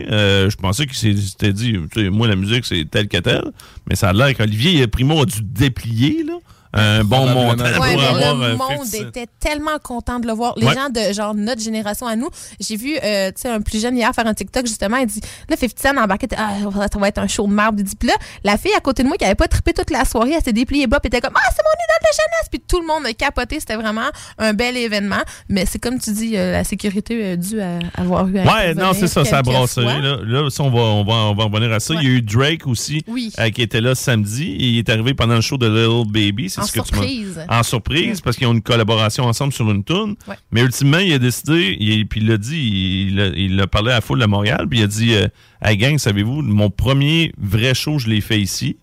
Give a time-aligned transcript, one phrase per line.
[0.00, 1.78] Euh, je pensais que c'était dit,
[2.10, 3.44] moi la musique c'est tel que tel,
[3.88, 6.32] mais ça a l'air qu'Olivier Primo a dû déplier, là.
[6.74, 9.08] Un bon montant Ouais, pour mais avoir le euh, monde 50 Cent.
[9.08, 10.54] était tellement content de le voir.
[10.56, 10.74] Les Ouais.
[10.74, 12.28] gens de genre notre génération à nous,
[12.60, 15.20] j'ai vu euh, tu sais un plus jeune hier faire un TikTok justement, il dit
[15.48, 16.54] là 50 Cent embarqué ah
[16.92, 18.14] ça va être un show de marbre, il dit puis là
[18.44, 20.52] la fille à côté de moi qui avait pas trippé toute la soirée, elle s'est
[20.52, 23.06] dépliée bas puis était comme ah c'est mon idole de jeunesse puis tout le monde
[23.06, 24.08] a capoté, c'était vraiment
[24.38, 28.26] un bel événement, mais c'est comme tu dis euh, la sécurité a dû euh, avoir
[28.28, 29.80] eu à Ouais, non, c'est ça, ça a brassé.
[29.82, 31.94] Là, là ça, on, va, on, va, on va revenir à ça.
[31.94, 33.32] Il y a eu Drake aussi, Oui.
[33.38, 34.54] euh, qui était là samedi.
[34.58, 36.50] Il est arrivé pendant le show de Little Baby.
[36.50, 37.46] C'est En ce que tu m'as- surprise.
[37.48, 40.16] En surprise, parce qu'ils ont une collaboration ensemble sur une tune.
[40.28, 40.34] Ouais.
[40.50, 43.90] Mais ultimement, il a décidé, il, puis il l'a dit, il a, il a parlé
[43.92, 45.28] à la foule de Montréal, puis il a dit euh,
[45.62, 48.76] Hey gang, savez-vous, mon premier vrai show, je l'ai fait ici.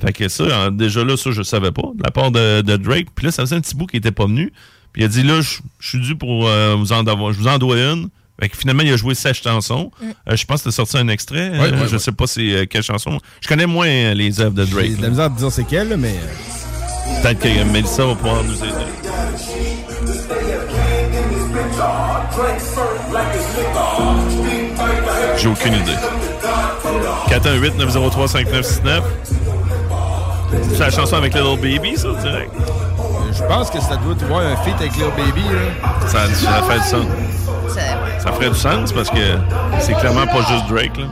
[0.00, 2.76] Fait que ça, hein, déjà là, ça, je savais pas, de la part de, de
[2.76, 3.08] Drake.
[3.14, 4.52] Puis là, ça faisait un petit bout qui était pas venu.
[4.92, 7.38] Puis il a dit là, je je suis dû pour euh, vous en avoir, je
[7.38, 8.08] vous en dois une.
[8.40, 9.92] Fait que finalement, il a joué 16 chansons.
[10.28, 11.50] Euh, je pense que tu sorti un extrait.
[11.50, 11.98] Ouais, Euh, ouais, je ouais.
[12.00, 13.20] sais pas c'est euh, quelle chanson.
[13.40, 14.86] Je connais moins les œuvres de Drake.
[14.90, 16.16] J'ai de la misère dire c'est quelle, mais.
[17.22, 18.74] Peut-être que Mélissa va pouvoir nous aider.
[25.36, 25.96] J'ai aucune idée.
[27.28, 29.02] 418-903-5969.
[30.72, 32.52] C'est la chanson avec Little Baby, ça, direct?
[33.32, 35.42] Je pense que ça doit avoir un feat avec Lil Baby.
[35.42, 36.08] Là.
[36.08, 37.06] Ça, ça fait du sens.
[38.20, 39.38] Ça ferait du sens parce que
[39.80, 41.06] c'est clairement pas juste Drake, là.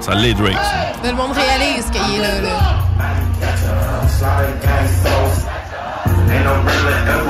[0.00, 0.92] Ça l'est Drake, ça.
[1.02, 2.74] Mais le monde réalise qu'il est là, là.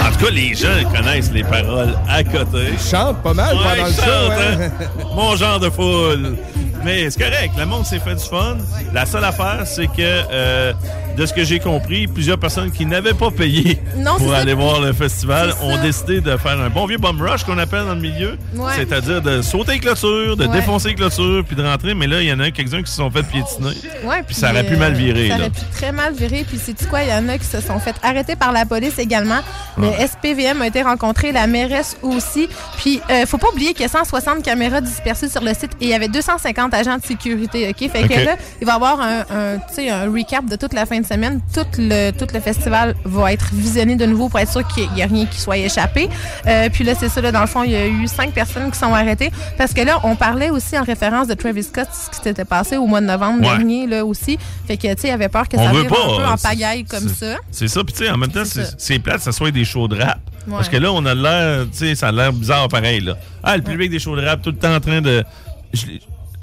[0.00, 2.71] En tout cas, les gens connaissent les paroles à côté.
[2.72, 4.03] Il chante pas mal Ouais, pendant le il show.
[4.03, 4.71] chante, hein.
[4.81, 5.04] hein?
[5.15, 6.37] Mon genre de foule.
[6.84, 8.56] Mais c'est correct, le monde s'est fait du fun.
[8.93, 10.72] La seule affaire, c'est que, euh,
[11.17, 14.39] de ce que j'ai compris, plusieurs personnes qui n'avaient pas payé Non, pour ça.
[14.39, 17.87] aller voir le festival ont décidé de faire un bon vieux bum rush qu'on appelle
[17.87, 18.37] dans le milieu.
[18.55, 18.72] Ouais.
[18.77, 20.53] C'est-à-dire de sauter les clôtures, de Ouais.
[20.53, 21.95] défoncer les clôtures, puis de rentrer.
[21.95, 23.71] Mais là, il y en a quelques-uns qui se sont fait piétiner.
[24.05, 25.41] Ouais, Puis ça aurait pu euh, mal virer, Ça là.
[25.45, 26.45] aurait pu très mal virer.
[26.47, 27.03] Puis c'est quoi?
[27.03, 29.41] Il y en a qui se sont fait arrêter par la police également.
[29.78, 32.49] Le SPVM a été rencontré, la mairesse aussi.
[32.77, 35.84] Puis euh, faut pas oublier qu'il y a 160 caméras dispersées sur le site et
[35.84, 37.69] il y avait 250 agents de sécurité.
[37.69, 37.91] OK?
[37.91, 41.07] Fait que là, il va y avoir un, un, recap de toute la fin de
[41.07, 41.41] semaine.
[41.53, 45.03] Tout le, tout le festival va être visionné de nouveau pour être sûr qu'il n'y
[45.03, 46.09] a rien qui soit échappé.
[46.47, 48.71] Euh, puis là, c'est ça, là, dans le fond, il y a eu cinq personnes
[48.71, 49.31] qui sont arrêtées.
[49.57, 52.77] Parce que là, on parlait aussi en référence de Travis Scott, ce qui s'était passé
[52.77, 53.57] au mois de novembre Ouais.
[53.57, 54.39] dernier, là aussi.
[54.67, 56.84] Fait que, tu sais, il avait peur que On ça pas, un peu en pagaille
[56.84, 57.37] comme ça.
[57.51, 57.83] C'est ça.
[57.84, 58.43] Puis, tu sais, en même temps,
[58.79, 60.19] C'est plate que ça soit des shows de rap.
[60.47, 60.55] Ouais.
[60.55, 63.17] Parce que là, on a l'air, tu sais, ça a l'air bizarre pareil, là.
[63.43, 65.25] Ah, le public des shows de rap, tout le temps en train de.
[65.73, 65.87] Je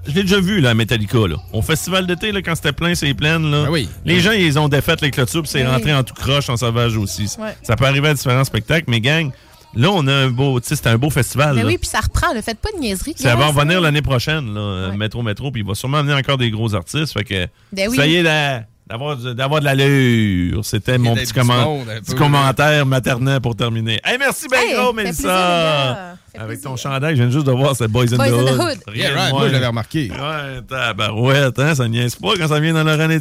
[0.07, 1.35] je l'ai déjà vu, là, à Metallica, là.
[1.53, 3.66] Au festival d'été, là, quand c'était plein, c'est plein, là.
[3.67, 3.88] Ah oui.
[4.06, 5.67] Les gens, ils ont défait les clôtures, puis c'est Oui.
[5.69, 7.29] rentré en tout croche, en sauvage aussi.
[7.39, 7.56] Ouais.
[7.63, 9.31] Ça peut arriver à différents spectacles, mais gang,
[9.75, 11.51] là, on a un beau, tu sais, c'est un beau festival.
[11.56, 11.61] Mais là.
[11.63, 12.34] Ben oui, puis ça reprend.
[12.34, 13.13] Ne faites pas de niaiserie.
[13.17, 14.97] Ça va revenir l'année prochaine, là, Ouais.
[14.97, 17.13] Métro Métro, puis il va sûrement amener encore des gros artistes.
[17.13, 17.95] Fait que Ben oui.
[17.97, 20.63] ça y est, là, d'avoir de l'allure.
[20.66, 21.84] C'était mon petit, comment-
[22.18, 24.00] commentaire maternel pour terminer.
[24.03, 26.16] Hey, merci bien Hey, gros, Mélissa!
[26.38, 28.78] Avec ton chandail, je viens juste de voir, c'est Boys in Boys in the Hood.
[28.88, 29.34] Rien Yeah, right.
[29.34, 30.09] Moi, je l'avais remarqué.
[30.11, 33.20] Ouais, tabarouette, hein, ça niaise pas quand ça vient dans le René.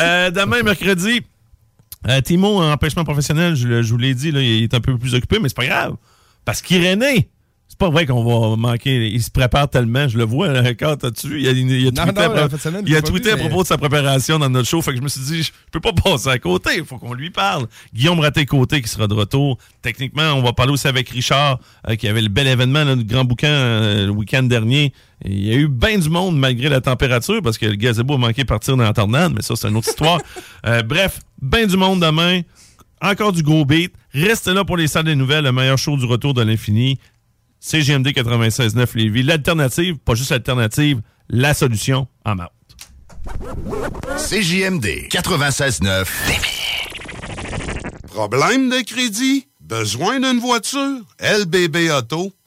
[0.00, 1.20] Euh, demain, mercredi,
[2.08, 4.96] euh, Timo, en empêchement professionnel, je, je vous l'ai dit, là, il est un peu
[4.96, 5.96] plus occupé, mais c'est pas grave.
[6.46, 7.28] Parce qu'Irénée,
[7.80, 9.08] pas vrai qu'on va manquer.
[9.08, 11.40] Il se prépare tellement, je le vois, là, quand t'as-tu?
[11.40, 13.62] Il a, il a Non, tweeté, non, à, semaine, il a tweeté vu, à propos
[13.62, 14.82] de sa préparation dans notre show.
[14.82, 16.72] Fait que je me suis dit, je peux pas passer à côté.
[16.76, 17.66] Il faut qu'on lui parle.
[17.94, 19.56] Guillaume Raté-Côté qui sera de retour.
[19.80, 23.02] Techniquement, on va parler aussi avec Richard, euh, qui avait le bel événement, là, le
[23.02, 24.92] grand bouquin, euh, le week-end dernier.
[25.24, 28.14] Et il y a eu bien du monde malgré la température parce que le gazebo
[28.14, 30.20] a manqué de partir dans la tornade, mais ça, c'est une autre histoire.
[30.66, 32.42] Euh, bref, bien du monde demain.
[33.00, 33.94] encore du gros beat.
[34.12, 36.98] Restez là pour les salles des nouvelles, le meilleur show du retour de l'infini.
[37.60, 42.52] CGMD 96.9 Lévis, l'alternative, pas juste l'alternative, la solution en maths.
[44.16, 46.06] CJMD 96.9
[48.08, 49.46] Problème de crédit?
[49.60, 51.00] Besoin d'une voiture?
[51.20, 52.39] LBB Auto.com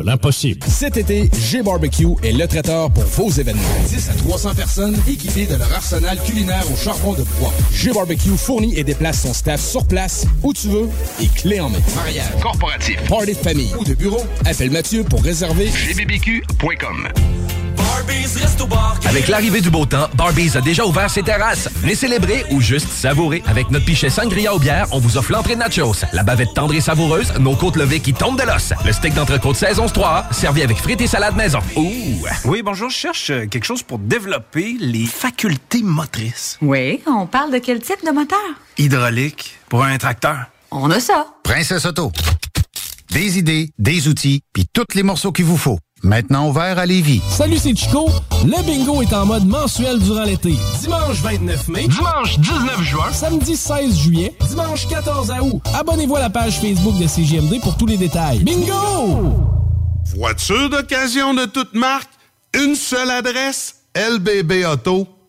[0.00, 0.64] de l'impossible.
[0.66, 3.62] Cet été, G-Barbecue est le traiteur pour vos événements.
[3.88, 7.52] 10 à 300 personnes équipées de leur arsenal culinaire au charbon de bois.
[7.72, 10.88] G-Barbecue fournit et déplace son staff sur place, où tu veux,
[11.20, 11.78] et clé en main.
[11.94, 12.96] Mariage, Corporatif.
[13.08, 17.08] party de famille ou de bureau, appelle Mathieu pour réserver gbbq.com.
[19.10, 21.68] Avec l'arrivée du beau temps, Barbies a déjà ouvert ses terrasses.
[21.76, 23.42] Venez célébrer ou juste savourer.
[23.46, 26.74] Avec notre pichet sangria aux bières, on vous offre l'entrée de nachos, la bavette tendre
[26.74, 30.62] et savoureuse, nos côtes levées qui tombent de l'os, le steak d'entrecôte saison 3, servi
[30.62, 31.58] avec frites et salade maison.
[31.76, 32.24] Ouh!
[32.44, 36.56] Oui, bonjour, je cherche euh, quelque chose pour développer les facultés motrices.
[36.62, 38.38] Oui, on parle de quel type de moteur?
[38.78, 40.46] Hydraulique pour un tracteur.
[40.70, 41.26] On a ça.
[41.42, 42.12] Princesse Auto.
[43.10, 45.80] Des idées, des outils, puis tous les morceaux qu'il vous faut.
[46.02, 47.20] Maintenant ouvert à Lévis.
[47.28, 48.08] Salut, c'est Chico.
[48.44, 50.54] Le bingo est en mode mensuel durant l'été.
[50.80, 51.88] Dimanche 29 mai.
[51.88, 53.12] Dimanche 19 juin.
[53.12, 54.34] Samedi 16 juillet.
[54.48, 55.62] Dimanche 14 août.
[55.74, 58.38] Abonnez-vous à la page Facebook de CGMD pour tous les détails.
[58.38, 59.34] Bingo!
[60.16, 62.10] Voiture d'occasion de toute marque,
[62.54, 63.76] une seule adresse,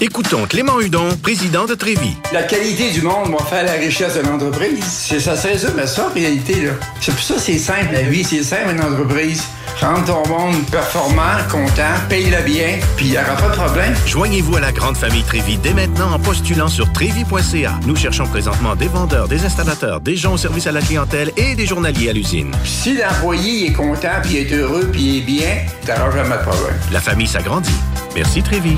[0.00, 2.16] Écoutons Clément Hudon, président de Trévi.
[2.32, 4.84] La qualité du monde va faire la richesse de l'entreprise.
[4.84, 6.70] C'est ça, c'est ça, mais ça, en réalité, là.
[7.00, 9.42] C'est pour ça que c'est simple, la vie, c'est simple, une entreprise.
[9.80, 13.94] Rendre ton monde performant, content, paye-le bien, puis il n'y aura pas de problème.
[14.06, 17.80] Joignez-vous à la grande famille Trévi dès maintenant en postulant sur trévi.ca.
[17.84, 21.56] Nous cherchons présentement des vendeurs, des installateurs, des gens au service à la clientèle et
[21.56, 22.52] des journaliers à l'usine.
[22.64, 26.76] Si l'employé est content, puis est heureux, puis est bien, t'auras jamais de problème.
[26.92, 27.74] La famille s'agrandit.
[28.18, 28.76] Merci Trévi.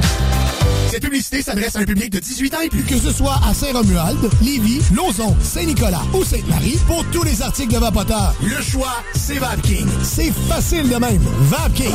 [0.90, 2.82] Cette publicité s'adresse à un public de 18 ans et plus.
[2.82, 7.78] Que ce soit à Saint-Romuald, Lévis, Lauson, Saint-Nicolas ou Sainte-Marie, pour tous les articles de
[7.78, 9.86] Vapoteur, le choix, c'est VapKing.
[10.02, 11.22] C'est facile de même.
[11.40, 11.94] VapKing.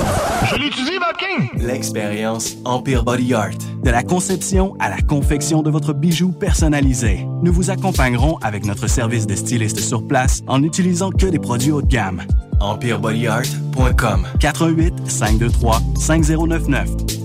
[0.50, 1.68] Je l'utilise, VapKing!
[1.68, 3.52] L'expérience Empire Body Art.
[3.84, 7.28] De la conception à la confection de votre bijou personnalisé.
[7.44, 11.72] Nous vous accompagnerons avec notre service de styliste sur place en n'utilisant que des produits
[11.72, 12.24] haut de gamme.
[12.60, 17.25] EmpirebodyArt.com 418 523 5099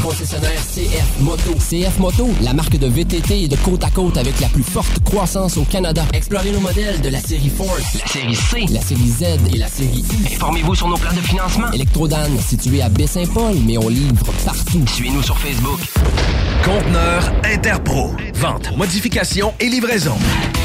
[0.00, 1.52] Concessionnaire CF Moto.
[1.54, 5.02] CF Moto, la marque de VTT et de côte à côte avec la plus forte
[5.02, 6.04] croissance au Canada.
[6.12, 9.66] Explorez nos modèles de la série Force, la série C, la série Z et la
[9.66, 10.34] série U.
[10.34, 11.72] Informez-vous sur nos plans de financement.
[11.72, 14.84] Electrodan, situé à Baie-Saint-Paul, mais on livre partout.
[14.86, 15.80] Suivez-nous sur Facebook.
[16.64, 18.12] Conteneur Interpro.
[18.34, 20.14] Vente, modification et livraison.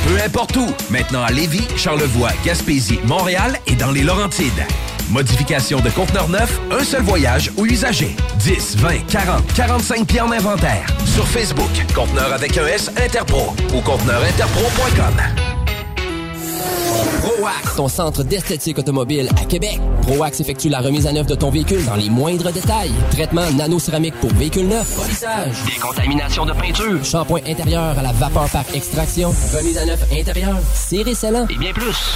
[0.08, 0.68] Peu importe où.
[0.92, 4.64] Maintenant à Lévis, Charlevoix, Gaspésie, Montréal et dans les Laurentides.
[5.12, 8.16] Modification de conteneur neuf, un seul voyage ou usager.
[8.40, 10.86] 10, 20, 40, 45 pieds en inventaire.
[11.06, 15.22] Sur Facebook, conteneur avec un S Interpro ou conteneurinterpro.com.
[17.22, 19.82] ProAx, ton centre d'esthétique automobile à Québec.
[20.04, 22.92] ProAx effectue la remise à neuf de ton véhicule dans les moindres détails.
[23.12, 28.64] Traitement nano-céramique pour véhicule neuf, polissage, décontamination de peinture, shampoing intérieur à la vapeur par
[28.74, 32.16] extraction, remise à neuf intérieure, serré scellant et bien plus.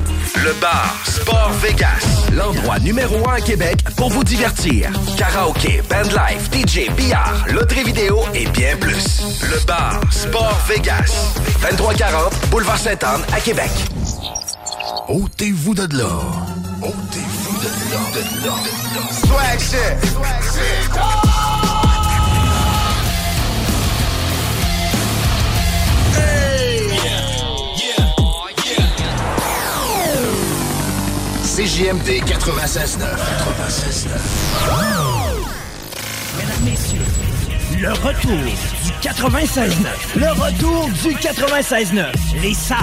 [0.35, 4.89] Le bar Sport Vegas, l'endroit numéro un à Québec pour vous divertir.
[5.17, 9.21] Karaoke, bandlife, DJ, billard, loterie vidéo et bien plus.
[9.43, 13.71] Le bar Sport Vegas, 2340 Boulevard Sainte-Anne à Québec.
[15.07, 16.09] Ôtez-vous de là.
[16.81, 18.53] Ôtez-vous de là, de là.
[19.11, 20.11] Swag shit.
[20.11, 21.30] Swag shit.
[31.61, 32.25] CJMD 96.9.
[32.25, 34.09] 96.9.
[36.35, 37.05] Mesdames, messieurs,
[37.79, 39.85] le retour du 96.9.
[40.15, 42.41] Le retour du 96.9.
[42.41, 42.79] Les salles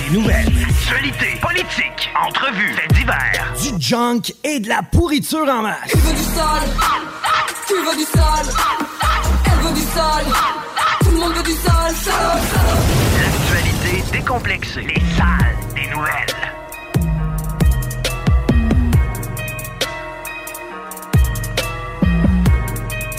[0.00, 0.48] des nouvelles.
[0.68, 3.54] Actualité, politique, entrevues, faits divers.
[3.62, 5.78] Du junk et de la pourriture en masse.
[5.88, 6.68] Tu veux du sale
[7.68, 8.46] Tu veux du sale
[9.44, 10.26] Elle veut du sale
[11.04, 12.78] Tout le monde veut du sale, sale, sale.
[13.22, 14.80] L'actualité décomplexée.
[14.82, 16.37] Les salles des nouvelles.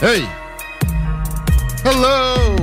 [0.01, 0.23] Hey!
[1.83, 2.55] Hello!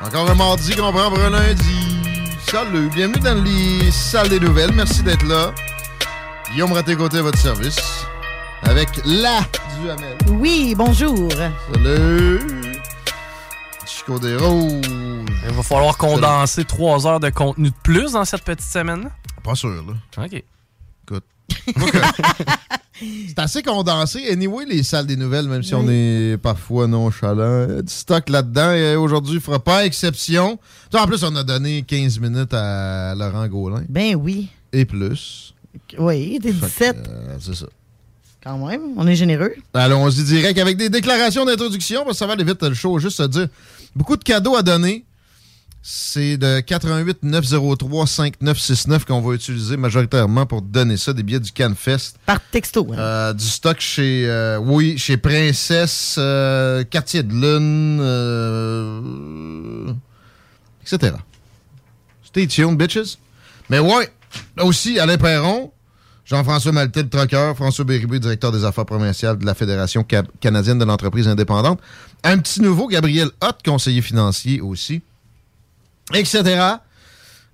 [0.00, 1.98] Encore un mardi qu'on prend pour un lundi.
[2.48, 4.70] Salut, bienvenue dans les salles des nouvelles.
[4.72, 5.52] Merci d'être là.
[6.52, 8.06] Guillaume Raté-Côté à votre service.
[8.62, 9.40] Avec la
[9.80, 10.16] Duhamel.
[10.28, 11.28] Oui, bonjour.
[11.72, 12.40] Salut!
[13.84, 14.86] Chico des Rouges.
[14.86, 19.10] Il va falloir condenser trois heures de contenu de plus dans cette petite semaine.
[19.42, 20.24] Pas sûr, là.
[20.24, 20.44] OK.
[23.28, 24.26] C'est assez condensé.
[24.30, 27.92] Anyway, les salles des nouvelles, même si on est parfois nonchalant, il y a du
[27.92, 28.72] stock là-dedans.
[28.72, 30.58] Et aujourd'hui, il ne fera pas exception.
[30.94, 33.82] En plus, on a donné 15 minutes à Laurent Gaulin.
[33.88, 34.48] Ben oui.
[34.72, 35.54] Et plus.
[35.98, 37.02] Oui, Fait 17.
[37.02, 37.66] que, euh, c'est ça.
[38.42, 39.52] Quand même, on est généreux.
[39.74, 42.98] Allons-y direct avec des déclarations d'introduction, parce que ça va aller vite le show.
[42.98, 43.48] Juste se dire,
[43.94, 45.04] beaucoup de cadeaux à donner.
[45.88, 51.52] C'est de 88 903 5969 qu'on va utiliser majoritairement pour donner ça, des billets du
[51.52, 52.16] CanFest.
[52.26, 52.88] Par texto.
[52.92, 52.98] hein.
[52.98, 59.92] Euh, du stock chez, euh, oui, chez Princesse, euh, Quartier de Lune, euh,
[60.82, 61.14] etc.
[62.24, 63.16] Stay tuned, bitches.
[63.70, 64.10] Mais ouais,
[64.56, 65.70] là aussi, Alain Perron,
[66.24, 70.80] Jean-François Maltais, le troqueur, François Béribé, directeur des affaires provinciales de la Fédération ca- canadienne
[70.80, 71.78] de l'entreprise indépendante.
[72.24, 75.00] Un petit nouveau, Gabriel Hott, conseiller financier aussi,
[76.14, 76.42] etc.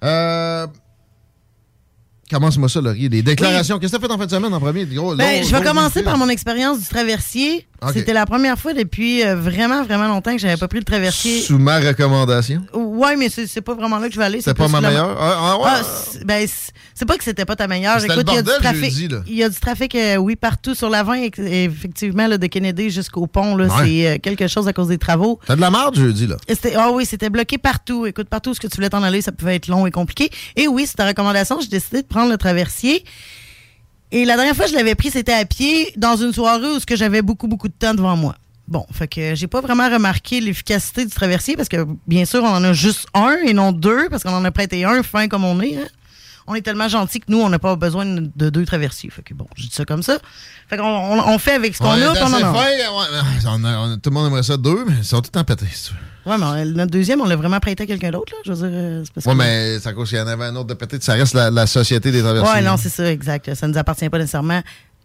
[0.04, 0.66] Euh,
[2.30, 3.09] Commence-moi ça, Laurie.
[3.11, 3.78] Les déclarations.
[3.78, 4.87] Qu'est-ce que tu as fait en fin de semaine en premier?
[4.87, 7.66] Gros, Ben, long- je vais commencer par mon expérience du traversier.
[7.92, 11.40] C'était la première fois depuis euh, vraiment, vraiment longtemps que j'avais pas pris le traversier.
[11.40, 12.62] Sous ma recommandation.
[12.74, 14.40] Ouais, mais c'est pas vraiment là que je vais aller.
[14.40, 15.16] C'est pas ma meilleure?
[15.20, 15.84] Ah, ah ouais?
[16.10, 16.46] c'est- ben,
[16.94, 17.98] c'est pas que c'était pas ta meilleure.
[18.04, 18.92] Écoute, il y a du trafic.
[19.26, 23.26] Il y a du trafic, euh, oui, partout sur l'avant, effectivement, là, de Kennedy jusqu'au
[23.26, 23.56] pont.
[23.58, 23.66] Ouais.
[23.84, 25.38] C'est euh, quelque chose à cause des travaux.
[25.46, 26.36] T'as de la marde jeudi, là.
[26.76, 28.06] Ah oui, c'était bloqué partout.
[28.06, 30.30] Écoute, partout où ce que tu voulais t'en aller, ça pouvait être long et compliqué.
[30.56, 31.58] Et oui, c'est ta recommandation.
[31.60, 33.04] J'ai décidé de prendre le traversier.
[34.12, 36.78] Et la dernière fois que je l'avais pris, c'était à pied dans une soirée où
[36.78, 38.37] ce que j'avais beaucoup, beaucoup de temps devant moi.
[38.69, 42.49] Bon, fait que j'ai pas vraiment remarqué l'efficacité du traversier parce que, bien sûr, on
[42.49, 45.45] en a juste un et non deux parce qu'on en a prêté un fin comme
[45.45, 45.76] on est.
[45.76, 45.88] hein.
[46.47, 49.11] on est tellement gentil que nous, on n'a pas besoin de, de deux traversiers.
[49.11, 50.19] Fait que bon, je dis ça comme ça.
[50.69, 51.97] Fait qu'on on, on fait avec ce qu'on On a.
[52.23, 52.38] on a.
[52.54, 52.78] fin, ouais,
[53.47, 55.45] on a- on a- tout le monde aimerait ça deux, mais ils sont tout en
[55.45, 55.66] pété.
[55.73, 55.99] si tu veux.
[56.24, 58.38] Ouais, mais notre deuxième, on l'a vraiment prêté à quelqu'un d'autre, là.
[58.44, 60.44] Je veux dire, euh, c'est parce Ouais, que- mais à cause qu'il y en avait
[60.44, 60.98] un autre de pété.
[61.00, 62.54] Ça reste la, la société des traversiers.
[62.54, 63.54] Ouais, non, c'est ça, exact.
[63.54, 64.62] Ça ne nous appartient pas nécessairement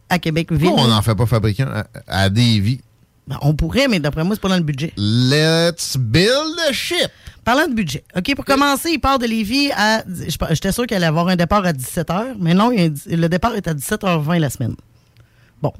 [0.09, 0.67] à Québec-Ville.
[0.67, 2.81] Pourquoi on n'en fait pas fabriquer un à, à Davy?
[3.27, 4.93] Ben, on pourrait, mais d'après moi, c'est pas dans le budget.
[4.95, 7.09] Let's build a ship.
[7.43, 10.03] Parlant de budget, OK, pour commencer, il part de Lévis à.
[10.51, 13.55] J'étais sûr qu'il allait avoir un départ à 17h, mais non, il a le départ
[13.55, 14.75] est à 17h20 la semaine.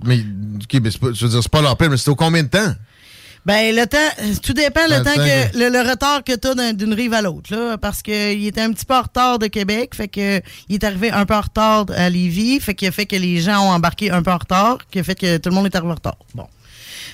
[0.04, 0.20] Mais,
[0.56, 2.42] OK, mais c'est pas, je veux dire, c'est pas leur peine, mais c'est au combien
[2.44, 2.74] de temps?
[3.48, 3.98] Ben, le temps,
[4.44, 6.94] tout dépend le Le temps temps que, que- le, le retard que tu as d'une
[6.94, 10.10] rive à l'autre, là, parce qu'il était un petit peu en retard de Québec, fait
[10.10, 13.16] que il est arrivé un peu en retard à Lévis, fait qu'il a fait que
[13.16, 15.66] les gens ont embarqué un peu en retard, qui a fait que tout le monde
[15.66, 16.18] est arrivé en retard.
[16.36, 16.46] Bon.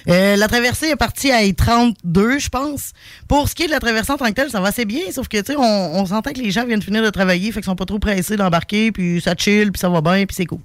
[0.10, 2.92] Euh, la traversée est partie à 32, je pense.
[3.28, 5.02] Pour ce qui est de la traversée en tant que telle, ça va assez bien,
[5.12, 5.62] sauf que, tu sais, on,
[6.00, 8.36] on s'entend que les gens viennent finir de travailler, fait qu'ils sont pas trop pressés
[8.38, 10.60] d'embarquer, puis ça chill, puis ça va bien, puis c'est cool.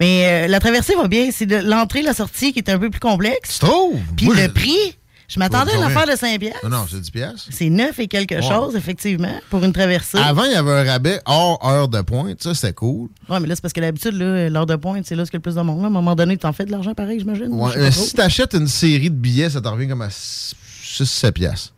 [0.00, 1.30] Mais euh, la traversée va bien.
[1.32, 3.58] C'est l'entrée, la sortie qui est un peu plus complexe.
[3.60, 4.00] Tu trouves?
[4.16, 4.96] Puis le prix,
[5.28, 6.60] je m'attendais à une affaire de 5 piastres.
[6.68, 7.46] Non, non, c'est 10 piastres.
[7.50, 8.42] C'est 9 et quelque Ouais.
[8.42, 10.18] chose, effectivement, pour une traversée.
[10.18, 12.42] Avant, il y avait un rabais hors heure de pointe.
[12.42, 13.08] Ça, c'était cool.
[13.28, 15.38] Ouais, mais là, c'est parce que d'habitude, l'heure de pointe, c'est là ce qu'il y
[15.38, 15.82] a le plus de monde.
[15.84, 17.48] À un moment donné, tu en fais de l'argent pareil, j'imagine.
[17.52, 18.02] Ouais, mais trop.
[18.04, 21.72] si t'achètes une série de billets, ça t'en revient comme à 6-7 piastres.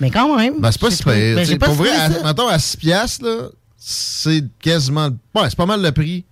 [0.00, 0.60] Mais quand même.
[0.60, 1.12] Ben, c'est pas si pire.
[1.36, 5.08] ben, Tu Pour vrai, à, mettons, à 6 piastres, c'est quasiment...
[5.34, 6.24] Ouais, c'est pas mal le prix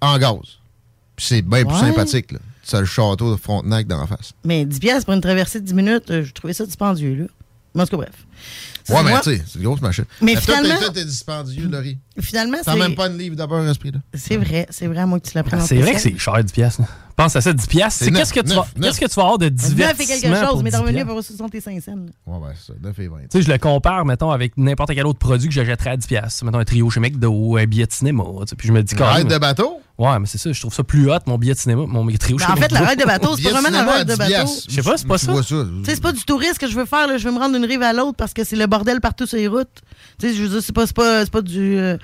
[0.00, 0.36] en gaz.
[1.16, 1.80] Puis c'est bien plus Ouais.
[1.80, 2.38] sympathique, là.
[2.62, 4.32] C'est le château de Frontenac d'en face.
[4.44, 7.24] Mais 10 piastres pour une traversée de 10 minutes, euh, je trouvais ça dispendieux, là.
[7.74, 8.26] Mais en tout cas, bref.
[8.84, 9.20] Ça, Ouais, mais moi.
[9.22, 10.04] tu sais, c'est une grosse machine.
[10.20, 11.98] Mais toi, finalement- toi, t'es dispendieux, Laurie.
[12.20, 12.78] Finalement, T'as c'est...
[12.78, 14.00] même pas une livre d'abord à ce prix-là.
[14.12, 16.18] C'est vrai, c'est vrai à moi que tu l'as pris Ah, c'est vrai que c'est
[16.18, 16.80] cher, 10 piastres.
[16.82, 16.88] là.
[17.16, 18.04] Pense à ça, 10 piastres.
[18.10, 20.62] Qu'est-ce que, tu vas- qu'est-ce que tu vas avoir de 9 et divertissement quelque chose,
[20.62, 21.92] mais 10 t'es revenu pour 65 cents.
[21.94, 22.02] là.
[22.26, 22.78] Ouais, ouais, c'est ça.
[22.82, 23.16] 9 et 20.
[23.20, 26.06] Tu sais, je le compare, mettons, avec n'importe quel autre produit que j'achèterais à 10
[26.06, 26.44] piastres.
[26.44, 28.24] Mettons un trio chez McDo, un billet de cinéma.
[28.40, 29.80] tu sais, Puis je me dis quand même- de bateau?
[29.98, 30.50] Ouais, mais c'est ça.
[30.52, 32.80] Je trouve ça plus hot, mon billet de cinéma, mon trio Ben, en fait, la
[32.80, 34.52] ride de bateau, c'est pas vraiment la ride de 10 bateau.
[34.68, 35.32] Je sais pas, c'est pas ça.
[35.84, 37.06] c'est pas du tourisme que je veux faire.
[37.06, 37.18] Là.
[37.18, 39.36] Je veux me rendre d'une rive à l'autre parce que c'est le bordel partout sur
[39.38, 39.68] les routes.
[40.18, 41.76] Tu sais, je veux dire, c'est pas, c'est pas, c'est pas du.
[41.78, 41.96] euh,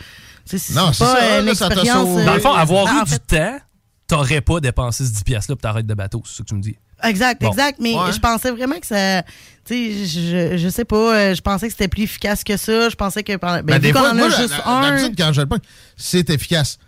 [0.44, 2.06] c'est c'est Non, c'est pas ça, euh, là, ça t'a l'expérience.
[2.08, 2.22] sauvé.
[2.22, 3.58] euh, Dans le fond, avoir ah, eu en du fait, temps,
[4.06, 6.22] t'aurais pas dépensé ce 10 piastres-là pour ta ride de bateau.
[6.26, 6.76] C'est ça que tu me dis.
[7.02, 7.50] Exact, Bon.
[7.50, 7.78] exact.
[7.80, 8.12] Mais Ouais.
[8.12, 9.22] je pensais vraiment que ça.
[9.64, 10.96] Tu sais, je, je sais pas.
[11.16, 12.88] euh, Je pensais que c'était plus efficace que ça.
[12.88, 13.36] Je pensais que.
[13.36, 15.10] pendant- Ben, Ben, vu des qu'on fois, en moi, a juste la- un.
[15.16, 15.48] quand je le
[15.96, 16.78] c'est efficace.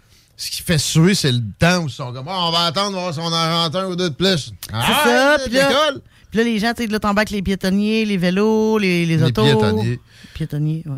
[0.42, 2.92] Ce qui fait suer, c'est le temps où ils sont comme, Ah, on va attendre
[2.98, 4.38] voir si on en rentre un ou deux de plus.
[4.38, 5.36] C'est Ah, ça.
[5.36, 5.90] ouais, Puis là,
[6.32, 9.42] là, les gens, tu sais, là, t'embarques les piétonniers, les vélos, les, les Les autos.
[9.42, 10.00] piétonniers.
[10.32, 10.96] Piétonniers, ouais.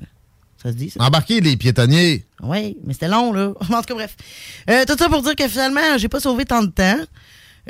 [0.62, 1.02] Ça se dit, ça?
[1.02, 2.24] Embarquer les piétonniers.
[2.40, 3.52] Oui, mais c'était long, là.
[3.62, 4.16] En tout cas, bref.
[4.70, 7.00] Euh, tout ça pour dire que finalement, j'ai pas sauvé tant de temps.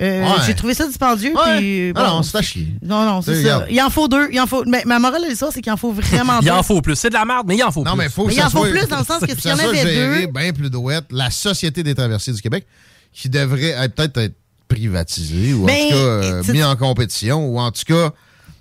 [0.01, 0.29] Euh, Ouais.
[0.47, 1.35] J'ai trouvé ça dispendieux.
[1.35, 1.59] Ouais.
[1.59, 2.69] puis, Ah bon, non, c'est à chier.
[2.83, 3.57] non, non, c'est ça.
[3.59, 3.67] regarde.
[3.71, 4.29] Il en faut deux.
[4.33, 4.65] Il en faut...
[4.67, 6.51] Mais ma morale de l'histoire, c'est qu'il en faut vraiment Il deux.
[6.51, 6.97] en faut plus.
[6.97, 7.99] C'est de la merde, mais il en faut Non, plus.
[7.99, 9.53] mais il faut Mais il en faut soit- plus dans le sens que s'il y
[9.53, 11.05] en avait deux- bien plus douette.
[11.11, 12.67] La Société des traversiers du Québec,
[13.13, 14.35] qui devrait être- peut-être être
[14.67, 18.11] privatisée ou en tout cas euh, mis en compétition ou en tout cas,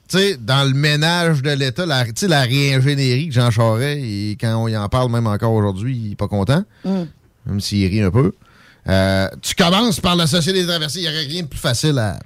[0.09, 4.01] tu sais, dans le ménage de l'État, la, tu sais, la réingénierie que Jean Charest,
[4.03, 7.03] et quand on y en parle même encore aujourd'hui, il est pas content, Mm.
[7.45, 8.33] même s'il rit un peu.
[8.89, 11.97] Euh, tu commences par la Société des traversiers, il n'y aurait rien de plus facile
[11.99, 12.17] à,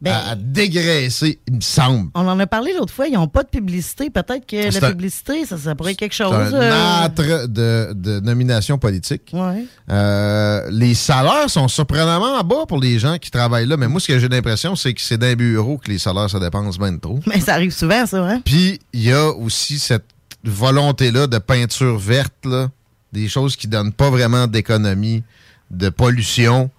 [0.00, 2.10] Ben- à- dégraisser, il me semble.
[2.14, 4.10] On en a parlé l'autre fois, ils n'ont pas de publicité.
[4.10, 6.34] Peut-être que C'est la un- publicité, ça, ça pourrait être quelque C'est chose.
[6.34, 9.30] un euh, de, de nomination politique.
[9.32, 9.64] Ouais.
[9.90, 14.08] Euh, les salaires sont surprenamment bas pour les gens qui travaillent là, mais moi, ce
[14.08, 17.20] que j'ai l'impression, c'est que c'est d'un bureau que les salaires se dépensent bien trop.
[17.26, 18.42] Mais ça arrive souvent, ça, hein?
[18.44, 20.04] Puis, il y a aussi cette
[20.44, 22.68] volonté-là de peinture verte, là,
[23.12, 25.22] des choses qui donnent pas vraiment d'économie,
[25.70, 26.70] de pollution,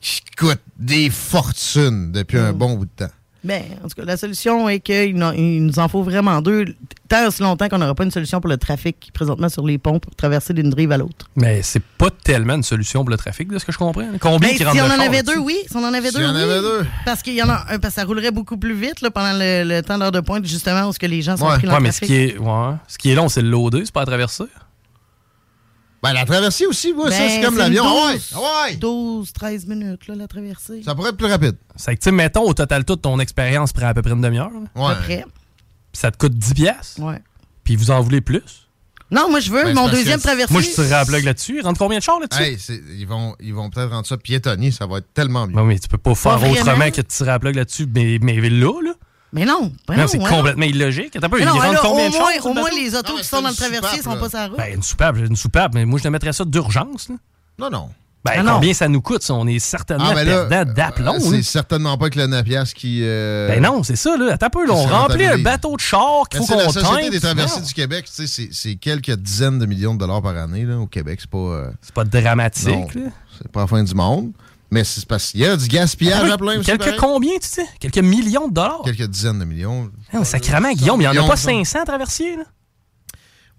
[0.00, 2.56] qui coûtent des fortunes depuis un Mm.
[2.56, 3.12] bon bout de temps.
[3.42, 6.64] Ben, en tout cas, la solution est qu'il nous en faut vraiment deux,
[7.10, 9.98] tant aussi longtemps qu'on n'aura pas une solution pour le trafic présentement sur les ponts
[9.98, 11.28] pour traverser d'une rive à l'autre.
[11.36, 14.06] Mais c'est pas tellement une solution pour le trafic, de ce que je comprends.
[14.18, 15.58] Combien Ben, qui si rentrent on en avait deux, oui.
[15.70, 16.40] Si on en avait S'il deux, en oui.
[16.40, 16.86] avait deux.
[17.04, 19.34] Parce qu'il y en a un, parce que ça roulerait beaucoup plus vite là, pendant
[19.34, 21.58] le, le temps d'heure de pointe, justement, où ce que les gens sont Ouais.
[21.58, 22.16] pris dans Ouais, le mais ce trafic.
[22.16, 24.44] qui, est, ouais, ce qui est long, c'est le loader, c'est pas à traverser.
[26.04, 27.82] Ben, la traversée aussi, moi, ça, Ben, c'est comme l'avion.
[27.86, 28.76] Ah ouais, 12, ah ouais.
[28.76, 30.82] 12, 13 minutes, là, la traversée.
[30.84, 31.56] Ça pourrait être plus rapide.
[31.76, 34.20] C'est que, tu sais, mettons, au total, toute ton expérience prend à peu près une
[34.20, 34.50] demi-heure.
[34.76, 34.94] Ouais.
[35.06, 35.24] Puis
[35.94, 37.00] ça te coûte 10 piastres.
[37.00, 37.20] Ouais.
[37.64, 38.42] Puis vous en voulez plus.
[39.10, 40.52] Non, moi, je veux Ben, mon deuxième que- traversée.
[40.52, 41.58] Moi, je tirerais la plug là-dessus.
[41.58, 42.42] Il rentre combien de chars là-dessus?
[42.42, 42.58] Hey,
[42.98, 45.54] ils vont, ils vont peut-être rendre ça piétonnier, ça va être tellement mieux.
[45.54, 48.18] Ben oui, tu peux pas faire Pas autrement que de tirer la plug là-dessus, mais,
[48.20, 48.92] mais là, là.
[49.34, 51.14] Mais non, ben non, non, c'est ouais, complètement illogique.
[51.20, 53.54] Mais non, là, combien au de moins, au moins les autos qui sont dans le
[53.54, 54.56] traversier soupape, sont pas sur la route.
[54.56, 57.08] Ben, une soupape, une soupape, mais moi, je te mettrais ça d'urgence.
[57.08, 57.16] là.
[57.58, 57.90] Non, non.
[58.24, 58.54] Ben, Ah non.
[58.54, 59.34] combien ça nous coûte, ça?
[59.34, 61.12] On est certainement Ah, ben là, perdant d'aplomb.
[61.14, 61.36] euh, là.
[61.36, 63.00] C'est certainement pas que le 9 piastres qui.
[63.02, 64.32] euh, Ben non, c'est ça, là.
[64.32, 64.72] Attends un peu, là.
[64.72, 67.10] On remplit un bateau de char qu'il faut c'est la qu'on Société teinte.
[67.10, 67.66] des traversées Non.
[67.66, 70.78] du Québec, tu sais, c'est- c'est quelques dizaines de millions de dollars par année là,
[70.78, 71.18] au Québec.
[71.20, 71.36] C'est pas.
[71.38, 73.10] euh, C'est pas dramatique, non, là.
[73.36, 74.32] C'est pas la fin du monde.
[74.74, 77.64] Mais c'est parce qu'il y a du gaspillage à plein Quelques combien, tu sais?
[77.78, 78.80] Quelques millions de dollars?
[78.84, 79.88] Quelques dizaines de millions.
[80.12, 81.50] Non, sacrément, Guillaume, il n'y en a pas ça.
[81.50, 82.42] 500 traversiers, là?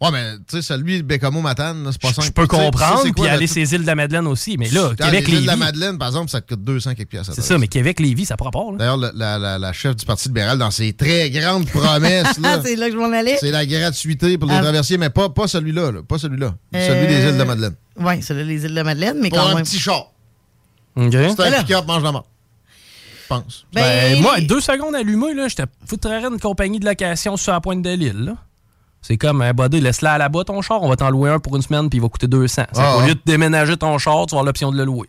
[0.01, 2.27] Ouais, mais tu sais, celui de Bécamo Matane, c'est pas simple.
[2.27, 4.57] Je peux comprendre, puis quoi, aller le- ces îles de la Madeleine aussi.
[4.57, 5.55] Mais là, Ah, Québec, les îles de la.
[5.55, 7.31] Madeleine, par exemple, ça te coûte 200 quelques piastres.
[7.33, 8.59] C'est ça, mais Québec-Lévis, ça n'a pas.
[8.77, 12.27] D'ailleurs, la, la- la- la chef du Parti libéral, dans ses très grandes promesses,
[12.65, 13.37] c'est là que je m'en allais.
[13.39, 14.61] c'est la gratuité pour les Ah.
[14.63, 15.91] traversiers, mais pas, pas celui-là.
[15.93, 16.55] là, pas celui-là.
[16.75, 17.75] Euh, Celui des îles de Madeleine.
[17.97, 19.63] Oui, celui des îles de Madeleine, mais Pour quand un même.
[19.63, 20.11] petit char.
[20.97, 22.25] C'est un pick-up, mange la mort.
[23.23, 23.65] Je pense.
[23.73, 27.53] Ben, Ben, moi, deux secondes allumées, là, je te foutrais une compagnie de location sur
[27.53, 28.35] la pointe de l'île.
[29.01, 31.39] C'est comme, un buddy, laisse-la à la bas ton char, on va t'en louer un
[31.39, 32.63] pour une semaine, puis il va coûter 200.
[32.71, 35.07] C'est Ah, Au lieu de déménager ton char, tu vas avoir l'option de le louer.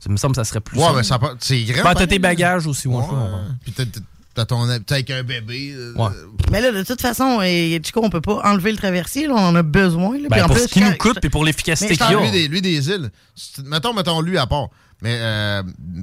[0.00, 0.96] Ça me semble que ça serait plus Ouais, simple.
[0.98, 1.82] mais ça pas- c'est grand.
[1.94, 2.96] Pas tes bagages aussi, ouais.
[2.96, 3.02] Ouais.
[3.64, 5.72] Puis t'as- ton t'as avec un bébé.
[5.76, 5.94] euh,
[6.52, 9.26] Mais là, de toute façon, euh, Chico, on peut pas enlever le traversier.
[9.26, 10.12] Là, on en a besoin.
[10.16, 12.20] Là, Ben, Puis en pour plus, ce qui nous coûte, puis pour l'efficacité qu'il a.
[12.20, 13.10] Lui des, lui des îles.
[13.64, 14.68] Mettons, mettons lui à part.
[15.02, 15.62] Mais, euh,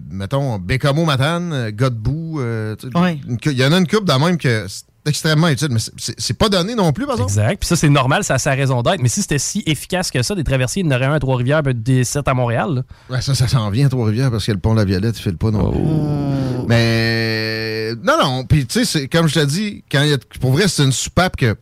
[0.09, 3.19] mettons, Bécamo Matane, Godbout, euh, Ouais.
[3.45, 6.47] il y en a une coupe de même que c'est extrêmement utile, mais c'est- pas
[6.49, 7.29] donné non plus, par exemple.
[7.31, 7.59] Exact.
[7.59, 9.01] Puis ça, c'est normal, ça a sa raison d'être.
[9.01, 11.19] Mais si c'était si efficace que ça, des traversiers, il y en aurait un à
[11.19, 12.75] Trois-Rivières, puis des sept à Montréal.
[13.09, 13.15] là.
[13.15, 15.21] Ouais, ça, ça s'en vient à Trois-Rivières parce que le pont de la Violette, il
[15.21, 15.81] file pas non plus.
[15.83, 16.65] Oh.
[16.67, 18.43] Mais, non, non.
[18.45, 20.91] Puis, tu sais, comme je te dis, quand il y a- pour vrai, c'est une
[20.91, 21.55] soupape que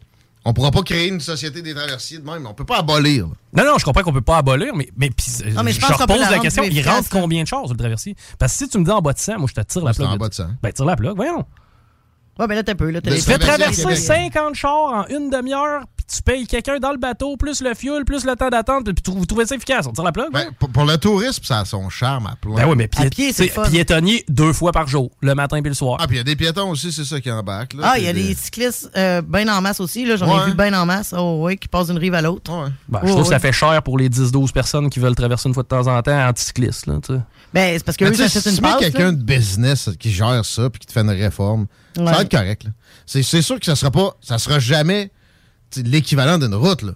[0.45, 2.45] on pourra pas créer une société des traversiers de même.
[2.45, 3.27] On peut pas abolir.
[3.27, 3.63] là.
[3.63, 5.79] Non, non, je comprends qu'on peut pas abolir, mais, mais, puis, euh, Non, mais je
[5.79, 6.63] je pense repose la question.
[6.63, 8.15] Il rentre combien de chars sur le traversier?
[8.37, 9.93] Parce que si tu me dis en bas de 100, moi, je te tire la
[9.93, 10.09] plaque.
[10.09, 10.45] en bas de 100.
[10.61, 11.45] Ben, tire la plaque, voyons.
[12.39, 12.89] Ouais, mais là, t'as peu.
[12.89, 14.33] Là, Tu fais traverser traverser à Québec.
[14.33, 18.05] 50 chars en une demi-heure, puis tu payes quelqu'un dans le bateau, plus le fuel,
[18.05, 19.85] plus le temps d'attente, puis tu- vous trouvez ça efficace.
[19.87, 20.31] On tire la plaque?
[20.31, 22.55] Ben, pour, pour le tourisme, ça a son charme à plein.
[22.55, 23.09] Ben oui, mais pié-
[23.69, 25.97] piétonnier deux fois par jour, le matin puis le soir.
[25.99, 27.73] Ah, puis il y a des piétons aussi, c'est ça qui embarque.
[27.73, 27.81] Là.
[27.93, 30.05] Ah, il y a des cyclistes euh, bien en masse aussi.
[30.05, 30.15] là.
[30.17, 30.43] J'en Ouais.
[30.43, 31.13] ai vu bien en masse.
[31.17, 32.51] Oh, oui, qui passent d'une rive à l'autre.
[32.51, 32.69] Ouais.
[32.89, 33.39] Ben, je Ouais, trouve que ça ouais.
[33.39, 36.11] fait cher pour les 10-12 personnes qui veulent traverser une fois de temps en temps.
[36.13, 36.43] Là, tu
[37.13, 37.19] sais.
[37.53, 39.89] Ben, c'est parce que eux, tu sais, s'achètent si une tu mets quelqu'un de business
[39.99, 42.11] qui gère ça puis qui te fait une réforme, ça Ouais.
[42.11, 42.63] va être correct.
[42.63, 42.71] là.
[43.05, 45.11] C'est c'est sûr que ça sera pas, ça sera jamais
[45.77, 46.81] l'équivalent d'une route.
[46.81, 46.93] Là.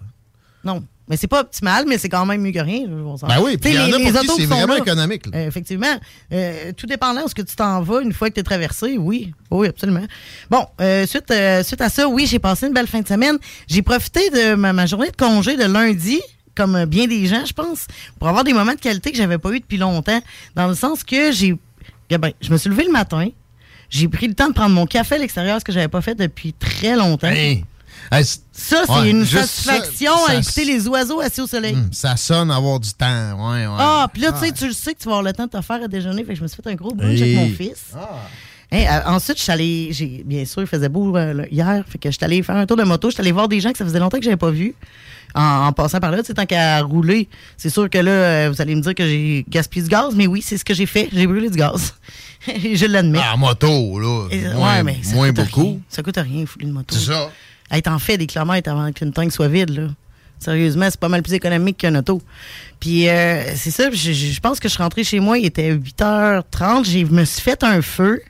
[0.64, 0.82] Non.
[1.08, 2.86] Mais c'est pas optimal, mais c'est quand même mieux que rien.
[2.86, 5.24] Ben oui, puis il y en a pour qui c'est vraiment là, économique.
[5.26, 5.38] là.
[5.38, 5.96] euh, effectivement.
[6.34, 8.98] Euh, tout dépendant où ce que tu t'en vas une fois que tu es traversé,
[8.98, 9.32] oui.
[9.50, 10.04] Oui, absolument.
[10.50, 13.38] Bon, euh, suite, suite à ça, oui, j'ai passé une belle fin de semaine.
[13.68, 16.20] J'ai profité de ma, ma journée de congé de lundi,
[16.54, 17.86] comme bien des gens, je pense,
[18.18, 20.20] pour avoir des moments de qualité que j'avais pas eu depuis longtemps.
[20.56, 21.56] Dans le sens que j'ai.
[22.10, 23.28] eh ben, je me suis levé le matin.
[23.88, 26.14] J'ai pris le temps de prendre mon café à l'extérieur, ce que j'avais pas fait
[26.14, 27.28] depuis très longtemps.
[27.28, 27.64] Hey.
[28.10, 28.38] Hey, Ça,
[28.86, 31.74] c'est ouais, une satisfaction ça, à écouter les oiseaux assis au soleil.
[31.74, 33.06] Hum, ça sonne avoir du temps.
[33.52, 33.76] Ouais, ouais.
[33.78, 34.52] Ah, puis là, tu sais, Ouais.
[34.52, 36.24] tu le sais que tu vas avoir le temps de te faire à déjeuner.
[36.24, 37.92] Fait que je me suis fait un gros brunch avec mon fils.
[38.70, 42.10] Hein, euh, ensuite, je suis allée, bien sûr, il faisait beau euh, hier, fait que
[42.10, 43.78] je suis allée faire un tour de moto, je suis allée voir des gens que
[43.78, 44.74] ça faisait longtemps que j'avais pas vu.
[45.34, 48.50] En, en passant par là, tu sais, tant qu'à rouler, c'est sûr que là, euh,
[48.52, 50.84] vous allez me dire que j'ai gaspillé du gaz, mais oui, c'est ce que j'ai
[50.86, 51.94] fait, j'ai brûlé du gaz.
[52.46, 53.20] je l'admets.
[53.22, 54.26] Ah, moto, là.
[54.30, 55.60] Et- moins ouais, mais ça moins coûte beaucoup.
[55.62, 55.78] rien.
[55.88, 56.94] Ça coûte rien, fouler une moto.
[56.94, 57.30] C'est ça.
[57.70, 59.88] Hey, t'en fais des kilomètres avant qu'une tank soit vide, là.
[60.38, 62.22] Sérieusement, c'est pas mal plus économique qu'un auto.
[62.78, 65.74] Puis euh, c'est ça, je, je- pense que je suis rentrée chez moi, il était
[65.74, 68.20] 8h30, je me suis fait un feu,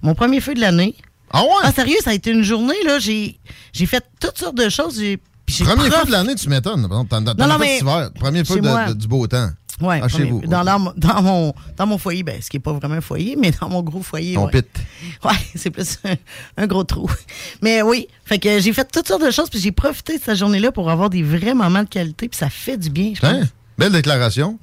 [0.00, 0.94] mon premier feu de l'année.
[1.32, 1.48] Ah ouais?
[1.64, 3.38] Ah sérieux, ça a été une journée, là, j'ai
[3.72, 4.98] j'ai fait toutes sortes de choses.
[5.00, 5.18] j'ai-
[5.64, 6.88] Premier prof- feu de l'année, tu m'étonnes.
[7.08, 7.78] T'en Non, non, fait mais.
[8.10, 9.50] Premier feu de- du beau temps.
[9.80, 10.06] Ouais, Ah.
[10.46, 13.36] Dans, dans, dans mon, dans mon foyer, ben, ce qui n'est pas vraiment un foyer,
[13.36, 14.34] mais dans mon gros foyer.
[14.34, 14.50] Ton ouais.
[14.62, 14.66] pit.
[15.24, 16.14] Ouais, c'est plus un,
[16.56, 17.10] un gros trou.
[17.62, 20.36] Mais oui, fait que j'ai fait toutes sortes de choses, puis j'ai profité de cette
[20.36, 23.30] journée-là pour avoir des vrais moments de qualité, puis ça fait du bien, je pense.
[23.30, 23.42] Hein?
[23.76, 24.58] Belle déclaration.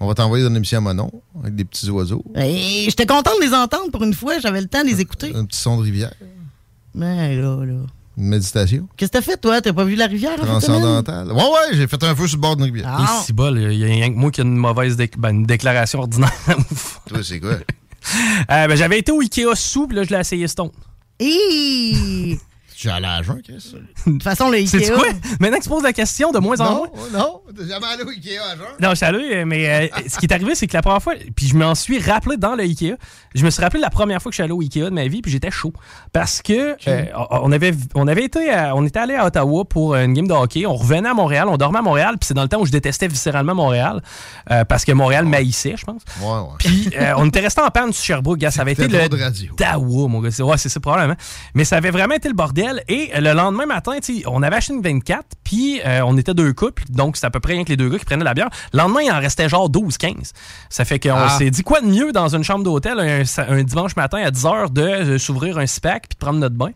[0.00, 2.24] On va t'envoyer dans une émission à Monon avec des petits oiseaux.
[2.36, 5.32] Et j'étais contente de les entendre pour une fois, j'avais le temps de les écouter.
[5.34, 6.12] Un petit son de rivière.
[6.94, 7.74] Mais là, là.
[8.16, 8.88] Une méditation.
[8.96, 9.60] Qu'est-ce que t'as fait, toi?
[9.60, 10.60] T'as pas vu la rivière de semaine?
[10.60, 11.32] Transcendantale.
[11.32, 12.86] Ouais, ouais, j'ai fait un feu sur le bord d'une rivière.
[12.88, 13.20] Ah.
[13.20, 15.46] Et si bol, il y a rien que moi qui a une mauvaise ben, une
[15.46, 16.32] déclaration ordinaire.
[17.08, 17.50] Toi, c'est quoi?
[17.52, 17.58] Euh,
[18.68, 20.70] ben, J'avais été au Ikea sous, puis là, je l'ai essayé Stone.
[21.20, 22.38] Hi!
[22.76, 23.72] Tu es allé à jeun, Chris?
[24.06, 24.92] De toute façon, le C'est Ikea...
[24.94, 25.06] quoi?
[25.40, 26.88] Maintenant que tu poses la question, de moins en Non, moins.
[27.12, 28.66] non, t'es jamais allé au Ikea à jeun?
[28.80, 31.14] Non, je suis allé, mais euh, ce qui est arrivé, c'est que la première fois,
[31.36, 32.94] puis je m'en suis rappelé dans le Ikea.
[33.34, 35.06] Je me suis rappelé la première fois que je suis allé au Ikea de ma
[35.06, 35.72] vie, puis j'étais chaud.
[36.12, 39.94] Parce que euh, on, avait, on avait été, à- on était allé à Ottawa pour
[39.94, 40.66] une game de hockey.
[40.66, 42.72] On revenait à Montréal, on dormait à Montréal, puis c'est dans le temps où je
[42.72, 44.02] détestais viscéralement Montréal,
[44.50, 46.02] euh, parce que Montréal maïssait, je pense.
[46.20, 46.48] Ouais, ouais.
[46.58, 48.50] Puis euh, on était resté en panne sur Sherbrooke, gars.
[48.50, 49.54] Ça avait été le de radio.
[49.56, 50.30] Dawa, mon gars.
[50.30, 51.14] C'est- Ouais, c'est ça, probablement.
[51.54, 52.63] Mais ça avait vraiment été le bordel.
[52.88, 53.92] Et euh, le lendemain matin,
[54.26, 57.40] on avait acheté une 24, puis euh, on était deux couples, donc c'est à peu
[57.40, 58.48] près rien que les deux gars qui prenaient la bière.
[58.72, 60.32] Le lendemain, il en restait genre 12-15.
[60.70, 61.36] Ça fait qu'on Ah.
[61.38, 64.82] s'est dit quoi de mieux dans une chambre d'hôtel un, dimanche matin à 10h de
[64.82, 66.70] euh, s'ouvrir un SPAC puis de prendre notre bain?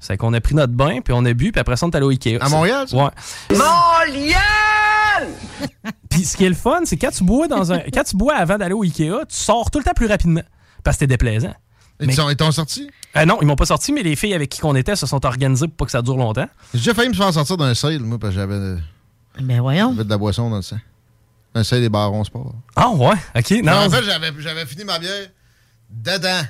[0.00, 1.96] C'est qu'on a pris notre bain, puis on a bu, puis après ça, on est
[1.96, 2.38] allé au Ikea.
[2.40, 2.96] À Montréal, ça?
[2.96, 3.10] Ouais.
[3.56, 5.28] Montréal!
[6.10, 8.34] Puis ce qui est le fun, c'est quand tu bois dans un quand tu bois
[8.34, 10.42] avant d'aller au Ikea, tu sors tout le temps plus rapidement
[10.84, 11.54] parce que t'es déplaisant.
[12.00, 12.90] Ils sont- ils t'ont sorti?
[13.16, 15.24] Euh, non, ils m'ont pas sorti, mais les filles avec qui on était se sont
[15.26, 16.48] organisées pour pas que ça dure longtemps.
[16.72, 18.76] J'ai déjà failli me faire sortir d'un sale, moi, parce que j'avais
[19.40, 19.90] Ben voyons.
[19.92, 20.78] j'avais de la boisson dans le sang.
[21.54, 22.54] Un sale des barons sport.
[22.76, 23.50] Ah ouais, ok.
[23.62, 25.28] Non, en fait, j'avais, j'avais fini ma bière
[25.90, 26.40] dedans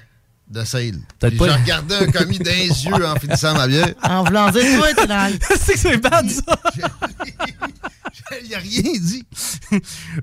[0.52, 0.92] de sale.
[1.18, 3.88] Peut-être Puis pas- je regardais un commis les yeux en finissant ma bière.
[4.02, 6.56] En voulant dire, toi, t'es dans c'est que c'est bad, ça!
[8.46, 9.24] Il a rien dit.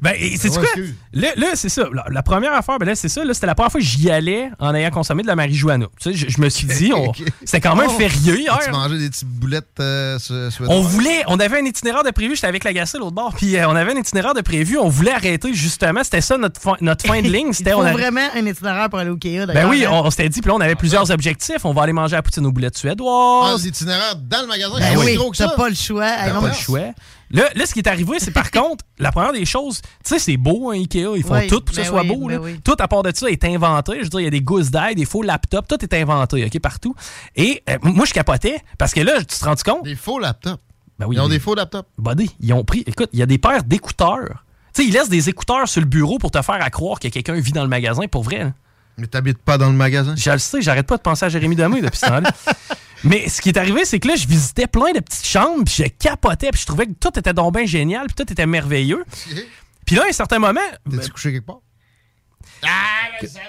[0.02, 0.64] Ben, c'est Ouais, quoi?
[0.64, 0.96] excuse.
[1.14, 1.84] Là, là, c'est ça.
[1.94, 3.24] La, la première affaire, ben là, c'est ça.
[3.24, 5.86] Là, c'était la première fois que j'y allais en ayant consommé de la marijuana.
[6.00, 7.12] Tu sais, je, je me suis dit, on-
[7.46, 7.98] c'était quand même Oh.
[7.98, 8.60] férié hier.
[8.64, 10.18] Tu mangeais des petites boulettes euh?
[10.68, 13.56] On voulait, on avait un itinéraire de prévu, j'étais avec la gacelle l'autre bord, puis
[13.58, 16.76] euh, on avait un itinéraire de prévu, on voulait arrêter justement, c'était ça notre fin,
[16.82, 19.68] notre fin de ligne, c'était on avait- vraiment un itinéraire pour aller au Ikea, Ben
[19.68, 19.90] oui, hein?
[19.92, 22.22] on, on s'était dit, puis là on avait plusieurs objectifs, on va aller manger à
[22.22, 23.64] poutine aux boulettes Ah, suédoises.
[23.66, 26.10] l'itinéraire dans le magasin, Ben oui, t'as pas le choix.
[26.10, 26.94] T'as pas le choix.
[27.32, 30.20] Là, là, ce qui est arrivé, c'est par contre, la première des choses, tu sais,
[30.20, 32.28] c'est beau, un Ikea, ils font Oui, tout pour que ben ce soit oui, beau.
[32.28, 32.40] ben là.
[32.42, 32.60] oui.
[32.64, 33.98] Tout à part de ça est inventé.
[34.00, 36.44] Je veux dire, il y a des gousses d'ail, des faux laptops, tout est inventé,
[36.44, 36.96] OK, partout.
[37.36, 39.84] Et euh, moi, je capotais, parce que là, tu te rends compte?
[39.84, 40.60] Des faux laptops.
[40.98, 41.88] Ben oui, Ils ont des- des faux laptops.
[42.00, 42.84] Buddy, ils ont pris.
[42.88, 44.44] Écoute, il y a des paires d'écouteurs.
[44.74, 47.08] Tu sais, ils laissent des écouteurs sur le bureau pour te faire à croire que
[47.10, 48.40] quelqu'un vit dans le magasin, pour vrai.
[48.46, 48.52] là.
[49.00, 50.14] Mais t'habites pas dans le magasin?
[50.18, 52.32] Je le sais, j'arrête pas de penser à Jérémy Demé depuis ce temps-là.
[53.06, 55.74] Mais ce qui est arrivé, c'est que là, je visitais plein de petites chambres, puis
[55.78, 59.06] je capotais, puis je trouvais que tout était donc bien génial, puis tout était merveilleux.
[59.86, 60.60] Puis là, à un certain moment.
[60.90, 61.60] T'es-tu couché quelque part?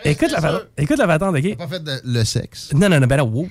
[0.04, 1.42] Écoute la, patente- écoute la patente, OK?
[1.42, 2.72] T'as pas fait de- le sexe?
[2.72, 3.48] Non, non, non, ben là, wow.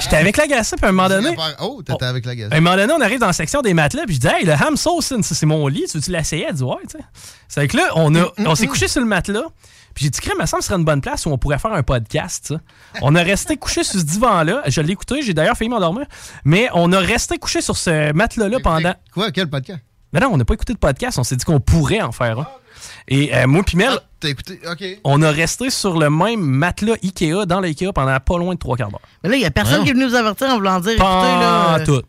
[0.00, 1.36] J'étais avec la gasse, puis à un moment donné.
[1.60, 2.52] Oh, t'étais avec la À gazette.
[2.54, 4.52] un moment donné, on arrive dans la section des matelas, puis je dis, hey, le
[4.52, 6.46] ham sauce, c'est mon lit, tu veux-tu l'essayer?
[6.48, 7.04] Elle dit, ouais, tu sais.
[7.48, 9.44] C'est que là, on, a, on s'est couché sur le matelas,
[9.94, 11.82] puis j'ai dit, crème, ça me serait une bonne place où on pourrait faire un
[11.82, 12.56] podcast, ça.
[13.02, 14.62] On a resté couché sur ce divan-là.
[14.66, 16.06] Je l'ai écouté, j'ai d'ailleurs failli m'endormir,
[16.44, 18.94] mais on a resté couché sur ce matelas-là pendant.
[19.12, 19.80] Quoi, quel podcast?
[20.12, 22.38] Mais non, on n'a pas écouté de podcast, on s'est dit qu'on pourrait en faire
[22.40, 22.46] un.
[23.08, 24.60] Et euh, moi, puis Mel, T'as écouté?
[24.70, 24.84] OK.
[25.04, 28.76] on a resté sur le même matelas Ikea dans l'Ikea pendant pas loin de trois
[28.76, 29.00] quarts d'heure.
[29.22, 31.02] Mais là, il y a personne qui est venu nous avertir en voulant dire, écoutez,
[31.04, 31.78] là.
[31.78, 32.02] euh, tout.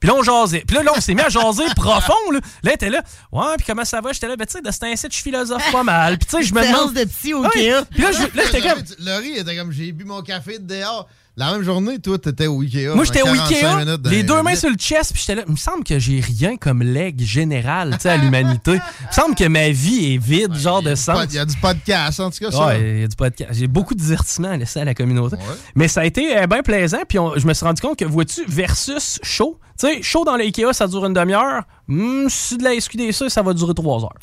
[0.00, 0.64] Puis là, on jasait.
[0.66, 2.30] Puis là, là, on s'est mis à jaser profond.
[2.32, 3.02] Là, là t'es là.
[3.32, 4.12] Ouais, puis comment ça va?
[4.12, 6.18] J'étais là, ben, tu sais, de cet incite, je suis philosophe pas mal.
[6.18, 6.94] Puis tu sais, je me demande.
[6.94, 7.48] de psy au Ouais.
[7.90, 8.82] Puis là, j'étais comme.
[9.00, 11.08] Laurie était comme, j'ai bu mon café de dehors.
[11.38, 12.96] La même journée, toi, t'étais au Ikea.
[12.96, 15.36] Moi, j'étais au pendant 45 Ikea, dans les deux mains sur le chest, puis j'étais
[15.36, 15.44] là.
[15.46, 18.72] Il me semble que j'ai rien comme leg général, tu sais, à l'humanité.
[19.00, 21.16] Il me semble que ma vie est vide, genre de sens.
[21.30, 22.66] Il y a du podcast, en tout cas, ça.
[22.66, 23.52] Ouais, il y a du podcast.
[23.52, 25.36] J'ai beaucoup de divertissement à laisser à la communauté.
[25.76, 26.98] Mais ça a été euh, bien plaisant.
[27.08, 29.60] Puis je me suis rendu compte que, vois-tu, versus chaud.
[29.78, 31.62] Tu sais, chaud dans l'IKEA, ça dure une demi-heure.
[31.88, 34.18] Hum, si de la SQDC, ça va durer trois heures.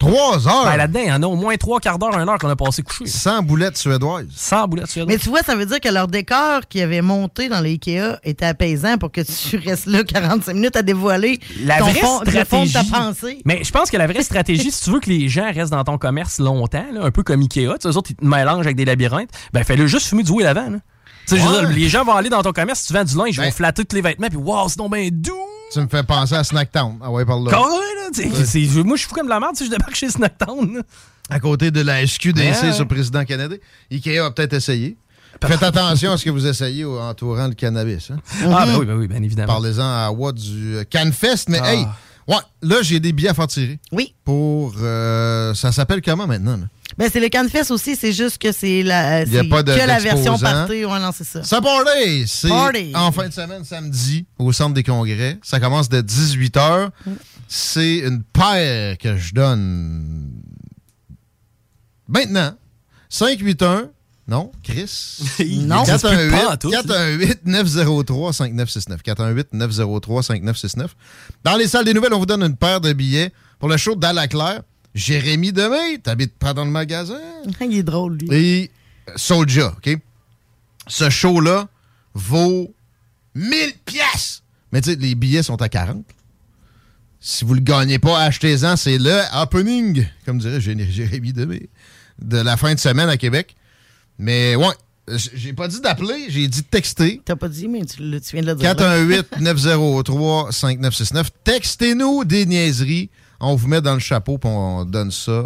[0.00, 0.64] Trois heures?
[0.64, 2.56] Ben là-dedans, il y en a au moins trois quarts d'heure, une heure qu'on a
[2.56, 3.06] passé couché.
[3.06, 4.26] Sans boulettes suédoises.
[4.34, 5.14] Sans boulettes suédoises.
[5.14, 8.16] Mais tu vois, ça veut dire que leur décor qui avait monté dans les Ikea
[8.24, 12.06] était apaisant pour que tu restes là 45 minutes à dévoiler La ton vraie fond,
[12.18, 12.30] fond de
[12.68, 12.72] stratégie.
[12.72, 13.42] ta pensée.
[13.44, 15.84] Mais je pense que la vraie stratégie, si tu veux que les gens restent dans
[15.84, 18.64] ton commerce longtemps, là, un peu comme Ikea, tu sais, eux autres, ils te mélangent
[18.66, 20.70] avec des labyrinthes, ben fais-le juste fumer du haut l'avant.
[20.70, 20.78] là.
[21.28, 21.60] Tu sais, je veux Ouais.
[21.60, 23.44] dire, les gens vont aller dans ton commerce, si tu vends du linge, ils Ben-
[23.44, 25.34] vont flatter tous les vêtements, puis waouh, c'est donc bien doux.
[25.72, 26.98] Tu me fais penser à Snacktown.
[27.02, 27.50] Ah ouais, par là.
[28.12, 28.26] C'est-
[28.82, 30.74] Moi, je suis fou comme de la merde si je débarque chez Snacktown.
[30.76, 30.82] là.
[31.28, 32.72] À côté de la SQDC Ouais.
[32.72, 33.58] sur le président canadien.
[33.90, 34.96] Ikea a peut-être essayé.
[35.42, 38.10] Faites attention à ce que vous essayez au- entourant le cannabis.
[38.10, 38.18] hein.
[38.52, 39.52] Ah, ben oui, ben oui, bien évidemment.
[39.52, 41.44] Parlez-en à Watt du euh, CanFest.
[41.48, 41.72] Mais Ah.
[41.72, 41.86] hey,
[42.26, 43.78] ouais, là, j'ai des billets à faire tirer.
[43.92, 44.12] Oui.
[44.24, 44.74] Pour.
[44.82, 46.56] euh, ça s'appelle comment maintenant?
[46.56, 46.64] là?
[47.00, 49.62] Ben, c'est le CanFest aussi, c'est juste que c'est la, Il y a c'est pas
[49.62, 50.84] de- que la version party.
[50.84, 51.42] Ouais, non, c'est ça.
[51.42, 52.26] Ça party!
[52.28, 52.92] C'est Party.
[52.94, 55.38] en fin de semaine, samedi, au Centre des Congrès.
[55.42, 56.90] Ça commence dès 18h.
[57.48, 60.30] C'est une paire que je donne
[62.06, 62.54] maintenant.
[63.08, 63.88] 581.
[64.28, 65.18] Non, Chris.
[65.40, 65.82] Non.
[65.84, 69.02] Il existe plus pas en tout, 418 903 5969.
[69.02, 70.94] 418 903 5969.
[71.42, 73.96] Dans les salles des nouvelles, on vous donne une paire de billets pour le show
[73.96, 74.60] d'Alaclaire.
[74.94, 77.20] Jérémy Demé, t'habites pas dans le magasin?
[77.60, 78.28] Il est drôle, lui.
[78.32, 78.70] Et
[79.16, 79.96] Soulja, OK?
[80.88, 81.68] Ce show-là
[82.14, 82.74] vaut
[83.34, 84.42] 1000 pièces.
[84.72, 86.04] Mais tu sais, les billets sont à 40.
[87.20, 88.76] Si vous le gagnez pas, achetez-en.
[88.76, 91.68] C'est le happening, comme dirait Jé- Jérémy Demé,
[92.20, 93.54] de la fin de semaine à Québec.
[94.18, 94.72] Mais ouais,
[95.34, 97.20] j'ai pas dit d'appeler, j'ai dit de texter.
[97.24, 98.74] T'as pas dit, mais tu, tu viens de le dire.
[98.74, 99.04] là.
[99.38, 101.26] 418-903-5969.
[101.44, 103.10] Textez-nous des niaiseries.
[103.40, 105.44] On vous met dans le chapeau puis on donne ça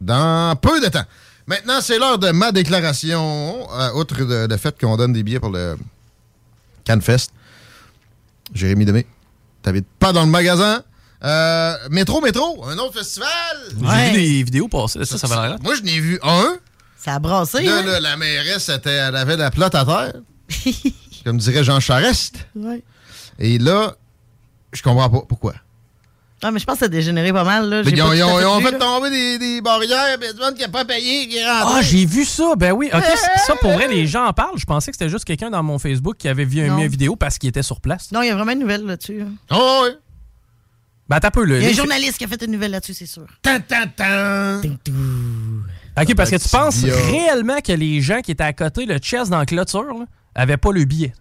[0.00, 1.04] dans peu de temps.
[1.46, 3.66] Maintenant, c'est l'heure de ma déclaration.
[3.72, 5.76] Euh, outre de- le fait qu'on donne des billets pour le
[6.84, 7.30] CanFest,
[8.54, 9.06] Jérémy Demé,
[9.62, 10.82] t'habites pas dans le magasin.
[11.24, 13.28] Euh, métro, métro, un autre festival.
[13.70, 15.58] J'ai vu des vidéos passer, ça, ça va l'air.
[15.62, 16.56] Moi, je n'ai vu un.
[16.96, 17.62] Ça a brassé.
[17.62, 17.82] Là, hein?
[17.82, 20.12] là, la mairesse, était, elle avait la plotte à terre.
[21.24, 22.46] comme dirait Jean Charest.
[22.54, 22.82] Ouais.
[23.38, 23.96] Et là,
[24.72, 25.54] je comprends pas pourquoi.
[26.42, 27.68] Ah, mais je pense que ça a dégénéré pas mal.
[27.68, 27.82] Là.
[27.84, 28.78] Ils ont, ils ont- ils ont vu, fait là.
[28.78, 31.74] tomber des, des barrières, mais du monde qui n'a pas payé, qui est rentré.
[31.78, 32.54] Ah, j'ai vu ça.
[32.56, 32.90] Ben oui.
[32.94, 33.02] OK,
[33.46, 34.56] ça, pour vrai, les gens en parlent.
[34.56, 37.38] Je pensais que c'était juste quelqu'un dans mon Facebook qui avait vu une vidéo parce
[37.38, 38.12] qu'il était sur place.
[38.12, 39.24] Non, il y a vraiment une nouvelle là-dessus.
[39.50, 39.90] Oh, oui.
[41.08, 41.56] Ben, t'as peu, là.
[41.56, 43.26] Il y a un journaliste qui a fait une nouvelle là-dessus, c'est sûr.
[43.42, 44.60] Tan, tan, tan.
[46.00, 49.30] OK, parce que tu penses réellement que les gens qui étaient à côté, le chess
[49.30, 51.12] dans la clôture, là, avaient pas le billet?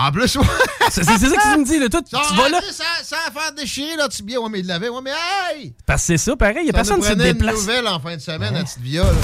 [0.00, 0.46] En plus, ouais.
[0.90, 1.88] C'est ça que tu me dis, là.
[1.88, 2.60] Toi, tu Ça, vas là.
[2.70, 4.38] Sans, sans faire déchirer là, tu bien.
[4.38, 4.88] Ouais, mais il l'avait.
[4.88, 5.74] Ouais, mais hey!
[5.84, 6.58] Parce que c'est ça, pareil.
[6.62, 7.56] Il y a personne qui se prenait une déplace.
[7.56, 9.02] nouvelle en fin de semaine à petite via.
[9.02, 9.10] là.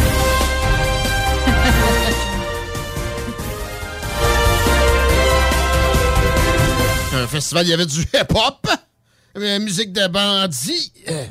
[7.15, 8.67] Un festival, il y avait du hip-hop,
[9.37, 10.93] la musique de bandits.
[11.09, 11.25] euh,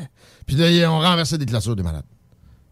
[0.47, 2.05] Puis là, ils ont renversé des clôtures des malades.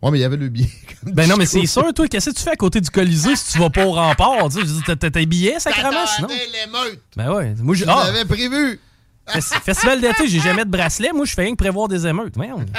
[0.01, 0.69] Ouais, mais il y avait le billet.
[1.03, 3.53] Ben non, mais c'est sûr, toi, qu'est-ce que tu fais à côté du Colisée si
[3.53, 4.49] tu vas pas au rempart?
[4.49, 6.27] Tu sais, je T'as tes billets, sacrément, sinon?
[6.27, 7.01] T'attendais l'émeute.
[7.15, 7.55] Ben ouais.
[7.59, 7.85] Moi, j'ai.
[7.85, 8.03] Tu Ah!
[8.05, 8.79] l'avais prévu.
[9.27, 11.11] Fes- Festival d'été, j'ai jamais de bracelet.
[11.13, 12.35] Moi, je fais rien que prévoir des émeutes.
[12.35, 12.65] Voyons.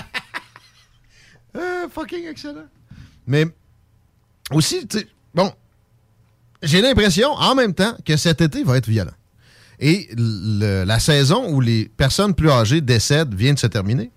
[1.56, 2.64] Euh, fucking excellent.
[3.26, 3.44] Mais
[4.52, 5.52] aussi, tu sais, bon,
[6.62, 9.12] j'ai l'impression en même temps que cet été va être violent.
[9.78, 14.11] Et le- la saison où les personnes plus âgées décèdent vient de se terminer.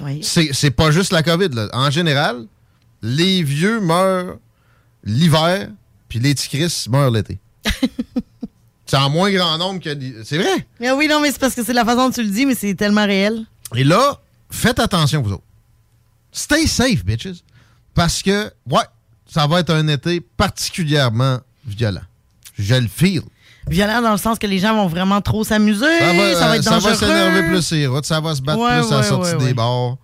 [0.00, 0.20] Oui.
[0.22, 1.48] C'est pas juste la COVID.
[1.50, 1.68] Là.
[1.72, 2.46] En général,
[3.02, 4.38] les vieux meurent
[5.04, 5.68] l'hiver,
[6.08, 7.38] puis les petits Chris meurent l'été.
[8.86, 10.22] c'est en moins grand nombre que...
[10.24, 10.66] C'est vrai.
[10.80, 12.54] Mais oui, non, mais c'est parce que c'est la façon dont tu le dis, mais
[12.54, 13.44] c'est tellement réel.
[13.74, 15.44] Et là, faites attention, vous autres.
[16.32, 17.42] Stay safe, bitches.
[17.94, 18.82] Parce que, ouais,
[19.26, 22.02] ça va être un été particulièrement violent.
[22.58, 23.22] Je le feel.
[23.68, 25.98] Violent dans le sens que les gens vont vraiment trop s'amuser.
[25.98, 28.58] Ça va, Ça va, être ça va s'énerver plus les routes, ça va se battre
[28.60, 29.96] Ouais, plus à la sortie des bars.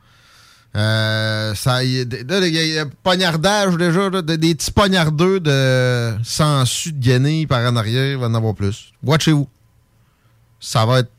[0.77, 6.15] Euh, ça, y est- là, il y a- poignardage déjà, là, des petits poignardeux de
[6.23, 8.93] sangsues de guenilles par en arrière, il va en avoir plus.
[9.03, 9.49] Watchez-vous.
[10.61, 11.11] Ça va être.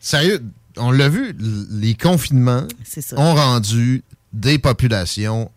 [0.00, 0.42] Sérieux,
[0.76, 1.36] on l'a vu,
[1.70, 3.18] les confinements ça.
[3.18, 5.50] ont rendu des populations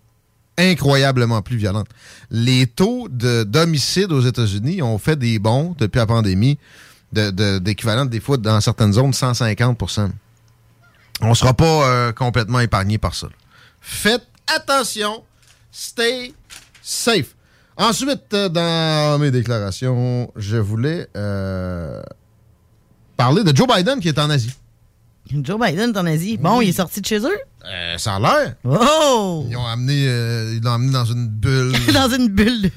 [0.58, 1.88] incroyablement plus violentes.
[2.32, 6.58] Les taux de- d'homicide aux États-Unis ont fait des bons depuis la pandémie
[7.12, 10.10] d'équivalent, des fois, dans certaines zones, 150%
[11.22, 13.28] On ne sera pas euh, complètement épargné par ça.
[13.82, 15.24] Faites attention.
[15.72, 16.34] Stay
[16.82, 17.36] safe.
[17.78, 22.02] Ensuite, euh, dans mes déclarations, je voulais euh,
[23.16, 24.54] parler de Joe Biden qui est en Asie.
[25.44, 26.38] Joe Biden est en Asie.
[26.38, 27.38] Bon, il est sorti de chez eux?
[27.66, 28.56] Euh, ça a l'air.
[28.64, 29.46] Oh!
[29.50, 31.74] Ils ont amené, euh, ils l'ont amené dans une bulle.
[31.94, 32.62] Dans une bulle.
[32.62, 32.70] de-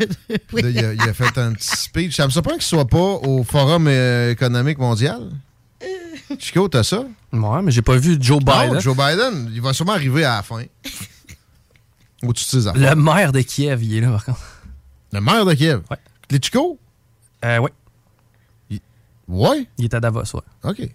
[0.48, 2.16] Puis là, il, a, il a fait un petit speech.
[2.16, 5.30] Ça me surprend qu'il soit pas au Forum euh, économique mondial.
[6.38, 7.04] Chico, t'as ça?
[7.32, 8.74] Ouais, mais j'ai pas vu Joe Biden.
[8.74, 10.62] Non, Joe Biden, il va sûrement arriver à la fin.
[12.22, 12.94] Au-dessus de ses affaires.
[12.94, 14.40] Le maire de Kiev, il est là, par contre.
[15.12, 15.80] Le maire de Kiev?
[15.90, 15.96] Ouais.
[16.28, 16.78] Klitschko?
[17.44, 17.70] Euh, ouais.
[19.28, 19.66] Ouais?
[19.78, 20.40] Il est à Davos, ouais.
[20.64, 20.88] OK.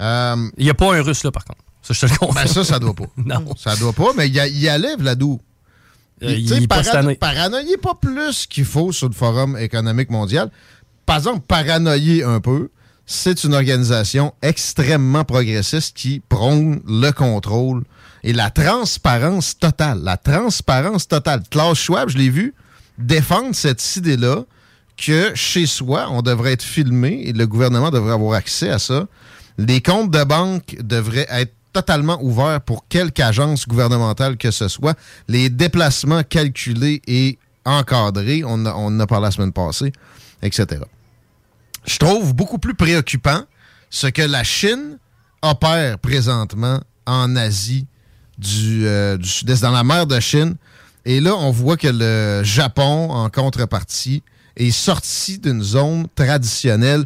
[0.00, 1.60] Euh, Il n'y a pas un russe là, par contre.
[1.82, 2.34] Ça, je te le confirme.
[2.44, 3.06] ben ça, ça doit pas.
[3.16, 3.54] non.
[3.56, 5.40] Ça doit pas, mais il y, y allait, Vladou.
[6.22, 10.50] Euh, il est pas parano- pas plus qu'il faut sur le Forum économique mondial.
[11.06, 12.68] Par exemple, paranoïer un peu,
[13.06, 17.84] c'est une organisation extrêmement progressiste qui prône le contrôle
[18.22, 20.00] et la transparence totale.
[20.02, 21.42] La transparence totale.
[21.50, 22.54] Klaus Schwab, je l'ai vu,
[22.98, 24.44] défendre cette idée-là
[24.98, 29.06] que chez soi, on devrait être filmé et le gouvernement devrait avoir accès à ça.
[29.58, 34.98] Les comptes de banque devraient être totalement ouverts pour quelque agence gouvernementale que ce soit.
[35.28, 39.92] Les déplacements calculés et encadrés, on, en a parlé la semaine passée,
[40.42, 40.82] etc.
[41.86, 43.42] Je trouve beaucoup plus préoccupant
[43.88, 44.98] ce que la Chine
[45.42, 47.86] opère présentement en Asie
[48.56, 50.56] euh, du Sud-Est, dans la mer de Chine.
[51.04, 54.22] Et là, on voit que le Japon, en contrepartie,
[54.56, 57.04] est sorti d'une zone traditionnelle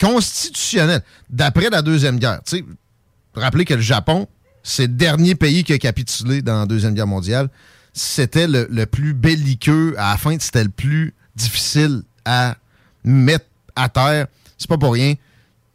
[0.00, 2.40] constitutionnelle d'après la Deuxième Guerre.
[2.44, 2.64] Tu sais,
[3.34, 4.28] rappelez que le Japon,
[4.62, 7.48] c'est le dernier pays qui a capitulé dans la Deuxième Guerre mondiale.
[7.92, 9.94] C'était le, le plus belliqueux.
[9.98, 12.56] À la fin, c'était le plus difficile à
[13.04, 14.26] mettre à terre.
[14.58, 15.14] C'est pas pour rien.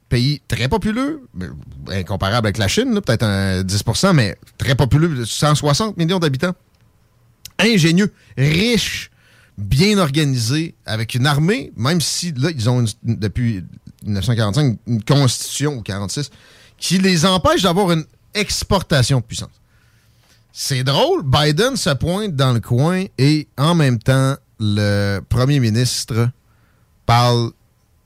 [0.10, 1.22] Pays très populeux,
[1.88, 6.56] incomparable avec la Chine, peut-être un 10% mais très populeux, 160 millions d'habitants.
[7.60, 9.12] Ingénieux, riche,
[9.60, 13.64] bien organisé, avec une armée, même si là, ils ont depuis
[14.04, 16.30] 1945 une constitution ou 46
[16.78, 19.50] qui les empêche d'avoir une exportation de puissance.
[20.52, 26.30] C'est drôle, Biden se pointe dans le coin et en même temps, le premier ministre
[27.06, 27.52] parle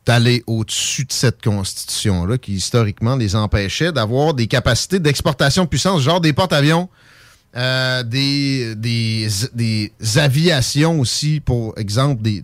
[0.05, 6.01] d'aller au-dessus de cette constitution-là qui, historiquement, les empêchait d'avoir des capacités d'exportation de puissance,
[6.01, 6.89] genre des porte-avions,
[7.55, 12.43] euh, des, des, des aviations aussi, pour exemple, des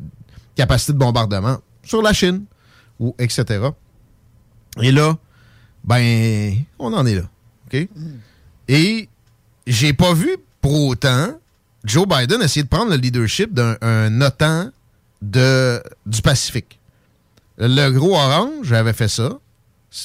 [0.56, 2.44] capacités de bombardement sur la Chine,
[3.00, 3.68] ou etc.
[4.82, 5.18] Et là,
[5.84, 7.30] ben, on en est là.
[7.68, 7.88] OK?
[8.68, 9.10] Et
[9.66, 11.40] j'ai pas vu pour autant
[11.86, 14.72] Joe Biden essayer de prendre le leadership d'un un OTAN
[15.22, 16.80] de, du Pacifique.
[17.58, 19.38] Le gros orange avait fait ça.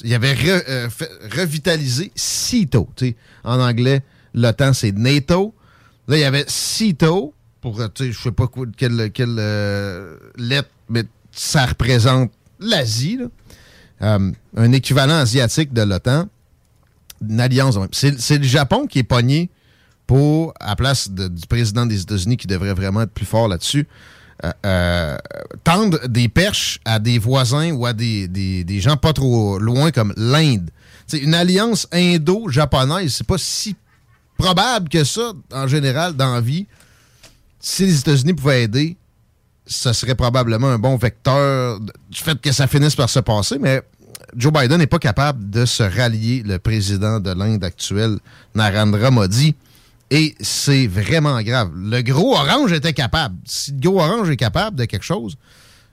[0.03, 2.89] Il avait re- euh, fait- revitalisé CETO.
[3.45, 4.03] En anglais,
[4.35, 5.55] l'OTAN, c'est NATO.
[6.09, 11.05] Là, il y avait CETO pour, je sais pas quoi, quelle, quelle euh, lettre, mais
[11.33, 12.31] ça représente
[12.65, 13.19] l'Asie.
[14.03, 16.29] Euh, un équivalent asiatique de l'OTAN.
[17.29, 17.79] Une alliance.
[17.93, 19.51] C'est le Japon qui est pogné
[20.07, 23.87] pour, à la place du président des États-Unis qui devrait vraiment être plus fort là-dessus,
[24.45, 25.17] euh, euh,
[25.63, 30.71] tendre des perches à des voisins ou à des, gens pas trop loin comme l'Inde.
[31.13, 33.77] Une alliance indo-japonaise, c'est pas si
[34.37, 36.67] probable que ça, en général, dans la vie.
[37.61, 38.97] Si les États-Unis pouvaient aider,
[39.67, 43.83] ce serait probablement un bon vecteur du fait que ça finisse par se passer, mais
[44.37, 48.19] Joe Biden n'est pas capable de se rallier le président de l'Inde actuel,
[48.55, 49.55] Narendra Modi.
[50.11, 51.71] Et c'est vraiment grave.
[51.75, 53.37] Le gros orange était capable.
[53.45, 55.37] Si le gros orange est capable de quelque chose,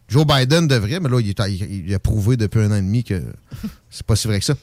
[0.10, 3.22] Joe Biden devrait, mais là, il, il a prouvé depuis un an et demi que
[3.90, 4.56] c'est pas si vrai que ça.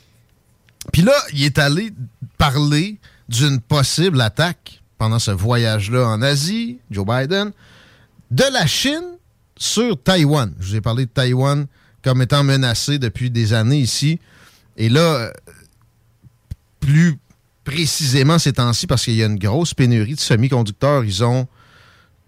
[0.92, 1.92] Puis là, il est allé
[2.36, 2.98] parler
[3.28, 7.52] d'une possible attaque pendant ce voyage-là en Asie, Joe Biden,
[8.31, 9.16] de la Chine
[9.57, 10.53] sur Taïwan.
[10.61, 11.66] Je vous ai parlé de Taïwan
[12.03, 14.20] comme étant menacé depuis des années ici.
[14.76, 15.33] Et là, euh,
[16.81, 17.18] plus
[17.64, 21.47] précisément ces temps-ci, parce qu'il y a une grosse pénurie de semi-conducteurs, ils ont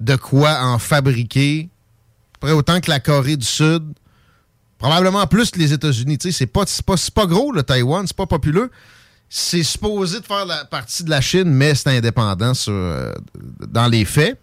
[0.01, 1.69] de quoi en fabriquer,
[2.41, 3.85] près autant que la Corée du Sud,
[4.79, 6.19] probablement plus que les États-Unis.
[6.33, 6.65] C'est pas,
[7.15, 8.71] pas, gros, le Taïwan, c'est pas populeux.
[9.29, 13.13] C'est supposé de faire la partie de la Chine, mais c'est indépendant euh,
[13.69, 14.39] dans les faits.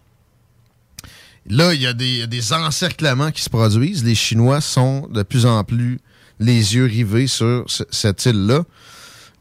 [1.48, 4.04] Là, il y a des, des encerclements qui se produisent.
[4.04, 5.98] Les Chinois sont de plus en plus
[6.38, 8.64] les yeux rivés sur ce- cette île-là.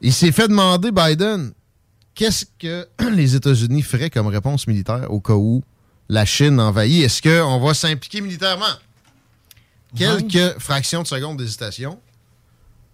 [0.01, 1.51] Il s'est fait demander, Biden,
[2.15, 5.63] qu'est-ce que les États-Unis feraient comme réponse militaire au cas où
[6.07, 7.03] la Chine envahit?
[7.03, 8.65] Est-ce qu'on va s'impliquer militairement?
[9.95, 11.99] Quelques fractions de seconde d'hésitation.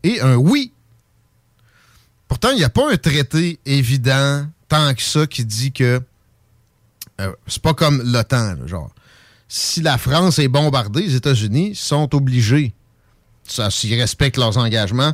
[0.03, 0.71] Et un oui.
[2.27, 6.01] Pourtant, il n'y a pas un traité évident tant que ça qui dit que
[7.21, 8.89] euh, c'est pas comme l'OTAN, genre.
[9.55, 12.73] Si la France est bombardée, les États-Unis sont obligés,
[13.43, 15.13] ça, s'ils respectent leurs engagements,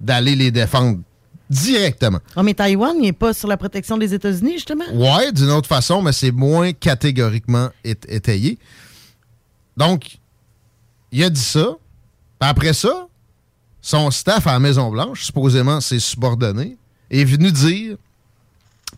[0.00, 1.00] d'aller les défendre
[1.50, 2.20] directement.
[2.36, 4.84] Oh, mais Taïwan, n'est pas sur la protection des États-Unis, justement?
[4.92, 8.60] Ouais, d'une autre façon, mais c'est moins catégoriquement ét- étayé.
[9.76, 10.18] Donc,
[11.10, 11.70] il a dit ça.
[12.38, 13.08] Puis après ça,
[13.82, 16.76] son staff à la Maison-Blanche, supposément ses subordonnés,
[17.10, 17.96] est venu dire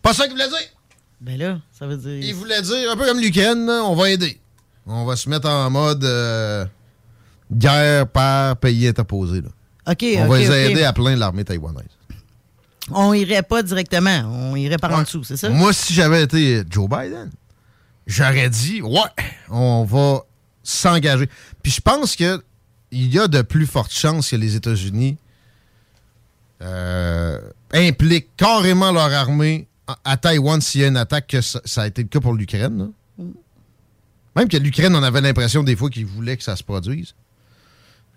[0.03, 0.57] Pas ça qu'il voulait dire.
[1.19, 2.23] Ben là, ça veut dire.
[2.29, 4.39] Il voulait dire, un peu comme l'Ukraine, on va aider.
[4.85, 6.65] On va se mettre en mode euh,
[7.51, 9.41] guerre par pays interposé.
[9.41, 9.49] Là.
[9.85, 11.85] On va les aider à plein l'armée taïwanaise.
[12.91, 15.49] On irait pas directement, on irait par en dessous, c'est ça?
[15.49, 17.31] Moi, si j'avais été Joe Biden,
[18.05, 18.99] j'aurais dit, ouais,
[19.49, 20.23] on va
[20.63, 21.29] s'engager.
[21.61, 22.43] Puis je pense que
[22.91, 25.17] il y a de plus fortes chances que les États-Unis
[26.61, 27.39] euh,
[27.73, 31.83] impliquent carrément leur armée à, à Taïwan s'il y a une attaque, que ça, ça
[31.83, 32.91] a été le cas pour l'Ukraine.
[34.35, 37.13] Même que l'Ukraine, on avait l'impression des fois qu'ils voulaient que ça se produise.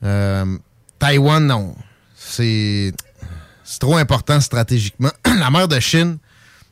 [0.02, 0.56] Euh,
[0.98, 1.74] Taïwan, non.
[2.16, 2.92] C'est
[3.80, 5.10] trop important stratégiquement.
[5.38, 6.18] La mer de Chine,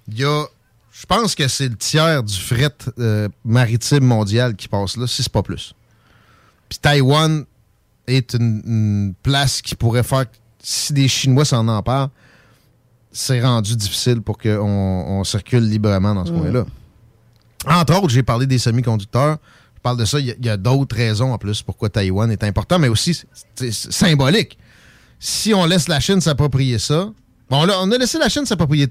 [0.08, 0.44] il y a.
[0.92, 5.22] Je pense que c'est le tiers du fret euh, maritime mondial qui passe là, si
[5.22, 5.74] c'est pas plus.
[6.68, 7.44] Puis Taïwan
[8.06, 10.24] est une, une place qui pourrait faire.
[10.30, 12.10] que Si des Chinois s'en emparent,
[13.12, 16.38] c'est rendu difficile pour qu'on on circule librement dans ce Mm.
[16.40, 16.66] coin-là.
[17.66, 19.38] Entre autres, j'ai parlé des semi-conducteurs.
[19.76, 20.18] Je parle de ça.
[20.20, 23.18] Il y a- d'autres raisons en plus pourquoi Taïwan est important, mais aussi
[23.54, 24.58] c'est- symbolique.
[25.18, 27.10] Si on laisse la Chine s'approprier ça,
[27.48, 28.88] bon, là, on a laissé la Chine s'approprier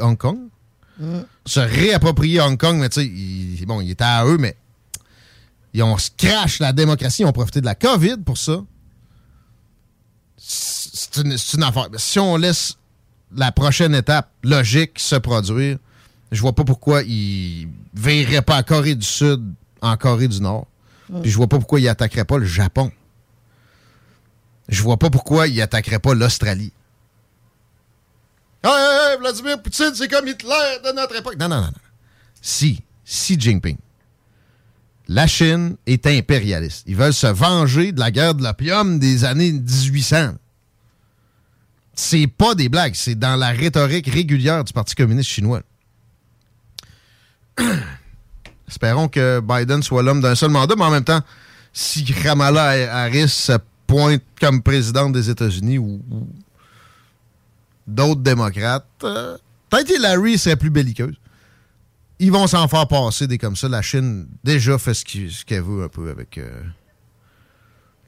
[0.00, 0.38] Hong Kong,
[1.46, 4.56] se réapproprier Hong Kong, mais tu sais, il- bon, il était à eux, mais
[5.72, 8.62] ils ont crash la démocratie, ils ont profité de la COVID pour ça.
[10.36, 11.88] C'est une, c'est une affaire.
[11.96, 12.76] Si on laisse
[13.34, 15.78] la prochaine étape logique se produire,
[16.32, 19.42] je vois pas pourquoi ils verraient pas la Corée du Sud
[19.80, 20.66] en Corée du Nord.
[21.08, 21.22] Mm.
[21.22, 22.92] Puis je vois pas pourquoi ils attaqueraient pas le Japon.
[24.68, 26.72] Je vois pas pourquoi ils attaqueraient pas l'Australie.
[28.62, 31.36] Hey, hey, hey, Vladimir Poutine, c'est comme Hitler de notre époque.
[31.38, 31.72] Non, non, non, non.
[32.40, 33.76] Si, si Jinping
[35.08, 36.84] La Chine est impérialiste.
[36.86, 40.34] Ils veulent se venger de la guerre de l'opium des années 1800.
[41.94, 45.62] C'est pas des blagues, c'est dans la rhétorique régulière du Parti communiste chinois.
[48.68, 51.20] Espérons que Biden soit l'homme d'un seul mandat, mais en même temps,
[51.72, 53.52] si Kamala Harris se
[53.86, 56.00] pointe comme présidente des États-Unis ou,
[57.86, 59.36] d'autres démocrates, euh,
[59.68, 61.16] peut-être Hillary serait plus belliqueuse.
[62.20, 63.68] Ils vont s'en faire passer des comme ça.
[63.68, 66.62] La Chine déjà fait ce qu'elle veut un peu avec euh,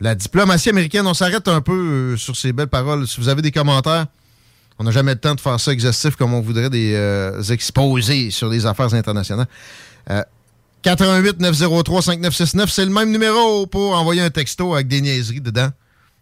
[0.01, 1.07] la diplomatie américaine.
[1.07, 3.09] On s'arrête un peu euh, sur ces belles paroles.
[3.09, 4.07] Si vous avez des commentaires,
[4.83, 8.33] on n'a jamais le temps de faire ça exhaustif comme on voudrait des euh, exposés
[8.33, 9.47] sur les affaires internationales.
[10.11, 10.25] Euh,
[10.83, 15.69] 88 903 5969, c'est le même numéro pour envoyer un texto avec des niaiseries dedans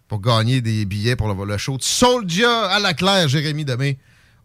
[0.08, 3.98] pour gagner des billets pour le, le show de Soldier à la Claire, Jérémy Demé,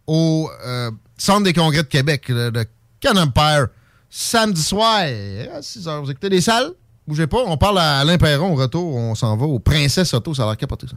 [0.08, 3.68] au euh, Centre des congrès de Québec, le, le
[4.10, 6.04] samedi soir à 6 h.
[6.04, 6.72] Vous écoutez les salles?
[7.06, 10.34] Bougez pas, on parle à Alain Perron au retour, on s'en va au Princesse Auto,
[10.34, 10.96] ça a l'air capoté ça.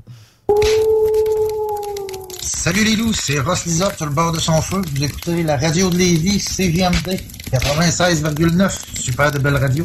[2.49, 4.81] Salut les loups, c'est Ross Lizard sur le bord de son feu.
[4.95, 7.21] Vous écoutez la radio de Lévis, CVMD
[7.53, 8.71] 96,9.
[8.95, 9.85] Super de belle radio.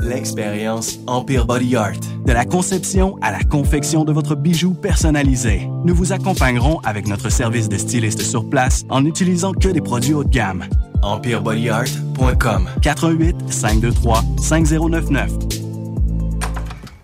[0.00, 1.98] L'expérience Empire Body Art.
[2.24, 5.68] De la conception à la confection de votre bijou personnalisé.
[5.84, 10.14] Nous vous accompagnerons avec notre service de styliste sur place en n'utilisant que des produits
[10.14, 10.64] haut de gamme.
[11.02, 15.32] EmpireBodyArt.com 418 523 5099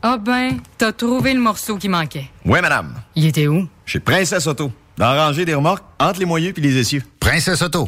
[0.02, 2.30] Ah ben, t'as trouvé le morceau qui manquait.
[2.44, 2.94] Oui, madame.
[3.16, 3.66] Il était où?
[3.86, 4.70] Chez Princesse Auto.
[4.96, 7.02] Dans la rangée des remorques, entre les moyeux puis les essieux.
[7.18, 7.86] Princesse Auto.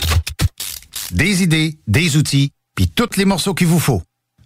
[1.12, 4.02] Des idées, des outils, puis tous les morceaux qu'il vous faut.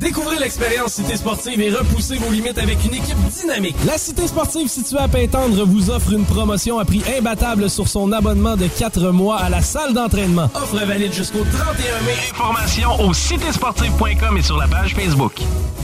[0.00, 3.76] Découvrez l'expérience Cité Sportive et repoussez vos limites avec une équipe dynamique.
[3.84, 8.12] La Cité Sportive située à Pintendre vous offre une promotion à prix imbattable sur son
[8.12, 10.50] abonnement de 4 mois à la salle d'entraînement.
[10.54, 12.14] Offre valide jusqu'au 31 mai.
[12.30, 15.32] Information au citésportive.com et sur la page Facebook.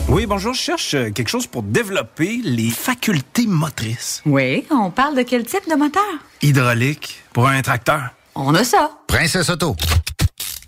[0.09, 4.23] Oui, bonjour, je cherche euh, quelque chose pour développer les facultés motrices.
[4.27, 6.03] Oui, on parle de quel type de moteur?
[6.43, 8.03] Hydraulique pour un tracteur.
[8.37, 8.91] On a ça.
[9.09, 9.75] Princesse Auto.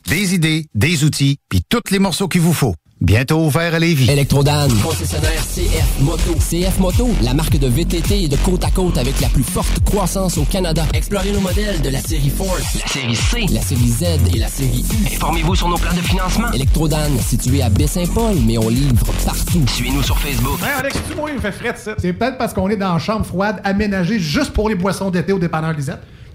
[0.06, 2.74] Des idées, des outils, puis tous les morceaux qu'il vous faut.
[3.02, 4.10] Bientôt ouvert à Lévis.
[4.10, 6.32] Électrodan, concessionnaire CF Moto.
[6.36, 9.84] CF Moto, la marque de VTT et de côte à côte avec la plus forte
[9.84, 10.82] croissance au Canada.
[10.94, 14.48] Explorez nos modèles de la série Force, la série C, la série Z et la
[14.48, 15.14] série U.
[15.14, 16.50] Informez-vous sur nos plans de financement.
[16.52, 19.62] Électrodan, situé à Baie-Saint-Paul, mais on livre partout.
[19.68, 20.58] Suivez-nous sur Facebook.
[20.62, 21.94] Hey Alex, tu moi, il me fait fret, ça.
[21.98, 25.34] C'est peut-être parce qu'on est dans une chambre froide aménagée juste pour les boissons d'été
[25.34, 26.00] au dépanneur Lisette.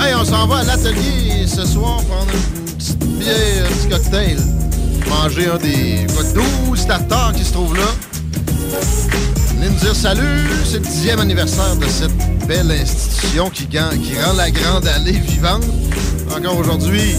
[0.00, 4.38] Hey, on s'en va à l'atelier ce soir prendre une petite bière, un petit cocktail.
[5.08, 6.24] Manger un des quoi,
[6.68, 9.39] 12 starters qui se trouvent là.
[9.60, 14.32] Venez nous dire salut, c'est le dixième anniversaire de cette belle institution qui, qui rend
[14.34, 15.64] la grande allée vivante.
[16.34, 17.14] Encore aujourd'hui,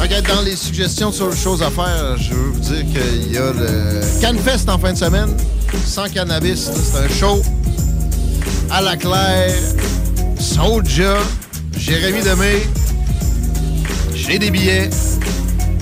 [0.00, 3.36] être dans les suggestions sur les choses à faire, je veux vous dire qu'il y
[3.36, 5.36] a le Canfest en fin de semaine,
[5.84, 6.70] sans cannabis.
[6.72, 7.42] C'est un show
[8.70, 9.54] à la claire,
[10.38, 11.18] Soulja,
[11.76, 12.62] Jérémy Demé.
[14.14, 14.88] J'ai des billets.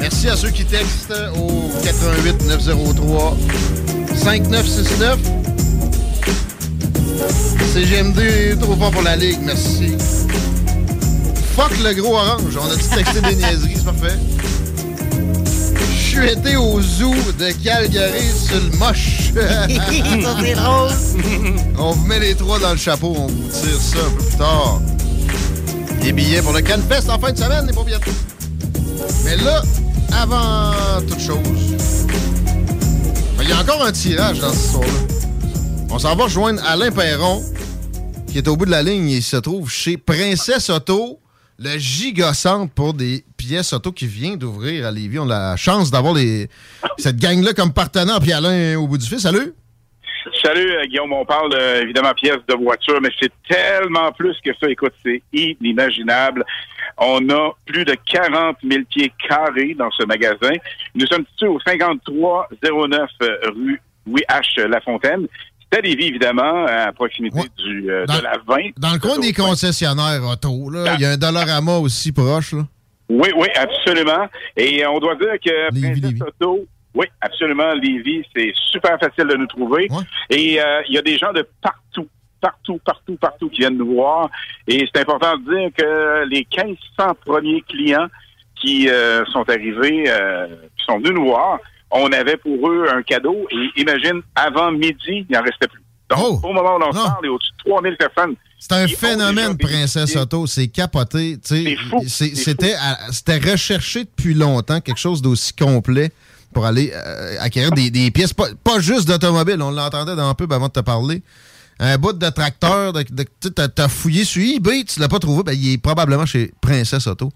[0.01, 3.37] Merci à ceux qui textent au 88 903
[4.29, 5.19] 5969.
[7.73, 9.97] CGMD, trop fort pour la Ligue, merci.
[11.57, 14.19] Fuck le gros orange, on a dit texter des niaiseries, c'est parfait.
[16.13, 19.33] Je été au zoo de Calgary sur le moche.
[21.79, 24.37] On vous met les trois dans le chapeau, on vous tire ça un peu plus
[24.37, 24.83] tard.
[26.03, 28.11] Des billets pour le Canfest en fin de semaine, pas bientôt.
[29.25, 29.63] Mais là,
[30.13, 31.98] avant toute chose,
[33.49, 35.89] il y a encore un tirage dans cette histoire-là.
[35.91, 37.41] On s'en va rejoindre Alain Perron,
[38.31, 39.09] qui est au bout de la ligne.
[39.09, 41.19] Il se trouve chez Princesse Auto,
[41.59, 45.19] le gigacentre pour des pièces auto qui vient d'ouvrir à Lévis.
[45.19, 46.15] On a la chance d'avoir
[46.99, 48.21] cette gang-là comme partenaire.
[48.21, 49.55] Puis Alain au bout du fil, salut!
[50.45, 51.13] Salut, euh, Guillaume.
[51.15, 54.69] On parle euh, évidemment pièces de voiture, mais c'est tellement plus que ça.
[54.69, 56.45] Écoute, c'est inimaginable.
[56.99, 60.53] On a plus de 40 000 pieds carrés dans ce magasin.
[60.95, 64.61] Nous sommes situés au 5309 euh, rue Louis H.
[64.63, 65.27] Lafontaine.
[65.71, 68.57] C'est à Lévis, évidemment, à proximité du, euh, de la 20.
[68.79, 72.53] Dans le coin des concessionnaires auto, là, il y a un Dollarama aussi proche.
[72.53, 72.63] Là.
[73.11, 74.29] Oui, oui, absolument.
[74.57, 79.47] Et euh, on doit dire que Auto, oui, absolument, Lévis, c'est super facile de nous
[79.47, 79.89] trouver.
[80.31, 82.09] Et euh, il y a des gens de partout,
[82.41, 84.31] partout, partout, partout qui viennent nous voir.
[84.67, 88.09] Et c'est important de dire que les 1500 premiers clients
[88.61, 91.59] qui euh, sont arrivés, euh, qui sont venus nous voir,
[91.91, 93.47] on avait pour eux un cadeau.
[93.51, 95.83] Et imagine, avant midi, il n'en restait plus.
[96.11, 98.35] Donc, au moment où on en parle, il y a au-dessus de 3000 personnes.
[98.59, 100.47] C'est un phénomène, Princesse Auto.
[100.47, 101.39] C'est capoté.
[102.07, 106.11] C'était recherché depuis longtemps, quelque chose d'aussi complet
[106.53, 109.61] pour aller euh, acquérir des, des pièces, pas, pas juste d'automobile.
[109.61, 111.23] On l'entendait dans un pub avant de te parler.
[111.81, 115.53] Un bout de tracteur, de, tu t'as- fouillé sur eBay, tu l'as pas trouvé, ben,
[115.53, 117.31] il est probablement chez Princesse Auto.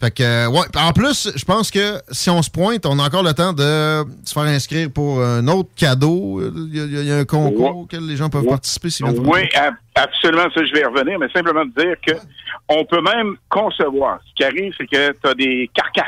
[0.00, 0.66] Fait que, euh, ouais.
[0.76, 4.04] En plus, je pense que si on se pointe, on a encore le temps de
[4.24, 6.40] se faire inscrire pour un autre cadeau.
[6.40, 9.40] Il y a, il y a- un concours auquel les gens peuvent participer viennent Oui,
[9.54, 12.12] ab- absolument, ça je vais y revenir, mais simplement de dire que
[12.68, 14.20] on peut même concevoir.
[14.28, 16.04] Ce qui arrive, c'est que tu as des carcasses.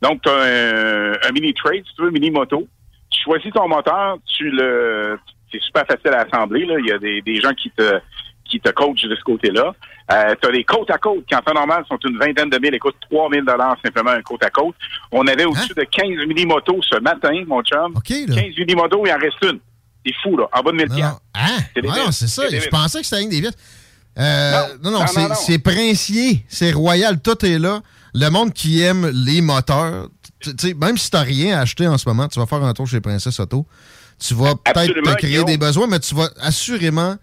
[0.00, 2.66] Donc, tu as un, un mini trade, si tu veux, mini moto.
[3.10, 5.18] Tu choisis ton moteur, tu le.
[5.58, 6.66] C'est super facile à assembler.
[6.66, 6.74] Là.
[6.78, 8.00] Il y a des, des gens qui te
[8.48, 9.74] qui te coachent de ce côté-là.
[10.12, 12.58] Euh, tu as les côtes à côte qui, en temps normal, sont une vingtaine de
[12.58, 13.44] mille et coûtent 3 000
[13.84, 14.76] simplement un côte à côte.
[15.10, 17.94] On avait au-dessus de 15 mini-motos ce matin, mon chum.
[18.04, 19.58] 15 mini-motos, il en reste une.
[20.04, 20.46] C'est fou, là.
[20.52, 21.20] En bas de 1000 piastres.
[21.34, 21.56] Hein?
[21.74, 22.48] C'est des non, ça.
[22.48, 23.58] Des Je pensais que c'était une des viettes.
[24.18, 24.52] Euh,
[24.82, 25.34] non, non, non, c'est non, non.
[25.34, 27.80] c'est princier, c'est royal, tout est là.
[28.14, 30.08] Le monde qui aime les moteurs,
[30.40, 32.46] tu tu sais, même si tu n'as rien à acheter en ce moment, tu vas
[32.46, 33.66] faire un tour chez Princesse Auto.
[34.18, 37.16] Tu vas peut-être te créer des besoins, mais tu vas assurément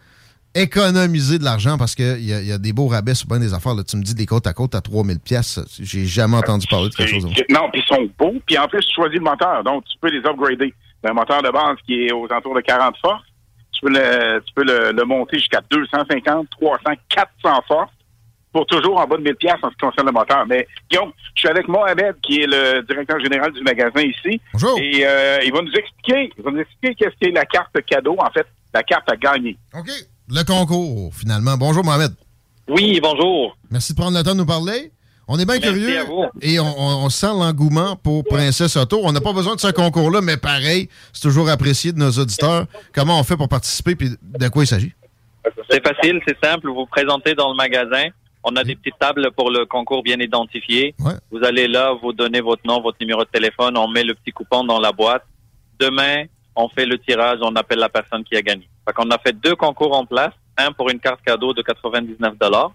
[0.55, 3.73] économiser de l'argent parce qu'il y, y a des beaux rabais sur bien des affaires.
[3.73, 3.83] Là.
[3.83, 6.95] Tu me dis des côtes à côte à 3000 pièces, J'ai jamais entendu parler de
[6.95, 7.25] quelque chose.
[7.49, 8.35] Non, puis ils sont beaux.
[8.45, 9.63] Puis en plus, tu choisis le moteur.
[9.63, 10.73] Donc, tu peux les upgrader.
[11.05, 13.23] Un moteur de base qui est aux alentours de 40 forces.
[13.73, 17.91] Tu peux le, tu peux le, le monter jusqu'à 250, 300, 400 forces.
[18.53, 20.45] Pour toujours en bas de 1000 pièces en ce qui concerne le moteur.
[20.47, 24.39] Mais Guillaume, je suis avec Mohamed, qui est le directeur général du magasin ici.
[24.53, 24.77] Bonjour.
[24.79, 28.15] Et euh, il va nous expliquer, il va nous expliquer qu'est-ce qu'est la carte cadeau,
[28.19, 29.57] en fait, la carte à gagner.
[29.77, 29.89] OK.
[30.29, 31.57] Le concours, finalement.
[31.57, 32.11] Bonjour, Mohamed.
[32.69, 33.57] Oui, bonjour.
[33.69, 34.91] Merci de prendre le temps de nous parler.
[35.27, 36.25] On est bien Merci curieux à vous.
[36.41, 38.99] et on, on- on sent l'engouement pour Princesse Auto.
[39.03, 42.65] On n'a pas besoin de ce concours-là, mais pareil, c'est toujours apprécié de nos auditeurs.
[42.93, 44.93] Comment on fait pour participer et de quoi il s'agit?
[45.69, 46.67] C'est facile, c'est simple.
[46.67, 48.09] Vous vous présentez dans le magasin.
[48.43, 50.93] On a des petites tables pour le concours bien identifié.
[51.31, 54.31] Vous allez là, vous donnez votre nom, votre numéro de téléphone, on met le petit
[54.31, 55.23] coupon dans la boîte.
[55.79, 56.25] Demain,
[56.55, 58.67] on fait le tirage, on appelle la personne qui a gagné.
[58.85, 60.33] Fait qu'on a fait deux concours en place.
[60.57, 62.71] Un pour une carte cadeau de 99 dollars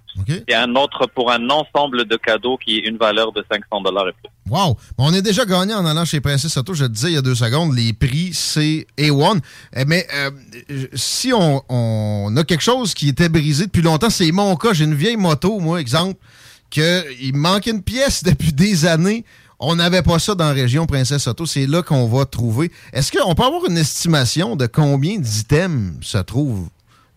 [0.48, 4.08] et un autre pour un ensemble de cadeaux qui est une valeur de 500 dollars
[4.08, 4.30] et plus.
[4.50, 4.76] Wow!
[4.96, 6.74] On est déjà gagné en allant chez Princesse Auto.
[6.74, 9.40] Je te disais il y a deux secondes, les prix, c'est A1.
[9.76, 10.30] Eh, Mais euh,
[10.94, 14.72] si on, on a quelque chose qui était brisé depuis longtemps, c'est mon cas.
[14.72, 16.16] J'ai une vieille moto, moi, exemple,
[16.70, 19.24] qu'il me manquait une pièce depuis des années.
[19.60, 21.44] On n'avait pas ça dans la région Princesse Auto.
[21.44, 22.70] C'est là qu'on va trouver.
[22.92, 26.68] Est-ce qu'on peut avoir une estimation de combien d'items se trouvent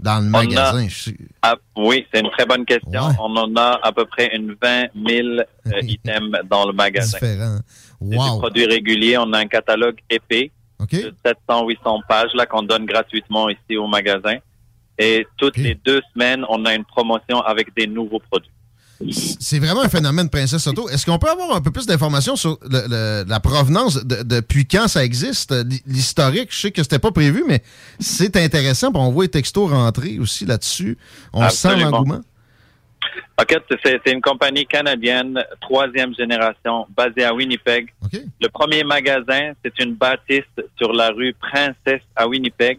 [0.01, 0.87] dans le On a- magasin?
[0.87, 3.01] Je sais- Ah, oui, c'est une très bonne question.
[3.19, 5.43] On en a à peu près une 20 000 euh,
[5.83, 7.17] items dans le magasin.
[7.19, 7.59] Différent.
[8.01, 8.39] Wow!
[8.39, 9.17] produit régulier.
[9.17, 10.51] On a un catalogue épais
[11.03, 14.37] de 700-800 pages là qu'on donne gratuitement ici au magasin.
[14.97, 18.50] Et toutes les deux semaines, on a une promotion avec des nouveaux produits.
[19.39, 20.89] C'est vraiment un phénomène Princesse Auto.
[20.89, 24.65] Est-ce qu'on peut avoir un peu plus d'informations sur le- le- la provenance, de- depuis
[24.65, 25.53] quand ça existe,
[25.87, 26.49] l'historique?
[26.51, 27.63] Je sais que c'était pas prévu, mais
[27.99, 28.91] c'est intéressant.
[28.93, 30.97] on voit les textos rentrer aussi là-dessus.
[31.33, 32.21] On sent l'engouement.
[33.83, 37.91] Fait, c'est une compagnie canadienne, troisième génération, basée à Winnipeg.
[38.39, 40.43] Le premier magasin, c'est une bâtisse
[40.77, 42.77] sur la rue Princesse à Winnipeg.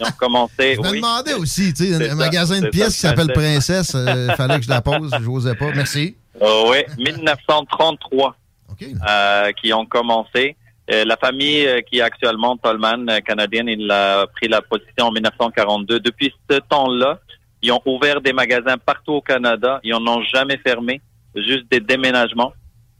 [0.00, 0.74] Ils ont commencé.
[0.74, 3.92] Je me oui, demandais aussi, tu sais, un ça, magasin de pièces qui s'appelle Princesse.
[3.92, 4.28] Princesse.
[4.30, 5.10] Il fallait que je la pose.
[5.12, 5.70] Je n'osais pas.
[5.72, 6.16] Merci.
[6.40, 8.36] Oh, oui, 1933
[8.82, 10.56] euh, qui ont commencé.
[10.90, 15.06] Euh, la famille euh, qui est actuellement Tolman euh, canadienne, il a pris la position
[15.06, 16.00] en 1942.
[16.00, 17.18] Depuis ce temps-là,
[17.62, 19.80] ils ont ouvert des magasins partout au Canada.
[19.82, 21.00] Ils en ont jamais fermé,
[21.34, 22.52] juste des déménagements.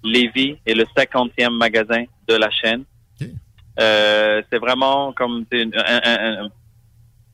[0.02, 2.84] Lévis est le 50e magasin de la chaîne.
[3.80, 6.48] Euh, c'est vraiment comme une, un- un- un-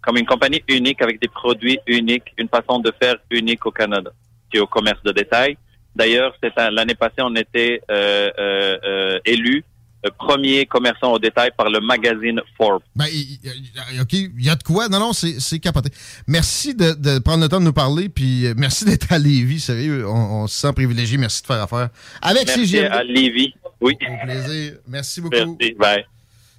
[0.02, 4.10] comme une compagnie unique avec des produits uniques, une façon de faire unique au Canada,
[4.50, 5.56] qui est au commerce de détail.
[5.96, 6.34] D'ailleurs,
[6.72, 9.64] l'année passée, on était euh, euh, euh, élu
[10.04, 12.82] euh, premier commerçant au détail par le magazine Forbes.
[12.96, 13.06] Ben,
[14.00, 14.88] OK, il y a de quoi?
[14.88, 15.90] Non, non, c'est capoté.
[16.26, 19.60] Merci de, de prendre le temps de nous parler, puis euh, merci d'être à Lévis,
[19.60, 20.06] sérieux.
[20.08, 21.18] On, on se sent privilégié.
[21.18, 21.88] Merci de faire affaire.
[22.22, 22.92] Avec Merci CGM.
[22.92, 23.54] à Lévis.
[23.80, 23.94] Oui.
[24.00, 24.74] Au plaisir.
[24.88, 25.36] Merci beaucoup.
[25.36, 25.74] Merci.
[25.78, 26.04] Bye.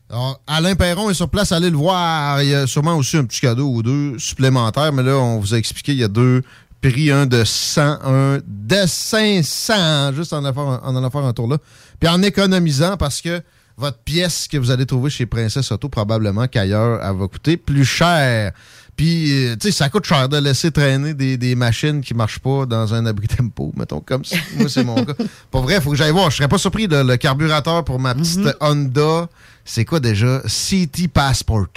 [0.10, 2.42] Alors, Alain Perron est sur place, allez le voir.
[2.44, 5.56] Il y a sûrement aussi un petit cadeau ou deux supplémentaires, mais là, on vous
[5.56, 6.44] a expliqué, il y a deux
[6.80, 11.24] prix, un de 100, un de 500, juste en allant faire un, en allant faire
[11.24, 11.58] un tour là.
[12.00, 13.42] Puis en économisant, parce que
[13.78, 17.86] votre pièce que vous allez trouver chez Princesse Auto, probablement qu'ailleurs, elle va coûter plus
[17.86, 18.54] cher.
[18.96, 22.40] Puis, euh, tu sais, ça coûte cher de laisser traîner des, des machines qui marchent
[22.40, 24.38] pas dans un abri tempo, mettons, comme ça.
[24.56, 25.14] Moi, c'est mon cas.
[25.52, 26.30] Pas vrai, faut que j'aille voir.
[26.32, 29.28] Je serais pas surpris, le, le carburateur pour ma petite Honda,
[29.66, 30.42] c'est quoi déjà?
[30.46, 31.68] City Passport.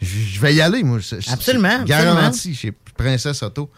[0.00, 0.98] Je vais y aller, moi.
[1.30, 3.70] Absolument, Garanti chez Princesse Auto.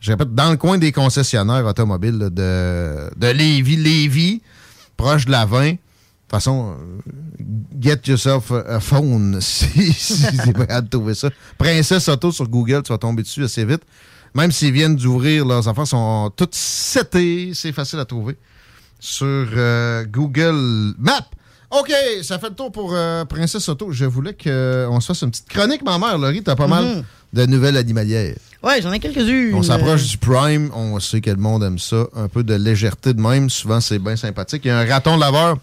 [0.00, 4.42] Je répète, dans le coin des concessionnaires automobiles là, de, de Lévis, Lévis,
[4.96, 5.64] proche de la 20.
[5.64, 5.80] De toute
[6.30, 7.44] façon, euh,
[7.80, 11.28] get yourself a phone si, si t'es prêt à trouver ça.
[11.58, 13.82] Princesse Auto sur Google, tu vas tomber dessus assez vite.
[14.34, 17.52] Même s'ils viennent d'ouvrir, leurs affaires sont toutes setées.
[17.54, 18.36] C'est facile à trouver
[18.98, 21.28] sur euh, Google Maps.
[21.70, 23.92] OK, ça fait le tour pour euh, Princesse Auto.
[23.92, 26.16] Je voulais qu'on se fasse une petite chronique, ma mère.
[26.18, 27.04] Laurie, t'as pas mal Mhm.
[27.34, 28.36] de nouvelles animalières.
[28.62, 29.54] Ouais, j'en ai quelques-unes.
[29.54, 32.04] On s'approche du prime, on sait que le monde aime ça.
[32.14, 34.62] Un peu de légèreté de même, souvent c'est bien sympathique.
[34.64, 35.58] Il y a un raton laveur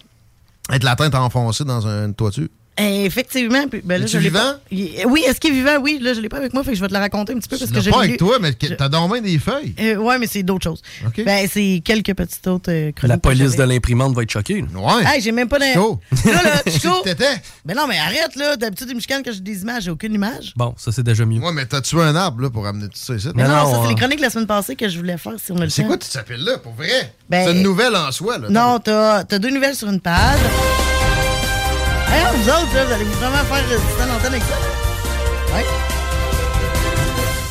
[0.68, 2.48] avec la tête enfoncée dans une toiture.
[2.80, 3.66] Eh, Effectivement.
[3.68, 4.38] puis, Ben là, Es-tu je l'ai vivant?
[4.40, 5.76] pas- Il- Oui, est-ce qu'il est vivant?
[5.80, 7.38] Oui, là, je l'ai pas avec moi, fait que je vais te la raconter un
[7.38, 9.20] petit peu parce Tu que j'ai pas lu- avec toi, mais que- t'as donc bien
[9.20, 9.74] des feuilles.
[9.80, 10.82] Euh, ouais, mais c'est d'autres choses.
[11.24, 14.62] Ben, c'est quelques petites autres euh, chroniques La que police de l'imprimante va être choquée.
[14.74, 15.04] Ouais.
[15.04, 16.00] Hey, j'ai même pas Chico.
[16.24, 16.88] Là, là, Chico.
[17.04, 17.40] T'étais?
[17.64, 18.56] Ben non, mais arrête, là.
[18.56, 19.84] D'habitude, ils me chicanent quand j'ai des images.
[19.84, 20.52] J'ai aucune image.
[20.56, 21.40] Bon, ça c'est déjà mieux.
[21.40, 23.28] Ouais, mais t'as tué un arbre là, pour amener tout ça ici.
[23.34, 25.34] Mais non, ça, c'est euh, les chroniques de la semaine passée que je voulais faire
[25.44, 27.14] si on a le C'est quoi tu t'appelles là, pour vrai?
[27.28, 28.48] Ben- c'est une nouvelle en soi, là.
[28.48, 30.38] Non, t'as as deux nouvelles sur une page.
[32.12, 35.54] Hey, vous autres, là, vous allez vraiment faire résister l'antenne avec ça?
[35.54, 35.64] Ouais.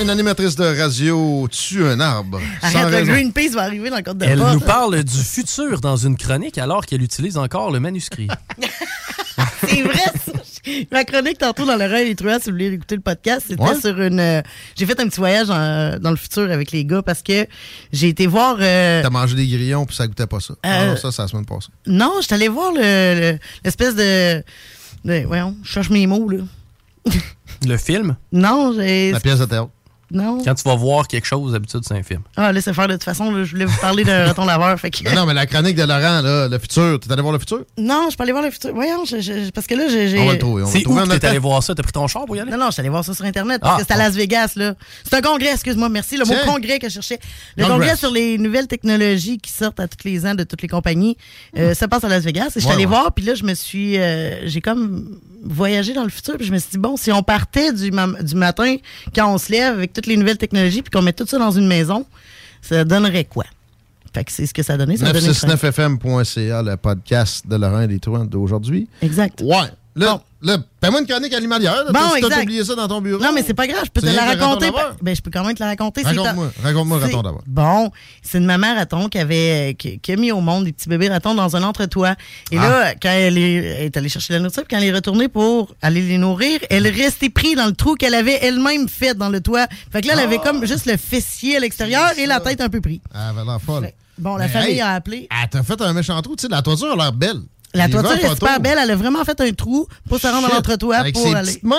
[0.02, 2.40] Une animatrice de radio tue un arbre.
[2.62, 3.12] Arrête, le.
[3.14, 4.54] Greenpeace va arriver dans le code de Elle porte.
[4.54, 8.28] nous parle du futur dans une chronique alors qu'elle utilise encore le manuscrit.
[9.68, 9.94] C'est vrai,
[10.26, 10.32] ça.
[10.92, 13.80] Ma chronique tantôt dans l'oreille des truands, si vous voulez écouter le podcast, c'était Ouais.
[13.80, 14.20] sur une.
[14.20, 14.42] euh,
[14.76, 17.46] j'ai fait un petit voyage en- dans le futur avec les gars parce que
[17.94, 18.58] j'ai été voir.
[18.60, 20.54] euh, T'as mangé des grillons puis ça goûtait pas ça.
[20.64, 21.70] Ah Euh, non, ça, c'est la semaine passée.
[21.88, 22.80] non, j'étais allé voir le-
[23.34, 24.44] le- l'espèce de.
[25.06, 26.40] de- voyons, je cherche mes mots, là.
[27.66, 28.16] Le film?
[28.32, 29.12] Non, j'ai.
[29.12, 29.70] La pièce de théâtre.
[30.12, 30.42] Non.
[30.44, 32.22] Quand tu vas voir quelque chose, d'habitude, c'est un film.
[32.36, 34.80] Ah, laissez faire de toute façon, là, je voulais vous parler d'un raton laveur.
[34.80, 35.04] Fait que...
[35.08, 37.60] Non, non, mais la chronique de Laurent, là, le futur, t'es allé voir le futur?
[37.78, 38.72] Non, je peux aller voir le futur.
[38.74, 40.20] Voyons, je- je- parce que là, j'ai.
[40.20, 40.64] On va le trouver.
[40.64, 41.76] on va C'est où t'es allé voir ça?
[41.76, 42.52] T'as pris ton char pour y aller?
[42.52, 43.98] Non, non, je suis allé voir ça sur Internet parce Ah, que c'est à.
[43.98, 44.74] Las Vegas, là.
[45.04, 46.18] C'est un congrès, excuse-moi, merci.
[46.18, 47.20] Le mot congrès que je cherchais.
[47.58, 50.68] Le congrès sur les nouvelles technologies qui sortent à tous les ans de toutes les
[50.68, 51.18] compagnies.
[51.58, 52.48] Euh, ça passe à Las Vegas.
[52.48, 52.90] Et je suis Ouais, allé ouais.
[52.90, 53.98] voir, puis là, je me suis.
[53.98, 57.24] euh, j'ai comme voyagé dans le futur, puis je me suis dit, bon, si on
[57.24, 58.76] partait du, du matin,
[59.16, 61.52] quand on se lève avec toutes les nouvelles technologies, puis qu'on met tout ça dans
[61.52, 62.06] une maison,
[62.62, 63.46] ça donnerait quoi?
[64.14, 64.98] Fait que c'est ce que ça donnait.
[64.98, 65.48] Ça a donné ça.
[65.48, 68.88] 969fm.ca, le podcast de Laurent et d'aujourd'hui.
[69.02, 69.42] Exact.
[69.42, 69.70] Ouais.
[70.00, 71.76] Là, là fais-moi une chronique animalière.
[71.76, 72.36] là, Bon, parce que exact.
[72.36, 73.22] t'as oublié ça dans ton bureau.
[73.22, 74.72] Non, mais c'est pas grave, je peux te la raconter.
[75.02, 76.04] Ben, je peux quand même te la raconter.
[76.04, 77.44] Raconte-moi, raconte-moi le raton d'abord.
[77.48, 77.92] Bon,
[78.22, 81.10] c'est une maman raton qui avait qui, qui a mis au monde des petits bébés
[81.10, 82.16] ratons dans un entretoit.
[82.52, 82.70] Et Ah.
[82.70, 85.76] là, quand elle est, elle est allée chercher la nourriture, quand elle est retournée pour
[85.82, 89.42] aller les nourrir, elle restait pris dans le trou qu'elle avait elle-même fait dans le
[89.42, 89.68] toit.
[89.92, 90.48] Fait que là, elle avait Ah.
[90.48, 93.02] comme juste le fessier à l'extérieur et la tête un peu pris.
[93.14, 93.92] Elle avait l'air folle.
[94.18, 95.28] Bon, la Mais famille hey, a appelé.
[95.32, 96.36] Elle t'a fait un méchant trou.
[96.36, 97.40] Tu sais, la toiture a l'air belle.
[97.74, 98.78] La toiture est super belle.
[98.82, 100.56] Elle a vraiment fait un trou pour se rendre dans Shit.
[100.56, 101.48] l'entretoit pour ses aller.
[101.48, 101.76] petites mains.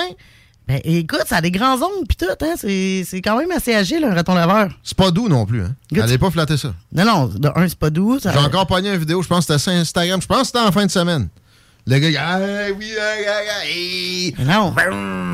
[0.67, 2.53] Ben, écoute, ça a des grands ongles pis tout, hein.
[2.55, 4.69] C'est quand même assez agile, un raton laveur.
[4.83, 5.63] C'est pas doux non plus.
[5.63, 5.75] Hein.
[5.91, 6.03] Good.
[6.03, 6.73] Allez pas flatter ça.
[6.93, 8.19] Non, non, de un, c'est pas doux.
[8.21, 10.21] J'ai encore pogné une vidéo, je pense que c'était sur Instagram.
[10.21, 11.27] Je pense que c'était en fin de semaine.
[11.87, 12.39] Le gars, il ah,
[12.77, 14.35] oui, ah, ah, ah, hey.
[14.37, 14.73] Mais Non.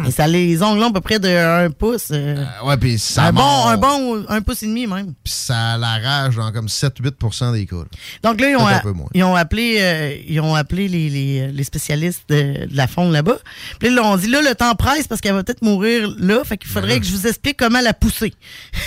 [0.07, 2.07] Et ça les ongles longs à peu près de 1 pouce.
[2.11, 3.67] euh, Ouais, puis ça un, bon, mord.
[3.67, 5.13] un bon 1 pouce et demi même.
[5.23, 7.75] Puis ça l'arrache dans comme 7-8% des cas.
[7.75, 7.83] là.
[8.23, 8.81] Donc là, ils ont, a-
[9.13, 13.11] ils ont appelé, euh, ils ont appelé les, les- les spécialistes de, de la faune
[13.11, 13.37] là-bas.
[13.79, 16.09] Puis là, ils leur ont dit, là, le temps presse parce qu'elle va peut-être mourir
[16.17, 16.43] là.
[16.45, 18.33] Fait qu'il faudrait que je vous explique comment la pousser.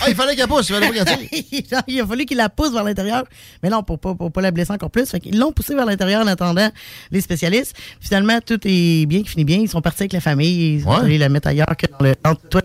[0.02, 1.28] Ah, il fallait qu'elle pousse, il fallait pas qu'elle
[1.88, 3.24] il a fallu qu'il la pousse vers l'intérieur.
[3.62, 5.06] Mais non, pour pas, pour pas la blesser encore plus.
[5.11, 6.70] Fait qu'ils l'ont poussée vers l'intérieur en attendant
[7.11, 7.49] les spécialistes.
[8.01, 9.59] Finalement, tout est bien, qui finit bien.
[9.59, 10.76] Ils sont partis avec la famille.
[10.76, 10.96] Ils sont Ouais.
[11.05, 12.14] allés la mettre ailleurs que dans le.
[12.24, 12.62] entre toi,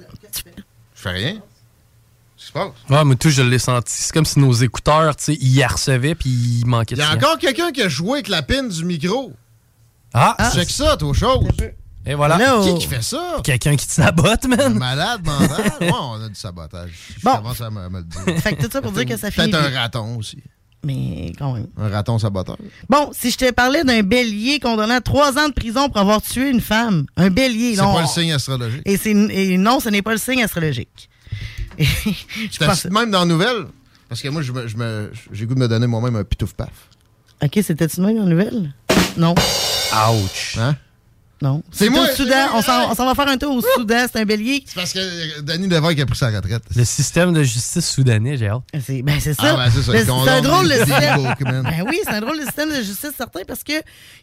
[0.95, 1.33] Je fais rien.
[1.33, 2.71] Qu'est-ce qui se passe?
[2.89, 3.93] Ouais, mais tout, je l'ai senti.
[3.93, 7.03] C'est comme si nos écouteurs, tu sais, ils y recevaient puis il manquait Il de
[7.03, 9.31] y a encore quelqu'un qui a joué avec la pine du micro.
[10.13, 10.51] Ah!
[10.53, 11.45] Check ça, toi, chose.
[12.07, 12.37] Et voilà.
[12.63, 13.37] Qui qui fait ça?
[13.43, 14.75] Quelqu'un qui te sabote, man.
[14.77, 15.71] Malade mental.
[15.81, 16.91] Ouais, on a du sabotage.
[17.17, 17.35] Je Bon.
[17.37, 18.41] commence à me, me le dire.
[18.43, 19.49] Fait que tout ça pour dire que ça finit.
[19.49, 20.37] Peut-être un raton aussi.
[20.85, 21.67] Mais quand même.
[21.77, 22.57] Un raton saboteur.
[22.89, 26.21] Bon, si je te parlais d'un bélier condamné à trois ans de prison pour avoir
[26.21, 27.75] tué une femme, un bélier.
[27.75, 28.83] C'est pas on- le signe astrologique.
[28.85, 31.09] Et, non, ce n'est pas le signe astrologique.
[31.79, 31.83] Je
[32.51, 33.65] C'était pense- même dans la nouvelle.
[34.07, 36.53] Parce que moi, je me- je me- j'ai goût de me donner moi-même un pitouf
[36.53, 36.69] paf.
[37.43, 38.71] Ok, c'était-tu même en nouvelle?
[39.17, 39.33] Non.
[39.33, 40.57] Ouch.
[40.59, 40.75] Hein?
[41.45, 41.61] Non.
[41.71, 42.35] C'est moi, au Soudan.
[42.35, 42.87] moi, On s'en hey!
[42.89, 44.05] on s'en va faire un tour au Soudan.
[44.11, 44.63] C'est un bélier.
[44.65, 46.63] C'est parce que euh, Denis Lévesque a pris sa retraite.
[46.75, 48.63] Le système de justice soudanais, j'ai hâte.
[48.85, 49.55] C'est ben, c'est ça.
[49.55, 51.35] Ah, ben, c'est ça, Le- ils C'est un drôle de des système.
[51.63, 53.73] Ben oui, c'est un drôle de système de justice certain parce que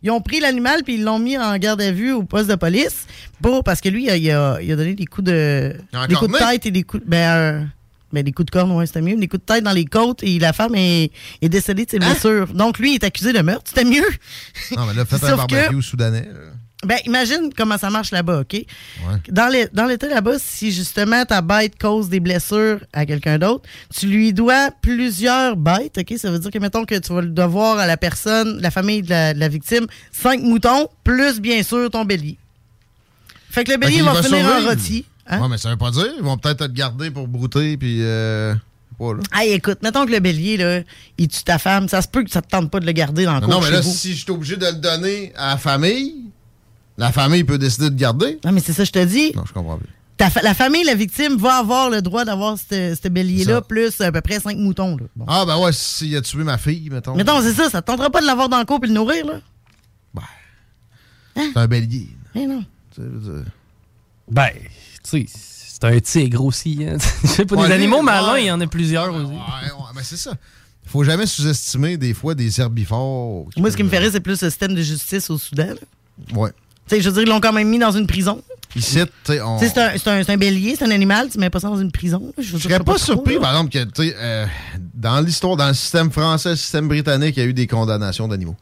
[0.02, 2.54] ils ont pris l'animal puis ils l'ont mis en garde à vue au poste de
[2.56, 3.06] police
[3.40, 5.76] pour parce que lui il a, il a- il a donné des coups de
[6.08, 7.64] des coups de tête et des coups de- ben, euh,
[8.12, 10.22] ben, des coups de corne ouais c'était mieux des coups de tête dans les côtes
[10.22, 11.10] et la femme est,
[11.40, 14.04] est décédée de ses blessures donc lui il est accusé de meurtre c'était mieux
[14.76, 16.26] Non, mais là, faites un que- barbecue soudanais.
[16.32, 16.38] là.
[16.84, 18.64] Ben, imagine comment ça marche là-bas, OK?
[19.28, 24.32] Dans l'État là-bas, si justement ta bête cause des blessures à quelqu'un d'autre, tu lui
[24.32, 26.14] dois plusieurs bêtes, OK?
[26.18, 29.02] Ça veut dire que, mettons que tu vas le devoir à la personne, la famille
[29.02, 32.36] de la, de la victime, cinq moutons, plus bien sûr ton bélier.
[33.50, 35.04] Fait que le bélier qu'il va, finir en rôti.
[35.26, 35.40] Hein?
[35.40, 36.08] Ouais, mais ça veut pas dire.
[36.16, 37.98] Ils vont peut-être te garder pour brouter, puis.
[38.00, 38.54] Euh.
[39.32, 40.80] Hey, écoute, mettons que le bélier, là,
[41.18, 43.24] il tue ta femme, ça se peut que ça te tente pas de le garder
[43.24, 43.90] dans le Non, mais là, vous.
[43.90, 46.14] si je suis obligé de le donner à la famille,
[46.98, 48.38] la famille peut décider de garder.
[48.44, 49.32] Non, mais c'est ça, je te dis.
[49.34, 49.88] Non, je comprends plus.
[50.18, 54.12] Ta fa- la famille, la victime, va avoir le droit d'avoir ce bélier-là, plus à
[54.12, 54.96] peu près cinq moutons.
[54.96, 55.04] Là.
[55.16, 55.24] Bon.
[55.26, 57.14] Ah, ben ouais, s'il a tué ma fille, mettons.
[57.16, 59.26] Mettons, c'est ça, ça te tentera pas de l'avoir dans le cours et le nourrir,
[59.26, 59.40] là?
[61.34, 62.08] C'est un bélier.
[62.34, 62.60] Eh non.
[62.94, 63.52] Tu sais, je veux dire.
[64.30, 64.50] Ben,
[65.02, 66.78] tu sais, c'est un tigre aussi.
[66.86, 66.98] Hein.
[67.22, 68.02] Je sais pas, Ouais, des animaux ouais.
[68.02, 69.24] malins, il y en a plusieurs aussi.
[69.32, 69.32] Ouais,
[69.72, 70.34] ouais, mais c'est ça.
[70.84, 73.48] Faut jamais sous-estimer des fois des herbivores.
[73.56, 75.68] Moi, ce qui me ferait, c'est plus le système de justice au Soudan.
[75.68, 76.38] là.
[76.38, 76.50] Ouais.
[76.88, 78.42] Tu sais, je veux dire, ils l'ont quand même mis dans une prison.
[78.74, 79.58] Ici, tu sais, on.
[79.58, 81.60] Tu sais, c'est un, c'est un- c'est un bélier, c'est un animal, tu mets pas
[81.60, 82.32] ça dans une prison.
[82.38, 83.40] Je, serais pas trop, surpris, là.
[83.40, 84.46] par exemple, que, tu sais, euh,
[84.94, 88.26] dans l'histoire, dans le système français, le système britannique, il y a eu des condamnations
[88.28, 88.56] d'animaux.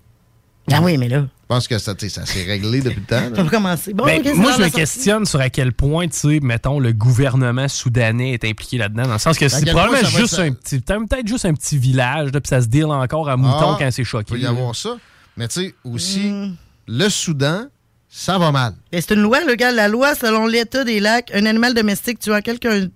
[0.73, 3.07] Ah oui, mais là, Je pense que ça, tu sais, ça s'est réglé depuis le
[3.07, 3.35] temps.
[3.35, 3.93] ça commencer.
[3.95, 4.71] Bon, Ben, moi, je me sortie.
[4.73, 9.13] questionne sur à quel point, tu sais, mettons, le gouvernement soudanais est impliqué là-dedans, dans
[9.15, 12.41] le sens que c'est probablement juste être- un petit, peut-être juste un petit village, là,
[12.41, 14.33] puis ça se deal encore à mouton Ah, quand c'est Il choqué.
[14.35, 14.51] peut y là.
[14.51, 14.97] avoir ça.
[15.37, 16.55] Mais tu sais, aussi, Hmm.
[16.87, 17.65] le Soudan,
[18.11, 18.75] ça va mal.
[18.93, 19.73] C'est une loi, le gars.
[19.73, 22.89] La loi, selon l'État des lacs, un animal domestique tuant quelqu'un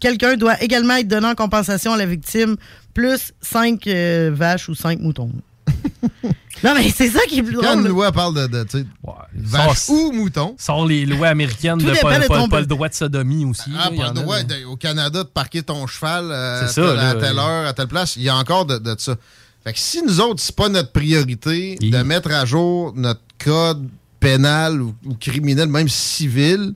[0.00, 2.56] quelqu'un doit également être donné en compensation à la victime,
[2.94, 3.86] plus 5
[4.32, 5.30] vaches ou 5 moutons.
[6.64, 7.80] non, mais c'est ça qui est plus Quand drôle.
[7.82, 8.86] une loi parle de, de tu sais,
[9.34, 12.48] vache Sors- ou mouton, Sors les lois américaines Tout de dépend pas, de pas- ton-
[12.48, 13.70] pas le droit de sodomie aussi.
[13.76, 16.64] Ah, là, il y pas le droit de- au Canada de parquer ton cheval euh,
[16.64, 16.82] à, ça,
[17.20, 18.16] telle, à heure, à telle place.
[18.16, 19.16] Il y a encore de, de ça.
[19.64, 23.86] Fait que si nous autres, c'est pas notre priorité de mettre à jour notre code
[24.20, 26.74] pénal ou, ou criminel, même civil,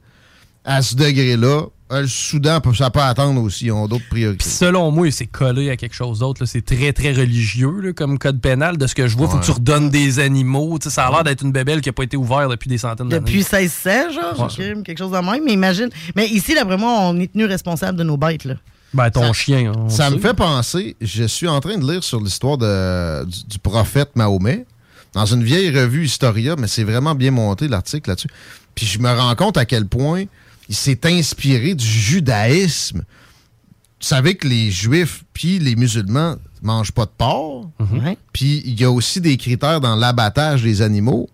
[0.64, 3.66] à ce degré-là, euh, le Soudan, peut- ça peut attendre aussi.
[3.66, 4.38] Ils ont d'autres priorités.
[4.38, 6.43] Puis selon moi, c'est collé à quelque chose d'autre.
[6.43, 6.47] là.
[6.47, 8.78] C'est très, très religieux là, comme code pénal.
[8.78, 10.78] De ce que je vois, faut que tu redonnes des animaux.
[10.80, 13.20] Ça a l'air d'être une bébelle qui n'a pas été ouverte depuis des centaines d'années.
[13.20, 14.45] Depuis 1600, genre, Ouais.
[14.45, 15.43] un crime, quelque chose de même.
[15.45, 15.90] Mais imagine.
[16.16, 18.55] Mais ici, d'après moi, on est tenu responsable de nos bêtes, là.
[18.95, 19.72] Ben, ton chien.
[19.88, 24.64] Ça me fait penser, je suis en train de lire sur l'histoire du prophète Mahomet,
[25.14, 28.28] dans une vieille revue Historia, mais c'est vraiment bien monté l'article là-dessus.
[28.74, 30.24] Puis je me rends compte à quel point
[30.68, 33.02] il s'est inspiré du judaïsme.
[33.98, 37.70] Tu savez que les juifs puis les musulmans mangent pas de porc.
[37.92, 38.16] Ouais.
[38.32, 41.28] Puis il y a aussi des critères dans l'abattage des animaux.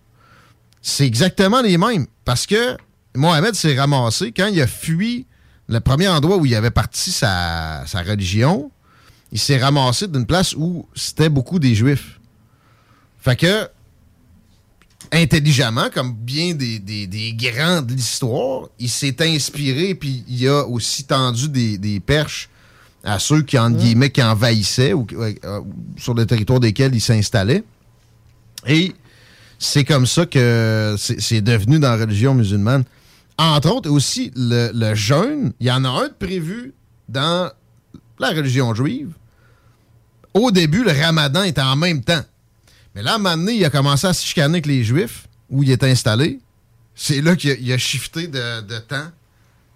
[0.83, 2.07] C'est exactement les mêmes.
[2.25, 2.77] Parce que
[3.15, 5.27] Mohamed s'est ramassé quand il a fui
[5.69, 8.71] le premier endroit où il avait parti sa, sa religion.
[9.33, 12.18] Il s'est ramassé d'une place où c'était beaucoup des juifs.
[13.29, 13.69] Fait que,
[15.13, 20.65] intelligemment, comme bien des, des- des grands de l'histoire, il s'est inspiré puis il a
[20.67, 22.49] aussi tendu des, des perches
[23.05, 25.61] à ceux qui, entre guillemets, qui envahissaient ou, euh, euh,
[25.99, 27.65] sur le territoire desquels il s'installait.
[28.67, 28.93] Et
[29.59, 32.85] c'est comme ça que c'est devenu dans la religion musulmane.
[33.37, 36.73] Entre autres, aussi, le, le jeûne, il y en a un de prévu
[37.09, 37.51] dans
[38.19, 39.13] la religion juive.
[40.35, 42.23] Au début, le ramadan était en même temps.
[42.99, 45.29] Mais là, à un moment donné, il a commencé à se chicaner avec les juifs,
[45.51, 46.41] où il est installé.
[46.97, 49.07] C'est là qu'il a, il a shifté de, de temps.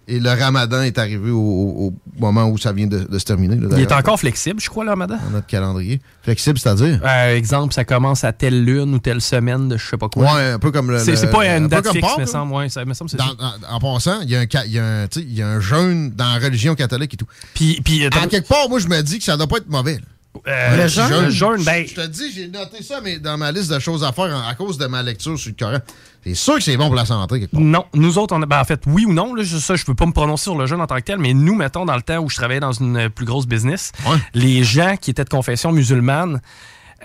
[0.08, 3.54] Et le ramadan est arrivé au, moment où ça vient de, de se terminer.
[3.54, 5.18] là, Il est encore flexible, je crois, le ramadan?
[5.24, 6.00] Dans notre calendrier.
[6.24, 7.00] Flexible, c'est-à-dire?
[7.04, 10.24] Euh, exemple, ça commence à telle lune ou telle semaine de je sais pas quoi.
[10.34, 10.98] Ouais, un peu comme le.
[10.98, 12.26] C'est pas un une date comme fixe, Pâques, me là.
[12.26, 12.52] semble.
[12.54, 13.24] Ouais, ça me semble Dans-
[13.70, 15.42] en, en passant, il y, a un il y a un, tu sais, il y
[15.42, 17.28] a un jeûne dans la religion catholique et tout.
[17.54, 19.94] Puis, puis à quelque part, moi, je me dis que ça doit pas être mauvais.
[19.94, 20.00] là.
[20.49, 21.24] Euh, le jeûne?
[21.26, 24.03] le jeûne, ben- Je te dis, j'ai noté ça mais dans ma liste de choses
[24.03, 25.78] à faire à cause de ma lecture sur le Coran.
[26.24, 27.41] C'est sûr que c'est bon pour la santé.
[27.41, 27.61] quelque part.
[27.61, 29.85] Non, nous autres, on a, ben, en fait, oui ou non, là, je- ça, je
[29.85, 31.97] peux pas me prononcer sur le jeûne en tant que tel, mais nous, mettons, dans
[31.97, 33.93] le temps où je travaillais dans une plus grosse business,
[34.35, 36.41] les gens qui étaient de confession musulmane,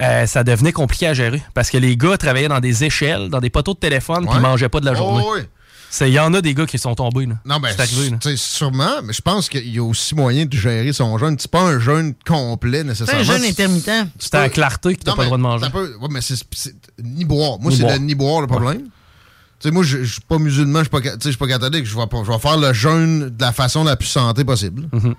[0.01, 3.39] euh, ça devenait compliqué à gérer parce que les gars travaillaient dans des échelles, dans
[3.39, 5.23] des poteaux de téléphone, puis mangeaient pas de la journée.
[5.41, 5.49] C'est-
[6.01, 7.25] Il y en a des gars qui sont tombés.
[7.25, 7.35] Là.
[7.45, 8.09] Non, ben, c'est arrivé.
[8.09, 8.17] là.
[8.19, 11.37] tu sais, sûrement, mais je pense qu'il y a aussi moyen de gérer son jeûne.
[11.39, 13.21] C'est pas un jeûne complet C'est nécessairement.
[13.21, 14.07] un jeûne intermittent.
[14.19, 15.65] C'est à la clarté que t'as pas le droit de manger.
[15.73, 17.59] ouais, mais c'est c'est ni boire.
[17.59, 18.83] Moi, c'est le ni boire le problème.
[19.59, 21.85] Tu sais, moi, je je suis pas musulman, je suis pas, je suis pas catholique.
[21.85, 24.87] Je vais, faire le jeûne de la façon la plus santé possible.
[24.93, 25.15] Mm-hmm.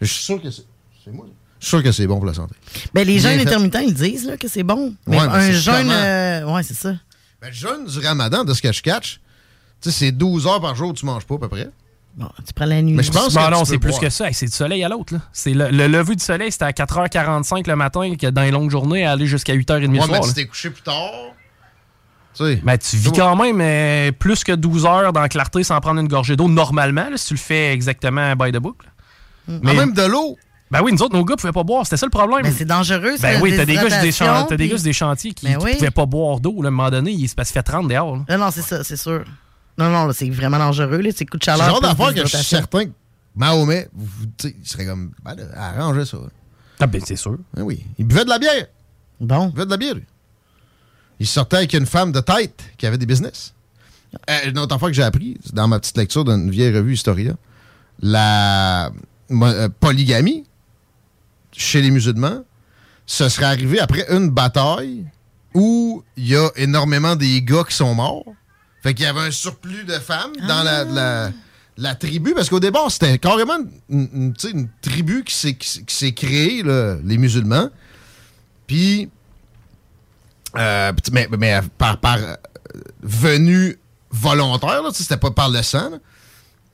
[0.00, 0.64] Je suis sûr que c'est.
[1.04, 1.26] c'est moi.
[1.60, 2.54] Je suis sûr que c'est bon pour la santé.
[2.94, 3.46] Ben, les jeûnes fait.
[3.46, 4.94] intermittents, ils disent là, que c'est bon.
[5.06, 5.90] Mais Ouais, un c'est jeûne.
[5.90, 6.94] euh, ouais, c'est ça.
[7.42, 9.20] Ben, le jeûne du ramadan, de ce que je catch,
[9.80, 11.68] tu sais, c'est 12 heures par jour que tu manges pas à peu près.
[12.16, 12.94] Bon, tu prends la nuit.
[12.94, 14.00] Mais je pense que non, c'est plus boire.
[14.00, 14.26] que ça.
[14.26, 15.14] Hey, c'est du soleil à l'autre.
[15.14, 15.20] là.
[15.32, 18.70] C'est le, le lever du soleil, c'était à 4h45 le matin, que dans les longues
[18.70, 20.08] journées, aller jusqu'à 8h30 le Ouais, soir.
[20.10, 20.26] mais là.
[20.26, 21.12] tu t'es couché plus tard.
[22.34, 22.56] Tu sais.
[22.64, 26.00] Ben, tu vis quand même euh, plus que 12 heures dans la clarté sans prendre
[26.00, 28.78] une gorgée d'eau normalement, là, si tu le fais exactement by the book.
[28.84, 29.54] là.
[29.64, 30.36] Ah, même de l'eau?
[30.70, 31.84] Ben oui, nous autres, nos gars pouvaient pas boire.
[31.84, 32.42] C'était ça le problème.
[32.42, 35.32] Mais c'est dangereux, ça, Ben oui, t'as des gars, sur des, chan- des puis- chantiers
[35.32, 35.74] qui, Ben qui oui.
[35.76, 36.60] pouvaient pas boire d'eau.
[36.62, 38.16] là, À un moment donné, il se passe fait 30 dehors.
[38.16, 38.22] là.
[38.36, 39.24] Non, non, c'est ça, c'est sûr.
[39.78, 40.98] Non, non, c'est vraiment dangereux.
[40.98, 41.70] Là, c'est coup de C'est le chaleur.
[41.70, 42.90] genre plus d'affaire que je suis certain que
[43.36, 46.18] Mahomet, vous- vous- tu sais, il serait comme, ben, arrangez ça.
[46.80, 47.38] Ah ben, c'est sûr.
[47.54, 47.84] Ben oui.
[47.98, 48.66] Il buvait de la bière.
[49.20, 49.48] Bon.
[49.48, 50.04] Il buvait de la bière, lui.
[51.20, 53.54] Il sortait avec une femme de tête qui avait des business.
[54.30, 56.94] Euh, une autre affaire que j'ai appris, c'est dans ma petite lecture d'une vieille revue
[56.94, 57.34] Historia,
[58.00, 58.90] la
[59.30, 60.44] euh, polygamie
[61.52, 62.42] chez les musulmans,
[63.06, 65.04] ce serait arrivé après une bataille
[65.54, 68.24] où il y a énormément des gars qui sont morts.
[68.82, 71.30] Fait qu'il y avait un surplus de femmes dans la, la-
[71.76, 73.56] la tribu, parce qu'au départ, c'était carrément
[73.88, 77.70] une, une- une tribu qui s'est, qui s'est- qui s'est créée, là, les musulmans.
[78.66, 79.08] Puis,
[80.56, 82.34] euh, mais, mais par, par euh,
[83.02, 83.78] venue
[84.10, 85.90] volontaire, là, tu sais, c'était pas par le sang.
[85.90, 85.98] là.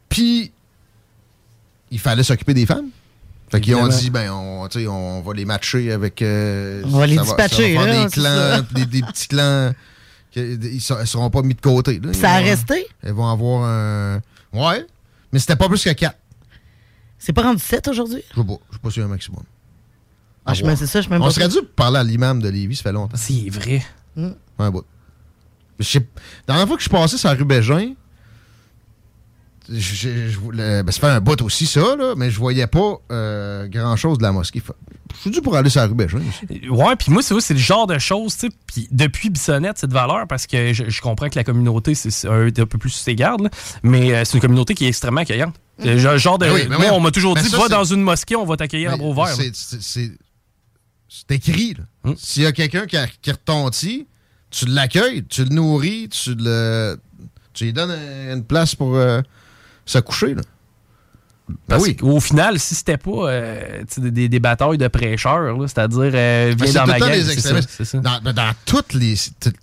[0.09, 0.53] Puis,
[1.91, 2.89] il fallait s'occuper des femmes.
[3.51, 6.23] Fait qu'ils ont dit, ben, on, on va les matcher avec.
[6.23, 9.73] euh, On va les dispatcher, va là, des clans, des, des petits clans.
[10.37, 12.01] Ils ne seront pas mis de côté.
[12.01, 12.13] là.
[12.13, 12.87] Ça a vont- resté?
[13.05, 14.21] Ils vont avoir un.
[14.53, 14.87] Ouais,
[15.33, 16.17] mais c'était pas plus que 4.
[17.19, 18.23] C'est pas rendu 7 aujourd'hui?
[18.31, 18.55] Je sais pas.
[18.71, 19.43] Je sais pas si un maximum.
[20.47, 22.83] Ah, je c'est ça, je On pas serait dû parler à l'imam de Lévis, ça
[22.83, 23.17] fait longtemps.
[23.17, 23.83] C'est vrai.
[24.15, 24.29] Mm.
[25.81, 25.99] Sais-
[26.47, 27.95] La dernière fois que je suis passé sur la rue Bégin,
[29.69, 32.67] je- je- je- le- ben, ça fait un bout aussi, ça, là, mais je voyais
[32.67, 34.63] pas euh, grand-chose de la mosquée.
[35.15, 36.69] Je suis dû pour aller sur la rue Bégin aussi.
[36.69, 38.53] Ouais, puis moi, c'est c'est le genre de choses, tu sais.
[38.67, 42.29] Puis depuis Bissonnette, c'est de valeur parce que je, je comprends que la communauté, c'est
[42.29, 43.51] un, un peu plus sous ses gardes, là,
[43.83, 45.55] mais euh, c'est une communauté qui est extrêmement accueillante.
[45.79, 46.47] C'est le genre de.
[46.47, 48.45] Ben oui, ben moi, on m'a toujours Ben dit, ça, va dans une mosquée, on
[48.45, 49.29] va t'accueillir à bras ouverts.
[49.35, 50.13] c'est-
[51.31, 51.75] écrit.
[51.75, 51.85] là.
[52.05, 52.15] Hum.
[52.19, 52.97] S'il y a quelqu'un qui,
[53.31, 54.07] retentit,
[54.51, 56.99] tu l'accueilles, tu le nourris, tu le.
[57.53, 59.21] Tu lui donnes un- une place pour euh,
[59.87, 60.35] se coucher.
[60.35, 60.43] Là.
[61.69, 61.97] Parce oui.
[61.97, 66.81] qu'au final, si c'était pas euh, des, des batailles de prêcheurs, c'est-à-dire euh, Ben, viens
[66.83, 67.71] dans ma le temps gang, des c'est ça, extrémistes.
[67.71, 67.99] c'est ça.
[67.99, 69.15] Dans, dans toutes, les,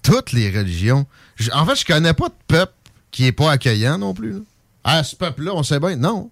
[0.03, 1.07] toutes les religions.
[1.37, 2.73] Je- en fait, je connais pas de peuple
[3.09, 4.33] qui est pas accueillant non plus.
[4.33, 4.39] là.
[4.83, 5.95] Ah, ce peuple-là, on sait bien.
[5.95, 6.29] Non.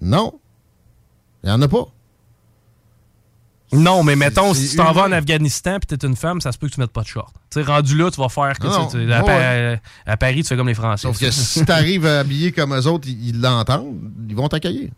[0.00, 0.34] Non.
[1.44, 1.86] Il y en a pas.
[3.74, 5.12] Non, mais mettons, si tu t'en vas en.
[5.12, 7.32] Afghanistan puis t'es une femme, ça se peut que tu mettes pas de short.
[7.50, 9.80] Tu sais, rendu là, tu vas faire que Non, à, ouais.
[10.18, 11.02] Paris, tu fais comme les Français.
[11.02, 13.96] Sauf que si t'arrives habillé comme eux autres, ils l'entendent,
[14.28, 14.90] ils vont t'accueillir.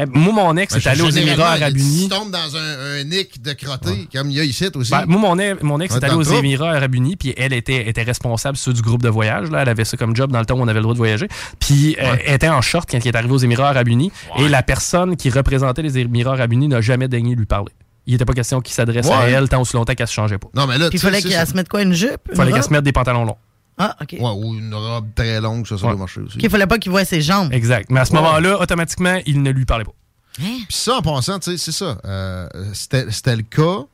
[0.00, 2.08] Eh, Moi, mon ex Ben, est allé aux Émirats Arabes Unis.
[2.08, 4.92] Tu tombes dans un, un nick de crotté, comme il y a ici aussi.
[4.92, 6.22] Ben, moi, mon, ex- mon ex est allé aux.
[6.22, 9.50] Émirats Arabes Unis, puis elle était, était responsable sur du groupe de voyage.
[9.50, 9.62] Là.
[9.62, 11.26] Elle avait ça comme job dans le temps où on avait le droit de voyager.
[11.58, 14.12] Puis euh, elle était en short quand elle est arrivée aux Émirats Arabes Unis.
[14.38, 17.72] Et la personne qui représentait les Émirats Arabes Unis n'a jamais daigné lui parler.
[18.08, 19.30] Il n'était pas question qu'il s'adresse à Ouais.
[19.32, 20.48] elle tant aussi longtemps qu'elle se changeait pas.
[20.54, 22.18] Non, mais là, Puis il tu sais, fallait qu'elle se mette quoi, une jupe?
[22.30, 23.36] Il fallait qu'elle se mette des pantalons longs.
[23.76, 24.16] Ah, OK.
[24.18, 26.38] Ouais, ou une robe très longue, ça, ça doit marcher aussi.
[26.40, 27.52] Il fallait pas qu'il voie ses jambes.
[27.52, 27.90] Exact.
[27.90, 28.18] Mais à ce Ouais.
[28.20, 29.92] moment-là, automatiquement, il ne lui parlait pas.
[30.36, 31.98] Puis ça, en passant, tu sais, c'est ça.
[32.04, 33.84] Euh, C'était c'était le cas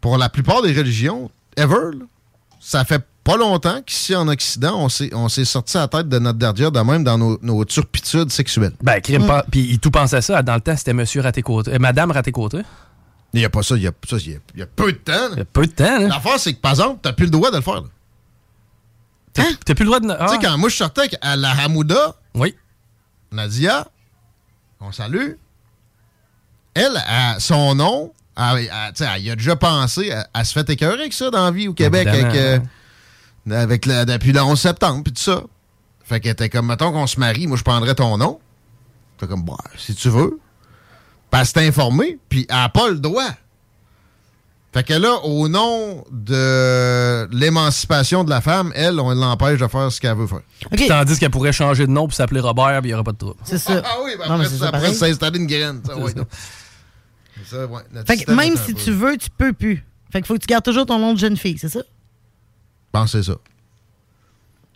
[0.00, 1.96] pour la plupart des religions, ever.
[1.98, 2.04] là.
[2.60, 6.08] Ça fait pas longtemps qu'ici, en Occident, on s'est on s'est sorti à la tête
[6.08, 8.72] de notre dernière de même dans nos, nos turpitudes sexuelles.
[8.82, 9.44] Ben, crime pas.
[9.50, 10.42] Puis il tout pensait à ça.
[10.42, 11.72] Dans le temps, c'était Monsieur Raté-Côté.
[11.74, 12.58] euh, Madame Raté-Côté.
[13.34, 14.66] Il n'y a pas ça, il y a, ça, il y a, il y a
[14.66, 15.28] peu de temps.
[15.32, 16.08] Il y a peu de temps, là.
[16.08, 17.74] L'affaire, c'est que, par exemple, t'as plus le droit de le faire.
[17.82, 17.88] là.
[19.64, 20.06] T'as plus le droit de.
[20.06, 20.38] Tu sais, Ah.
[20.42, 22.56] quand moi, je sortais à la Hamouda, Oui.
[23.30, 23.86] Nadia,
[24.80, 25.32] on salue,
[26.74, 30.44] elle, à son nom, elle, elle- tu sais, elle y a déjà pensé, elle, elle
[30.46, 32.58] se fait écœurer avec ça dans la vie au Québec, avec, euh,
[33.50, 35.42] avec depuis le 11 septembre, puis tout ça.
[36.02, 38.40] Fait qu'elle était comme, mettons qu'on se marie, moi, je prendrais ton nom.
[39.18, 40.40] Fait comme, bah, si tu veux.
[41.30, 43.28] Puis elle s'est informée, puis elle n'a pas le droit.
[44.72, 49.90] Fait que là, au nom de l'émancipation de la femme, elle, on l'empêche de faire
[49.90, 50.42] ce qu'elle veut faire.
[50.88, 53.16] Tandis qu'elle pourrait changer de nom pour s'appeler Robert, puis il n'y aurait pas de
[53.18, 53.36] trouble.
[53.44, 53.82] C'est ça.
[53.84, 55.80] Ah oui, ben Non, mais après, c'est ça, ça après s'installer une graine.
[55.86, 56.12] Ça, ouais.
[57.46, 59.84] Ça, ouais, Fait que même si peu- tu veux, tu peux plus.
[60.12, 61.80] Fait qu'il faut que tu gardes toujours ton nom de jeune fille, c'est ça?
[61.80, 61.84] Je
[62.92, 63.38] pense que c'est ça.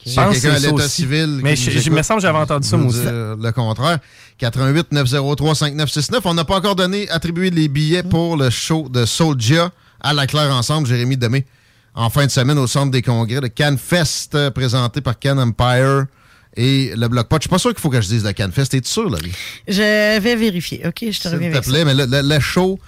[0.05, 1.40] Je pense que quelqu'un à l'état civil.
[1.42, 3.00] Mais qui je- me semble que j'avais entendu ça, moi aussi.
[3.05, 3.98] Le contraire.
[4.38, 6.22] 88 903 5969.
[6.26, 10.26] On n'a pas encore donné, attribué les billets pour le show de Soulja à la
[10.26, 11.46] Claire Ensemble, Jérémy Demé,
[11.94, 15.38] en fin de semaine au centre des congrès de Cannes Fest, euh, présenté par Can
[15.38, 16.07] Empire
[16.57, 17.36] et le Bloc Pot.
[17.38, 18.74] Je suis pas sûr qu'il faut que je dise de Cannes Fest.
[18.74, 19.32] Es-tu sûr, Laurie?
[19.68, 20.82] Je vais vérifier.
[20.86, 21.70] OK, je te S'il reviens te avec ça.
[21.70, 22.78] plaît, mais le, le- le show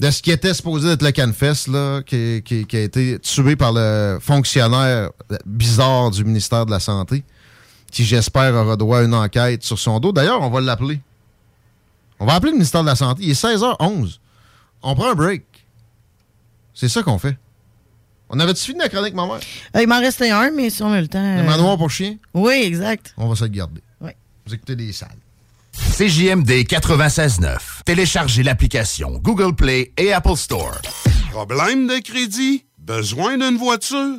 [0.00, 3.54] de ce qui était supposé être le CanFest, là, qui, qui- qui a été tué
[3.54, 5.10] par le fonctionnaire
[5.46, 7.22] bizarre du ministère de la Santé,
[7.92, 10.10] qui, j'espère, aura droit à une enquête sur son dos.
[10.12, 11.00] D'ailleurs, on va l'appeler.
[12.18, 13.22] On va appeler le ministère de la Santé.
[13.24, 14.18] Il est 16h11.
[14.82, 15.44] On prend un break.
[16.72, 17.36] C'est ça qu'on fait.
[18.30, 19.40] On avait-tu fini la chronique, ma mère?
[19.76, 21.20] Euh, il m'en restait un, mais si on a le temps.
[21.20, 22.16] Le euh, manoir pour chien?
[22.32, 23.12] Oui, exact.
[23.18, 23.82] On va se le garder.
[24.00, 24.12] Oui.
[24.46, 25.10] Vous écoutez des salles.
[25.88, 27.82] CJMD 96.9.
[27.84, 30.78] Téléchargez l'application Google Play et Apple Store.
[31.32, 32.64] Problème de crédit?
[32.78, 34.18] Besoin d'une voiture?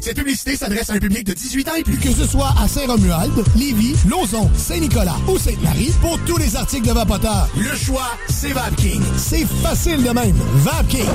[0.00, 1.96] Cette publicité s'adresse à un public de 18 ans et plus.
[1.98, 6.92] Que ce soit à Saint-Romuald, Lévis, Lauson, Saint-Nicolas ou Sainte-Marie, pour tous les articles de
[6.92, 9.02] Vapoteur, le choix, c'est VapKing.
[9.16, 10.36] C'est facile de même.
[10.54, 11.08] VapKing.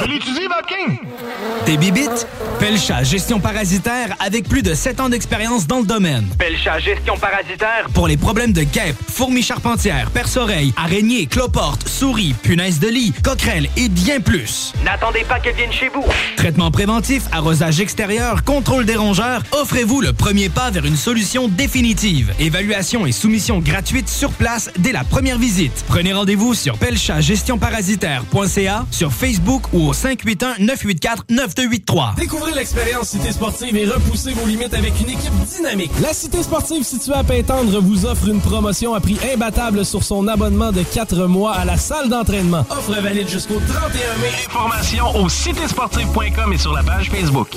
[0.00, 0.98] Je l'utilise, Vapking!
[1.66, 2.26] Des bibites?
[2.60, 6.26] Pelcha Gestion Parasitaire avec plus de 7 ans d'expérience dans le domaine.
[6.38, 7.88] Pelcha Gestion Parasitaire.
[7.94, 13.68] Pour les problèmes de guêpes, fourmis charpentières, perce-oreilles, araignées, cloportes, souris, punaises de lit, coquerelles
[13.76, 14.72] et bien plus.
[14.84, 16.04] N'attendez pas qu'elle vienne chez vous.
[16.36, 22.32] Traitement préventif, arrosage extérieur, contrôle des rongeurs, offrez-vous le premier pas vers une solution définitive.
[22.38, 25.84] Évaluation et soumission gratuite sur place dès la première visite.
[25.88, 32.14] Prenez rendez-vous sur pelchatgestionparasitaire.ca, sur Facebook ou au 581-984-9283.
[32.16, 35.90] Découvrez l'expérience Cité Sportive et repoussez vos limites avec une équipe dynamique.
[36.00, 40.28] La Cité Sportive située à Pintendre vous offre une promotion à prix imbattable sur son
[40.28, 42.64] abonnement de 4 mois à la salle d'entraînement.
[42.70, 43.88] Offre valide jusqu'au 31
[44.20, 44.30] mai.
[44.46, 47.56] Informations au citésportive.com et sur la page Facebook.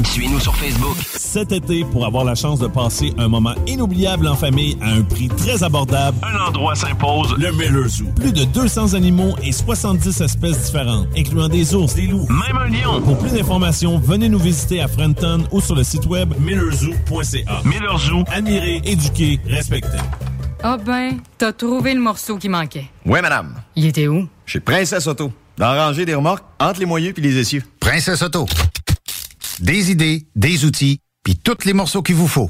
[0.03, 0.97] Suivez-nous sur Facebook.
[1.15, 5.01] Cet été, pour avoir la chance de passer un moment inoubliable en famille à un
[5.03, 7.35] prix très abordable, Un endroit s'impose.
[7.37, 8.05] le Miller Zoo.
[8.15, 12.27] Plus de 200 animaux et 70 espèces différentes, incluant des ours, des loups.
[12.29, 13.01] Même un lion.
[13.01, 17.61] Pour plus d'informations, venez nous visiter à Frenton ou sur le site web millerzoo.ca.
[17.65, 18.23] Miller Zoo.
[18.31, 19.97] Admirer, éduquer, respecter.
[20.63, 22.85] Ah ben, t'as trouvé le morceau qui manquait.
[23.05, 23.55] Ouais, madame.
[23.75, 24.27] Il était où?
[24.45, 25.31] Chez Princesse Auto.
[25.57, 27.63] Dans la rangée des remorques, entre les moyeux puis les essieux.
[27.79, 28.45] Princesse Auto.
[29.61, 32.49] Des idées, des outils, puis tous les morceaux qu'il vous faut.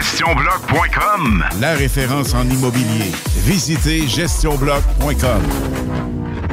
[0.00, 1.44] GestionBloc.com.
[1.60, 3.12] la référence en immobilier.
[3.44, 5.42] Visitez gestionbloc.com.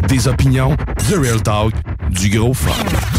[0.09, 0.75] Des opinions,
[1.09, 1.73] The Real Talk,
[2.09, 3.16] du gros fun.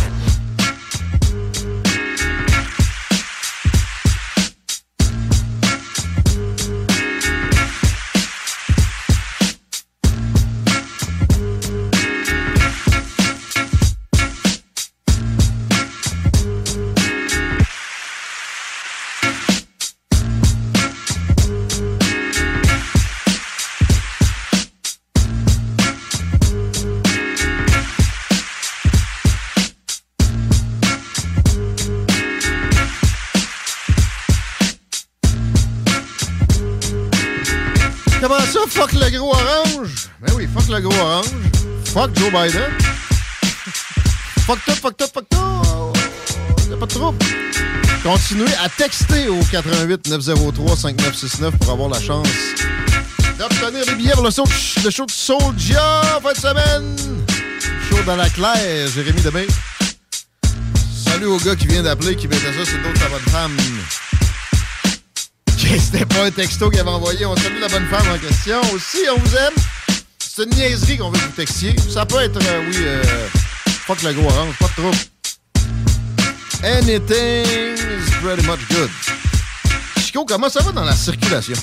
[48.69, 52.29] À texter au 88 903 5969 pour avoir la chance
[53.39, 54.45] d'obtenir des billets le show,
[54.85, 56.97] le show de Soulja fin de semaine.
[57.89, 59.47] Show dans la claire, Jérémy Demé.
[61.07, 63.57] Salut au gars qui vient d'appeler, qui mettait ça sur d'autres sa bonne femme.
[65.57, 67.25] C'était pas un texto qu'il avait envoyé?
[67.27, 68.61] On salue la bonne femme en question.
[68.75, 69.55] Aussi, on vous aime.
[70.19, 71.75] C'est une niaiserie qu'on veut vous textier.
[71.89, 73.03] Ça peut être, euh, oui, euh,
[73.87, 74.99] fuck le gros orange, pas de trouble.
[76.63, 78.91] Anything's pretty much good.
[80.13, 81.55] Comment ça va dans la circulation?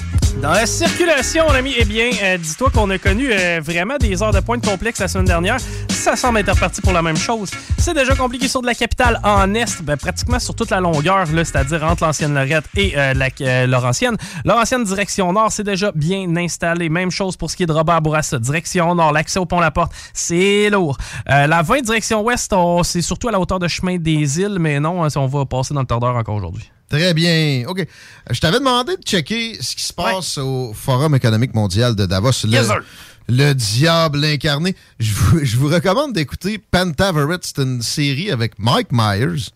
[0.42, 4.22] Dans la circulation, mon ami, eh bien, euh, dis-toi qu'on a connu euh, vraiment des
[4.22, 5.58] heures de pointe complexes la semaine dernière.
[5.90, 7.50] Ça semble être reparti pour la même chose.
[7.78, 11.26] C'est déjà compliqué sur de la capitale en Est, ben, pratiquement sur toute la longueur,
[11.28, 14.16] c'est-à-dire entre l'ancienne Lorette et euh, la Laurentienne.
[14.44, 16.90] Laurentienne direction Nord, c'est déjà bien installé.
[16.90, 18.38] Même chose pour ce qui est de Robert Bourassa.
[18.38, 20.98] Direction Nord, l'accès au pont-la-porte, c'est lourd.
[21.26, 22.54] La 20 direction Ouest,
[22.84, 25.74] c'est surtout à la hauteur de chemin des îles, mais non, hein, on va passer
[25.74, 26.70] dans le tordeur encore aujourd'hui.
[26.90, 27.64] Très bien.
[27.68, 27.86] OK.
[28.30, 32.30] Je t'avais demandé de checker ce qui se passe au Forum économique mondial de Davos.
[32.44, 32.80] Le, Yes, sir.
[33.28, 34.76] le diable incarné.
[35.00, 37.44] Je vous, je vous recommande d'écouter Pentaverate.
[37.44, 39.50] C'est une série avec Mike Myers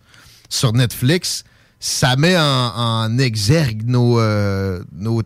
[0.48, 1.44] sur Netflix.
[1.78, 4.18] Ça met en, en exergue nos...
[4.20, 5.22] euh, nos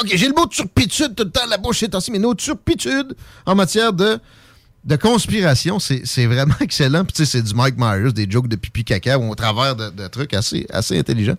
[0.00, 2.32] OK, j'ai le mot de turpitude tout le temps, la bouche est ainsi, mais nos
[2.34, 3.16] turpitudes
[3.46, 4.20] en matière de,
[4.88, 7.04] de conspiration, c'est vraiment excellent.
[7.04, 10.06] Puis tu sais, c'est du Mike Myers, des jokes de pipi caca au travers de,
[10.08, 11.36] trucs assez, assez intelligents.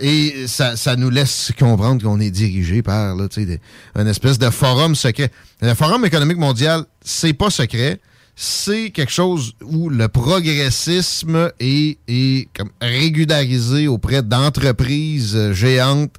[0.00, 3.60] Et ça, nous laisse comprendre qu'on est dirigé par là, des-
[3.94, 5.30] un espèce de forum secret.
[5.60, 8.00] Le Forum économique mondial, c'est pas secret.
[8.34, 16.14] C'est quelque chose où le progressisme est, est comme régularisé auprès d'entreprises euh, géantes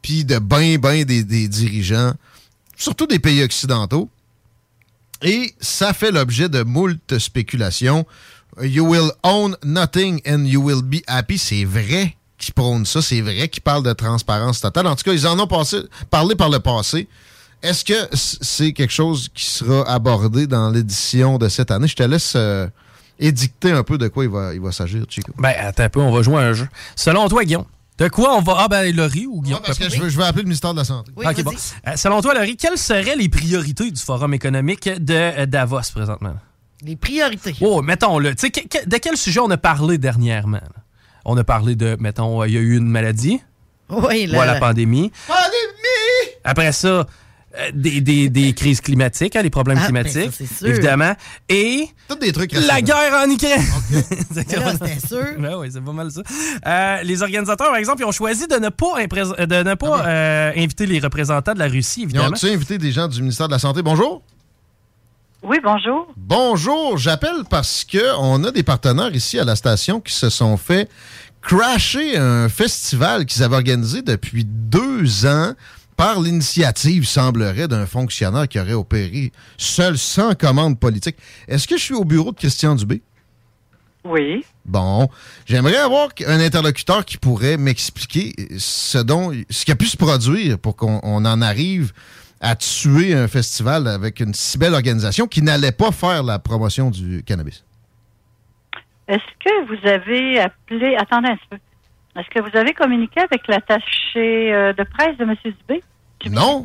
[0.00, 2.14] puis de ben, ben des dirigeants,
[2.76, 4.10] surtout des pays occidentaux.
[5.22, 8.06] Et ça fait l'objet de moult spéculations.
[8.60, 11.38] You will own nothing and you will be happy.
[11.38, 13.00] C'est vrai qu'ils prônent ça.
[13.00, 14.86] C'est vrai qu'ils parlent de transparence totale.
[14.86, 15.48] En tout cas, ils en ont
[16.10, 17.08] parlé par le passé.
[17.62, 21.86] Est-ce que c'est quelque chose qui sera abordé dans l'édition de cette année?
[21.86, 22.66] Je te laisse euh,
[23.20, 25.32] édicter un peu de quoi il va, il va s'agir, Chico.
[25.38, 26.68] Ben, attends un peu, on va jouer à un jeu.
[26.96, 27.64] Selon toi, Guillaume,
[28.02, 28.54] de quoi on va.
[28.58, 29.60] Ah, ben, Laurie ou Guillaume?
[29.64, 31.12] parce que je veux, je veux appeler le ministère de la Santé.
[31.16, 31.52] Ok, bon.
[31.86, 36.34] Euh, selon toi, Laurie, quelles seraient les priorités du Forum économique de euh, Davos présentement?
[36.84, 37.54] Les priorités.
[37.60, 38.34] Oh, mettons-le.
[38.34, 40.56] Tu sais, que- que- de quel sujet on a parlé dernièrement?
[40.56, 40.82] là?
[41.24, 43.40] On a parlé de, mettons, euh, il y a eu une maladie.
[43.88, 45.12] Oui, Ou à la pandémie.
[46.44, 47.04] Après ça, euh,
[47.74, 50.68] des, des- des crises climatiques, hein, les problèmes Ah, ben, climatiques, ça, c'est sûr.
[50.68, 51.14] évidemment.
[51.48, 51.88] Et
[52.20, 53.62] des trucs la guerre en Ukraine.
[54.34, 55.24] C'était sûr.
[55.38, 56.22] Ben oui, c'est pas mal ça.
[56.66, 60.52] Euh, les organisateurs, par exemple, ils ont choisi de ne pas, de ne pas euh,
[60.56, 62.28] inviter les représentants de la Russie, Ils évidemment.
[62.28, 63.82] ont-tu invité des gens du ministère de la Santé?
[63.82, 64.22] Bonjour.
[65.42, 66.12] Oui, bonjour.
[66.16, 70.56] Bonjour, j'appelle parce que on a des partenaires ici à la station qui se sont
[70.56, 70.88] fait
[71.40, 75.54] crasher un festival qu'ils avaient organisé depuis deux ans
[76.02, 81.14] par l'initiative, semblerait, d'un fonctionnaire qui aurait opéré seul, sans commande politique.
[81.46, 83.02] Est-ce que je suis au bureau de Christian Dubé?
[84.02, 84.44] Oui.
[84.64, 85.08] Bon,
[85.46, 90.58] j'aimerais avoir un interlocuteur qui pourrait m'expliquer ce dont, ce qui a pu se produire
[90.58, 91.92] pour qu'on on en arrive
[92.40, 96.90] à tuer un festival avec une si belle organisation qui n'allait pas faire la promotion
[96.90, 97.64] du cannabis.
[99.06, 100.96] Est-ce que vous avez appelé...
[100.96, 101.58] Attendez un peu.
[102.16, 105.36] Est-ce que vous avez communiqué avec l'attaché euh, de presse de M.
[105.44, 105.80] Dubé?
[106.30, 106.64] Non,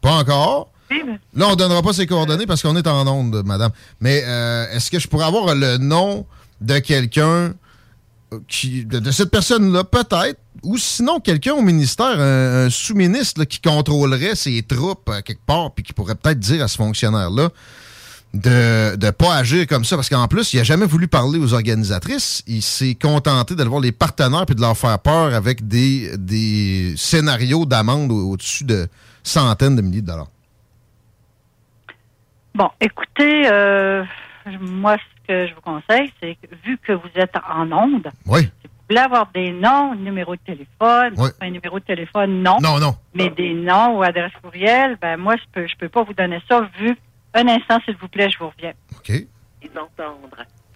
[0.00, 0.70] pas encore.
[1.34, 3.70] Là, on ne donnera pas ses coordonnées parce qu'on est en onde, madame.
[4.00, 6.26] Mais euh, est-ce que je pourrais avoir le nom
[6.60, 7.54] de quelqu'un
[8.32, 13.44] euh, qui de, de cette personne-là, peut-être, ou sinon quelqu'un au ministère, un, un sous-ministre
[13.44, 17.50] qui contrôlerait ses troupes euh, quelque part, puis qui pourrait peut-être dire à ce fonctionnaire-là
[18.36, 21.52] de ne pas agir comme ça, parce qu'en plus, il n'a jamais voulu parler aux
[21.54, 22.42] organisatrices.
[22.46, 26.94] Il s'est contenté d'aller voir les partenaires puis de leur faire peur avec des, des
[26.96, 28.88] scénarios d'amende au- au-dessus de
[29.22, 30.28] centaines de milliers de dollars.
[32.54, 34.02] Bon, écoutez, euh,
[34.60, 38.42] moi, ce que je vous conseille, c'est que vu que vous êtes en onde, Oui.
[38.64, 41.28] vous voulez avoir des noms, numéro de téléphone, Oui.
[41.40, 42.56] un numéro de téléphone, non.
[42.62, 42.96] Non, non.
[43.14, 46.40] Mais des noms ou adresses courriel, ben moi, je peux, je peux pas vous donner
[46.48, 46.96] ça vu.
[47.36, 48.72] Un instant, s'il vous plaît, je vous reviens.
[48.96, 49.12] OK.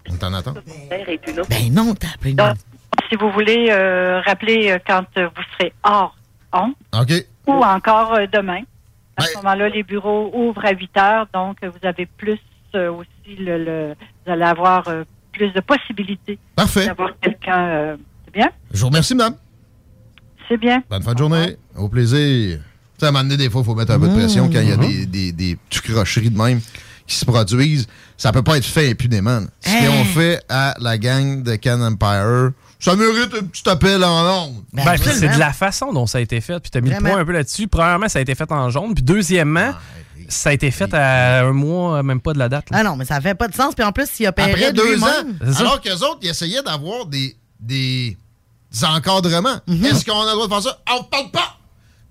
[0.09, 0.55] On t'en attend?
[0.91, 2.35] Ben non, t'as appelé.
[2.35, 2.57] Donc,
[3.09, 6.15] si vous voulez euh, rappeler euh, quand euh, vous serez hors
[6.53, 7.12] onde, OK.
[7.47, 8.62] ou encore euh, demain.
[9.16, 12.39] À ce moment-là, les bureaux ouvrent à 8 heures, donc vous avez plus
[12.74, 13.95] euh, aussi le, le-
[14.27, 16.87] vous allez avoir euh, plus de possibilités Parfait.
[16.87, 17.66] d'avoir quelqu'un.
[17.69, 18.51] euh, c'est bien?
[18.73, 19.37] Je vous remercie, madame.
[20.49, 20.82] C'est bien.
[20.91, 21.57] Bonne fin de journée.
[21.77, 22.61] Au plaisir.
[23.01, 24.51] Tu sais, à un moment donné, des fois, il faut mettre un peu de pression
[24.52, 26.60] quand il y a des, des, des petites crocheries de même
[27.06, 27.86] qui se produisent.
[28.18, 29.40] Ça peut pas être fait impunément.
[29.62, 29.86] Ce Hein?
[29.86, 34.62] qu'on fait à la gang de Can Empire, ça mérite un petit appel en ondes.
[34.74, 36.60] Ben, puis c'est de la façon dont ça a été fait.
[36.60, 37.68] Puis tu as mis le point un peu là-dessus.
[37.68, 38.93] Premièrement, ça a été fait en jaune.
[38.94, 39.72] Puis deuxièmement,
[40.28, 42.68] ça a été fait à un mois, même pas de la date.
[42.70, 42.78] là.
[42.81, 43.74] Ah non, mais ça fait pas de sens.
[43.74, 45.06] Puis en plus, s'il opérait Après deux ans,
[45.52, 45.60] ça.
[45.60, 48.16] alors qu'eux autres, ils essayaient d'avoir des, des
[48.85, 49.59] encadrements.
[49.66, 49.85] Mhm.
[49.86, 50.78] Est-ce qu'on a le droit de faire ça?
[50.94, 51.56] On ne parle pas!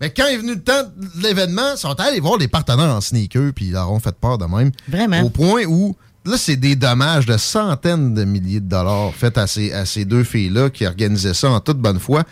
[0.01, 3.01] Mais quand est venu le temps de l'événement, ils sont allés voir les partenaires en
[3.01, 4.71] sneakers, puis ils leur ont fait peur de même.
[4.87, 5.21] Vraiment.
[5.21, 5.95] Au point où
[6.25, 10.05] là, c'est des dommages de centaines de milliers de dollars faits à ces, à ces
[10.05, 12.23] deux filles-là qui organisaient ça en toute bonne foi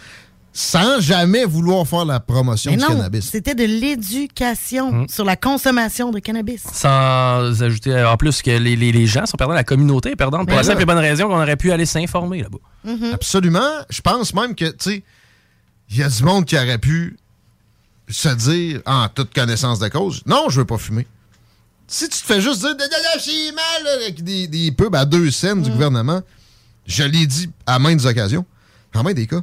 [0.53, 3.30] sans jamais vouloir faire la promotion Mais du non, cannabis.
[3.30, 5.07] c'était de l'éducation Hum.
[5.07, 6.64] sur la consommation de cannabis.
[6.73, 10.15] Sans ajouter euh, en plus que les, les- les gens sont perdants, la communauté est
[10.15, 12.57] perdante pour Mais la simple et bonne raison qu'on aurait pu aller s'informer là-bas.
[12.88, 13.14] Mm-hmm.
[13.14, 13.69] Absolument.
[13.89, 15.03] Je pense même que, tu sais,
[15.91, 17.18] il y a du monde qui aurait pu
[18.07, 21.05] se dire, en toute connaissance de cause, non, je veux pas fumer.
[21.88, 25.63] Si tu te fais juste dire, mal, avec des, des pubs à deux scènes Mm.
[25.63, 26.21] du gouvernement,
[26.85, 28.45] je l'ai dit à maintes occasions,
[28.95, 29.41] en main des cas,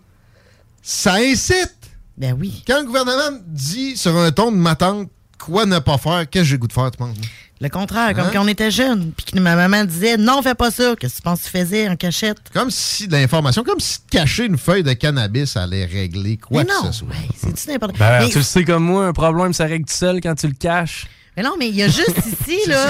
[0.82, 1.74] ça incite.
[2.16, 2.62] Ben oui.
[2.66, 5.08] Quand le gouvernement dit sur un ton de ma tante
[5.38, 7.16] quoi ne pas faire, qu'est-ce que j'ai le goût de faire, tu penses?
[7.60, 8.30] Le contraire, comme Hein?
[8.32, 10.94] quand on était jeune, puis que ma maman disait non, fais pas ça.
[10.98, 12.38] Qu'est-ce que tu penses que tu faisais en cachette?
[12.52, 16.72] Comme si l'information, comme si cacher une feuille de cannabis allait régler quoi Mais que
[16.74, 17.08] non, ce soit.
[17.40, 20.20] C'est-tu n'importe Ben, mais, Tu le sais comme moi, un problème, ça règle tout seul
[20.20, 21.06] quand tu le caches.
[21.36, 22.86] mais non, mais il y a juste ici, là.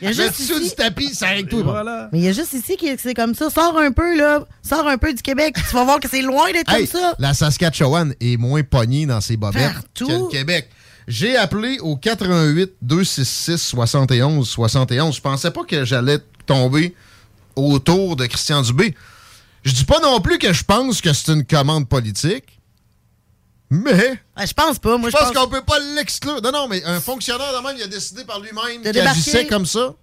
[0.00, 0.70] Il y a Le juste dessous ici.
[0.70, 1.62] du tapis, ça règle tout.
[1.64, 2.08] Voilà.
[2.12, 3.50] Mais il y a juste ici que c'est comme ça.
[3.50, 4.44] Sors un peu, là.
[4.62, 5.56] Sors un peu du Québec.
[5.68, 7.14] Tu vas voir que c'est loin d'être Hey, comme ça.
[7.18, 10.06] La Saskatchewan est moins pognée dans ses bobettes Partout.
[10.06, 10.70] que le Québec.
[11.06, 15.16] J'ai appelé au 88 266 71 71.
[15.16, 16.94] Je pensais pas que j'allais tomber
[17.56, 18.94] autour de Christian Dubé.
[19.62, 22.60] Je dis pas non plus que je pense que c'est une commande politique,
[23.70, 24.96] mais Ah, je pense pas.
[24.98, 26.40] Moi, je pense pense qu'on peut pas l'exclure.
[26.42, 29.66] Non, non, mais un fonctionnaire de même, il a décidé par lui-même qu'il agissait comme
[29.66, 29.94] ça.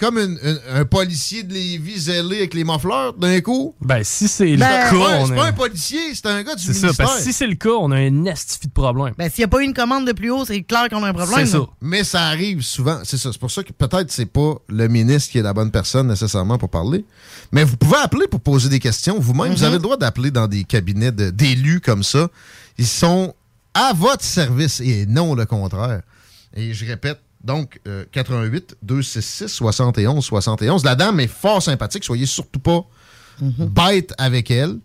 [0.00, 3.74] Comme une- une- un policier de Lévis zélé avec les moffleurs, d'un coup.
[3.82, 6.42] Ben, si c'est Ben, le cas, Ouais, on c'est a- pas un policier, c'est un
[6.42, 7.06] gars du C'est ça, ministère.
[7.06, 9.12] parce que si c'est le cas, on a un estifi de problème.
[9.18, 11.08] Ben, s'il n'y a pas eu une commande de plus haut, c'est clair qu'on a
[11.10, 11.44] un problème.
[11.44, 11.66] C'est ça.
[11.82, 13.00] Mais ça arrive souvent.
[13.04, 13.30] C'est ça.
[13.30, 16.56] C'est pour ça que peut-être c'est pas le ministre qui est la bonne personne nécessairement
[16.56, 17.04] pour parler.
[17.52, 19.52] Mais vous pouvez appeler pour poser des questions vous-même.
[19.52, 19.64] Vous Mhm.
[19.64, 22.28] avez le droit d'appeler dans des cabinets de- d'élus comme ça.
[22.78, 23.34] Ils sont
[23.74, 26.00] à votre service et non le contraire.
[26.56, 30.84] Et je répète, donc, euh, 88 266 71 71.
[30.84, 32.04] La dame est fort sympathique.
[32.04, 32.84] Soyez surtout pas
[33.40, 34.78] bête avec elle.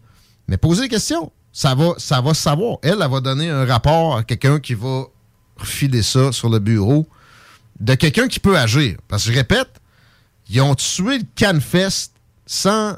[0.48, 1.32] Mais posez des questions.
[1.52, 2.78] Ça va, ça va savoir.
[2.82, 5.06] Elle, elle va donner un rapport à quelqu'un qui va
[5.58, 7.08] refiler ça sur le bureau
[7.80, 8.98] de quelqu'un qui peut agir.
[9.08, 9.82] Parce que je répète,
[10.50, 12.12] ils ont tué le Canfest
[12.46, 12.98] sans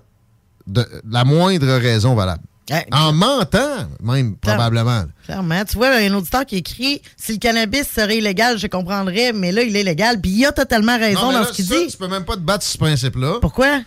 [0.68, 2.44] de, la moindre raison valable.
[2.92, 5.04] En mentant, même, probablement.
[5.26, 5.64] Clairement.
[5.66, 8.68] Tu vois, il y a un auditeur qui écrit si le cannabis serait illégal, je
[8.68, 10.20] comprendrais, mais là, il est légal.
[10.20, 11.88] Puis il a totalement raison Non, dans là, ce qu'il ça, dit.
[11.88, 13.38] Tu peux même pas te battre sur ce principe-là.
[13.42, 13.82] Pourquoi?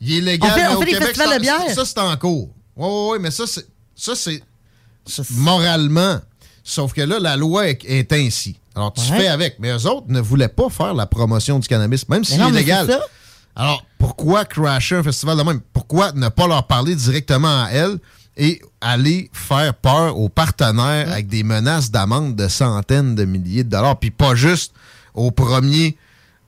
[0.00, 1.70] Il est légal, On fait- on au fait des Québec, festivals en- de bière.
[1.74, 2.48] Ça, c'est en cours.
[2.76, 3.66] Oui, oui, oui, mais ça, c'est
[3.96, 4.42] ça, c'est
[5.30, 6.20] moralement.
[6.64, 8.56] Sauf que là, la loi est, est ainsi.
[8.74, 9.18] Alors, tu Ouais.
[9.18, 9.56] fais avec.
[9.58, 12.52] Mais eux autres ne voulaient pas faire la promotion du cannabis, même s'il non, est
[12.52, 12.86] légal.
[13.54, 15.60] Alors, pourquoi crasher un festival de même?
[15.72, 17.98] Pourquoi ne pas leur parler directement à elles
[18.36, 23.68] et aller faire peur aux partenaires avec des menaces d'amende de centaines de milliers de
[23.70, 24.72] dollars, puis pas juste
[25.14, 25.96] au premier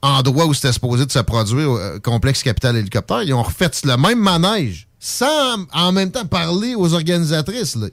[0.00, 3.22] endroit où c'était supposé de se produire, au euh, complexe capital hélicoptère.
[3.22, 7.76] Ils ont refait le même manège sans en même temps parler aux organisatrices.
[7.76, 7.88] là.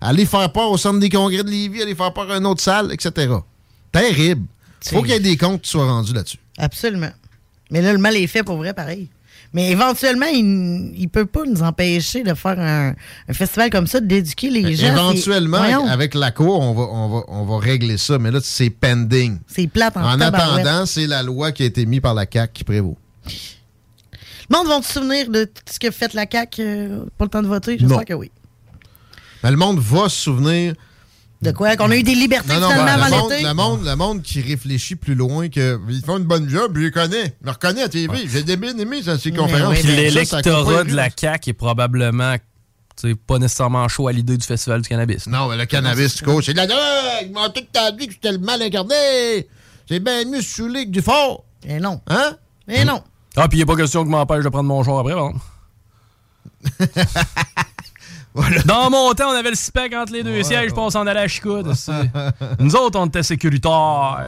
[0.00, 2.62] Aller faire peur au centre des congrès de Lévis, aller faire peur à une autre
[2.62, 3.34] salle, etc.
[3.92, 4.46] Terrible.
[4.82, 6.38] Faut qu'il y ait des comptes qui soient rendus là-dessus.
[6.58, 7.10] Absolument.
[7.74, 9.08] Mais là, le mal est fait pour vrai, pareil.
[9.52, 10.44] Mais éventuellement, il
[10.96, 12.94] ne peut pas nous empêcher de faire un,
[13.28, 14.86] un festival comme ça, d'éduquer les gens.
[14.92, 18.18] Éventuellement, avec la cour, on va, on, va, on va régler ça.
[18.20, 19.38] Mais là, c'est pending.
[19.48, 22.52] C'est plate en, En attendant, c'est la loi qui a été mise par la CAQ
[22.52, 22.96] qui prévaut.
[24.50, 27.30] Le monde va se souvenir de tout ce que fait la CAQ euh, pour le
[27.30, 27.76] temps de voter?
[27.78, 28.04] J'espère Non.
[28.04, 28.30] que oui.
[29.42, 30.74] Mais le monde va se souvenir.
[31.44, 31.76] De quoi?
[31.76, 33.44] Qu'on a eu des libertés Non, non, finalement ben, avant monde, l'été?
[33.44, 35.78] le, monde, le monde qui réfléchit plus loin que.
[35.88, 37.36] Ils font une bonne job, je les connais.
[37.40, 38.26] Je les reconnais à TV.
[38.26, 39.80] J'ai des bien aimé dans ces conférences.
[39.80, 41.08] Pas l'électorat de la.
[41.10, 42.36] CAQ est probablement
[43.26, 45.26] pas nécessairement chaud à l'idée du festival du cannabis.
[45.26, 46.80] Non, mais le cannabis, tu coach, c'est de la drogue!
[47.22, 47.60] Ils m'ont tout
[47.98, 49.48] dit que j'étais le mal incarné!
[49.88, 51.44] C'est bien mieux saoulé que du fort!
[51.66, 52.00] Eh non.
[52.06, 52.36] Hein?
[52.68, 53.02] Eh non.
[53.36, 55.32] Ah, puis il n'est pas question que m'empêche de prendre mon char après, par
[58.64, 61.20] Dans mon temps, on avait le spec entre les deux sièges, puis on s'en allait
[61.20, 61.64] à Chicout.
[61.74, 61.92] c'est-
[62.58, 64.26] Nous autres, on était sécuritaires.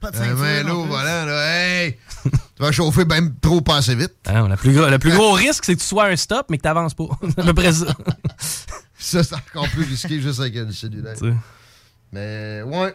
[0.00, 0.90] Pas de Un ceinture, vélo en plus.
[0.90, 1.96] volant, là, hey!
[2.24, 2.30] tu
[2.62, 4.14] vas chauffer même trop pas assez vite.
[4.26, 6.56] Hein, le plus gros, le plus gros risque, c'est que tu sois un stop, mais
[6.56, 7.04] que tu n'avances pas.
[7.36, 7.86] À peu près ça.
[9.00, 11.14] Ça, c'est encore plus risqué juste avec le cellulaire.
[12.12, 12.94] Mais, ouais.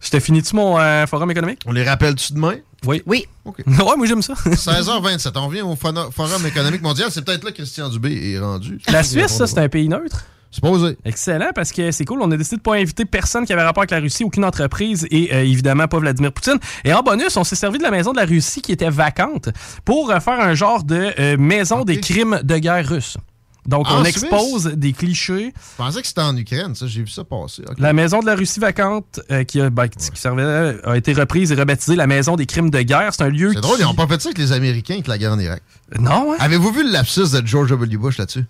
[0.00, 1.60] Je t'ai fini-tu mon euh, forum économique?
[1.66, 2.56] On les rappelle-tu demain?
[2.86, 3.02] Oui.
[3.06, 3.26] Oui.
[3.44, 3.58] OK.
[3.66, 4.34] ouais, moi j'aime ça.
[4.46, 7.10] 16h27, on vient au Forum économique mondial.
[7.10, 8.80] C'est peut-être là que Christian Dubé est rendu.
[8.90, 10.24] La Suisse, ça, c'est un pays neutre?
[10.52, 10.98] Supposé.
[11.04, 12.20] Excellent, parce que c'est cool.
[12.22, 15.06] On a décidé de pas inviter personne qui avait rapport avec la Russie, aucune entreprise
[15.10, 16.58] et euh, évidemment pas Vladimir Poutine.
[16.84, 19.50] Et en bonus, on s'est servi de la maison de la Russie qui était vacante
[19.84, 23.16] pour euh, faire un genre de euh, maison des crimes de guerre russes.
[23.66, 24.22] Donc, En on Suisse?
[24.22, 25.52] expose des clichés.
[25.54, 26.86] Je pensais que c'était en Ukraine, ça.
[26.86, 27.62] J'ai vu ça passer.
[27.78, 31.52] La maison de la Russie vacante euh, qui, a, ben, qui servait, a été reprise
[31.52, 33.12] et rebaptisée la maison des crimes de guerre.
[33.12, 33.52] C'est un lieu.
[33.54, 35.62] C'est drôle, ils n'ont pas fait ça avec les Américains avec la guerre en Irak.
[35.98, 36.36] Non, hein?
[36.40, 37.96] Avez-vous vu le lapsus de George W.
[37.96, 38.44] Bush là-dessus?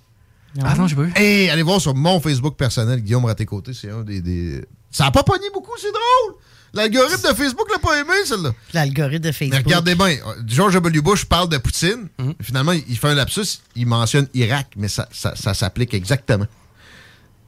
[0.65, 1.13] Ah non, j'ai pas vu.
[1.17, 5.11] Et allez voir sur mon Facebook personnel, Guillaume Raté-Côté, c'est un des, des- Ça a
[5.13, 6.41] pas pogné beaucoup, c'est drôle!
[6.73, 8.51] L'algorithme de Facebook l'a pas aimé, celle-là.
[8.73, 9.59] L'algorithme de Facebook.
[9.59, 10.17] Mais regardez bien,
[10.47, 11.01] George W.
[11.01, 12.09] Bush parle de Poutine.
[12.41, 16.47] Finalement, il fait un lapsus, il mentionne Irak, mais ça, ça, ça s'applique exactement.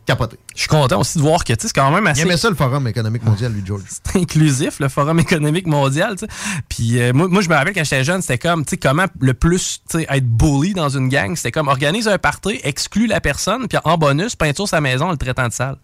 [0.04, 0.36] Capoté.
[0.54, 2.36] Je suis content aussi de voir que tu sais, c'est quand même Il assez aimait
[2.36, 3.82] ça, le Forum économique mondial, lui, George.
[3.88, 6.16] c'est inclusif, le Forum économique mondial.
[6.16, 6.32] tu sais.
[6.68, 9.06] Puis euh, moi, moi, je me rappelle quand j'étais jeune, c'était comme, tu sais, comment
[9.20, 13.06] le plus tu sais, être bully dans une gang, c'était comme organise un party, exclut
[13.06, 15.76] la personne, puis en bonus, peinture sa maison en le traitant de sale.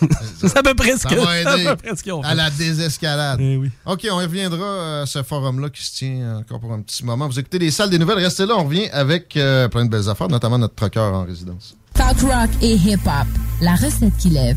[0.40, 2.22] c'est à peu près ce Ça va c'est à aider peu près ce qu'ils ont
[2.22, 3.40] à la désescalade.
[3.40, 7.26] Eh OK, on reviendra à ce forum-là qui se tient encore pour un petit moment.
[7.26, 10.08] Vous écoutez les salles des nouvelles, restez là, on revient avec euh, plein de belles
[10.08, 11.76] affaires, notamment notre trucker en résidence.
[11.98, 13.26] Talk rock et hip-hop.
[13.60, 14.56] La recette qui lève.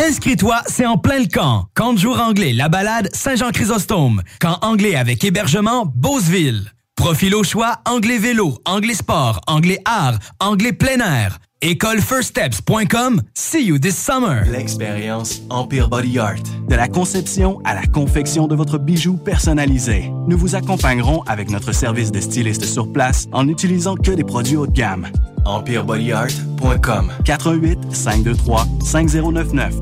[0.00, 1.66] Inscris-toi, c'est en plein le camp.
[1.74, 4.22] Camp de jour anglais, la balade Saint-Jean-Chrysostome.
[4.40, 6.72] Camp anglais avec hébergement Beauceville.
[6.94, 11.38] Profil au choix, anglais vélo, anglais sport, anglais art, anglais plein air.
[11.60, 13.22] Écolefirststeps.com.
[13.34, 14.44] See you this summer.
[14.48, 16.42] L'expérience Empire Body Art.
[16.68, 20.12] De la conception à la confection de votre bijou personnalisé.
[20.28, 24.56] Nous vous accompagnerons avec notre service de styliste sur place en n'utilisant que des produits
[24.56, 25.08] haut de gamme.
[25.46, 29.74] EmpireBodyArt.com 418 523 5099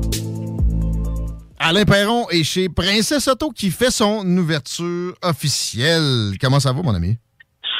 [1.59, 6.37] Alain Perron est chez Princesse Auto qui fait son ouverture officielle.
[6.41, 7.17] Comment ça va, mon ami?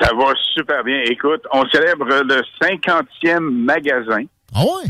[0.01, 1.01] Ça va super bien.
[1.05, 4.23] Écoute, on célèbre le 50e magasin.
[4.53, 4.87] Ah ouais?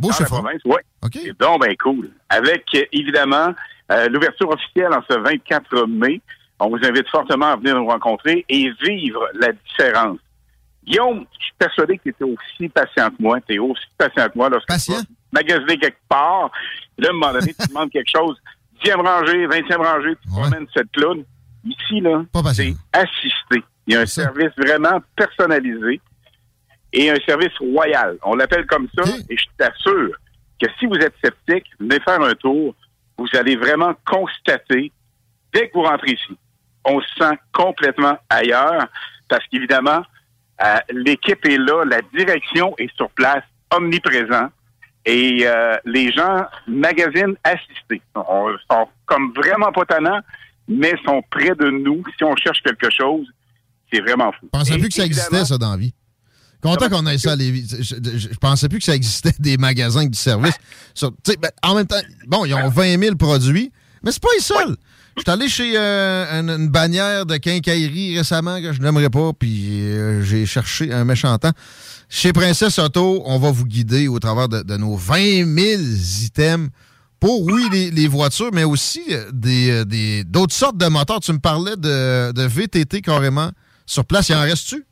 [0.00, 0.82] Beau dans la province, ouais.
[1.12, 2.10] C'est donc ben cool.
[2.28, 3.54] Avec, euh, évidemment,
[3.92, 6.20] euh, l'ouverture officielle en ce 24 mai.
[6.58, 10.18] On vous invite fortement à venir nous rencontrer et vivre la différence.
[10.84, 13.40] Guillaume, je suis persuadé que tu étais aussi patient que moi.
[13.46, 15.02] Tu es aussi patient que moi lorsque tu vas
[15.32, 16.50] magasiner quelque part.
[16.98, 18.36] Là, à un moment donné, tu demandes quelque chose.
[18.84, 21.24] 10e rangée, 20e rangée, tu promènes cette clown.
[21.64, 22.22] Ici, là,
[22.54, 23.62] c'est assisté.
[23.86, 26.00] Il y a un service vraiment personnalisé
[26.92, 28.16] et un service royal.
[28.22, 30.16] On l'appelle comme ça et je t'assure
[30.60, 32.74] que si vous êtes sceptique, venez faire un tour.
[33.18, 34.92] Vous allez vraiment constater,
[35.52, 36.36] dès que vous rentrez ici,
[36.84, 38.86] on se sent complètement ailleurs
[39.28, 40.02] parce qu'évidemment,
[40.62, 43.44] euh, l'équipe est là, la direction est sur place,
[43.74, 44.48] omniprésent.
[45.04, 48.02] Et euh, les gens magasinent assistés.
[48.14, 50.20] On, sont comme vraiment pas tannants,
[50.66, 52.02] mais sont près de nous.
[52.16, 53.30] Si on cherche quelque chose,
[53.92, 54.46] c'est vraiment fou.
[54.52, 55.94] Je pensais plus que ça existait, ça, dans la vie.
[56.62, 57.68] Content qu'on ait ça à Lévis.
[57.80, 60.54] Je, je- je pensais plus que ça existait des magasins du service.
[60.94, 63.70] Sur- sais, ben, en même temps, bon, ils ont 20 000 produits,
[64.02, 64.76] mais c'est pas les seuls.
[65.16, 69.32] Je suis allé chez euh, une, une bannière de quincaillerie récemment que je n'aimerais pas,
[69.38, 71.52] puis euh, j'ai cherché un méchant temps.
[72.08, 75.82] Chez Princesse Auto, on va vous guider au travers de, de nos 20 000
[76.24, 76.68] items
[77.18, 79.02] pour, oui, les, les voitures, mais aussi
[79.32, 81.20] des, euh, des- d'autres sortes de moteurs.
[81.20, 83.50] Tu me parlais de, de VTT carrément
[83.86, 84.28] sur place.
[84.28, 84.84] Il en reste-tu?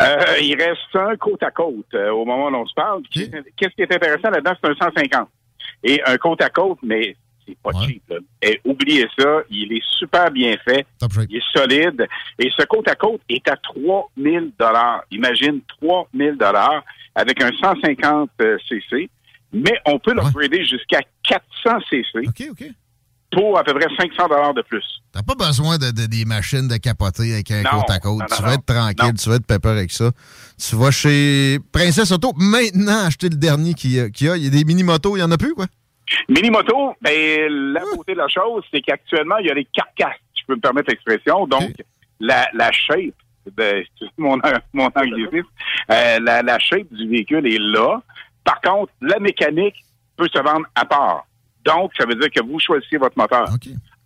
[0.00, 3.02] Euh, il reste un côte à côte euh, au moment où on se parle.
[3.12, 5.28] Qu'est-ce qui est intéressant là-dedans, c'est un 150.
[5.84, 7.16] Et un côte à côte, mais
[7.46, 8.02] c'est pas cheap.
[8.08, 8.16] Là.
[8.42, 10.86] Et oubliez ça, il est super bien fait,
[11.28, 12.06] il est solide.
[12.38, 15.04] Et ce côte à côte est à 3000 dollars.
[15.10, 16.84] Imagine 3000 dollars
[17.14, 19.10] avec un 150 euh, cc.
[19.52, 22.26] Mais on peut l'upgrader jusqu'à 400 cc.
[23.32, 24.84] Pour à peu près 500 dollars de plus.
[25.12, 28.20] T'as pas besoin de, de- des machines de capoter avec un Non, côte à côte.
[28.20, 30.10] non, tu vas être tranquille, tu vas être pépère avec ça.
[30.58, 34.10] Tu vas chez Princesse Auto, maintenant acheter le dernier qu'il y a.
[34.10, 34.36] qu'il y a.
[34.36, 35.66] Il y a des mini-motos, il y en a plus, quoi?
[36.28, 40.42] Minimoto, ben, la beauté de la chose, c'est qu'actuellement, il y a les carcasses, si
[40.42, 41.46] je peux me permettre l'expression.
[41.46, 41.72] Donc,
[42.20, 43.14] la, la shape,
[43.56, 43.84] de,
[44.18, 44.38] mon,
[44.72, 45.46] mon anglicisme,
[45.90, 48.02] euh, la, la shape du véhicule est là.
[48.44, 49.76] Par contre, la mécanique
[50.16, 51.24] peut se vendre à part.
[51.64, 53.48] Donc, ça veut dire que vous choisissez votre moteur.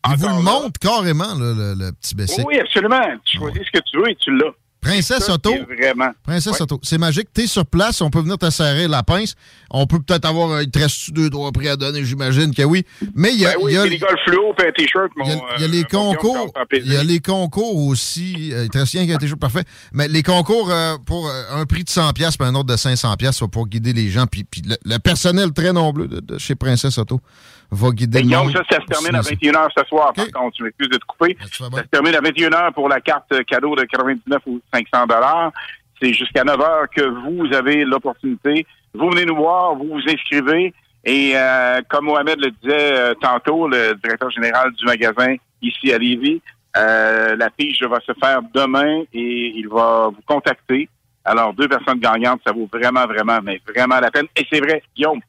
[0.08, 2.46] Il vous le montre carrément, là, le, le petit Bessic.
[2.46, 3.00] Oui, absolument.
[3.24, 4.52] Tu choisis ce que tu veux et tu l'as.
[4.86, 5.52] Princesse Auto.
[5.78, 6.10] Vraiment.
[6.22, 6.60] Princesse.
[6.60, 6.78] Auto.
[6.82, 7.28] C'est magique.
[7.32, 9.34] T'es sur place, on peut venir te serrer la pince.
[9.70, 10.50] On peut peut-être avoir.
[10.52, 12.84] euh, Il te reste deux, trois prix à donner, j'imagine que oui.
[13.14, 13.50] Mais il y a.
[13.50, 15.10] Ben oui, il y a- c'est les golf fluo puis un t-shirt.
[15.24, 16.52] Il y a, y euh, les concours.
[16.72, 18.52] Il y a les concours aussi.
[18.52, 19.64] Euh, il te reste rien qu'un t-shirt parfait.
[19.92, 23.66] Mais les concours euh, pour un prix de 100$ puis un autre de 500$ pour
[23.68, 24.26] guider les gens.
[24.26, 27.20] Puis, puis le, le personnel très nombreux de, de chez Princesse Auto
[27.70, 28.52] va guider le monde.
[28.52, 30.56] ça, ça se termine à 21h ce soir, par contre.
[30.56, 31.36] Tu m'excuses de te couper.
[31.40, 35.52] Ça se termine à 21h pour la carte euh, cadeau de 99 ou 500 dollars.
[36.00, 38.66] C'est jusqu'à 9h que vous avez l'opportunité.
[38.94, 40.74] Vous venez nous voir, vous vous inscrivez.
[41.04, 45.98] Et euh, comme Mohamed le disait euh, tantôt, le directeur général du magasin ici à
[45.98, 46.42] Lévis,
[46.76, 50.88] euh, la pige va se faire demain et il va vous contacter.
[51.24, 54.26] Alors, deux personnes gagnantes, ça vaut vraiment, vraiment, mais vraiment la peine.
[54.36, 55.20] Et c'est vrai, Guillaume,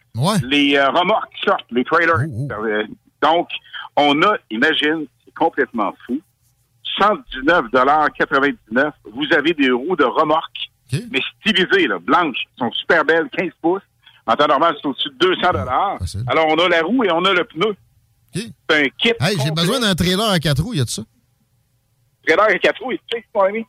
[0.43, 2.15] les euh, remorques sortent, les trailers.
[2.19, 2.83] Euh,
[3.21, 3.49] Donc,
[3.95, 6.19] on a, imagine, c'est complètement fou,
[6.99, 10.69] 119,99 Vous avez des roues de remorque,
[11.11, 13.81] mais stylisées, là, blanches, qui sont super belles, 15 pouces.
[14.25, 15.97] En temps normal, c'est au-dessus de 200 dollars.
[16.27, 17.75] Alors, on a la roue et on a le pneu.
[18.33, 19.13] C'est un kit.
[19.19, 21.03] Hey, j'ai besoin d'un trailer à quatre roues, y a de ça?
[22.25, 23.65] Trailer à quatre roues, tu sais, mon ami?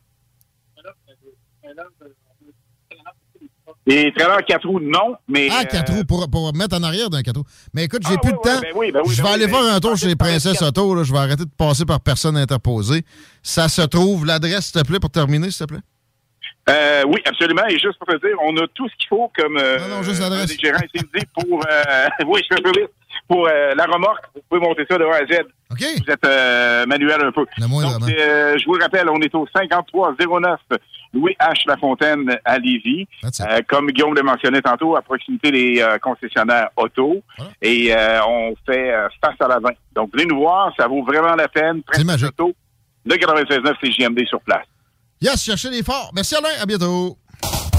[3.89, 5.49] Les trailers à quatre roues, non, mais...
[5.51, 7.45] Ah, quatre euh, roues, pour, pour mettre en arrière d'un quatre roues.
[7.73, 8.61] Mais écoute, j'ai Ah, plus ouais, de temps.
[8.61, 9.71] ben oui, ben oui, je vais oui, aller ben faire oui.
[9.71, 10.93] un tour chez Princesse Auto.
[10.93, 11.03] Là.
[11.03, 13.03] Je vais arrêter de passer par personne interposée.
[13.41, 15.81] Ça se trouve, l'adresse, s'il te plaît, pour terminer, s'il te plaît?
[16.69, 17.65] Euh, oui, absolument.
[17.67, 20.21] Et juste pour te dire, on a tout ce qu'il faut comme euh, non, juste
[20.21, 20.55] un l'adresse.
[21.33, 22.91] pour euh, oui, je fais un peu vite.
[23.29, 25.45] Pour euh, la remorque, vous pouvez monter ça de A à Z.
[25.69, 27.45] Vous êtes euh, manuel un peu.
[27.59, 30.59] Donc, euh, je vous le rappelle, on est au 5309
[31.13, 31.67] Louis H.
[31.67, 33.07] Lafontaine à Lévis.
[33.23, 37.21] Euh, comme Guillaume le mentionnait tantôt, à proximité des concessionnaires auto.
[37.61, 37.93] Et
[38.27, 38.91] on fait
[39.23, 39.69] face à l'avant.
[39.93, 41.83] Donc, venez nous voir, ça vaut vraiment la peine.
[41.91, 42.29] C'est magique.
[42.29, 42.53] Auto,
[43.05, 44.65] le 96.9 CJMD sur place.
[45.21, 46.11] Yes, cherchez les forts.
[46.15, 47.15] Merci Alain, à bientôt.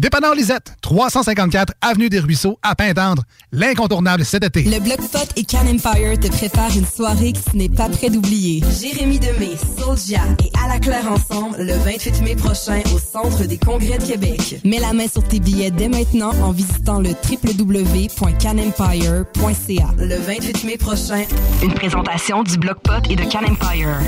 [0.00, 3.22] Dépanneur Lisette, 354 Avenue des Ruisseaux, à Pintendre.
[3.52, 4.62] L'incontournable cet été.
[4.62, 8.08] Le Bloc Pot et Can Empire te préparent une soirée que tu n'es pas prêt
[8.08, 8.64] d'oublier.
[8.80, 13.58] Jérémy Demé, Soulja et À la Claire ensemble le 28 mai prochain au Centre des
[13.58, 14.62] Congrès de Québec.
[14.64, 19.94] Mets la main sur tes billets dès maintenant en visitant le www.canempire.ca.
[19.98, 21.24] Le 28 mai prochain,
[21.62, 23.98] une présentation du Bloc Pot et de Can Empire.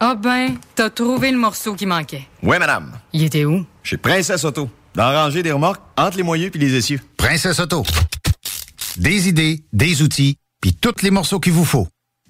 [0.00, 2.28] Ah ben, t'as trouvé le morceau qui manquait.
[2.42, 2.92] Oui, madame.
[3.12, 3.66] Il était où?
[3.82, 4.70] Chez Princesse Auto.
[4.94, 7.00] Dans la rangée des remorques, entre les moyeux puis les essieux.
[7.16, 7.82] Princesse Auto.
[8.96, 11.88] Des idées, des outils, puis tous les morceaux qu'il vous faut.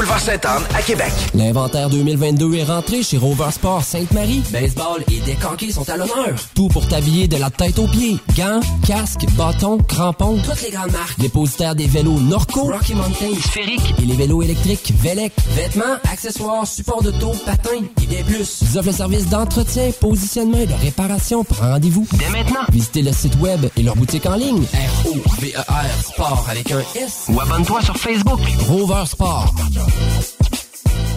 [0.00, 1.12] boulevard Sainte-Anne à Québec.
[1.34, 4.42] L'inventaire 2022 est rentré chez Rover Sport Sainte-Marie.
[4.50, 6.38] Baseball et décanqués sont à l'honneur.
[6.54, 8.18] Tout pour t'habiller de la tête aux pieds.
[8.34, 10.38] Gants, casques, bâtons, crampons.
[10.42, 11.18] Toutes les grandes marques.
[11.18, 15.34] Dépositaire des vélos Norco, Rocky Mountain, Sphérique et les vélos électriques Velec.
[15.50, 18.62] Vêtements, accessoires, supports de taux, patins et bien plus.
[18.62, 21.44] Ils offrent le service d'entretien, positionnement et de réparation.
[21.44, 22.60] Prends rendez-vous dès maintenant.
[22.72, 24.62] Visitez le site web et leur boutique en ligne.
[24.62, 27.26] R-O-V-E-R Sport avec un S.
[27.28, 28.40] Ou abonne-toi sur Facebook.
[28.66, 29.54] Rover Sport.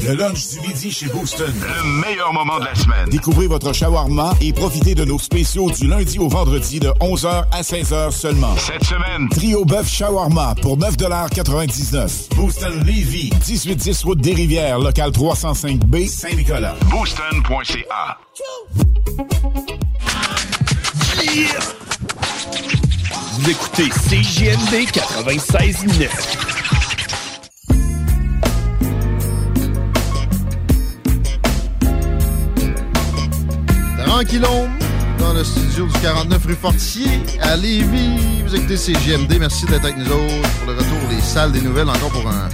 [0.06, 1.54] Le lunch du midi chez Booston.
[1.62, 3.08] Le meilleur moment de la semaine.
[3.10, 7.62] Découvrez votre shawarma et profitez de nos spéciaux du lundi au vendredi de 11h à
[7.62, 8.54] 16h seulement.
[8.58, 16.10] Cette semaine, trio bœuf shawarma pour 9,99 Booston Levy, 1810 route des Rivières, local 305B,
[16.10, 16.76] Saint-Nicolas.
[16.90, 18.18] Booston.ca.
[23.40, 26.53] Vous écoutez CJMD 96.9.
[35.20, 37.10] Dans le studio du 49 rue Fortier,
[37.42, 38.42] à Lévis.
[38.46, 39.38] Vous écoutez CGMD.
[39.38, 42.48] Merci d'être avec nous autres pour le retour des salles des nouvelles, encore pour un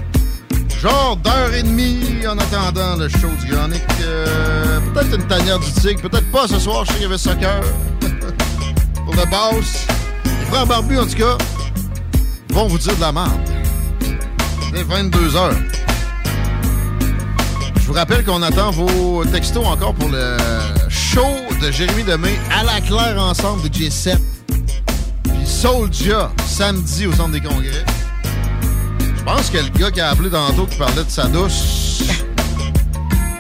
[0.80, 3.84] genre d'heure et demie en attendant le show du Granic.
[4.02, 6.86] Euh, peut-être une tanière du tigre, peut-être pas ce soir.
[6.86, 7.62] Je sais qu'il y avait soccer
[9.06, 9.86] pour le boss.
[10.26, 11.38] Les frères barbus, en tout cas,
[12.50, 13.30] vont vous dire de la merde.
[14.74, 15.56] Dès 22 heures.
[17.76, 20.36] Je vous rappelle qu'on attend vos textos encore pour le
[20.90, 21.26] show
[21.62, 24.18] de Jérémy Demé à la claire ensemble de G7.
[25.24, 27.86] Puis Soulja, samedi au centre des congrès.
[29.18, 32.02] Je pense que le gars qui a appelé tantôt qui parlait de sa douce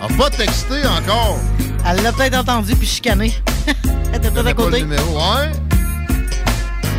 [0.01, 1.39] a pas texté encore.
[1.85, 3.33] Elle l'a peut-être entendu puis chicané.
[4.11, 4.79] Elle était peut-être à Pas le côté.
[4.81, 5.51] numéro, ouais.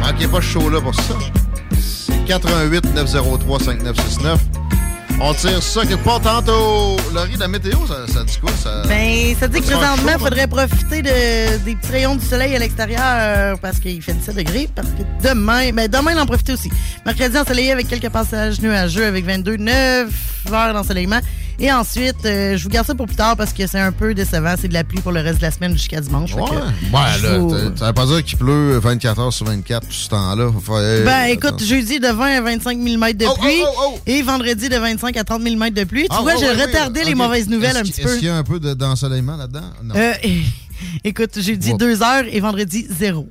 [0.00, 1.14] Manquez pas ce show-là pour ça.
[1.80, 4.40] C'est 88 903 5969.
[5.22, 6.96] On tire ça quelque part tantôt.
[7.12, 8.50] Laurie, la météo, ça, ça dit quoi?
[8.52, 8.82] Ça...
[8.88, 12.58] Ben, ça dit que présentement, il faudrait profiter de- des petits rayons du soleil à
[12.58, 14.68] l'extérieur parce qu'il fait 17 degrés.
[14.74, 16.70] Parce que demain, ben demain, il en profiter aussi.
[17.04, 20.08] Mercredi, ensoleillé avec quelques passages nuageux avec 22, 9
[20.52, 21.20] heures d'ensoleillement.
[21.62, 24.14] Et ensuite, euh, je vous garde ça pour plus tard parce que c'est un peu
[24.14, 24.54] décevant.
[24.58, 26.32] C'est de la pluie pour le reste de la semaine jusqu'à dimanche.
[26.34, 29.86] Ouais, que, ouais je là, ça veut pas dire qu'il pleut 24 heures sur 24
[29.86, 30.50] tout ce temps-là.
[30.64, 33.98] Faire- Ben, euh, écoute, jeudi de 20 à 25 mm de Oh, pluie oh, oh,
[34.06, 36.04] et vendredi de 25 à 30 mm de pluie.
[36.04, 38.16] Tu Ah, vois, j'ai retardé les mauvaises nouvelles Est-ce un petit Est-ce peu.
[38.16, 39.60] qu'il y a un peu de- d'ensoleillement là-dedans?
[39.84, 39.94] Non.
[39.96, 40.12] Euh,
[41.04, 41.76] écoute, jeudi Wow.
[41.76, 43.28] 2 heures et vendredi 0.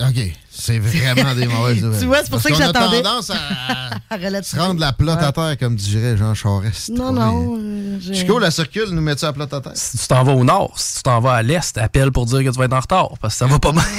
[0.00, 0.32] OK.
[0.60, 2.00] C'est vraiment des mauvaises nouvelles.
[2.00, 3.02] Tu vois, c'est pour Parce ça que qu'on a j'attendais.
[3.02, 6.88] tendance à se rendre la plotte à terre, comme dirait Jean Charest.
[6.90, 7.56] Non, non.
[7.60, 9.72] euh, Chico, la circule, nous met ça à plotte à terre?
[9.74, 12.38] Si tu t'en vas au nord, si tu t'en vas à l'est, appelle pour dire
[12.42, 13.82] que tu vas être en retard, parce que ça va pas bien.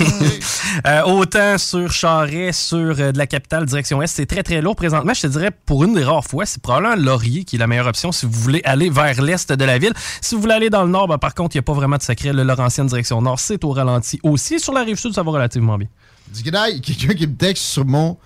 [0.86, 4.76] Euh, autant sur Charret, sur euh, de la capitale, direction est, c'est très très lourd
[4.76, 5.14] présentement.
[5.16, 7.88] Je te dirais, pour une des rares fois, c'est probablement Laurier qui est la meilleure
[7.88, 9.94] option si vous voulez aller vers l'est de la ville.
[10.22, 11.98] Si vous voulez aller dans le nord, ben, par contre, il n'y a pas vraiment
[11.98, 12.34] de secret.
[12.34, 14.60] Le Laurentienne direction nord, c'est au ralenti aussi.
[14.60, 15.88] Sur la rive sud, ça va relativement bien.
[16.30, 18.18] Dis quelqu'un qui me texte sur mon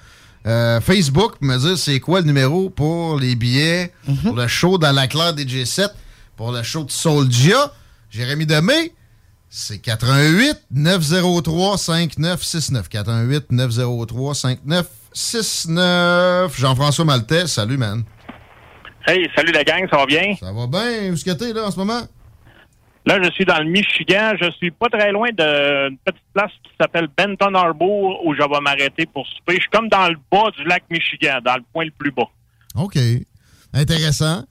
[0.45, 3.93] euh, Facebook pour me dire c'est quoi le numéro pour les billets
[4.25, 5.87] pour le show dans la claire des G7,
[6.35, 7.73] pour le show de Soulja.
[8.09, 8.93] Jérémy Demé,
[9.49, 12.89] c'est 88 903 5969.
[12.89, 16.59] 88 903 5969.
[16.59, 18.03] Jean-François Maltais, salut man.
[19.07, 20.35] Hey, salut la gang, ça va bien?
[20.39, 21.09] Ça va bien?
[21.09, 22.01] Où est-ce que t'es là en ce moment?
[23.05, 24.33] Là, je suis dans le Michigan.
[24.41, 28.61] Je suis pas très loin d'une petite place qui s'appelle Benton Harbor où je vais
[28.61, 29.55] m'arrêter pour souper.
[29.55, 32.29] Je suis comme dans le bas du lac Michigan, dans le point le plus bas.
[32.75, 32.97] OK.
[33.73, 34.43] Intéressant.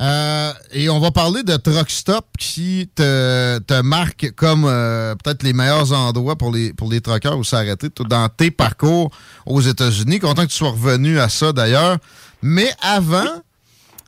[0.00, 5.42] Euh, et on va parler de Truck Stop qui te, te marque comme euh, peut-être
[5.42, 9.10] les meilleurs endroits pour les, pour les truckers où s'arrêter dans tes parcours
[9.46, 10.20] aux États-Unis.
[10.20, 11.98] Content que tu sois revenu à ça d'ailleurs.
[12.42, 13.42] Mais avant,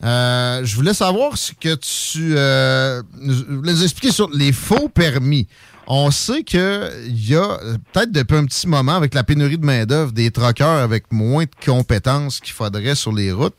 [0.02, 3.02] euh, je voulais savoir ce que tu euh,
[3.48, 5.46] voulais nous expliquer sur les faux permis.
[5.86, 6.60] On sait qu'il
[7.08, 7.58] y a
[7.92, 11.50] peut-être depuis un petit moment, avec la pénurie de main-d'œuvre, des truckers avec moins de
[11.64, 13.58] compétences qu'il faudrait sur les routes.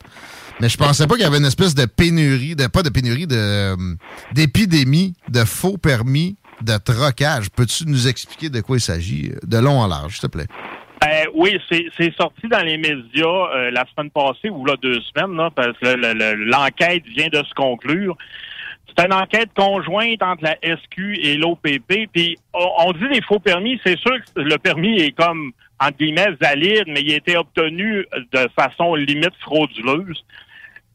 [0.60, 3.26] Mais je pensais pas qu'il y avait une espèce de pénurie, de pas de pénurie,
[3.32, 3.76] euh,
[4.32, 7.50] d'épidémie de faux permis de trocage.
[7.50, 10.46] Peux-tu nous expliquer de quoi il s'agit euh, de long en large, s'il te plaît?
[11.02, 15.36] Ben, oui, c'est sorti dans les médias euh, la semaine passée ou là deux semaines,
[15.36, 18.16] là, parce que le- le- l'enquête vient de se conclure.
[18.86, 22.06] C'est une enquête conjointe entre la SQ et l'OPP.
[22.12, 25.96] Puis on, on dit les faux permis, c'est sûr que le permis est comme entre
[25.98, 30.24] guillemets valide, mais il a été obtenu de façon limite frauduleuse.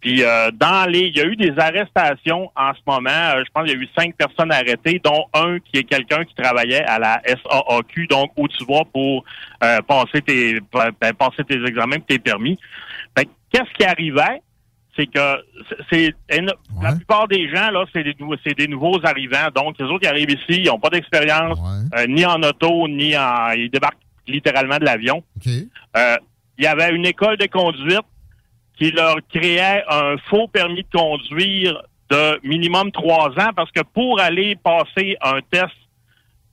[0.02, 3.10] Puis euh, dans les, il y a eu des arrestations en ce moment.
[3.10, 6.24] Euh, je pense qu'il y a eu cinq personnes arrêtées, dont un qui est quelqu'un
[6.24, 9.26] qui travaillait à la SAAQ, donc où tu vas pour
[9.64, 12.58] euh, passer tes ben, passer tes examens, tes permis.
[13.16, 14.42] Que, qu'est-ce qui arrivait,
[14.96, 15.44] c'est que
[15.92, 16.14] c'est
[16.82, 18.16] la plupart des gens là, c'est des,
[18.54, 19.48] des nouveaux arrivants.
[19.56, 21.60] Donc les autres qui arrivent ici, ils n'ont pas d'expérience
[21.96, 23.98] euh, ni en auto ni en ils débarquent
[24.28, 25.24] littéralement de l'avion.
[25.96, 26.18] Euh,
[26.58, 28.02] il y avait une école de conduite
[28.78, 34.20] qui leur créait un faux permis de conduire de minimum trois ans parce que pour
[34.20, 35.74] aller passer un test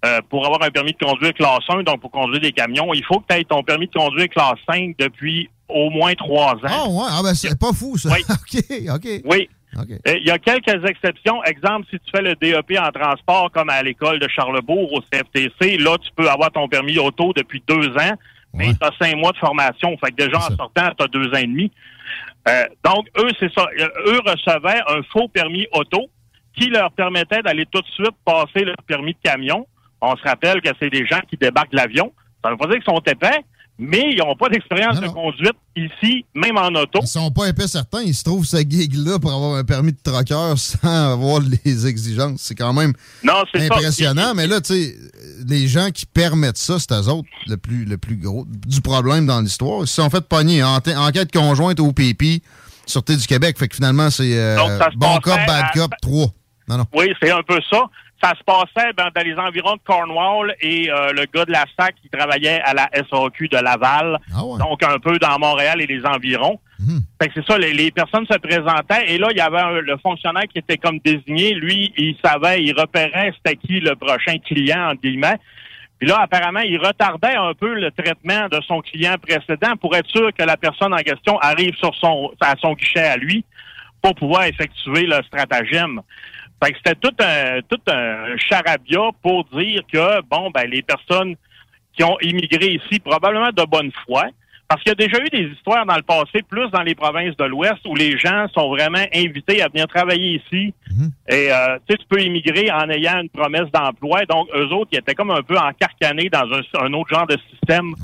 [0.05, 3.03] euh, pour avoir un permis de conduire classe 1, donc pour conduire des camions, il
[3.05, 6.69] faut que tu aies ton permis de conduire classe 5 depuis au moins trois ans.
[6.69, 8.11] Ah ouais, ah ben c'est pas fou ça.
[8.29, 8.63] OK,
[8.95, 9.09] OK.
[9.25, 9.49] Oui.
[9.77, 9.91] OK.
[10.07, 11.43] Euh, Il y a quelques exceptions.
[11.45, 15.79] Exemple, si tu fais le DEP en transport, comme à l'école de Charlebourg, au CFTC,
[15.79, 18.15] là, tu peux avoir ton permis auto depuis deux ans,
[18.53, 19.97] mais tu as cinq mois de formation.
[20.05, 21.73] Fait que déjà, en sortant, tu as deux ans et demi.
[22.49, 23.67] Euh, donc, eux, c'est ça.
[24.07, 26.11] Eux recevaient un faux permis auto
[26.57, 29.67] qui leur permettait d'aller tout de suite passer le permis de camion.
[30.01, 32.13] On se rappelle que c'est des gens qui débarquent de l'avion.
[32.43, 33.41] Ça veut pas dire qu'ils sont épais,
[33.79, 37.01] mais ils n'ont pas d'expérience de conduite ici, même en auto.
[37.03, 39.99] Ils sont pas épais certains, ils se trouvent ce gig-là pour avoir un permis de
[40.03, 42.41] trucker sans avoir les exigences.
[42.43, 42.93] C'est quand même
[43.25, 43.75] Non, c'est ça.
[43.75, 44.35] impressionnant.
[44.35, 44.97] Mais là, tu sais,
[45.49, 49.27] les gens qui permettent ça, c'est eux autres le plus, le plus gros du problème
[49.27, 49.81] dans l'histoire.
[49.83, 52.43] Ils se sont fait pogner en enquête conjointe au PP,
[52.87, 53.59] Sûreté du Québec.
[53.59, 54.57] Fait que finalement, c'est euh,
[54.97, 56.27] bon cop, bad à- cop, 3.
[56.69, 56.85] Non, non.
[56.95, 57.81] Oui, c'est un peu ça.
[58.25, 61.65] Ça se passait ben, dans les environs de Cornwall et euh, le gars de la
[61.79, 64.19] SAC qui travaillait à la SAQ de Laval,
[64.59, 66.59] donc un peu dans Montréal et les environs.
[67.21, 69.81] Fait que c'est ça, les, les personnes se présentaient et là, il y avait un-
[69.81, 71.53] le fonctionnaire qui était comme désigné.
[71.55, 75.37] Lui, il savait, il repérait c'était qui le prochain client, entre guillemets.
[75.99, 80.09] Puis là, apparemment, il retardait un peu le traitement de son client précédent pour être
[80.09, 83.45] sûr que la personne en question arrive sur son, à son guichet à lui
[84.03, 86.01] pour pouvoir effectuer le stratagème.
[86.65, 91.35] Fait que c'était tout un, tout un charabia pour dire que, bon, ben, les personnes
[91.93, 94.25] qui ont immigré ici, probablement de bonne foi,
[94.67, 97.37] parce qu'il y a déjà eu des histoires dans le passé, plus dans les provinces
[97.37, 100.73] de l'Ouest, où les gens sont vraiment invités à venir travailler ici.
[101.29, 104.25] Et euh, tu peux immigrer en ayant une promesse d'emploi.
[104.25, 107.37] Donc, eux autres, ils étaient comme un peu encarcanés dans un, un autre genre de
[107.51, 107.95] système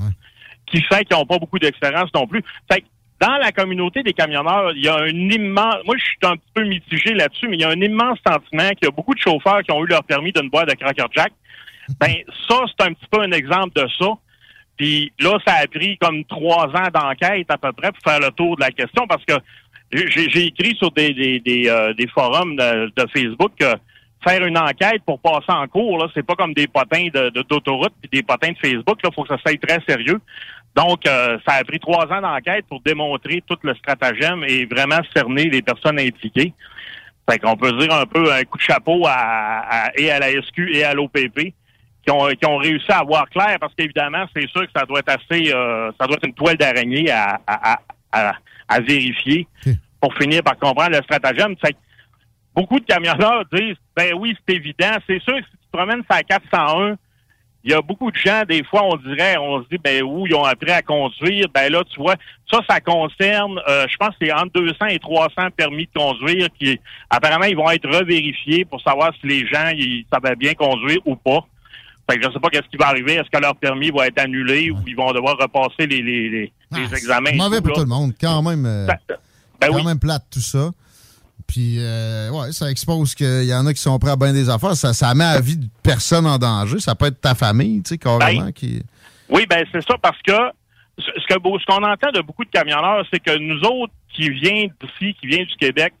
[0.67, 2.43] qui fait qu'ils n'ont pas beaucoup d'expérience non plus.
[2.71, 2.83] Fait
[3.21, 5.77] dans la communauté des camionneurs, il y a un immense...
[5.85, 8.69] Moi, je suis un petit peu mitigé là-dessus, mais il y a un immense sentiment
[8.69, 11.05] qu'il y a beaucoup de chauffeurs qui ont eu leur permis d'une boîte de Cracker
[11.15, 11.31] Jack.
[11.99, 12.13] Ben,
[12.47, 14.07] ça, c'est un petit peu un exemple de ça.
[14.77, 18.31] Puis là, ça a pris comme trois ans d'enquête à peu près pour faire le
[18.31, 19.33] tour de la question parce que
[19.91, 23.65] j'ai écrit sur des, des, des, euh, des forums de, de Facebook que
[24.23, 27.41] faire une enquête pour passer en cours, là, c'est pas comme des potins de de-
[27.41, 29.01] d'autoroute puis des potins de Facebook.
[29.03, 30.19] Là, faut que ça soit très sérieux.
[30.75, 34.99] Donc, euh, ça a pris trois ans d'enquête pour démontrer tout le stratagème et vraiment
[35.15, 36.53] cerner les personnes impliquées.
[37.29, 39.11] Fait qu'on peut dire un peu un coup de chapeau à,
[39.87, 41.53] à- et à la SQ et à l'OPP
[42.03, 44.99] qui ont, qui ont réussi à voir clair parce qu'évidemment, c'est sûr que ça doit
[44.99, 47.79] être assez, euh, ça doit être une toile d'araignée à, à, à,
[48.13, 48.33] à-
[48.69, 49.47] à vérifier
[49.99, 51.55] pour finir par comprendre le stratagème.
[51.63, 51.77] Fait que
[52.55, 54.95] beaucoup de camionneurs disent, ben oui, c'est évident.
[55.05, 56.95] C'est sûr que si tu promènes sur la 401,
[57.63, 60.25] il y a beaucoup de gens, des fois, on dirait, on se dit, ben où
[60.25, 61.45] ils ont appris à conduire.
[61.53, 62.15] Ben là, tu vois,
[62.51, 66.47] ça, ça concerne, euh, je pense que c'est entre 200 et 300 permis de conduire
[66.59, 66.79] qui,
[67.09, 71.15] apparemment, ils vont être revérifiés pour savoir si les gens, ils savaient bien conduire ou
[71.15, 71.45] pas.
[72.09, 73.13] Fait que je sais pas qu'est-ce qui va arriver.
[73.13, 76.53] Est-ce que leur permis va être annulé ou ils vont devoir repasser les, les, les,
[76.75, 77.29] les examens?
[77.29, 77.75] C'est mauvais pour là?
[77.75, 78.13] tout le monde.
[78.19, 78.87] Quand même, euh,
[79.59, 79.85] Ben quand oui.
[79.85, 80.71] même plate tout ça.
[81.51, 84.49] Puis, euh, ouais, ça expose qu'il y en a qui sont prêts à bien des
[84.49, 84.73] affaires.
[84.73, 86.79] Ça, ça met la vie de personne en danger.
[86.79, 88.45] Ça peut être ta famille, tu sais, carrément.
[88.45, 88.81] Ben, qui...
[89.27, 90.31] Oui, ben c'est ça parce que
[90.97, 95.27] ce qu'on entend de beaucoup de camionneurs, c'est que nous autres qui viennent d'ici, qui
[95.27, 95.93] viennent du Québec,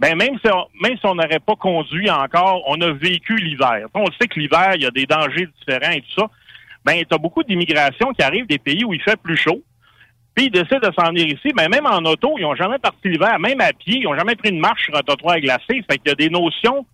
[0.00, 3.86] ben même si on, même si on n'aurait pas conduit encore, on a vécu l'hiver.
[3.94, 6.26] On le sait que l'hiver, il y a des dangers différents et tout ça.
[6.84, 9.62] Ben, tu as beaucoup d'immigration qui arrive des pays où il fait plus chaud.
[10.38, 11.52] Puis ils décident de s'en venir ici.
[11.56, 13.40] Mais même en auto, ils n'ont jamais parti l'hiver.
[13.40, 15.82] Même à pied, ils n'ont jamais pris une marche sur un trottoir glacé.
[15.90, 16.86] Fait qu'il y a des notions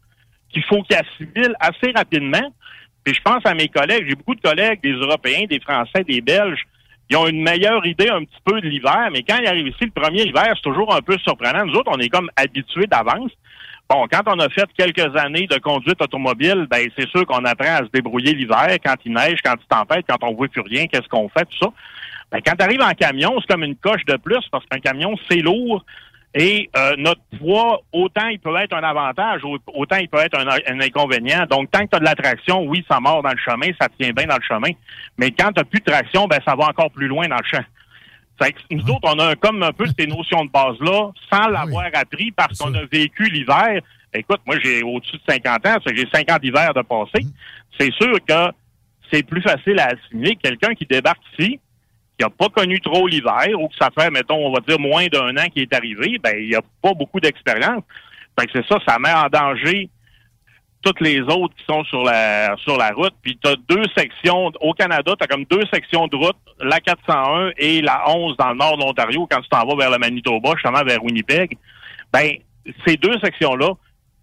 [0.49, 2.55] qu'il faut qu'ils assimilent assez rapidement.
[3.05, 6.23] Puis je pense à mes collègues, j'ai beaucoup de collègues, des Européens, des Français, des
[6.23, 6.62] Belges,
[7.11, 9.85] ils ont une meilleure idée un petit peu de l'hiver, mais quand ils arrivent ici,
[9.85, 11.66] le premier hiver, c'est toujours un peu surprenant.
[11.66, 13.31] Nous autres, on est comme habitués d'avance.
[13.91, 17.75] Bon, quand on a fait quelques années de conduite automobile, ben c'est sûr qu'on apprend
[17.75, 20.87] à se débrouiller l'hiver, quand il neige, quand il tempête, quand on voit plus rien,
[20.87, 21.69] qu'est-ce qu'on fait, tout ça.
[22.35, 25.15] Ben, quand tu arrives en camion, c'est comme une coche de plus parce qu'un camion,
[25.31, 25.85] c'est lourd.
[26.35, 30.36] Et euh, notre poids, autant il peut être un avantage, au- autant il peut être
[30.36, 31.47] un, un inconvénient.
[31.48, 33.86] Donc, tant que tu as de la traction, oui, ça mord dans le chemin, ça
[34.01, 34.73] tient bien dans le chemin.
[35.16, 37.65] Mais quand tu plus de traction, ben ça va encore plus loin dans le champ.
[38.43, 41.85] Fait que nous autres, on a comme un peu ces notions de base-là, sans l'avoir
[41.94, 43.81] appris parce qu'on a vécu l'hiver.
[44.12, 47.27] Écoute, moi, j'ai au-dessus de 50 ans, j'ai 50 hivers de passé.
[47.78, 48.51] C'est sûr que
[49.12, 50.35] c'est plus facile à assimiler.
[50.35, 51.61] Quelqu'un qui débarque ici,
[52.19, 55.07] qui n'a pas connu trop l'hiver ou que ça fait, mettons, on va dire moins
[55.07, 57.82] d'un an qui est arrivé, ben il n'y a pas beaucoup d'expérience.
[58.39, 59.89] Fait que c'est ça, ça met en danger
[60.82, 63.15] toutes les autres qui sont sur la sur la route.
[63.23, 66.78] Puis tu as deux sections au Canada, tu as comme deux sections de route, la
[66.81, 69.99] 401 et la 11 dans le nord de l'Ontario quand tu t'en vas vers le
[69.99, 71.57] Manitoba, justement vers Winnipeg.
[72.12, 72.32] Ben
[72.86, 73.73] ces deux sections-là,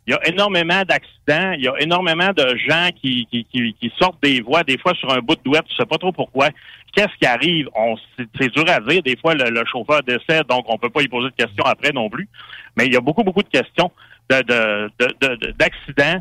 [0.08, 3.94] il y a énormément d'accidents, il y a énormément de gens qui, qui, qui, qui
[4.00, 6.50] sortent des voies, des fois sur un bout de douette, tu sais pas trop pourquoi.
[6.94, 7.70] Qu'est-ce qui arrive?
[7.76, 9.02] On, c'est, c'est dur à dire.
[9.04, 11.92] Des fois, le, le chauffeur décède, donc on peut pas y poser de questions après
[11.92, 12.28] non plus.
[12.76, 13.92] Mais il y a beaucoup, beaucoup de questions
[14.30, 16.20] de, de, de, de- d'accidents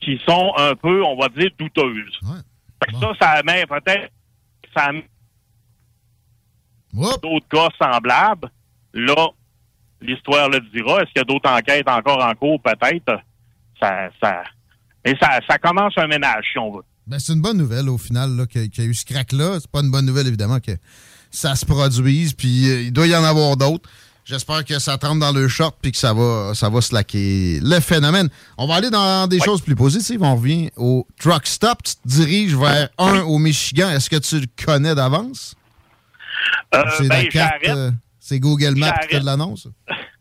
[0.00, 2.18] qui sont un peu, on va dire, douteuses.
[2.84, 4.10] Fait que ça, ça met peut-être
[4.76, 5.04] ça met
[7.22, 8.50] d'autres cas semblables.
[8.92, 9.28] Là,
[10.00, 11.00] l'histoire le dira.
[11.02, 12.60] Est-ce qu'il y a d'autres enquêtes encore en cours?
[12.60, 13.20] Peut-être.
[13.80, 14.44] Ça, ça,
[15.04, 16.84] et ça, ça commence un ménage, si on veut.
[17.06, 19.58] Ben, c'est une bonne nouvelle au final qu'il y a eu ce crack-là.
[19.60, 20.72] C'est pas une bonne nouvelle, évidemment, que
[21.30, 23.88] ça se produise, puis euh, il doit y en avoir d'autres.
[24.24, 27.78] J'espère que ça trempe dans le short puis que ça va, ça va slacker le
[27.80, 28.30] phénomène.
[28.56, 30.22] On va aller dans des choses plus positives.
[30.22, 31.82] On revient au truck stop.
[31.82, 33.90] Tu te diriges vers un au Michigan.
[33.90, 35.54] Est-ce que tu le connais d'avance?
[36.74, 37.76] Euh, c'est ben, la carte, j'arrête.
[37.76, 39.68] euh, c'est Google Maps qui de l'annonce?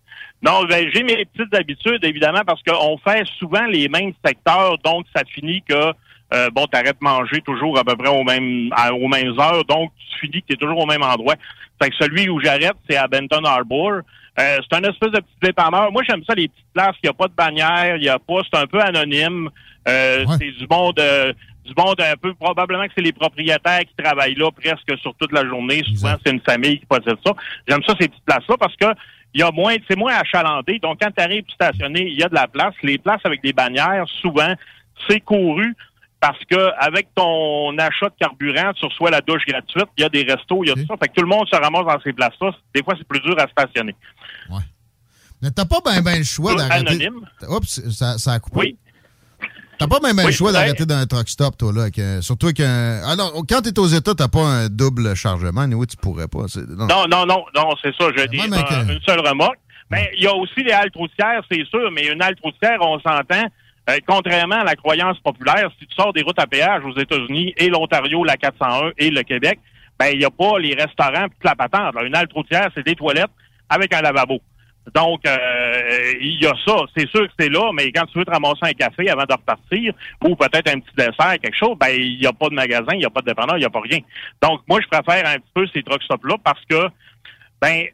[0.46, 5.06] Non, ben, j'ai mes petites habitudes, évidemment, parce qu'on fait souvent les mêmes secteurs, donc
[5.16, 5.94] ça finit que,
[6.34, 9.64] euh, bon, t'arrêtes de manger toujours à peu près au même, à- aux mêmes heures,
[9.66, 11.36] donc tu finis que t'es toujours au même endroit.
[11.82, 14.02] Fait que celui où j'arrête, c'est à Benton Harbor.
[14.40, 15.92] Euh, c'est un espèce de petit dépanneur.
[15.92, 16.96] Moi, j'aime ça, les petites places.
[17.04, 19.50] Il n'y a pas de bannière, il y a pas, c'est un peu anonyme.
[19.88, 21.34] Euh, C'est du monde, euh,
[21.66, 25.32] du monde un peu, probablement que c'est les propriétaires qui travaillent là presque sur toute
[25.34, 25.84] la journée.
[25.96, 27.34] Souvent, c'est une famille qui possède ça.
[27.68, 28.88] J'aime ça, ces petites places-là, parce que
[29.36, 30.80] il y a moins, c'est moins achalandé.
[30.80, 32.74] Donc, quand tu arrives stationné, il y a de la place.
[32.82, 34.54] Les places avec des bannières, souvent,
[35.08, 35.76] c'est couru
[36.26, 40.10] parce que avec ton achat de carburant, tu reçois la douche gratuite, il y a
[40.10, 40.96] des restos, il y a tout ça.
[41.02, 42.52] Fait que tout le monde se ramasse dans ces places-là.
[42.74, 43.94] Des fois, c'est plus dur à stationner.
[45.42, 46.88] Mais t'as pas bien ben le choix d'arrêter.
[46.88, 47.20] anonyme.
[47.50, 48.58] Oups, ça, ça a coupé.
[48.58, 48.78] Oui.
[49.78, 51.82] T'as pas même le Oui, choix ben- d'arrêter dans un truck stop, toi, là.
[51.82, 53.02] avec un- surtout avec un.
[53.06, 55.66] Alors, quand t'es aux États, t'as pas un double chargement.
[55.74, 56.46] Oui, tu pourrais pas.
[56.70, 56.88] non.
[56.88, 58.06] Non, non, non, non, c'est ça.
[58.16, 59.60] Je dis une seule remorque.
[59.92, 62.98] Mais il y a aussi les haltes routières, c'est sûr, mais une halte routière, on
[63.02, 63.46] s'entend.
[63.90, 67.54] Euh, contrairement à la croyance populaire, si tu sors des routes à péage aux États-Unis
[67.58, 69.60] et l'Ontario, la 401 et le Québec,
[70.00, 71.96] ben il n'y a pas les restaurants toute la patente.
[72.04, 73.32] Une halte routière, c'est des toilettes
[73.70, 74.40] avec un lavabo.
[74.94, 76.76] Donc, euh, il y a ça.
[76.96, 79.34] C'est sûr que c'est là, mais quand tu veux te ramasser un café avant de
[79.34, 79.94] repartir,
[80.24, 83.00] ou peut-être un petit dessert, quelque chose, ben il n'y a pas de magasin, il
[83.00, 84.00] n'y a pas de dépanneur, il n'y a pas rien.
[84.42, 86.88] Donc, moi, je préfère un petit peu ces truck stops-là parce que,
[87.62, 87.86] ben,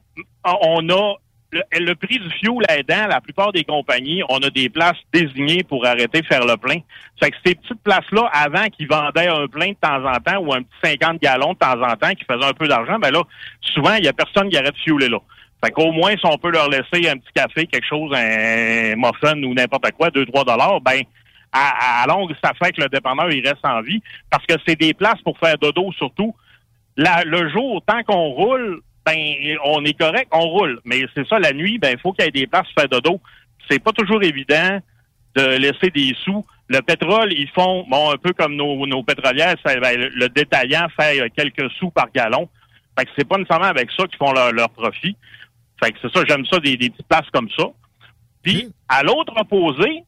[0.44, 1.16] on a
[1.52, 5.86] le, prix du fuel aidant, la plupart des compagnies, on a des places désignées pour
[5.86, 6.80] arrêter de faire le plein.
[7.20, 10.54] Fait que ces petites places-là, avant qu'ils vendaient un plein de temps en temps ou
[10.54, 13.24] un petit 50 gallons de temps en temps qui faisait un peu d'argent, ben là,
[13.62, 15.20] souvent, il y a personne qui arrête de fueler là.
[15.64, 19.42] Fait qu'au moins, si on peut leur laisser un petit café, quelque chose, un muffin
[19.44, 21.02] ou n'importe quoi, 2-3 dollars, ben,
[21.52, 24.02] à, longue, ça fait que le dépanneur, il reste en vie.
[24.30, 26.34] Parce que c'est des places pour faire dodo, surtout.
[26.96, 29.18] Le jour, tant qu'on roule, ben,
[29.66, 30.80] on est correct, on roule.
[30.86, 32.90] Mais c'est ça, la nuit, ben, il faut qu'il y ait des places pour faire
[32.90, 33.20] dodo.
[33.70, 34.80] C'est pas toujours évident
[35.36, 36.46] de laisser des sous.
[36.68, 40.30] Le pétrole, ils font, bon, un peu comme nos, nos pétrolières, ça, ben, le, le
[40.30, 42.50] détaillant fait euh, quelques sous par gallon.
[42.98, 45.16] Fait que c'est pas nécessairement avec ça qu'ils font leur, leur profit.
[45.82, 47.66] Fait que c'est ça, j'aime ça, des, des petites places comme ça.
[48.44, 50.04] Puis, à l'autre opposé,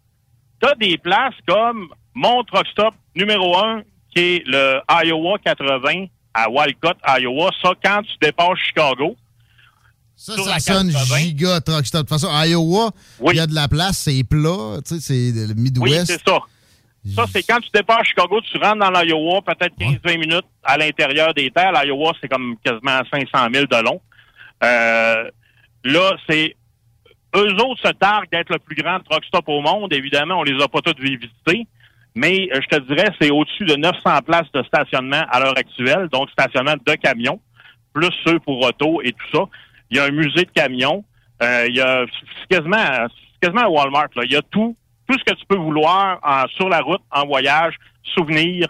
[0.60, 6.49] t'as des places comme mon truck stop numéro un, qui est le Iowa 80 à
[6.49, 7.49] Walcott, Iowa.
[7.62, 9.16] Ça, quand tu dépasses Chicago,
[10.16, 11.18] Ça, ça sonne 80.
[11.20, 12.06] giga truck stop.
[12.06, 12.91] De toute façon, Iowa,
[13.32, 16.06] il y a de la place, c'est plat, tu sais, c'est le Oui, Midwest.
[16.08, 16.40] c'est ça.
[17.16, 21.34] Ça, c'est quand tu dépasses Chicago, tu rentres dans l'Iowa, peut-être 15-20 minutes à l'intérieur
[21.34, 21.72] des terres.
[21.72, 23.99] L'Iowa, c'est comme quasiment 500 000 de long.
[24.64, 25.24] Euh,
[25.84, 26.56] là, c'est...
[27.36, 29.91] Eux autres se targuent d'être le plus grand truck stop au monde.
[29.94, 31.66] Évidemment, on les a pas toutes visités.
[32.16, 36.10] Mais euh, je te dirais, c'est au-dessus de 900 places de stationnement à l'heure actuelle.
[36.12, 37.40] Donc, stationnement de camions,
[37.94, 39.44] plus ceux pour auto et tout ça.
[39.90, 41.04] Il y a un musée de camions.
[41.42, 42.06] Euh, il y a
[42.50, 43.08] quasiment,
[43.42, 44.10] quasiment un Walmart.
[44.16, 44.24] Là.
[44.26, 44.76] Il y a tout,
[45.08, 46.20] tout ce que tu peux vouloir
[46.56, 48.68] sur la route, en voyage, souvenirs,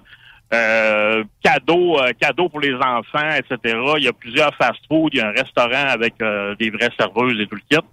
[0.53, 3.77] euh, cadeaux, cadeaux pour les enfants, etc.
[3.97, 5.13] Il y a plusieurs fast-food.
[5.13, 6.15] Il y a un restaurant avec
[6.59, 7.85] des vraies serveuses et tout le kit.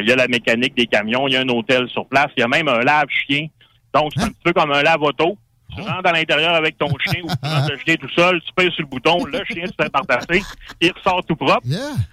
[0.00, 1.26] Il y a la mécanique des camions.
[1.26, 2.28] Il y a un hôtel sur place.
[2.36, 3.48] Il y a même un lave-chien.
[3.94, 5.36] Donc, c'est un petit peu comme un lave-auto.
[5.74, 8.52] Tu rentres à l'intérieur avec ton chien ou tu rentres le chien tout seul, tu
[8.54, 10.42] pèses sur le bouton, le chien se fait partasser,
[10.80, 11.62] il ressort tout propre.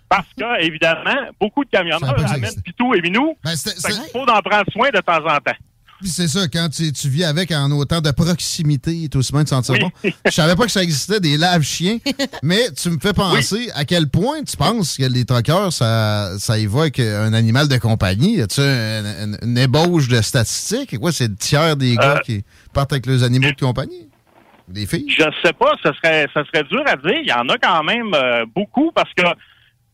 [0.10, 3.38] Parce que, évidemment, beaucoup de camionneurs amènent pitou et minou.
[3.44, 3.56] Ben,
[3.94, 5.58] qu'il faut en prendre soin de temps en temps.
[6.02, 9.44] Puis c'est ça, quand tu, tu vis avec en autant de proximité, tout aussi bien
[9.44, 9.92] de sentir bon?
[10.04, 12.00] Je savais pas que ça existait, des lave-chiens,
[12.44, 16.58] mais tu me fais penser à quel point tu penses que les troqueurs, ça, ça
[16.58, 18.38] évoque un animal de compagnie.
[18.38, 20.98] Y a-tu une, une, une ébauche de statistiques?
[21.00, 24.08] Quoi, c'est le tiers des gars Euh, qui partent avec leurs animaux de compagnie?
[24.68, 25.06] Des filles?
[25.10, 27.20] Je sais pas, ce serait, ce serait dur à dire.
[27.22, 29.24] Il y en a quand même euh, beaucoup parce que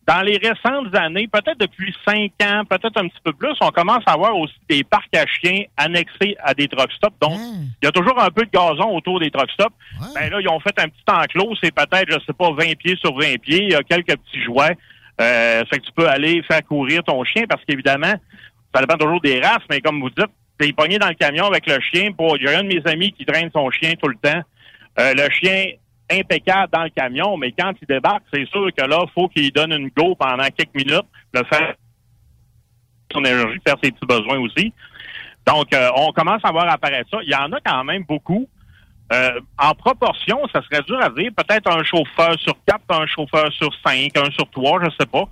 [0.08, 4.04] dans les récentes années, peut-être depuis cinq ans, peut-être un petit peu plus, on commence
[4.06, 7.20] à avoir aussi des parcs à chiens annexés à des truck stops.
[7.20, 9.76] Donc, il y a toujours un peu de gazon autour des truck stops.
[10.16, 12.96] Ben là, ils ont fait un petit enclos, c'est peut-être, je sais pas, 20 pieds
[12.96, 13.64] sur 20 pieds.
[13.64, 14.78] Il y a quelques petits jouets.
[15.20, 18.14] Euh, fait que tu peux aller faire courir ton chien parce qu'évidemment,
[18.74, 21.68] ça dépend toujours des races, mais comme vous dites, t'es pogné dans le camion avec
[21.68, 22.14] le chien.
[22.14, 24.42] Pour, il y a un de mes amis qui traîne son chien tout le temps.
[25.00, 25.66] Euh, le chien
[26.12, 29.72] impeccable dans le camion, mais quand il débarque, c'est sûr que là, faut qu'il donne
[29.74, 31.74] une go pendant quelques minutes, le faire
[33.12, 34.74] son énergie, faire ses petits besoins aussi.
[35.46, 37.20] Donc, euh, on commence à voir apparaître ça.
[37.24, 38.48] Il y en a quand même beaucoup.
[39.14, 41.32] Euh, en proportion, ça serait dur à dire.
[41.38, 45.24] Peut-être un chauffeur sur quatre, un chauffeur sur cinq, un sur trois, je sais pas.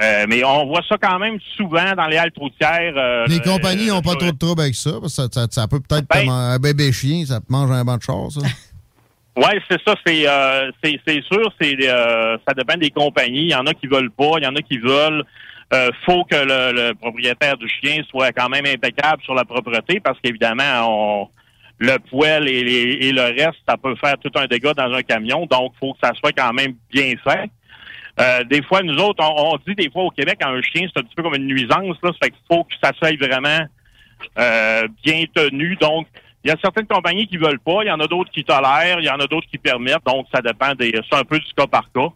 [0.00, 2.92] Euh, mais on voit ça quand même souvent dans les haltes routières.
[2.96, 5.66] euh, Les compagnies n'ont pas trop de trouble avec ça, parce que ça, ça- ça
[5.66, 8.40] peut peut-être comme un bébé chien, ça te mange un banc de char, ça.
[9.40, 9.94] Oui, c'est ça.
[10.04, 11.52] C'est euh, c'est sûr.
[11.60, 13.42] C'est euh, ça dépend des compagnies.
[13.44, 15.22] Il y en a qui veulent pas, il y en a qui veulent.
[15.72, 20.00] Euh, faut que le, le propriétaire du chien soit quand même impeccable sur la propreté,
[20.00, 21.28] parce qu'évidemment, on
[21.78, 25.02] le poêle et, les- et le reste, ça peut faire tout un dégât dans un
[25.02, 25.46] camion.
[25.46, 27.50] Donc, faut que ça soit quand même bien fait.
[28.18, 30.98] Euh, des fois, nous autres, on, on dit des fois au Québec, un chien, c'est
[31.00, 31.96] un petit peu comme une nuisance.
[32.02, 33.60] Là, ça fait qu'il faut que ça soit vraiment
[34.38, 35.76] euh, bien tenu.
[35.76, 36.08] Donc,
[36.44, 39.00] il y a certaines compagnies qui veulent pas, il y en a d'autres qui tolèrent,
[39.00, 40.04] il y en a d'autres qui permettent.
[40.06, 40.92] Donc, ça dépend des.
[41.10, 42.08] C'est un peu du cas par cas.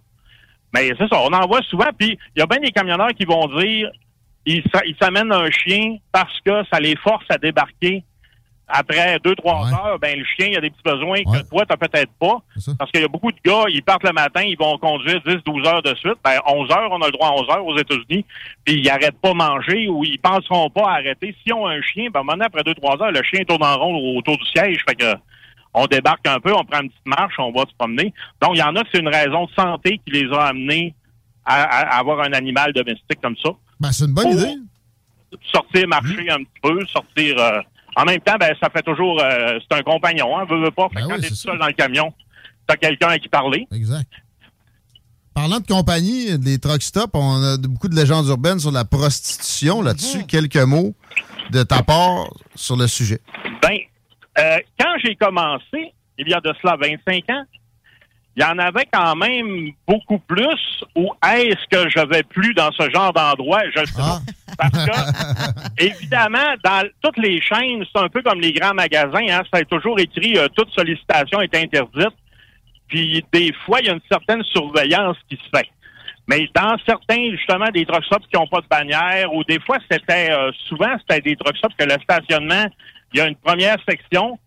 [0.74, 1.90] Mais c'est ça, on en voit souvent.
[1.98, 3.90] Puis, il y a bien des camionneurs qui vont dire
[4.44, 8.02] ils s'a- ils s'amènent un chien parce que ça les force à débarquer
[8.72, 11.76] après deux, trois heures, ben le chien, il a des petits besoins que toi, t'as
[11.76, 12.38] peut-être pas.
[12.78, 15.36] Parce qu'il y a beaucoup de gars, ils partent le matin, ils vont conduire 10,
[15.44, 16.16] 12 heures de suite.
[16.24, 18.24] Ben, 11 heures, on a le droit à 11 heures aux États-Unis.
[18.64, 21.36] Puis ils arrêtent pas manger ou ils penseront pas à arrêter.
[21.44, 23.76] Si on a un chien, ben maintenant, après deux, trois heures, le chien tourne en
[23.78, 24.78] rond autour du siège.
[24.88, 25.14] Fait que
[25.74, 28.12] on débarque un peu, on prend une petite marche, on va se promener.
[28.40, 30.94] Donc, il y en a que c'est une raison de santé qui les a amenés
[31.44, 33.50] à, à avoir un animal domestique comme ça.
[33.80, 34.54] Ben, c'est une bonne idée.
[35.50, 37.38] Sortir, marcher un petit peu, sortir.
[37.38, 37.60] euh,
[37.96, 39.20] en même temps, ben, ça fait toujours.
[39.20, 40.88] euh, c'est un compagnon, hein, veut, veut pas.
[40.88, 42.12] Fait que quand t'es tout seul dans le camion,
[42.66, 43.66] t'as quelqu'un à qui parler.
[43.72, 44.10] Exact.
[45.34, 49.80] Parlant de compagnie, des truck stops, on a beaucoup de légendes urbaines sur la prostitution.
[49.80, 50.94] Là-dessus, quelques mots
[51.50, 53.18] de ta part sur le sujet.
[53.62, 53.78] Ben,
[54.38, 57.44] euh, quand j'ai commencé, il y a de cela 25 ans,
[58.36, 60.84] il y en avait quand même beaucoup plus.
[60.96, 63.60] Ou est-ce que je vais plus dans ce genre d'endroit?
[63.74, 64.20] Je ne sais pas.
[64.58, 69.26] Parce que, évidemment, dans toutes les chaînes, c'est un peu comme les grands magasins.
[69.28, 72.16] Hein, ça est toujours écrit euh, toute sollicitation est interdite.
[72.88, 75.68] Puis des fois, il y a une certaine surveillance qui se fait.
[76.28, 79.78] Mais dans certains, justement, des truck stops qui n'ont pas de bannière, ou des fois,
[79.90, 82.66] c'était euh, souvent, c'était des truck que le stationnement,
[83.12, 84.38] il y a une première section,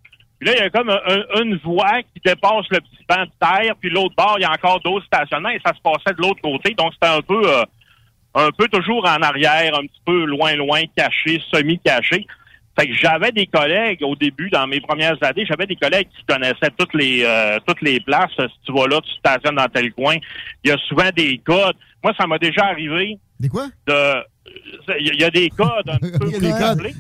[0.45, 3.23] puis là, il y a comme un- un- une voie qui dépasse le petit banc
[3.23, 6.15] de terre, puis l'autre bord, il y a encore d'autres stationnements, et ça se passait
[6.15, 6.73] de l'autre côté.
[6.77, 7.63] Donc, c'était un peu euh,
[8.35, 12.27] un peu toujours en arrière, un petit peu loin, loin, caché, semi-caché.
[12.77, 16.25] Fait que j'avais des collègues au début, dans mes premières années, j'avais des collègues qui
[16.25, 18.31] connaissaient toutes les euh, toutes les places.
[18.37, 20.15] Si tu vas là, tu stationnes dans tel coin.
[20.63, 21.75] Il y a souvent des codes.
[22.03, 23.17] Moi, ça m'a déjà arrivé.
[23.39, 23.67] Des quoi?
[23.87, 23.93] De
[24.99, 26.09] il y a- des codes un peu.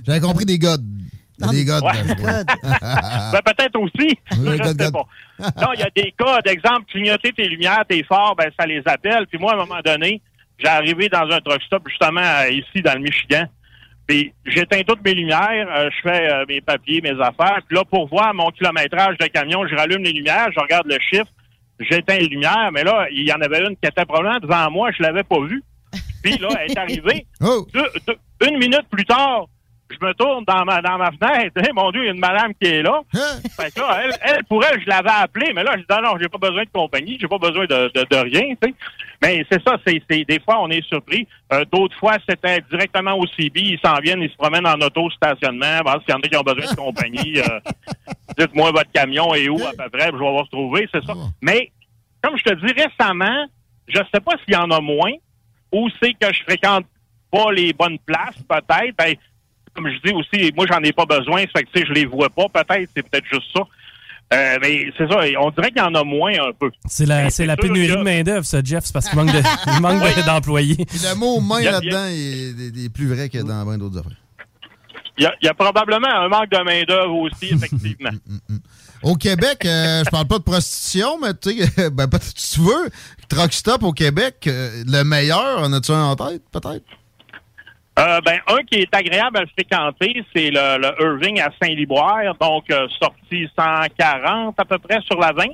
[0.07, 0.57] J'avais compris des
[1.39, 1.51] godes.
[1.51, 1.83] Des godes.
[1.83, 2.43] Ouais.
[2.63, 4.17] ben, peut-être aussi.
[4.31, 5.05] Je sais pas.
[5.61, 6.47] Non, il y a des codes.
[6.47, 9.27] Exemple, clignoter tes lumières, tes phares, ben, ça les appelle.
[9.27, 10.21] Puis moi, à un moment donné,
[10.57, 13.45] j'ai arrivé dans un truck stop, justement, ici, dans le Michigan.
[14.07, 17.59] Puis j'éteins toutes mes lumières, euh, je fais euh, mes papiers, mes affaires.
[17.67, 20.97] Puis là, pour voir mon kilométrage de camion, je rallume les lumières, je regarde le
[21.09, 21.31] chiffre,
[21.79, 22.69] j'éteins les lumières.
[22.71, 25.39] Mais là, il y en avait une qui était probablement devant moi, je l'avais pas
[25.39, 25.63] vue.
[26.23, 27.25] Puis là, elle est arrivée.
[27.41, 27.65] Deux-
[28.07, 29.45] deux- une minute plus tard,
[29.89, 31.57] je me tourne dans ma, dans ma fenêtre.
[31.57, 33.01] Hey, mon Dieu, il y a une madame qui est là.
[33.13, 36.01] fait que là, elle, elle, pour elle, je l'avais appelée, mais là, je dis non,
[36.01, 38.53] non, j'ai pas besoin de compagnie, j'ai pas besoin de, de, de rien.
[39.21, 41.27] Mais c'est ça, c'est, c'est- des fois, on est surpris.
[41.53, 45.79] Euh, d'autres fois, c'était directement au CB, ils s'en viennent, ils se promènent en auto-stationnement.
[45.85, 47.59] Bon, S'il y en a qui ont besoin de compagnie, euh,
[48.37, 51.03] dites-moi votre camion est où à peu près, puis je vais voir se trouver, c'est
[51.05, 51.13] ça.
[51.41, 51.71] Mais,
[52.21, 53.45] comme je te dis, récemment,
[53.87, 55.11] je sais pas s'il y en a moins,
[55.71, 56.85] ou c'est que je fréquente
[57.31, 58.95] pas les bonnes places, peut-être.
[58.97, 59.13] Ben,
[59.75, 61.93] comme je dis aussi, moi, j'en ai pas besoin, ça fait que, tu sais, je
[61.93, 63.61] les vois pas, peut-être, c'est peut-être juste ça.
[64.33, 66.71] Euh, mais c'est ça, on dirait qu'il y en a moins un peu.
[66.87, 68.83] C'est la, c'est la pénurie que- de main-d'œuvre, ça, Jeff.
[68.85, 69.37] C'est parce qu'il manque de-
[69.75, 70.77] il manque de- d'employés.
[70.77, 74.17] Puis le mot main là-dedans est, est- est plus vrai que dans bien d'autres affaires.
[75.17, 78.09] Il y, a, il y a probablement un manque de main-d'œuvre aussi, effectivement.
[79.03, 82.61] Au Québec, euh, je parle pas de prostitution, mais tu sais, ben, peut- si tu
[82.61, 82.89] veux,
[83.29, 86.83] Truck Stop au Québec, euh, le meilleur, en as-tu un en tête, peut-être?
[87.97, 92.69] Euh, ben, un qui est agréable à fréquenter, c'est le, le Irving à Saint-Liboire, donc
[92.69, 95.45] euh, sortie 140 à peu près sur la 20.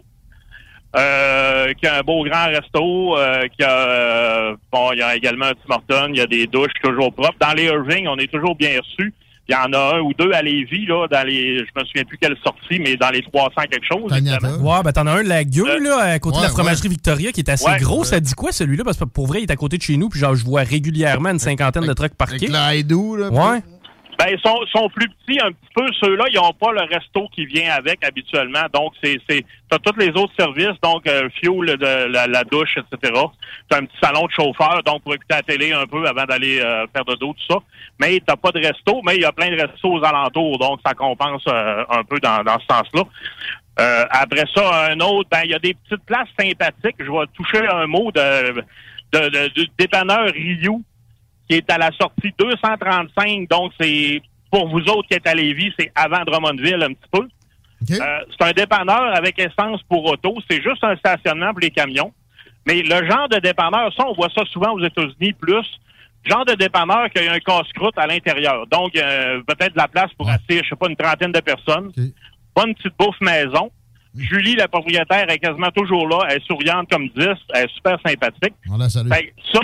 [0.93, 5.15] Euh, qui a un beau grand resto, euh, qui a euh, bon, il y a
[5.15, 7.37] également un Tim Hortons, il y a des douches toujours propres.
[7.39, 9.13] Dans les Irving, on est toujours bien reçus.
[9.49, 12.03] Il y en a un ou deux à Lévis, là, dans les je me souviens
[12.05, 14.11] plus quelle sortie, mais dans les 300 quelque chose.
[14.15, 14.57] évidemment.
[14.77, 17.31] Ouais, ben t'en as un, la gueule, là, à côté de la ouais, fromagerie Victoria,
[17.31, 17.77] qui est assez Ouais.
[17.79, 18.03] gros.
[18.03, 18.83] Ça dit quoi, celui-là?
[18.85, 20.61] Parce que pour vrai, il est à côté de chez nous, puis genre, je vois
[20.61, 22.53] régulièrement une cinquantaine de trucks parqués.
[22.53, 23.29] Avec là.
[23.29, 23.59] Ouais.
[24.21, 25.85] Ben, ils sont, sont plus petits un petit peu.
[25.99, 28.65] Ceux-là, ils n'ont pas le resto qui vient avec habituellement.
[28.71, 32.77] Donc, c'est, c'est, t'as tous les autres services, donc euh, fuel, de, la, la douche,
[32.77, 33.13] etc.
[33.67, 36.59] T'as un petit salon de chauffeur, donc pour écouter la télé un peu avant d'aller
[36.59, 37.57] euh, faire de dos, tout ça.
[37.99, 40.81] Mais t'as pas de resto, mais il y a plein de restos aux alentours, donc
[40.85, 43.01] ça compense euh, un peu dans, dans ce sens-là.
[43.79, 46.97] Euh, après ça, un autre, ben il y a des petites places sympathiques.
[46.99, 48.61] Je vais toucher un mot de,
[49.13, 50.83] de, de- du dépanneur Ryu
[51.51, 53.49] qui est à la sortie 235.
[53.49, 57.27] Donc, c'est pour vous autres qui êtes à Lévis, c'est avant Drummondville un petit peu.
[57.91, 60.35] Euh, c'est un dépanneur avec essence pour auto.
[60.49, 62.13] C'est juste un stationnement pour les camions.
[62.65, 65.65] Mais le genre de dépanneur, ça, on voit ça souvent aux États-Unis plus.
[66.23, 68.65] Genre de dépanneur qui a un casse-croûte à l'intérieur.
[68.67, 71.91] Donc, euh, peut-être de la place pour assis, je sais pas, une trentaine de personnes.
[72.53, 73.71] Pas une petite bouffe maison.
[74.15, 76.27] Julie, la propriétaire, est quasiment toujours là.
[76.29, 77.27] Elle est souriante comme 10.
[77.55, 78.53] Elle est super sympathique.
[78.69, 79.09] On la salue.
[79.51, 79.59] Ça,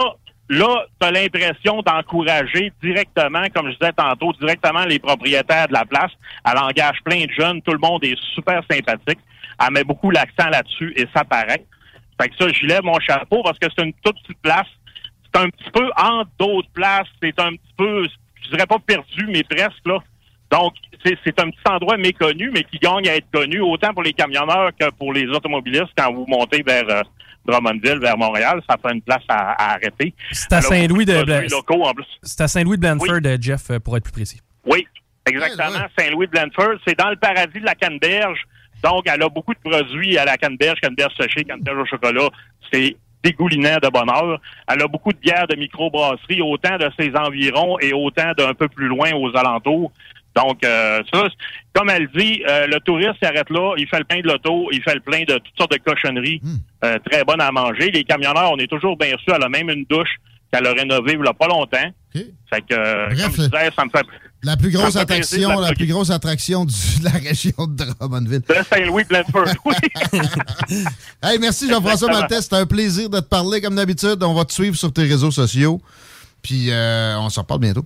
[0.49, 5.85] là, tu as l'impression d'encourager directement, comme je disais tantôt, directement les propriétaires de la
[5.85, 6.11] place.
[6.45, 7.61] Elle engage plein de jeunes.
[7.61, 9.19] Tout le monde est super sympathique.
[9.59, 11.65] Elle met beaucoup l'accent là-dessus et ça paraît.
[12.19, 14.67] Fait que ça, je lève mon chapeau parce que c'est une toute petite place.
[15.23, 17.07] C'est un petit peu entre d'autres places.
[17.21, 18.07] C'est un petit peu,
[18.43, 19.99] je dirais pas perdu, mais presque, là.
[20.49, 20.75] Donc,
[21.05, 24.13] c'est c'est un petit endroit méconnu, mais qui gagne à être connu, autant pour les
[24.13, 27.01] camionneurs que pour les automobilistes quand vous montez vers euh,
[27.47, 28.61] Drummondville, vers Montréal.
[28.69, 30.13] Ça fait une place à, à arrêter.
[30.31, 31.23] C'est à Saint-Louis de.
[32.23, 34.41] C'est à Saint-Louis de Blanford, Jeff, euh, pour être plus précis.
[34.65, 34.85] Oui,
[35.25, 35.85] exactement.
[35.97, 36.77] Saint-Louis de Blanford.
[36.87, 38.39] C'est dans le paradis de la canneberge.
[38.83, 42.29] Donc, elle a beaucoup de produits à la canneberge, canneberge séchée, canneberge au chocolat.
[42.71, 44.39] C'est dégoulinant de bonheur.
[44.67, 48.67] Elle a beaucoup de bières de microbrasserie, autant de ses environs et autant d'un peu
[48.67, 49.91] plus loin aux alentours.
[50.37, 51.23] Donc, euh, ça,
[51.73, 54.81] comme elle dit, euh, le touriste s'arrête là, il fait le plein de l'auto, il
[54.83, 56.39] fait le plein de toutes sortes de cochonneries,
[56.85, 57.89] euh, très bonnes à manger.
[57.91, 60.15] Les camionneurs, on est toujours bien sûr, elle a même une douche
[60.53, 61.91] qu'elle a rénovée il y a pas longtemps.
[62.13, 62.75] Fait que,
[63.23, 64.05] comme je disais, ça me fait...
[64.43, 67.83] La plus grosse attraction, de la la- plus grosse attraction du- de la région de
[67.99, 68.41] Drummondville.
[68.41, 69.73] De Saint-Louis Blanford, oui.
[71.23, 72.11] Hey, merci Jean-François.
[72.11, 72.41] Maltais.
[72.41, 74.21] C'était un plaisir de te parler comme d'habitude.
[74.23, 75.81] On va te suivre sur tes réseaux sociaux.
[76.43, 77.83] Puis euh, on se reparle bientôt.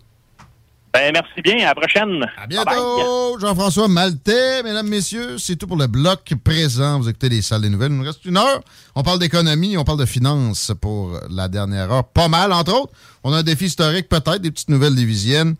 [0.93, 1.59] Ben, merci bien.
[1.59, 2.25] À la prochaine.
[2.37, 3.39] À bientôt.
[3.39, 6.99] Jean-François Maltais, mesdames, messieurs, c'est tout pour le bloc présent.
[6.99, 7.91] Vous écoutez les salles des nouvelles.
[7.91, 8.61] Il nous reste une heure.
[8.95, 12.03] On parle d'économie, on parle de finances pour la dernière heure.
[12.03, 12.93] Pas mal, entre autres.
[13.23, 15.55] On a un défi historique, peut-être, des petites nouvelles lévisiennes,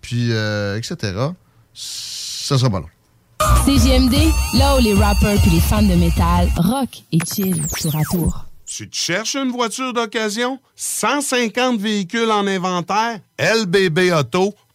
[0.00, 1.12] puis euh, etc.
[1.74, 2.88] Ça sera pas long.
[3.64, 4.14] CGMD,
[4.54, 8.44] là où les rappers puis les fans de métal rock et chill tour à tour.
[8.66, 10.60] Tu te cherches une voiture d'occasion?
[10.76, 13.20] 150 véhicules en inventaire?
[13.38, 14.67] LBBauto.com.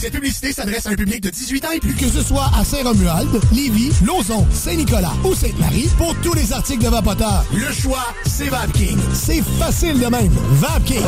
[0.00, 1.94] Cette publicité s'adresse à un public de 18 ans et plus.
[1.94, 6.88] Que ce soit à Saint-Romuald, Lévis, Lauson, Saint-Nicolas ou Sainte-Marie, pour tous les articles de
[6.88, 8.96] Vapoteur, le choix, c'est VapKing.
[9.12, 10.32] C'est facile de même.
[10.52, 11.04] VapKing.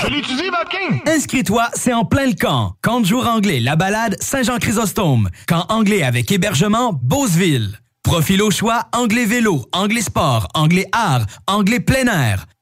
[0.00, 1.00] Je l'utilise, VapKing!
[1.08, 2.74] Inscris-toi, c'est en plein le camp.
[2.82, 5.28] Camp de jour anglais, la balade, Saint-Jean-Chrysostome.
[5.48, 7.80] Camp anglais avec hébergement, Beauceville.
[8.04, 12.46] Profil au choix, anglais vélo, anglais sport, anglais art, anglais plein air.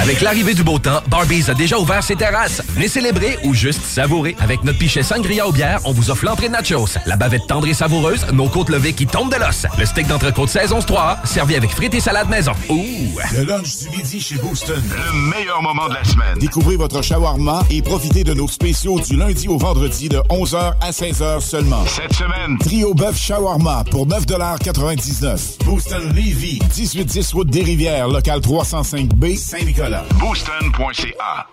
[0.00, 2.62] Avec l'arrivée du beau temps, Barbies a déjà ouvert ses terrasses.
[2.68, 4.36] Venez célébrer ou juste savourer.
[4.40, 7.66] Avec notre pichet sangria aux bières, on vous offre l'entrée de nachos, la bavette tendre
[7.68, 11.56] et savoureuse, nos côtes levées qui tombent de l'os, le steak d'entrecôte saison 3, servi
[11.56, 12.52] avec frites et salade maison.
[12.68, 13.18] Ouh!
[13.34, 14.82] Le lunch du midi chez Booston.
[14.82, 16.38] Le meilleur moment de la semaine.
[16.38, 20.90] Découvrez votre shawarma et profitez de nos spéciaux du lundi au vendredi de 11h à
[20.90, 21.84] 16h seulement.
[21.86, 28.40] Cette semaine, trio bœuf shawarma pour 9,99 Booston Levy, 1810 route des Rivières, local
[28.88, 30.04] 305B, Saint-Nicolas.
[30.18, 31.46] Booston.ca.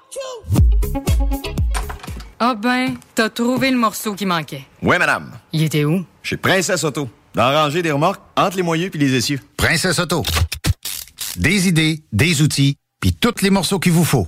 [2.39, 4.63] Ah ben, t'as trouvé le morceau qui manquait.
[4.81, 5.31] Oui, madame.
[5.51, 6.05] Il était où?
[6.23, 7.09] Chez Princesse Auto.
[7.33, 9.41] Dans la rangée des remorques, entre les moyeux puis les essieux.
[9.57, 10.23] Princesse Auto.
[11.35, 14.27] Des idées, des outils, puis tous les morceaux qu'il vous faut.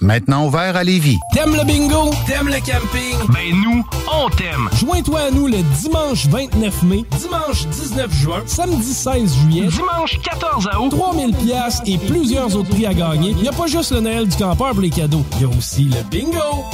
[0.00, 1.18] Maintenant ouvert à Lévis.
[1.32, 2.10] T'aimes le bingo?
[2.26, 3.16] T'aimes le camping?
[3.32, 4.68] Ben nous, on t'aime!
[4.78, 10.68] Joins-toi à nous le dimanche 29 mai, dimanche 19 juin, samedi 16 juillet, dimanche 14
[10.80, 13.30] août, 3000 pièces et plusieurs autres prix à gagner.
[13.30, 15.56] Il n'y a pas juste le Noël du campeur pour les cadeaux, il y a
[15.56, 16.64] aussi le bingo!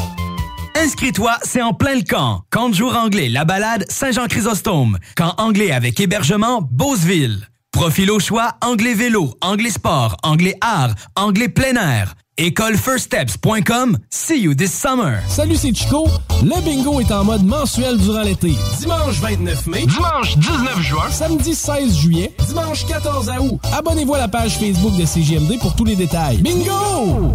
[0.76, 2.42] Inscris-toi, c'est en plein le camp.
[2.50, 4.98] Camp de jour anglais, la balade, Saint-Jean-Chrysostome.
[5.14, 7.48] Camp anglais avec hébergement, Beauceville.
[7.70, 12.14] Profil au choix, anglais vélo, anglais sport, anglais art, anglais plein air.
[12.40, 13.98] Écolefirststeps.com.
[14.08, 15.20] See you this summer.
[15.28, 16.08] Salut, c'est Chico.
[16.42, 18.54] Le bingo est en mode mensuel durant l'été.
[18.78, 23.60] Dimanche 29 mai, dimanche 19 juin, samedi 16 juillet, dimanche 14 août.
[23.76, 26.38] Abonnez-vous à la page Facebook de CGMD pour tous les détails.
[26.38, 27.34] Bingo!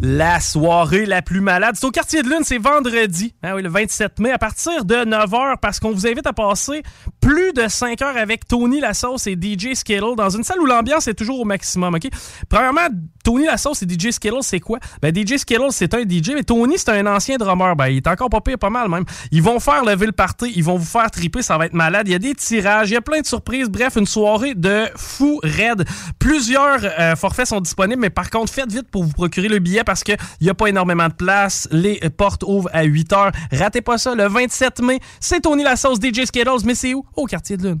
[0.00, 1.74] La soirée la plus malade.
[1.76, 4.94] C'est au quartier de lune, c'est vendredi, ah oui, le 27 mai, à partir de
[4.94, 6.84] 9h, parce qu'on vous invite à passer
[7.20, 11.08] plus de 5 heures avec Tony Lasauce et DJ Skittle dans une salle où l'ambiance
[11.08, 11.96] est toujours au maximum.
[11.96, 12.08] ok?
[12.48, 12.86] Premièrement,
[13.28, 14.78] Tony Lasauce et DJ Skittle, c'est quoi?
[15.02, 17.76] Ben, DJ Skittle, c'est un DJ, mais Tony, c'est un ancien drummer.
[17.76, 19.04] Ben, il est encore pas pire, pas mal même.
[19.30, 22.08] Ils vont faire lever le party, ils vont vous faire triper, ça va être malade.
[22.08, 23.68] Il y a des tirages, il y a plein de surprises.
[23.68, 25.84] Bref, une soirée de fou raide.
[26.18, 29.84] Plusieurs euh, forfaits sont disponibles, mais par contre, faites vite pour vous procurer le billet
[29.84, 31.68] parce qu'il n'y a pas énormément de place.
[31.70, 33.32] Les portes ouvrent à 8 heures.
[33.52, 37.04] Ratez pas ça, le 27 mai, c'est Tony Lasauce, DJ Skittles, mais c'est où?
[37.14, 37.80] Au quartier de lune.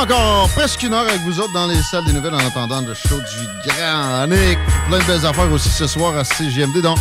[0.00, 2.94] Encore presque une heure avec vous autres dans les salles des nouvelles en attendant le
[2.94, 4.58] show du Grand Nick.
[4.88, 6.80] Plein de belles affaires aussi ce soir à CGMD.
[6.80, 6.96] Donc,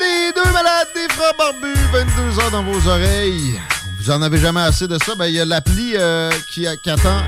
[0.00, 3.60] les deux malades des frères barbus, 22 heures dans vos oreilles.
[4.00, 5.14] Vous en avez jamais assez de ça?
[5.14, 7.22] Ben, il y a l'appli euh, qui, qui attend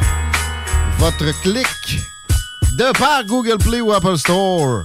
[0.99, 2.01] votre clic
[2.73, 4.83] de par Google Play ou Apple Store.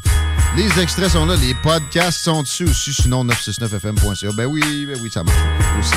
[0.56, 4.32] Les extraits sont là, les podcasts sont dessus aussi, sinon 969fm.ca.
[4.34, 5.38] Ben oui, ben oui, ça marche
[5.80, 5.95] aussi.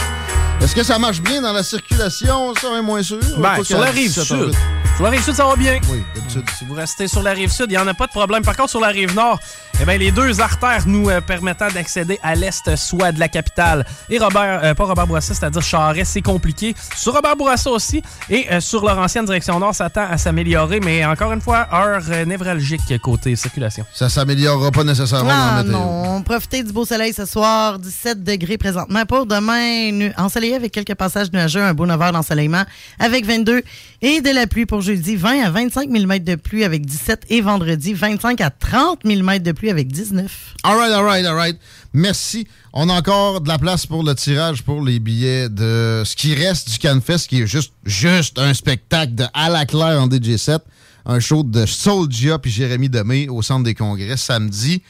[0.61, 2.55] Est-ce que ça marche bien dans la circulation?
[2.61, 3.21] Ça, est moins sûr?
[3.39, 4.55] Ben, sur la rive 17 sud.
[4.99, 5.79] Sur la rive sud, ça va bien.
[5.89, 6.43] Oui, d'habitude.
[6.59, 8.43] Si vous restez sur la rive sud, il n'y en a pas de problème.
[8.43, 9.39] Par contre, sur la rive nord,
[9.81, 13.87] eh bien, les deux artères nous euh, permettant d'accéder à l'est soit de la capitale.
[14.11, 16.75] Et Robert, euh, pas Robert Bourassa, c'est-à-dire Charest, c'est compliqué.
[16.97, 18.03] Sur Robert Bourassa aussi.
[18.29, 20.81] Et euh, sur leur ancienne direction nord, ça tend à s'améliorer.
[20.81, 23.85] Mais encore une fois, heure euh, névralgique côté circulation.
[23.95, 25.79] Ça s'améliorera pas nécessairement dans Ah la météo.
[25.79, 29.07] non, profitez du beau soleil ce soir, 17 degrés présentement.
[29.07, 32.65] Pour demain, ensoleillé avec quelques passages nuageux, un beau 9 heures d'ensoleillement
[32.99, 33.63] avec 22
[34.03, 37.43] et de la pluie pour jeudi, 20 à 25 mm de pluie avec 17 et
[37.43, 40.55] vendredi, 25 à 30 mm de pluie avec 19.
[40.65, 41.59] All right, all right, all right.
[41.93, 42.49] Merci.
[42.73, 46.35] On a encore de la place pour le tirage pour les billets de ce qui
[46.35, 50.61] reste du CanFest, qui est juste, juste un spectacle de à la claire en DJ7.
[51.05, 54.83] Un show de Soulja puis Jérémy Demé au Centre des Congrès samedi.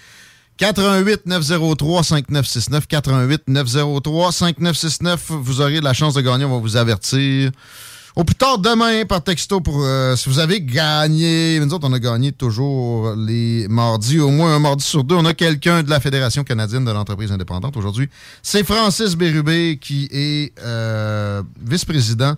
[0.59, 6.77] 88 903 5969 88 903 5969 vous aurez la chance de gagner on va vous
[6.77, 7.53] avertir
[8.17, 11.59] au plus tard demain par texto pour euh, si vous avez gagné.
[11.61, 15.15] Nous autres on a gagné toujours les mardis au moins un mardi sur deux.
[15.15, 17.77] On a quelqu'un de la Fédération canadienne de l'entreprise indépendante.
[17.77, 18.09] Aujourd'hui
[18.43, 22.35] c'est Francis Bérubé qui est euh, vice-président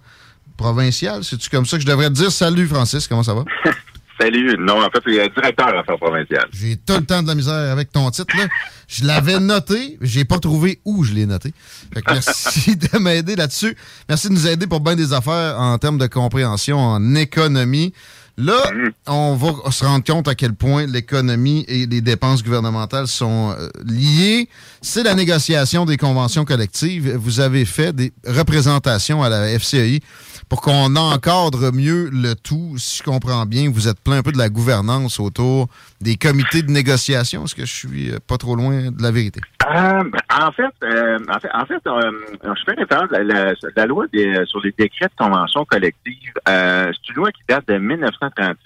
[0.56, 1.24] provincial.
[1.24, 2.30] C'est-tu comme ça que je devrais te dire?
[2.30, 3.44] Salut Francis comment ça va?
[4.20, 4.56] Salut.
[4.58, 6.48] Non, en fait, c'est directeur affaires provinciales.
[6.52, 8.36] J'ai tout le temps de la misère avec ton titre.
[8.36, 8.48] Là.
[8.86, 11.54] Je l'avais noté, j'ai pas trouvé où je l'ai noté.
[11.94, 13.76] Fait que merci de m'aider là-dessus.
[14.08, 17.94] Merci de nous aider pour bien des affaires en termes de compréhension en économie.
[18.40, 18.62] Là,
[19.06, 23.68] on va se rendre compte à quel point l'économie et les dépenses gouvernementales sont euh,
[23.84, 24.48] liées.
[24.80, 27.16] C'est la négociation des conventions collectives.
[27.16, 30.00] Vous avez fait des représentations à la FCI
[30.48, 32.76] pour qu'on encadre mieux le tout.
[32.78, 35.68] Si je comprends bien, vous êtes plein un peu de la gouvernance autour
[36.00, 37.44] des comités de négociation.
[37.44, 39.40] Est-ce que je suis euh, pas trop loin de la vérité?
[39.68, 40.04] Euh,
[40.40, 42.10] en fait, euh, en fait, en fait euh,
[42.42, 46.32] je fais référence à la, la loi des- sur les décrets de convention collective.
[46.48, 48.56] Euh, c'est une loi qui date de 1936.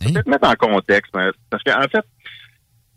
[0.00, 2.04] Je vais peut-être mettre en contexte, mais- parce qu'en fait,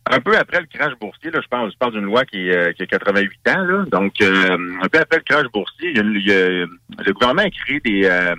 [0.10, 2.74] un peu après le crash boursier, là, je parle, je parle d'une loi qui, euh,
[2.74, 6.00] qui a 88 ans, là, donc euh, un peu après le crash boursier, il y
[6.00, 6.66] a, il y a-
[7.06, 8.36] le gouvernement a créé des, euh,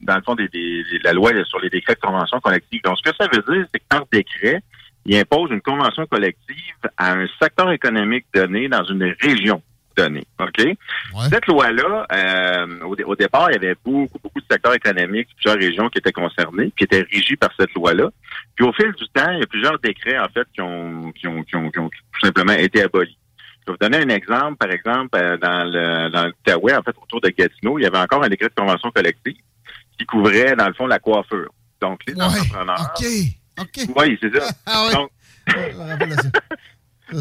[0.00, 2.80] dans le fond, des, des- des- la loi sur les décrets de convention collective.
[2.82, 4.62] Donc, ce que ça veut dire, c'est que par décret,
[5.06, 9.62] il impose une convention collective à un secteur économique donné dans une région
[9.96, 10.26] donnée.
[10.40, 10.60] OK?
[11.30, 15.28] Cette loi-là, euh, au, dé- au départ, il y avait beaucoup, beaucoup de secteurs économiques,
[15.36, 18.10] plusieurs régions qui étaient concernées, qui étaient régies par cette loi-là.
[18.56, 21.28] Puis au fil du temps, il y a plusieurs décrets, en fait, qui ont, qui
[21.28, 23.16] ont, qui ont, qui ont tout simplement été abolis.
[23.66, 24.56] Je vais vous donner un exemple.
[24.56, 27.98] Par exemple, euh, dans le dans l'Outaouais, en fait, autour de Gatineau, il y avait
[27.98, 29.36] encore un décret de convention collective
[29.96, 31.50] qui couvrait, dans le fond, la coiffure.
[31.80, 32.80] Donc, les entrepreneurs.
[32.98, 33.04] OK.
[33.60, 33.80] OK.
[33.96, 34.46] Oui, c'est ça.
[34.66, 34.94] Ah oui.
[34.94, 35.10] Donc,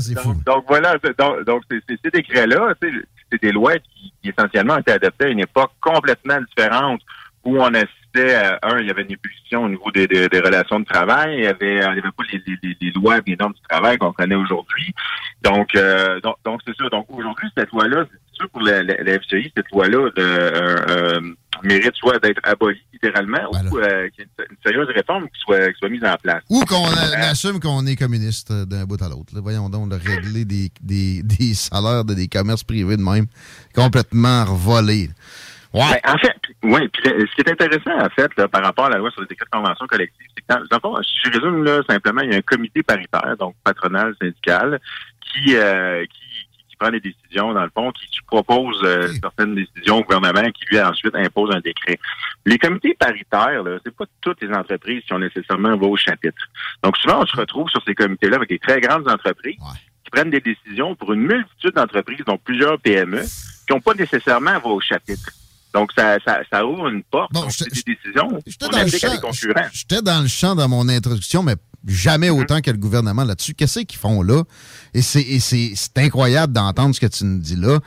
[0.01, 4.79] Ça, donc, donc, voilà, donc, donc ces décrets-là, c'est des lois qui, qui essentiellement ont
[4.79, 7.01] été adoptées à une époque complètement différente
[7.43, 10.39] où on assistait à, un, il y avait une ébullition au niveau des, des- des
[10.39, 13.17] relations de travail, il y avait, il y avait pas les, les- les- les lois
[13.17, 14.93] et les normes du travail qu'on connaît aujourd'hui.
[15.43, 16.87] Donc, euh, donc, donc c'est ça.
[16.89, 21.21] Donc aujourd'hui, cette loi-là, sûr pour la, la, la FCI, cette loi-là de, euh, euh,
[21.63, 25.39] mérite soit d'être abolie littéralement ou euh, qu'il y ait une, une sérieuse réforme qui
[25.39, 26.43] soit, qui soit mise en place.
[26.49, 26.85] Ou qu'on
[27.21, 29.33] assume qu'on est communiste euh, d'un bout à l'autre.
[29.35, 33.25] Voyons donc, de régler des, des, des salaires de des commerces privés de même,
[33.73, 35.09] complètement volés.
[35.73, 35.99] Ouais.
[36.03, 38.89] Ben, en fait, oui, puis ce qui est intéressant, en fait, là, par rapport à
[38.91, 41.81] la loi sur les décrets de convention collective, c'est que, dans, dans je résume là,
[41.89, 44.79] simplement, il y a un comité paritaire, donc patronal, syndical,
[45.21, 46.32] qui, euh, qui,
[46.73, 50.65] qui- prend des décisions, dans le fond, qui, propose euh, certaines décisions au gouvernement, qui
[50.71, 51.99] lui ensuite impose un décret.
[52.47, 56.41] Les comités paritaires, c'est pas toutes les entreprises qui ont nécessairement voix au chapitre.
[56.81, 59.57] Donc souvent, on se retrouve sur ces comités-là avec des très grandes entreprises
[60.03, 63.21] qui prennent des décisions pour une multitude d'entreprises, donc plusieurs PME,
[63.67, 65.29] qui n'ont pas nécessairement voix au chapitre.
[65.75, 67.31] Donc, ça, ça, ça ouvre une porte.
[67.33, 69.67] donc, c'est des décisions J'étais qu'on dans, le applique à champ, des concurrents.
[69.73, 71.55] j'étais dans le champ dans mon introduction, mais
[71.87, 73.53] jamais autant que le gouvernement là-dessus.
[73.53, 74.43] Qu'est-ce qu'ils font là?
[74.93, 77.79] Et c'est incroyable d'entendre ce que tu nous dis là.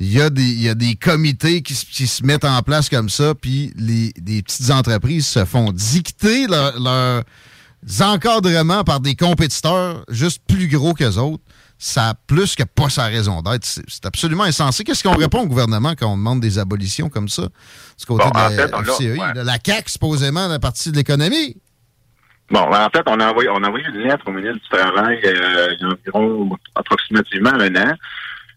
[0.00, 3.08] Il y a des, il y a des comités qui, se mettent en place comme
[3.08, 4.12] ça, puis les,
[4.42, 7.24] petites entreprises se font dicter leurs
[8.00, 11.42] encadrements par des compétiteurs juste plus gros qu'eux autres
[11.76, 13.64] ça a plus que pas sa raison d'être.
[13.64, 14.84] C'est absolument insensé.
[14.84, 17.48] Qu'est-ce qu'on répond au gouvernement quand on demande des abolitions comme ça?
[17.98, 21.56] Du côté de la FCI, la CAQ, supposément, la partie de l'économie?
[22.50, 25.18] Bon, en fait, on a envoyé, on a envoyé une lettre au ministre du Travail
[25.24, 27.94] euh, il y a environ approximativement un an.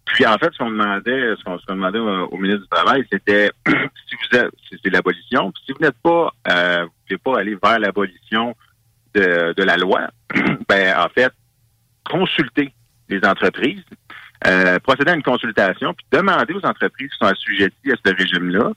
[0.05, 4.15] Puis en fait, ce qu'on demandait, ce qu'on demandait au, ministre du Travail, c'était si
[4.15, 4.51] vous êtes
[4.83, 8.55] c'est l'abolition, si vous n'êtes pas euh, vous voulez pas aller vers l'abolition
[9.13, 10.09] de, de la loi,
[10.69, 11.31] ben en fait,
[12.09, 12.73] consultez
[13.09, 13.83] les entreprises,
[14.45, 18.71] euh, procéder à une consultation, puis demander aux entreprises qui sont assujetties à ce régime-là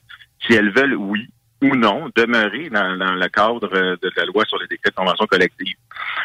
[0.46, 1.28] si elles veulent, oui
[1.62, 5.76] ou non, demeurer dans, le cadre de la loi sur les décrets de convention collective.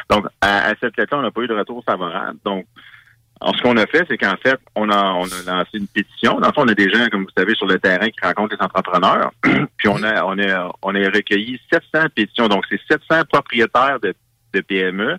[0.09, 2.37] Donc, à, cette lettre-là, on n'a pas eu de retour favorable.
[2.45, 2.65] Donc,
[3.41, 6.39] ce qu'on a fait, c'est qu'en fait, on a, on a lancé une pétition.
[6.39, 8.55] Dans le fond, on a des gens, comme vous savez, sur le terrain qui rencontrent
[8.55, 9.31] les entrepreneurs.
[9.77, 12.47] puis on a, on a, on a recueilli 700 pétitions.
[12.47, 14.13] Donc, c'est 700 propriétaires de,
[14.53, 15.17] de PME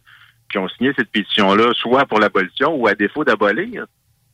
[0.51, 3.87] qui ont signé cette pétition-là, soit pour l'abolition ou à défaut d'abolir,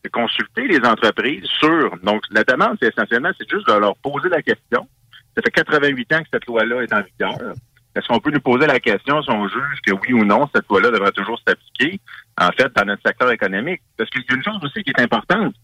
[0.05, 1.97] de consulter les entreprises sur.
[2.03, 4.87] Donc, la demande, c'est essentiellement, c'est juste de leur poser la question.
[5.35, 7.55] Ça fait 88 ans que cette loi-là est en vigueur.
[7.95, 10.67] Est-ce qu'on peut nous poser la question si on juge que oui ou non, cette
[10.69, 12.01] loi-là devrait toujours s'appliquer,
[12.41, 13.83] en fait, dans notre secteur économique?
[13.99, 15.55] Parce qu'il y a une chose aussi qui est importante,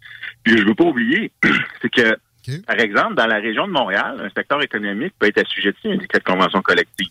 [0.42, 1.32] puis je ne veux pas oublier,
[1.82, 2.18] c'est que,
[2.66, 5.96] par exemple, dans la région de Montréal, un secteur économique peut être assujetti à un
[5.96, 7.08] décret de convention collective.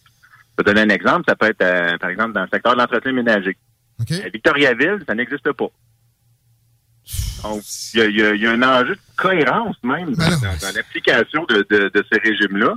[0.57, 1.23] Je vais donner un exemple.
[1.27, 3.55] Ça peut être, euh, par exemple, dans le secteur de l'entretien ménager.
[3.99, 5.69] À Victoriaville, ça n'existe pas.
[7.43, 7.61] Donc,
[7.93, 11.65] il y, a, un enjeu de cohérence même dans, l'application de,
[12.11, 12.73] ces régimes-là.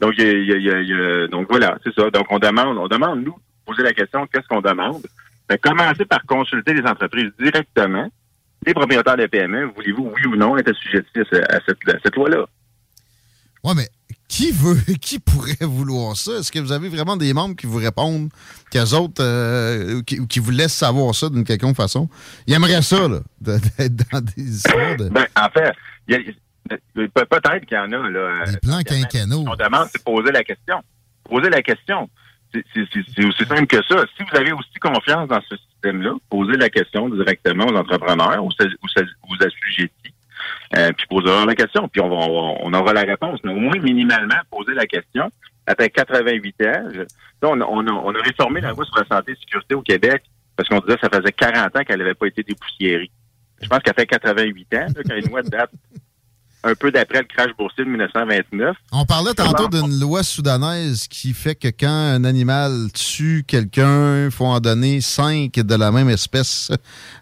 [0.00, 0.14] Donc,
[1.30, 2.10] donc voilà, c'est ça.
[2.10, 3.36] Donc, on demande, on demande, nous,
[3.66, 5.06] poser la question, qu'est-ce qu'on demande?
[5.48, 8.08] Ben, commencer par consulter les entreprises directement.
[8.66, 12.46] Les propriétaires de PME, voulez-vous, oui ou non, être assujettis à, cette, à cette loi-là?
[13.62, 13.88] Oui, mais
[14.28, 16.32] qui veut, qui pourrait vouloir ça?
[16.38, 18.30] Est-ce que vous avez vraiment des membres qui vous répondent,
[18.70, 22.08] qu'eux autres, euh, qui, vous laissent savoir ça d'une quelconque façon?
[22.46, 25.08] Ils aimeraient ça, là, d'être dans des histoires de...
[25.08, 25.72] Ben, en fait,
[26.94, 28.44] peut-être qu'il y en a, là.
[28.46, 29.44] Des plans quinquennaux.
[29.46, 30.82] On demande, c'est poser la question.
[31.24, 32.08] Poser la question.
[32.52, 34.04] C'est aussi simple que ça.
[34.16, 38.48] Si vous avez aussi confiance dans ce système-là, posez la question directement aux entrepreneurs, aux,
[38.48, 40.14] aux, aux assujettis
[40.76, 43.40] euh, puis poser la question, puis on, on, aura la réponse.
[43.44, 45.30] Mais au moins, minimalement, poser la question.
[45.66, 46.88] Après 88 ans,
[47.42, 50.22] on, on, a, on a réformé la loi sur la santé et sécurité au Québec
[50.56, 53.10] parce qu'on disait que ça faisait 40 ans qu'elle n'avait pas été dépoussiérée.
[53.60, 55.70] Je pense fait 88 ans, là, quand une loi date
[56.66, 58.76] un peu d'après le crash boursier de 1929.
[58.92, 64.30] On parlait tantôt d'une loi soudanaise qui fait que quand un animal tue quelqu'un, il
[64.30, 66.72] faut en donner cinq de la même espèce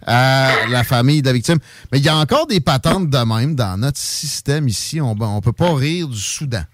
[0.06, 1.58] à la famille de la victime.
[1.92, 5.00] Mais il y a encore des patentes de même dans notre système ici.
[5.00, 6.64] On ne peut pas rire du Soudan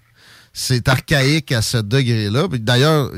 [0.53, 2.47] c'est archaïque à ce degré-là.
[2.59, 3.11] D'ailleurs,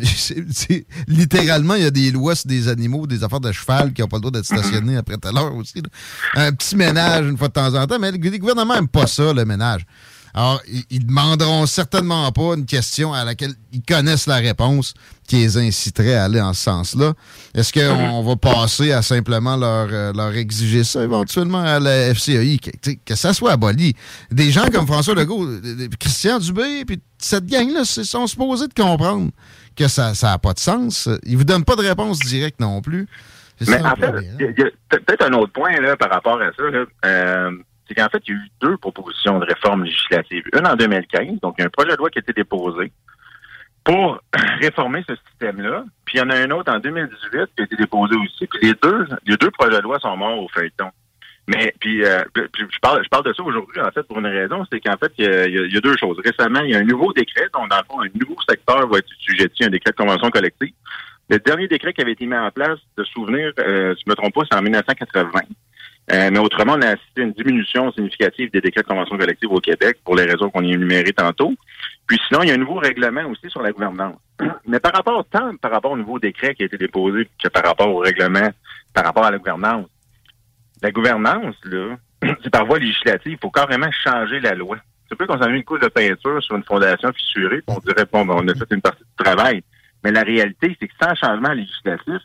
[1.07, 4.07] littéralement, il y a des lois sur des animaux, des affaires de cheval qui n'ont
[4.07, 5.81] pas le droit d'être stationnés après tout à l'heure aussi.
[6.35, 9.33] Un petit ménage une fois de temps en temps, mais le gouvernement n'aime pas ça,
[9.33, 9.85] le ménage.
[10.35, 14.95] Alors, ils, demanderont certainement pas une question à laquelle ils connaissent la réponse
[15.27, 17.13] qui les inciterait à aller en ce sens-là.
[17.53, 22.59] Est-ce qu'on va passer à simplement leur, euh, leur exiger ça éventuellement à la FCI,
[23.05, 23.95] que, ça soit aboli?
[24.31, 28.73] Des gens comme François Legault, euh, euh, Christian Dubé, puis cette gang-là sont supposés de
[28.73, 29.29] comprendre
[29.75, 31.09] que ça n'a pas de sens.
[31.25, 33.07] Ils vous donnent pas de réponse directe non plus.
[33.67, 36.63] Mais en fait, il y a, peut-être un autre point là, par rapport à ça.
[36.63, 37.51] Là
[37.93, 40.43] c'est qu'en fait, il y a eu deux propositions de réforme législative.
[40.53, 42.91] Une en 2015, donc il y a un projet de loi qui a été déposé
[43.83, 44.21] pour
[44.61, 45.85] réformer ce système-là.
[46.05, 48.47] Puis il y en a un autre en 2018 qui a été déposé aussi.
[48.47, 50.89] Puis les deux, les deux projets de loi sont morts au feuilleton.
[51.45, 54.65] Mais puis, euh, je parle je parle de ça aujourd'hui en fait pour une raison,
[54.71, 56.17] c'est qu'en fait il y, a, deux choses.
[56.23, 58.99] Récemment, il y a un nouveau décret, donc dans le fond un nouveau secteur va
[58.99, 60.73] être sujet à un décret de convention collective.
[61.29, 64.33] Le dernier décret qui avait été mis en place, de souvenir, euh, je me trompe
[64.33, 65.41] pas, c'est en 1980.
[66.11, 69.51] Euh, mais autrement, on a assisté à une diminution significative des décrets de convention collective
[69.51, 71.53] au Québec pour les raisons qu'on y énumérées tantôt.
[72.07, 74.17] Puis sinon, il y a un nouveau règlement aussi sur la gouvernance.
[74.67, 77.63] Mais par rapport, tant par rapport au nouveau décret qui a été déposé que par
[77.63, 78.49] rapport au règlement,
[78.93, 79.87] par rapport à la gouvernance.
[80.81, 81.95] La gouvernance, là,
[82.43, 83.33] c'est par voie législative.
[83.33, 84.77] Il faut carrément changer la loi.
[85.07, 88.05] C'est peu qu'on s'en mis une couche de peinture sur une fondation fissurée, on dirait,
[88.11, 89.63] bon, ben, on a fait une partie du travail.
[90.03, 92.21] Mais la réalité, c'est que sans changement législatif,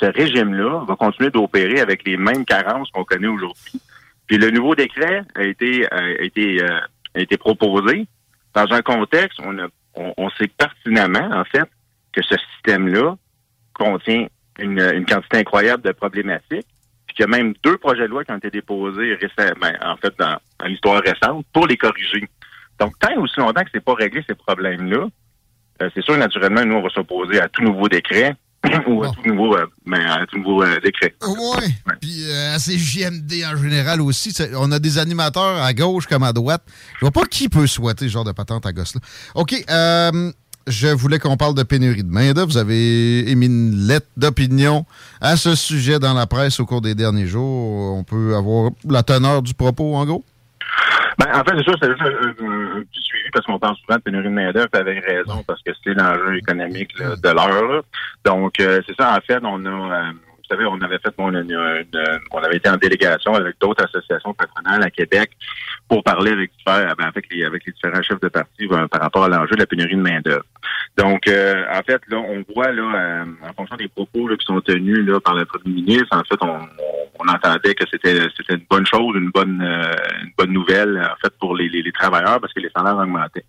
[0.00, 3.80] ce régime-là va continuer d'opérer avec les mêmes carences qu'on connaît aujourd'hui.
[4.26, 6.80] Puis le nouveau décret a été a été euh,
[7.14, 8.06] a été proposé
[8.54, 11.68] dans un contexte où on, a, on, sait pertinemment en fait
[12.12, 13.16] que ce système-là
[13.74, 14.26] contient
[14.58, 16.66] une, une quantité incroyable de problématiques.
[17.06, 19.96] Puis qu'il y a même deux projets de loi qui ont été déposés récemment, en
[19.96, 22.28] fait, dans, dans l'histoire récente, pour les corriger.
[22.78, 25.08] Donc, tant et aussi longtemps que c'est pas réglé ces problèmes-là,
[25.82, 28.36] euh, c'est sûr, naturellement, nous, on va s'opposer à tout nouveau décret
[28.86, 31.14] ou à tout nouveau, euh, ben, à tout nouveau euh, décret.
[31.26, 31.94] Ouais.
[32.00, 36.62] Puis euh, à en général aussi, on a des animateurs à gauche comme à droite.
[36.96, 39.00] Je vois pas qui peut souhaiter ce genre de patente à gosse-là.
[39.34, 39.64] OK.
[39.70, 40.32] euh,
[40.66, 42.48] je voulais qu'on parle de pénurie de main-d'œuvre.
[42.52, 44.84] Vous avez émis une lettre d'opinion
[45.20, 47.96] à ce sujet dans la presse au cours des derniers jours.
[47.96, 50.24] On peut avoir la teneur du propos, en gros?
[51.20, 53.76] Ben, en fait, c'est sûr, c'est juste un, un- un petit suivi parce qu'on parle
[53.76, 57.82] souvent de pénurie de main-d'œuvre avec raison parce que c'est l'enjeu économique là, de l'heure.
[58.24, 61.28] Donc, euh, c'est ça, en fait, on a, euh, vous savez, on avait fait, bon,
[61.30, 65.30] une- une- on avait été en délégation avec d'autres associations patronales à Québec
[65.90, 69.24] pour parler avec, ben, avec, les, avec les différents chefs de parti ben, par rapport
[69.24, 70.44] à l'enjeu de la pénurie de main-d'œuvre.
[70.96, 74.46] Donc, euh, en fait, là, on voit, là, euh, en fonction des propos là, qui
[74.46, 76.58] sont tenus là, par le premier ministre, en fait, on,
[77.18, 79.92] on- entendait que c'était c'était une bonne chose, une bonne euh,
[80.22, 83.44] une bonne nouvelle, en fait, pour les, les, les travailleurs parce que les salaires augmentaient.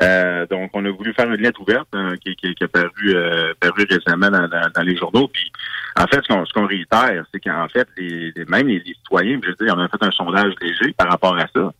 [0.00, 2.90] Euh, donc, on a voulu faire une lettre ouverte hein, qui, qui, qui a paru,
[3.08, 5.26] euh, paru récemment dans, dans- dans les journaux.
[5.28, 5.50] Puis,
[5.98, 8.94] en fait, ce qu'on ce qu'on réitère, c'est qu'en fait, les, les- même les, les
[8.94, 11.72] citoyens, je veux dire, on a fait un sondage léger par rapport à ça.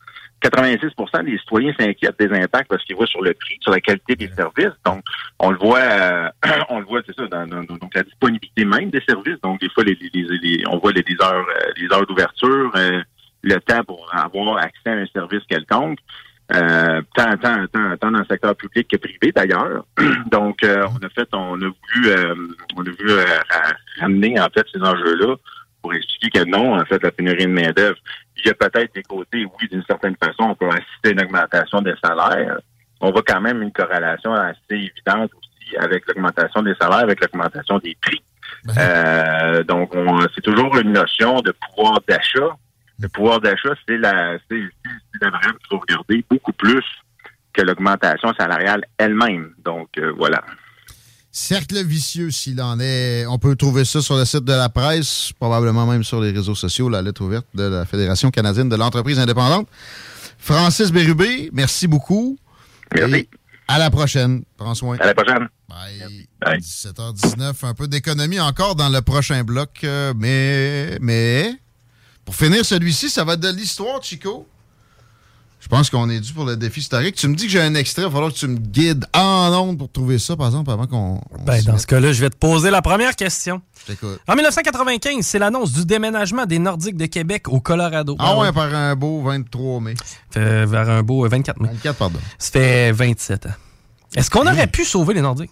[0.42, 4.14] 86% des citoyens s'inquiètent des impacts parce qu'ils voient sur le prix, sur la qualité
[4.16, 4.74] des services.
[4.84, 5.02] Donc,
[5.38, 6.28] on le voit, euh,
[6.68, 9.40] on le voit, c'est ça, dans, dans- donc la disponibilité même des services.
[9.42, 12.70] Donc, des fois, les, les- les- on voit les, les heures, euh, les heures d'ouverture,
[12.76, 13.00] euh,
[13.42, 15.98] le temps pour avoir accès à un service quelconque.
[16.54, 19.84] Euh, tant, tant, tant, tant dans le secteur public que privé d'ailleurs.
[20.30, 22.34] Donc, euh, on a fait, on a voulu, euh,
[22.76, 25.36] on a voulu ra- ramener en fait ces enjeux-là
[25.82, 27.98] pour expliquer que non, en fait, la pénurie de main d'œuvre,
[28.38, 31.20] il y a peut-être des côtés, oui, d'une certaine façon, on peut assister à une
[31.22, 32.58] augmentation des salaires.
[33.00, 37.78] On voit quand même une corrélation assez évidente aussi avec l'augmentation des salaires, avec l'augmentation
[37.78, 38.22] des prix.
[38.78, 42.56] Euh, donc, on- c'est toujours une notion de pouvoir d'achat.
[43.00, 44.60] Le pouvoir d'achat, c'est la, c'est
[45.20, 46.84] la variable qu'il faut regarder beaucoup plus
[47.52, 49.54] que l'augmentation salariale elle-même.
[49.64, 50.42] Donc, euh, voilà.
[51.30, 53.26] Cercle vicieux, s'il en est.
[53.26, 56.54] On peut trouver ça sur le site de la presse, probablement même sur les réseaux
[56.54, 59.68] sociaux, la lettre ouverte de la Fédération canadienne de l'entreprise indépendante.
[60.38, 62.38] Francis Bérubé, merci beaucoup.
[62.94, 63.28] Merci.
[63.66, 64.42] à la prochaine.
[64.56, 64.96] Prends soin.
[64.98, 65.48] À la prochaine.
[65.68, 66.26] Bye.
[66.58, 71.52] 17h19, un peu d'économie encore dans le prochain bloc, euh, mais, mais,
[72.24, 74.46] pour finir celui-ci, ça va être de l'histoire, Chico.
[75.60, 77.16] Je pense qu'on est dû pour le défi historique.
[77.16, 79.50] Tu me dis que j'ai un extrait, il va falloir que tu me guides en
[79.52, 81.20] ondes pour trouver ça, par exemple, avant qu'on.
[81.32, 81.80] on Ben, dans mette.
[81.80, 83.60] ce cas-là, je vais te poser la première question.
[84.28, 88.14] En 1995, c'est l'annonce du déménagement des Nordiques de Québec au Colorado.
[88.20, 89.94] Ah ouais, par un beau 23 mai.
[90.30, 91.68] Fait vers un beau euh, 24 mai.
[91.72, 92.18] 24, pardon.
[92.38, 93.50] Ça fait 27 ans.
[94.14, 95.50] Est-ce qu'on aurait pu sauver les Nordiques?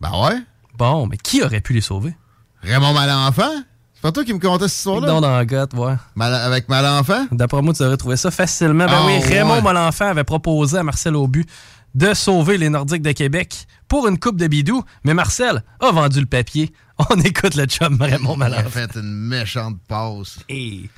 [0.00, 0.36] Ben ouais.
[0.76, 2.14] Bon, mais qui aurait pu les sauver?
[2.62, 3.62] Raymond Malenfant?
[3.98, 5.08] C'est pas toi qui me contais cette histoire-là?
[5.08, 5.94] Non, dans la gotte, ouais.
[6.20, 7.26] avec Malenfant?
[7.32, 8.86] D'après moi, tu aurais trouvé ça facilement.
[8.86, 9.62] Ben Ah, oui, Raymond ouais.
[9.62, 11.44] Malenfant avait proposé à Marcel Aubu
[11.96, 16.20] de sauver les Nordiques de Québec pour une coupe de bidou, mais Marcel a vendu
[16.20, 16.72] le papier.
[17.10, 18.70] On écoute le chum Raymond Il a Malenfant.
[18.70, 20.38] fait une méchante passe.
[20.48, 20.88] Et...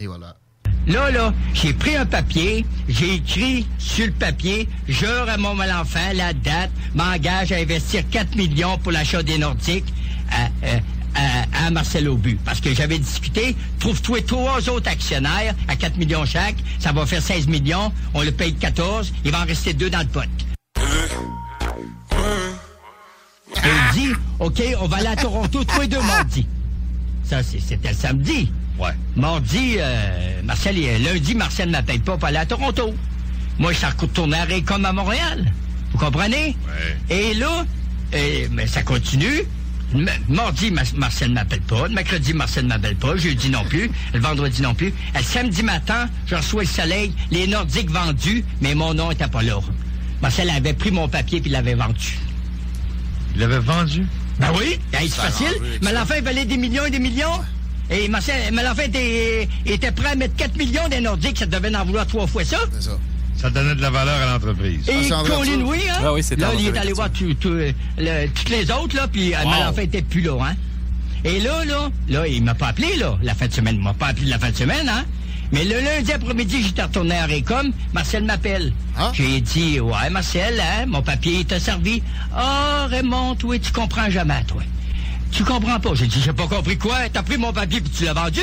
[0.00, 0.36] Et voilà.
[0.86, 6.12] Là, là, j'ai pris un papier, j'ai écrit sur le papier, jure à mon malenfant,
[6.14, 9.92] la date, m'engage à investir 4 millions pour l'achat des Nordiques
[10.30, 10.80] à, à-
[11.18, 12.38] à- à Marcel Aubu.
[12.44, 17.22] Parce que j'avais discuté, trouve-toi trois autres actionnaires à 4 millions chaque, ça va faire
[17.22, 20.20] 16 millions, on le paye 14, il va en rester deux dans le pot.
[23.64, 26.46] Et il dit, OK, on va aller à Toronto tous les deux mardi.
[27.24, 28.50] Ça, c'était le samedi.
[28.78, 28.90] Ouais.
[29.16, 32.94] Mardi, euh, Marcel, lundi, Marcel ne m'appelle pas pour aller à Toronto.
[33.58, 35.52] Moi, je suis retourné à Raycom à Montréal.
[35.92, 36.56] Vous comprenez?
[37.10, 37.64] Et là,
[38.52, 39.42] mais ça continue.
[40.28, 41.88] Mardi, Ma- Marcel ne m'appelle pas.
[41.88, 43.16] Le mercredi, Marcel ne m'appelle pas.
[43.16, 43.90] Jeudi non plus.
[44.12, 44.92] Le vendredi non plus.
[45.14, 49.42] Le samedi matin, je reçois le soleil, les Nordiques vendus, mais mon nom n'était pas
[49.42, 49.58] là.
[50.20, 52.18] Marcel avait pris mon papier puis l'avait vendu.
[53.34, 54.04] Il l'avait vendu?
[54.40, 55.52] Ben oui, Hey, c'est facile.
[55.82, 57.40] Mais l'enfant, il valait des millions et des millions.
[57.90, 61.74] Et Marcel, mais l'enfant était, était prêt à mettre 4 millions des Nordiques, ça devait
[61.74, 62.58] en vouloir trois fois ça.
[62.74, 62.98] C'est ça.
[63.38, 64.88] Ça donnait de la valeur à l'entreprise.
[64.88, 66.00] Et Colin, oui, hein?
[66.04, 67.72] Ah oui, c'était Là, il est allé voir tout- tout, le-
[68.34, 69.50] toutes les autres, là, puis euh, Wow.
[69.50, 70.54] mais l'enfant était plus là, hein?
[71.24, 73.76] Et là, là, là, il m'a pas appelé, là, la fin de semaine.
[73.76, 75.04] Il m'a pas appelé la fin de semaine, hein?
[75.52, 77.72] Mais le lundi après-midi, j'étais retourné à Récom.
[77.94, 78.72] Marcel m'appelle.
[79.14, 82.02] J'ai dit, ouais, Marcel, hein, mon papier t'a servi.
[82.36, 84.62] Ah, Raymond, toi, tu comprends jamais, toi.
[85.32, 85.90] Tu comprends pas.
[85.94, 87.08] J'ai dit, j'ai pas compris quoi.
[87.12, 88.40] T'as pris mon papier puis tu l'as vendu?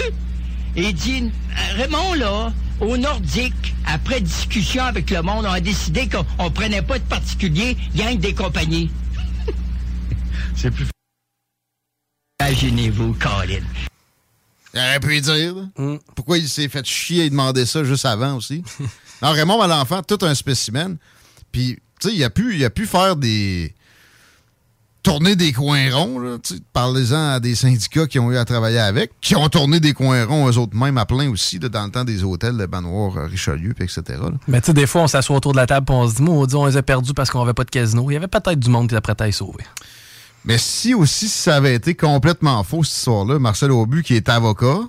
[0.76, 1.32] Et il dit,
[1.78, 6.82] Raymond, là, au Nordique, après discussion avec le monde, on a décidé qu'on on prenait
[6.82, 8.90] pas de particulier, gang des compagnies.
[10.56, 10.88] C'est plus
[12.42, 13.64] Imaginez-vous, Colin.
[14.74, 15.56] Il aurait pu y dire.
[15.56, 15.98] là.
[16.16, 18.64] Pourquoi il s'est fait chier et demander ça juste avant aussi?
[19.22, 20.98] non, Raymond Malenfant, tout un spécimen.
[21.52, 23.74] Puis, tu sais, il a pu, il a pu faire des.
[25.06, 26.40] Tourner des coins ronds,
[26.74, 30.26] Parlez-en à des syndicats qui ont eu à travailler avec, qui ont tourné des coins
[30.26, 33.16] ronds eux autres mêmes à plein aussi, là, dans le temps des hôtels de Manoir,
[33.16, 34.02] euh, Richelieu, puis etc.
[34.20, 34.32] là.
[34.48, 36.24] Mais tu sais, des fois, on s'assoit autour de la table et on se dit,
[36.24, 38.10] maudit, on les a perdus parce qu'on avait pas de casino.
[38.10, 39.64] Il y avait peut-être du monde qui était prêt à les sauver.
[40.44, 44.80] Mais si aussi ça avait été complètement faux, cette histoire-là, Marcel Aubu, qui est avocat,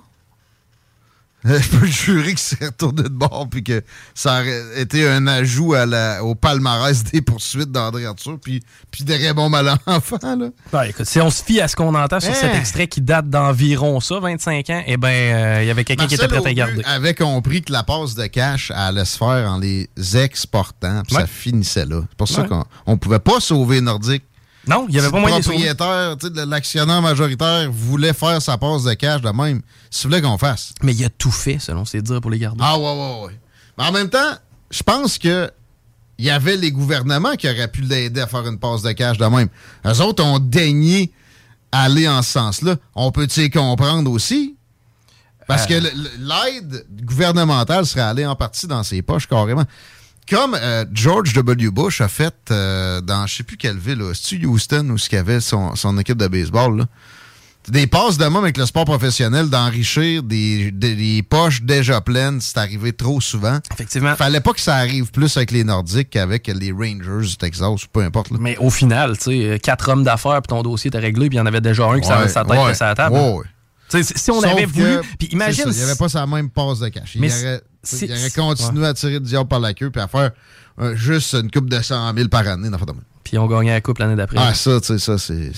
[1.45, 3.81] je peux jurer qu'il s'est retourné de bord puis que
[4.15, 9.03] ça aurait été un ajout à la- au palmarès des poursuites d'André Arthur puis, puis
[9.03, 10.17] de Raymond Malenfant.
[10.23, 10.49] Là.
[10.71, 12.37] Ben, écoute, si on se fie à ce qu'on entend sur Hein?
[12.41, 16.07] cet extrait qui date d'environ ça, 25 ans, eh ben, euh, il y avait quelqu'un
[16.07, 16.81] qui était prêt à garder.
[16.85, 21.21] avait compris que la passe de cash allait se faire en les exportant, puis Ouais.
[21.21, 22.01] ça finissait là.
[22.09, 24.23] C'est pour ça qu'on on pouvait pas sauver Nordique.
[24.67, 26.15] Non, il y avait Si pas moyen de propriétaire,
[26.47, 29.61] l'actionnaire majoritaire voulait faire sa passe de cash de même.
[29.89, 30.73] S'il voulait qu'on fasse.
[30.83, 32.59] Mais il a tout fait, selon ses dires, pour les garder.
[32.61, 33.39] Ah ouais, ouais, ouais.
[33.77, 34.33] Mais en même temps,
[34.69, 35.49] je pense que
[36.19, 39.17] il y avait les gouvernements qui auraient pu l'aider à faire une passe de cash
[39.17, 39.49] de même.
[39.85, 41.11] Eux autres ont daigné
[41.71, 42.75] aller en ce sens-là.
[42.95, 44.55] On peut-tu les comprendre aussi?
[45.47, 45.79] Parce que Euh.
[45.79, 49.63] le- l'aide gouvernementale serait allée en partie dans ses poches carrément.
[50.29, 51.69] Comme euh, George W.
[51.71, 55.17] Bush a fait euh, dans je sais plus quelle ville, c'est-tu Houston où ce qu'il
[55.17, 56.85] y avait son, son équipe de baseball, là?
[57.69, 62.39] Des passes de même avec le sport professionnel, d'enrichir des, des- des poches déjà pleines,
[62.39, 63.59] c'est arrivé trop souvent.
[63.73, 64.15] Effectivement.
[64.15, 67.87] Fallait pas que ça arrive plus avec les Nordiques qu'avec les Rangers du Texas ou
[67.91, 68.31] peu importe.
[68.31, 68.37] là.
[68.39, 71.35] Mais au final, tu sais, euh, quatre hommes d'affaires, puis ton dossier était réglé, puis
[71.35, 73.17] il y en avait déjà un qui savait sa tête ouais, de sa table.
[73.17, 74.99] ouais, si on Sauf avait voulu.
[75.19, 75.65] Puis imagine.
[75.67, 77.15] Il n'y avait pas sa même passe de cash.
[77.15, 77.61] Il Mais aurait,
[77.93, 80.31] il aurait continué à tirer le diable par la queue puis à faire
[80.79, 82.69] euh, juste une coupe de 100 000 par année.
[82.69, 82.77] dans.
[83.23, 84.37] Puis on gagnait la coupe l'année d'après.
[84.39, 85.51] Ah, ça, tu sais, ça, c'est.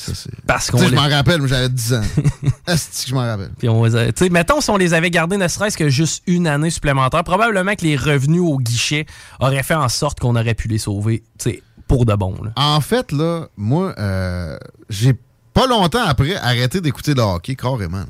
[0.48, 2.02] Parce Tu qu'on sais, je m'en rappelle, mais j'avais 10 ans.
[2.68, 3.52] Est-ce que je m'en rappelle?
[3.60, 6.48] Puis on tu sais, mettons si on les avait gardés ne serait-ce que juste une
[6.48, 9.06] année supplémentaire, probablement que les revenus au guichet
[9.40, 12.34] auraient fait en sorte qu'on aurait pu les sauver, tu sais, pour de bon.
[12.44, 12.52] là.
[12.56, 14.58] En fait, là, moi, euh,
[14.90, 15.14] j'ai
[15.54, 17.98] pas longtemps après arrêté d'écouter le hockey, carrément.
[18.00, 18.06] là.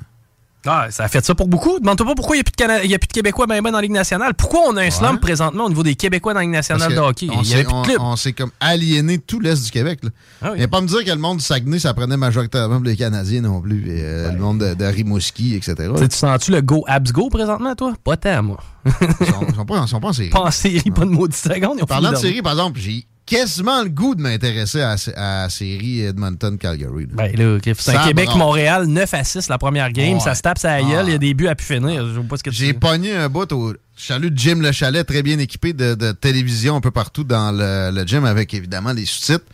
[0.66, 1.80] Ah, ça a fait ça pour beaucoup.
[1.80, 3.48] Demande-toi pas pourquoi il n'y a, plus de Cana- il y a plus de Québécois
[3.48, 4.34] ben dans la Ligue nationale.
[4.34, 6.98] Pourquoi on a un slump présentement au niveau des Québécois dans la Ligue nationale de
[7.00, 7.28] hockey?
[7.32, 8.14] on Il y avait s'est- plus de on-.
[8.14, 10.00] On comme aliéné tout l'Est du Québec.
[10.04, 10.10] Là.
[10.42, 10.62] Ah oui.
[10.62, 13.62] A pas me dire que le monde du Saguenay, ça prenait majoritairement les Canadiens non
[13.62, 13.88] plus.
[13.90, 15.76] et, euh, Le monde de, de Rimouski, etc.
[15.98, 17.94] Tu sens-tu le go abs go présentement, toi?
[18.04, 18.58] Pas tant, moi.
[18.86, 20.30] Ils sont, ils sont pas, ils sont pas en série.
[20.30, 21.86] Pas en série, pas de maudite seconde.
[21.88, 26.02] Parlant de série, par exemple, j'ai quasiment le goût de m'intéresser à, à la série
[26.02, 27.06] Edmonton-Calgary.
[27.14, 28.94] Ben là, c'est Québec-Montréal, brasse.
[28.94, 30.16] 9 à 6 la première game.
[30.16, 30.20] Ouais.
[30.20, 31.08] Ça se tape sa gueule, Ah.
[31.08, 32.06] il y a des buts à pu finir.
[32.50, 36.12] J'ai pogné un bout au chalut de Jim Le Chalet, très bien équipé de, de
[36.12, 39.46] télévision un peu partout dans le, le gym avec évidemment les sous-titres.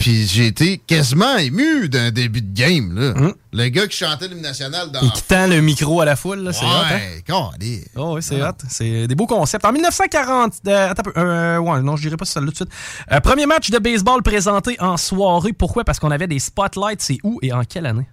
[0.00, 2.98] Puis j'ai été quasiment ému d'un début de game.
[2.98, 3.32] Là.
[3.52, 6.38] Le gars qui chantait l'hymne national dans Et qui tend le micro à la foule,
[6.38, 6.90] là, c'est hot, hein?
[6.90, 7.84] Ouais, calé.
[7.96, 8.54] Oh, oui, c'est hot.
[8.66, 9.62] C'est des beaux concepts.
[9.62, 12.70] En 1940, euh, attends un peu, euh, ouais, non, je dirais pas celle-là tout de
[12.70, 12.70] suite.
[13.12, 15.52] Euh, premier match de baseball présenté en soirée.
[15.52, 15.84] Pourquoi?
[15.84, 17.02] Parce qu'on avait des spotlights.
[17.02, 18.08] C'est où et en quelle année?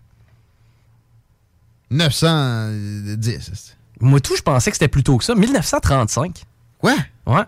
[1.90, 3.77] 910.
[4.01, 5.35] Moi, tout, je pensais que c'était plus tôt que ça.
[5.35, 6.43] 1935.
[6.80, 6.95] Quoi?
[7.25, 7.43] Ouais.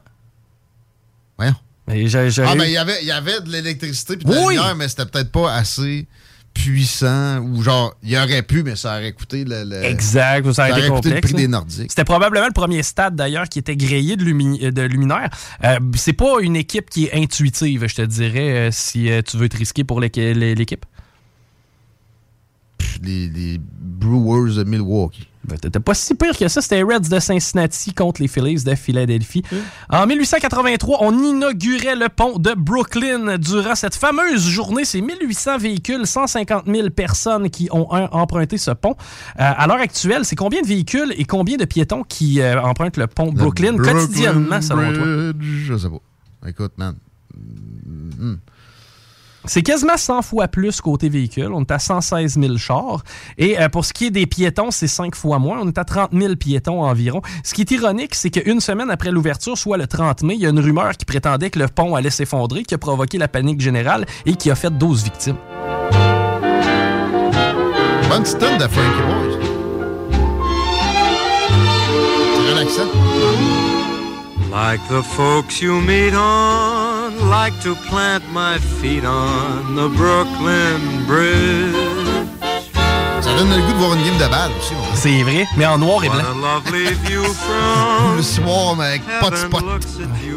[1.37, 1.55] Voyons.
[1.89, 4.53] Ah, ben, il y avait- y avait de l'électricité puis de la Oui.
[4.55, 6.07] lumière, mais c'était peut-être pas assez
[6.53, 9.63] puissant ou genre, il aurait pu, mais ça aurait coûté le.
[9.63, 11.37] le- Exact, ça été aurait coûté le prix là.
[11.39, 11.89] des Nordiques.
[11.91, 15.29] C'était probablement le premier stade d'ailleurs qui était grillé de, lumi- de luminaire.
[15.63, 19.37] Euh, c'est pas une équipe qui est intuitive, je te dirais, euh, si euh, tu
[19.37, 20.85] veux te risquer pour l'équi- l'équipe.
[23.01, 25.28] Les, les Brewers de Milwaukee.
[25.45, 26.61] Ben, T'étais pas si pire que ça.
[26.61, 29.41] C'était Reds de Cincinnati contre les Phillies de Philadelphie.
[29.89, 33.37] En 1883, on inaugurait le pont de Brooklyn.
[33.37, 38.71] Durant cette fameuse journée, c'est 1800 véhicules, 150 000 personnes qui ont un- emprunté ce
[38.71, 38.95] pont.
[39.39, 42.97] Euh, à l'heure actuelle, c'est combien de véhicules et combien de piétons qui euh, empruntent
[42.97, 45.33] le pont Brooklyn, Le Brooklyn quotidiennement, selon toi?
[45.39, 46.47] Je sais pas.
[46.49, 46.95] Écoute, man.
[47.35, 48.35] Hmm.
[49.45, 51.51] C'est quasiment 100 fois plus côté véhicule.
[51.53, 53.03] On est à 116 000 chars.
[53.37, 55.59] Et euh, pour ce qui est des piétons, c'est 5 fois moins.
[55.61, 57.21] On est à 30 000 piétons environ.
[57.43, 60.45] Ce qui est ironique, c'est qu'une semaine après l'ouverture, soit le 30 mai, il y
[60.45, 63.61] a une rumeur qui prétendait que le pont allait s'effondrer, qui a provoqué la panique
[63.61, 65.37] générale et qui a fait 12 victimes.
[68.09, 69.39] Bonne petite de Frankie Boys.
[72.35, 72.89] C'est relaxant.
[74.51, 76.88] Like the folks you meet on,
[77.29, 81.75] like to plant my feet on the Brooklyn Bridge.
[83.21, 84.73] Ça donne le goût de voir une game de balle aussi.
[84.95, 86.23] C'est vrai, mais en noir et blanc.
[88.15, 89.63] Le soir, mais avec pas de spot.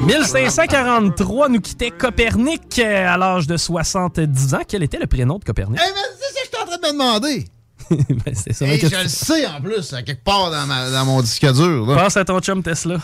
[0.04, 4.60] 1543 nous quittait Copernic euh, à l'âge de 70 ans.
[4.68, 5.80] Quel était le prénom de Copernic?
[5.80, 7.44] Hey, mais c'est ça que je suis en train de me demander.
[8.24, 8.66] Ben, c'est ça.
[8.66, 11.20] Et que je tu- le sais en plus, à quelque part dans, ma- dans mon
[11.22, 11.86] disque dur.
[11.86, 12.02] là.
[12.04, 12.96] Pense à ton chum Tesla.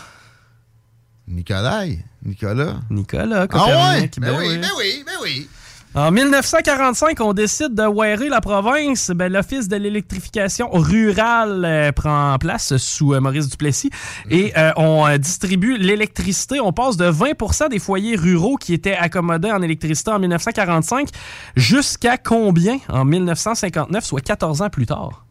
[1.27, 1.85] Nicolas.
[2.25, 2.79] Nicolas?
[2.89, 4.09] Nicolas, Ah ouais?
[4.17, 4.57] Ben ben oui, oui.
[4.57, 5.47] ben oui, ben oui.
[5.95, 9.09] En 1945, on décide de wirer la province.
[9.09, 13.89] Ben, L'Office de l'électrification rurale euh, prend place sous euh, Maurice Duplessis
[14.29, 16.59] et euh, on distribue l'électricité.
[16.59, 21.09] On passe de 20% des foyers ruraux qui étaient accommodés en électricité en 1945
[21.55, 25.25] jusqu'à combien en 1959, soit 14 ans plus tard?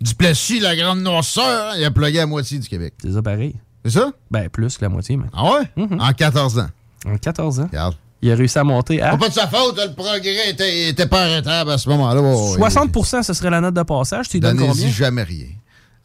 [0.00, 2.94] Duplessis, la grande noirceur, il a plugué à moitié du Québec.
[3.02, 3.56] C'est ça pareil.
[3.88, 4.10] C'est ça?
[4.30, 5.26] Ben, plus que la moitié, mais.
[5.32, 5.86] Ah ouais?
[5.98, 6.68] En 14 ans.
[7.06, 7.68] En 14 ans.
[7.70, 7.94] Regarde.
[8.22, 9.12] Il a réussi à monter à.
[9.12, 12.20] C'est pas de sa faute, le progrès était, était pas arrêtable à ce moment-là.
[12.22, 12.60] Oh, oui.
[12.62, 14.28] 60% ce serait la note de passage.
[14.28, 14.88] Tu lui donnes combien?
[14.88, 15.46] Jamais rien.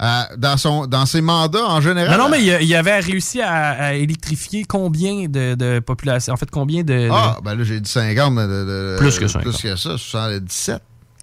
[0.03, 2.17] Euh, dans, son, dans ses mandats, en général.
[2.17, 6.33] Non, non, mais il, a- il avait réussi à, à électrifier combien de, de population?
[6.33, 7.07] En fait, combien de.
[7.11, 9.43] Ah, ben là, j'ai dit 50, mais de, de- Plus que 50.
[9.43, 10.81] Plus que ça, 77.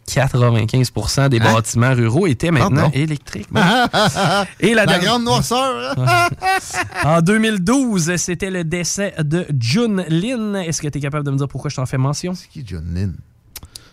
[0.09, 1.55] 95% des Hein?
[1.55, 2.91] bâtiments ruraux étaient maintenant bon?
[2.95, 3.49] électriques.
[4.61, 5.95] Et la grande noirceur.
[5.99, 6.29] hein?
[7.05, 10.55] En 2012, c'était le décès de Jun Lin.
[10.55, 12.35] Est-ce que tu es capable de me dire pourquoi je t'en fais mention?
[12.35, 13.13] C'est qui Jun Lin?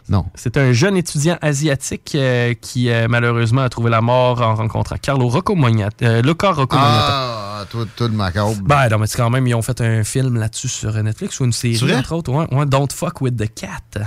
[0.07, 0.25] Non.
[0.35, 4.97] C'est un jeune étudiant asiatique euh, qui euh, malheureusement a trouvé la mort en rencontrant
[5.01, 6.05] Carlo Rocco Magnata.
[6.05, 6.77] euh, Luca Rocco.
[6.79, 8.53] Ah, toi, toi, le macabre.
[8.61, 11.45] Ben non, mais c'est quand même, ils ont fait un film là-dessus sur Netflix ou
[11.45, 12.31] une série, entre autres.
[12.31, 14.03] Ouais, ouais, Don't Fuck with the Cat.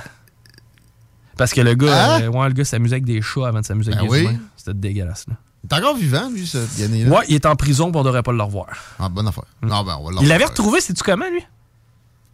[1.39, 2.23] Parce que le gars, Hein?
[2.25, 4.19] euh, ouais, le gars s'amusait avec des chats avant de s'amuser Ben avec oui.
[4.19, 4.39] des humains.
[4.57, 5.25] C'était dégueulasse.
[5.29, 5.35] Là.
[5.65, 7.11] Il est encore vivant, lui, ce Yannick-là?
[7.19, 8.67] Ouais, il est en prison, puis on devrait pas le revoir.
[8.99, 9.45] Ah, bonne affaire.
[9.63, 11.45] Non, ben, on va le Il l'avait retrouvé, sais-tu comment, lui?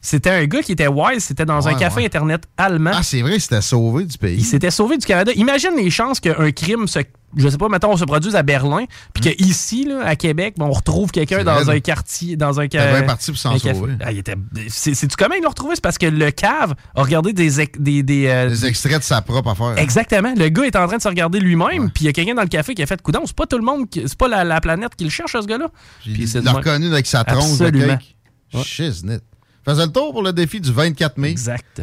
[0.00, 2.07] C'était un gars qui était wise, c'était dans un café ouais.
[2.07, 2.91] Internet allemand.
[2.92, 4.36] Ah, c'est vrai, il s'était sauvé du pays.
[4.36, 5.33] Il s'était sauvé du Canada.
[5.34, 6.99] Imagine les chances qu'un crime se.
[7.36, 10.66] Je sais pas, mettons, on se produise à Berlin, puis qu'ici, là, à Québec, ben,
[10.66, 13.74] on retrouve quelqu'un dans un quartier, dans un ca- bien parti pour s'en un café.
[13.74, 13.92] sauver.
[14.00, 14.34] Ah, il était-
[14.68, 15.74] c'est- C'est-tu comment il l'a retrouvé?
[15.74, 17.60] C'est parce que le cave a regardé des.
[17.60, 19.78] ex- des, des, euh, Des extraits de sa propre affaire.
[19.78, 20.32] Exactement.
[20.36, 22.42] Le gars est en train de se regarder lui-même, puis il y a quelqu'un dans
[22.42, 23.22] le café qui a fait coudon.
[23.26, 25.46] C'est pas tout le monde, qui- c'est pas la, la planète qui le cherche, ce
[25.46, 25.68] gars-là.
[26.06, 28.16] Il l'a reconnu avec sa tronche de cake.
[28.64, 29.18] Shiznit.
[29.64, 31.30] Faisait le tour pour le défi du 24 mai.
[31.30, 31.80] Exact.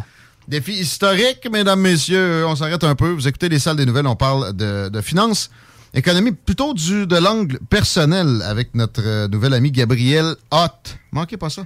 [0.51, 2.45] Défi historique, mesdames, messieurs.
[2.45, 3.11] On s'arrête un peu.
[3.11, 4.05] Vous écoutez les salles des nouvelles.
[4.05, 5.49] On parle de, finances,
[5.93, 10.97] économie, plutôt du, de l'angle personnel avec notre euh, nouvel ami Gabriel Hott.
[11.13, 11.61] Manquez pas ça.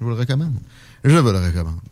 [0.00, 0.54] Je vous le recommande.
[1.04, 1.91] Je vous le recommande.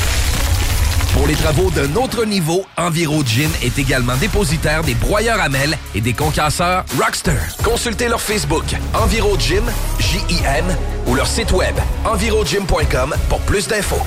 [1.13, 5.77] Pour les travaux d'un autre niveau, Enviro Gym est également dépositaire des broyeurs à mêles
[5.93, 7.37] et des concasseurs Rockster.
[7.63, 9.63] Consultez leur Facebook Enviro Gym,
[9.99, 10.65] J-I-M,
[11.07, 11.75] ou leur site web
[12.05, 14.01] envirogym.com pour plus d'infos.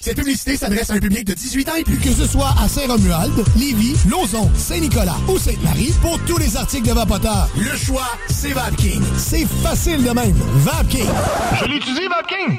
[0.00, 1.98] Cette publicité s'adresse à un public de 18 ans et plus.
[1.98, 6.92] Que ce soit à Saint-Romuald, Lévis, Lauson, Saint-Nicolas ou Sainte-Marie, pour tous les articles de
[6.92, 9.00] Vapoteur, le choix, c'est VapKing.
[9.16, 10.34] C'est facile de même.
[10.56, 11.06] VapKing.
[11.60, 12.58] Je l'utilise, Vapking!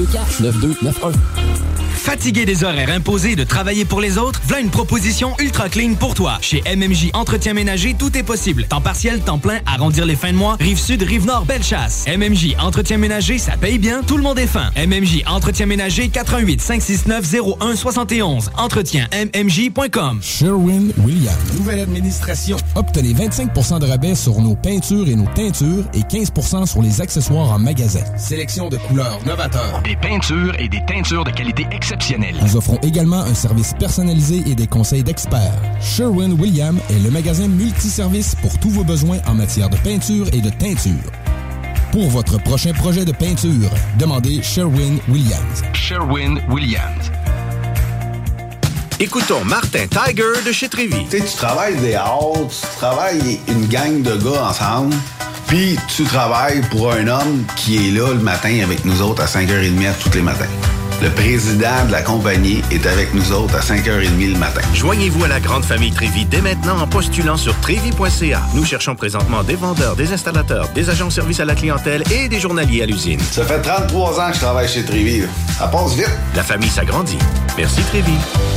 [0.07, 1.90] 624 9291.
[1.95, 6.13] Fatigué des horaires imposés de travailler pour les autres, voilà une proposition ultra clean pour
[6.13, 6.37] toi.
[6.41, 8.65] Chez MMJ Entretien Ménager, tout est possible.
[8.65, 12.05] Temps partiel, temps plein, arrondir les fins de mois, rive sud, rive nord, belle chasse.
[12.07, 14.71] MMJ Entretien Ménager, ça paye bien, tout le monde est fin.
[14.75, 18.51] MMJ Entretien Ménager, 88 569 01 71.
[18.57, 20.19] Entretien MMJ.com.
[20.21, 21.37] Sherwin Williams.
[21.57, 22.57] Nouvelle administration.
[22.75, 27.51] Obtenez 25% de rabais sur nos peintures et nos teintures et 15% sur les accessoires
[27.51, 28.01] en magasin.
[28.17, 29.81] Sélection de couleurs novateurs.
[29.83, 32.35] Des peintures et des teintures de qualité exceptionnelle.
[32.43, 35.59] Nous offrons également un service personnalisé et des conseils d'experts.
[35.81, 40.41] Sherwin Williams est le magasin multiservice pour tous vos besoins en matière de peinture et
[40.41, 41.11] de teinture.
[41.91, 45.63] Pour votre prochain projet de peinture, demandez Sherwin Williams.
[45.73, 47.11] Sherwin Williams.
[48.99, 51.03] Écoutons Martin Tiger de chez Trévy.
[51.09, 54.95] Tu sais, tu travailles des heures, tu travailles une gang de gars ensemble,
[55.47, 59.25] puis tu travailles pour un homme qui est là le matin avec nous autres à
[59.25, 60.45] 5h30 tous les matins.
[61.01, 64.61] Le président de la compagnie est avec nous autres à 5h30 le matin.
[64.75, 68.41] Joignez-vous à la grande famille Trévi dès maintenant en postulant sur trévi.ca.
[68.53, 72.29] Nous cherchons présentement des vendeurs, des installateurs, des agents de service à la clientèle et
[72.29, 73.19] des journaliers à l'usine.
[73.19, 75.23] Ça fait 33 ans que je travaille chez Trévi.
[75.57, 76.11] Ça passe vite.
[76.35, 77.17] La famille s'agrandit.
[77.57, 78.13] Merci Trévi.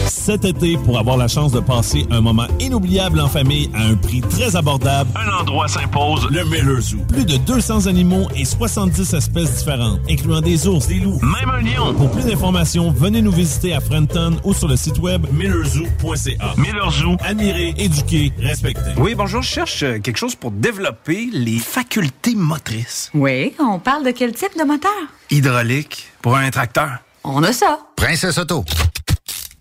[0.06, 3.94] Cet été, pour avoir la chance de passer un moment inoubliable en famille à un
[3.94, 6.98] prix très abordable, un endroit s'impose, le Miller Zoo.
[7.08, 11.60] Plus de 200 animaux et 70 espèces différentes, incluant des ours, des loups, même un
[11.60, 11.92] lion.
[11.94, 16.54] Pour plus d'informations, venez nous visiter à Frenton ou sur le site web millerzoo.ca.
[16.56, 17.16] Miller Zoo.
[17.20, 18.90] Admirer, éduquer, respecter.
[18.96, 23.08] Oui, bonjour, je cherche euh, quelque chose pour développer les facultés motrices.
[23.14, 24.90] Oui, on parle de quel type de moteur?
[25.30, 26.98] Hydraulique, pour un tracteur.
[27.22, 27.78] On a ça.
[27.94, 28.64] Princesse Auto.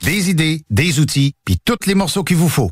[0.02, 2.72] Des idées, des outils, puis tous les morceaux qu'il vous faut.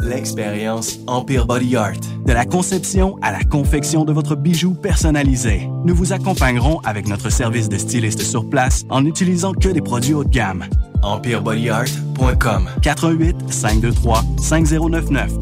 [0.00, 2.00] L'expérience Empire Body Art.
[2.24, 5.68] De la conception à la confection de votre bijou personnalisé.
[5.84, 10.14] Nous vous accompagnerons avec notre service de styliste sur place en n'utilisant que des produits
[10.14, 10.66] haut de gamme.
[11.02, 15.32] EmpireBodyArt.com 418 523 5099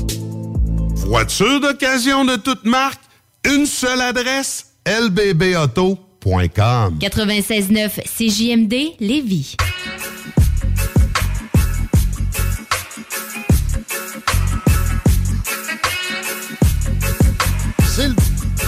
[1.07, 3.01] Voiture d'occasion de toute marque,
[3.45, 6.07] une seule adresse, lbbauto.com
[7.01, 9.57] 96.9 CJMD Lévis.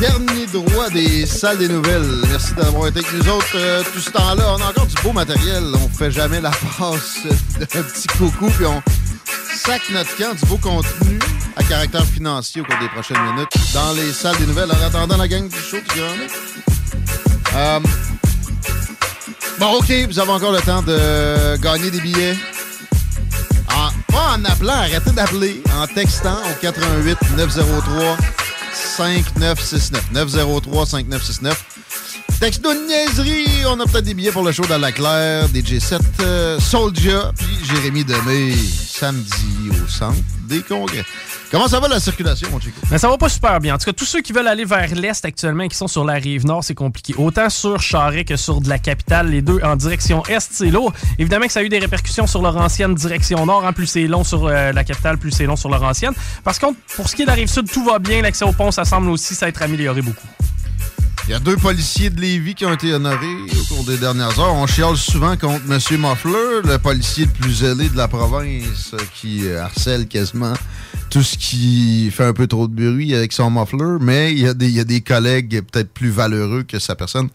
[0.01, 2.07] Dernier droit des salles des nouvelles.
[2.31, 4.55] Merci d'avoir été avec nous autres euh, tout ce temps-là.
[4.57, 5.65] On a encore du beau matériel.
[5.75, 7.19] On fait jamais la passe
[7.59, 8.83] d'un petit coucou, puis on
[9.55, 11.19] sac notre camp du beau contenu
[11.57, 14.71] à caractère financier au cours des prochaines minutes dans les salles des nouvelles.
[14.71, 16.01] En attendant la gang du show, tu
[17.57, 17.81] euh,
[19.59, 22.37] Bon, OK, vous avez encore le temps de gagner des billets.
[23.75, 25.63] En, pas en appelant, arrêtez d'appeler.
[25.81, 28.17] En textant au 88 903
[28.73, 30.13] 5969.
[30.13, 31.65] 903 5969.
[32.41, 33.67] Texte de niaiserie.
[33.67, 37.59] On a peut-être des billets pour le show dans la Claire, DJ7, euh, Soulja, puis
[37.65, 41.05] Jérémy Demé, samedi au centre des congrès.
[41.51, 42.79] Comment ça va la circulation, mon Chico?
[42.91, 43.75] Mais ça va pas super bien.
[43.75, 46.05] En tout cas, tous ceux qui veulent aller vers l'est actuellement et qui sont sur
[46.05, 47.15] la rive nord, c'est compliqué.
[47.17, 50.93] Autant sur Charest que sur de la capitale, les deux en direction est, c'est lourd.
[51.19, 53.65] Évidemment que ça a eu des répercussions sur leur ancienne direction nord.
[53.65, 56.13] En plus c'est long sur euh, la capitale, plus c'est long sur leur ancienne.
[56.45, 58.21] Parce que pour ce qui est de la rive sud, tout va bien.
[58.21, 60.27] L'accès au pont, ça semble aussi s'être amélioré beaucoup.
[61.29, 64.39] Il y a deux policiers de Lévis qui ont été honorés au cours des dernières
[64.39, 64.55] heures.
[64.55, 66.01] On chiale souvent contre M.
[66.01, 70.55] Moffler, le policier le plus zélé de la province, euh, qui euh, harcèle quasiment
[71.11, 74.49] tout ce qui fait un peu trop de bruit avec son muffler, mais il y,
[74.49, 77.29] a des- collègues peut-être plus valeureux que sa personne.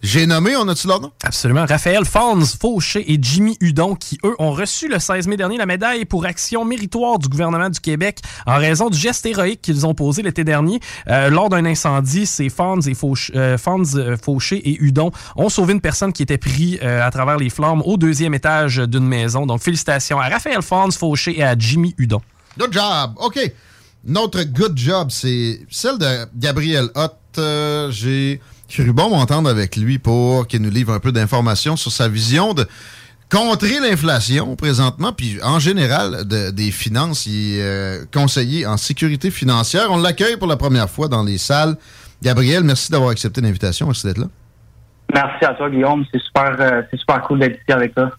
[0.00, 1.10] J'ai nommé, on a-tu leur nom?
[1.24, 1.66] Absolument.
[1.66, 5.66] Raphaël Fons, Fauché et Jimmy Hudon, qui, eux, ont reçu le 16 mai dernier la
[5.66, 9.94] médaille pour action méritoire du gouvernement du Québec en raison du geste héroïque qu'ils ont
[9.94, 10.78] posé l'été dernier.
[11.08, 16.12] Euh, lors d'un incendie, ces Fons, euh, euh, Fauché et Hudon ont sauvé une personne
[16.12, 19.46] qui était prise à travers les flammes au deuxième étage d'une maison.
[19.46, 22.20] Donc, félicitations à Raphaël Fons, Fauché et à Jimmy Hudon.
[22.58, 23.12] Good job.
[23.16, 23.38] OK.
[24.04, 27.16] Notre good job, c'est celle de Gabriel Hott.
[27.38, 31.90] Euh, J'ai cru bon m'entendre avec lui pour qu'il nous livre un peu d'informations sur
[31.92, 32.66] sa vision de
[33.30, 37.26] contrer l'inflation présentement, puis en général de- des finances.
[37.26, 39.88] Il est euh, conseiller en sécurité financière.
[39.90, 41.76] On l'accueille pour la première fois dans les salles.
[42.22, 43.86] Gabriel, merci d'avoir accepté l'invitation.
[43.86, 44.26] Merci d'être là.
[45.12, 46.04] Merci à toi, Guillaume.
[46.12, 48.10] C'est super, euh, super cool d'être ici avec toi.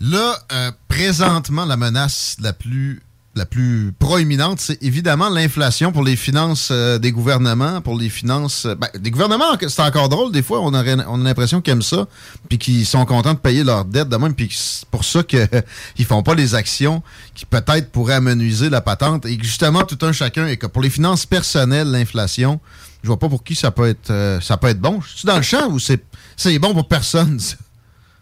[0.00, 3.02] Là, euh, présentement, la menace la plus,
[3.36, 8.66] la plus proéminente, c'est évidemment l'inflation pour les finances euh, des gouvernements, pour les finances...
[8.66, 10.82] euh, ben, des gouvernements, c'est encore drôle, des fois, on, a
[11.16, 12.06] l'impression qu'ils aiment ça,
[12.48, 15.48] puis qu'ils sont contents de payer leurs dettes de même, puis c'est pour ça qu'ils
[16.06, 17.02] font pas les actions
[17.34, 20.90] qui peut-être pourraient amenuiser la patente, et justement, tout un chacun, et que pour les
[20.90, 22.60] finances personnelles, l'inflation,
[23.02, 25.00] je vois pas pour qui ça peut être, euh, ça peut être bon.
[25.02, 26.02] Je suis dans le champ ou c'est
[26.36, 27.56] c'est bon pour personne, ça?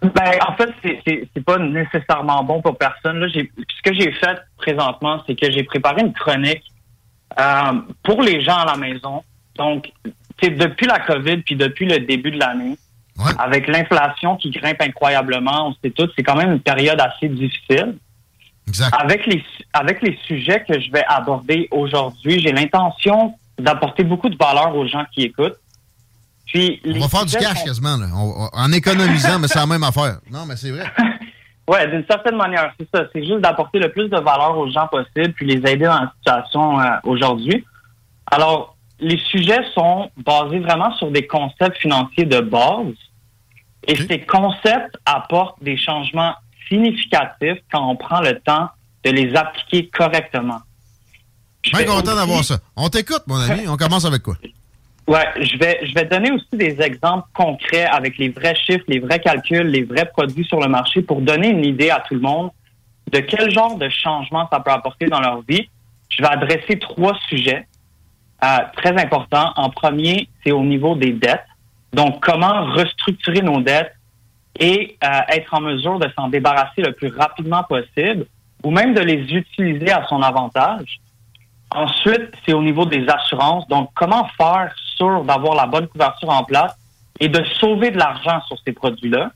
[0.03, 3.19] Ben, en fait, c'est- pas nécessairement bon pour personne.
[3.21, 6.63] Là, ce que j'ai fait présentement, c'est que j'ai préparé une chronique
[7.39, 7.73] euh,
[8.03, 9.23] pour les gens à la maison.
[9.57, 12.77] Donc, tu sais, depuis la COVID puis depuis le début de l'année,
[13.39, 17.97] avec l'inflation qui grimpe incroyablement, on sait tous, c'est quand même une période assez difficile.
[18.93, 24.37] Avec les avec les sujets que je vais aborder aujourd'hui, j'ai l'intention d'apporter beaucoup de
[24.37, 25.57] valeur aux gens qui écoutent.
[26.53, 28.07] Puis On va faire du cash quasiment, là.
[28.15, 30.19] On- on- en économisant, mais c'est la même affaire.
[30.31, 30.85] Non, mais c'est vrai.
[31.69, 33.05] Ouais, d'une certaine manière, c'est ça.
[33.13, 36.13] C'est juste d'apporter le plus de valeur aux gens possible, puis les aider dans la
[36.19, 37.65] situation euh, aujourd'hui.
[38.33, 42.93] Alors, les sujets sont basés vraiment sur des concepts financiers de base.
[43.87, 46.35] Et ces concepts apportent des changements
[46.69, 48.69] significatifs quand on prend le temps
[49.05, 50.61] de les appliquer correctement.
[51.73, 52.59] Bien content d'avoir ça.
[52.75, 53.69] On t'écoute, mon ami.
[53.69, 54.35] On commence avec quoi?
[55.09, 59.01] Ouais, je vais, je vais donner aussi des exemples concrets avec les vrais chiffres, les
[59.01, 62.21] vrais calculs, les vrais produits sur le marché pour donner une idée à tout le
[62.21, 62.51] monde
[63.11, 65.69] de quel genre de changement ça peut apporter dans leur vie.
[66.09, 67.67] Je vais adresser trois sujets
[68.45, 69.53] euh, très importants.
[69.57, 71.45] En premier, c'est au niveau des dettes.
[71.93, 73.95] Donc, comment restructurer nos dettes
[74.59, 78.27] et euh, être en mesure de s'en débarrasser le plus rapidement possible
[78.63, 81.01] ou même de les utiliser à son avantage.
[81.75, 83.67] Ensuite, c'est au niveau des assurances.
[83.69, 86.73] Donc, comment faire sûr d'avoir la bonne couverture en place
[87.21, 89.31] et de sauver de l'argent sur ces produits-là?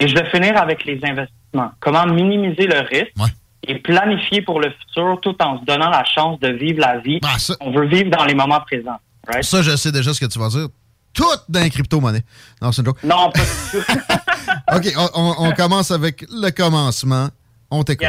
[0.00, 1.70] Et je vais finir avec les investissements.
[1.80, 3.34] Comment minimiser le risque
[3.66, 7.20] et planifier pour le futur tout en se donnant la chance de vivre la vie
[7.20, 8.98] qu'on veut vivre dans les moments présents.
[9.26, 9.42] right?
[9.42, 10.68] Ça, je sais déjà ce que tu vas dire.
[11.12, 12.22] Tout dans les crypto-monnaies.
[12.62, 13.02] Non, c'est une joke.
[13.02, 13.92] Non, pas du tout.
[14.76, 17.28] OK, on, commence avec le commencement.
[17.70, 18.08] On t'écoute.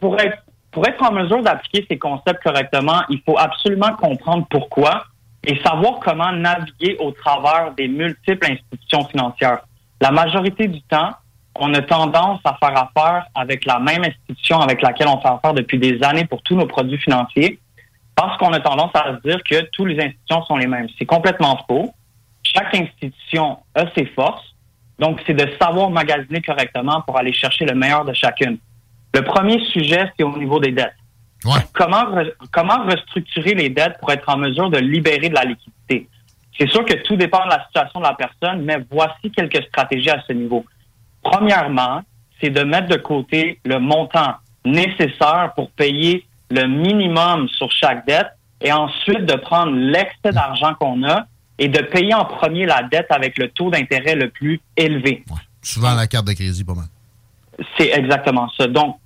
[0.00, 0.38] Pour, être,
[0.70, 5.04] pour être en mesure d'appliquer ces concepts correctement, il faut absolument comprendre pourquoi
[5.44, 9.60] et savoir comment naviguer au travers des multiples institutions financières.
[10.00, 11.10] La majorité du temps,
[11.56, 15.54] on a tendance à faire affaire avec la même institution avec laquelle on fait affaire
[15.54, 17.58] depuis des années pour tous nos produits financiers
[18.14, 20.88] parce qu'on a tendance à se dire que toutes les institutions sont les mêmes.
[20.98, 21.92] C'est complètement faux.
[22.42, 24.44] Chaque institution a ses forces.
[24.98, 28.58] Donc, c'est de savoir magasiner correctement pour aller chercher le meilleur de chacune.
[29.14, 30.94] Le premier sujet, c'est au niveau des dettes.
[31.72, 36.08] Comment, re- comment restructurer les dettes pour être en mesure de libérer de la liquidité?
[36.58, 40.10] C'est sûr que tout dépend de la situation de la personne, mais voici quelques stratégies
[40.10, 40.64] à ce niveau.
[41.22, 42.02] Premièrement,
[42.40, 48.28] c'est de mettre de côté le montant nécessaire pour payer le minimum sur chaque dette
[48.60, 51.24] et ensuite de prendre l'excès d'argent qu'on a
[51.58, 55.24] et de payer en premier la dette avec le taux d'intérêt le plus élevé.
[55.62, 56.86] Souvent la carte de crédit, pas mal.
[57.76, 58.66] C'est exactement ça.
[58.66, 58.96] Donc,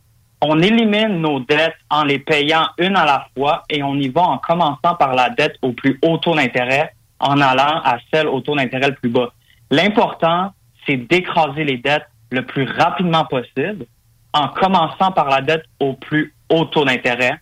[0.41, 4.23] on élimine nos dettes en les payant une à la fois et on y va
[4.23, 8.41] en commençant par la dette au plus haut taux d'intérêt en allant à celle au
[8.41, 9.33] taux d'intérêt le plus bas.
[9.71, 10.53] L'important,
[10.87, 13.87] c'est d'écraser les dettes le plus rapidement possible
[14.35, 17.39] en commençant par la dette au plus haut taux d'intérêt.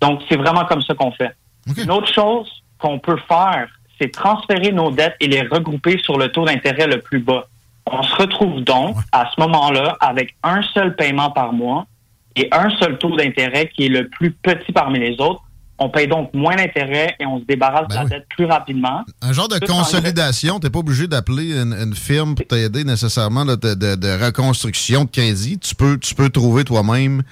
[0.00, 1.34] Donc, c'est vraiment comme ça qu'on fait.
[1.76, 3.68] Une autre chose qu'on peut faire,
[4.00, 7.48] c'est transférer nos dettes et les regrouper sur le taux d'intérêt le plus bas.
[7.90, 11.86] On se retrouve donc à ce moment-là avec un seul paiement par mois
[12.34, 15.42] et un seul taux d'intérêt qui est le plus petit parmi les autres
[15.78, 19.04] On paye donc moins d'intérêt et on se débarrasse de la dette plus rapidement.
[19.20, 23.44] Un genre de Tout consolidation, t'es pas obligé d'appeler une, une firme pour t'aider nécessairement
[23.44, 25.58] là, de, de- de reconstruction de crédit.
[25.58, 27.22] Tu peux, tu peux trouver toi-même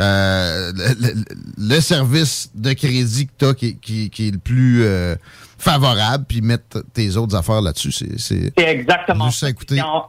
[0.00, 1.24] euh, le, le-
[1.58, 5.14] le service de crédit que t'as qui, qui, qui est le plus euh,
[5.58, 7.92] favorable, puis mettre tes autres affaires là-dessus.
[7.92, 9.76] C'est, c'est C'est exactement écouter.
[9.76, 10.06] C'est en,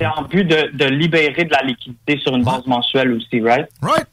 [0.00, 3.66] c'est en but de, de libérer de la liquidité sur une base mensuelle aussi, right?
[3.82, 4.06] Right.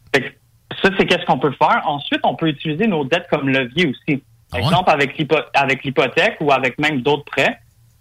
[0.82, 1.82] Ça, c'est qu'est-ce qu'on peut faire.
[1.86, 4.24] Ensuite, on peut utiliser nos dettes comme levier aussi.
[4.54, 7.58] Ah Exemple, avec l'hypo- avec l'hypothèque ou avec même d'autres prêts.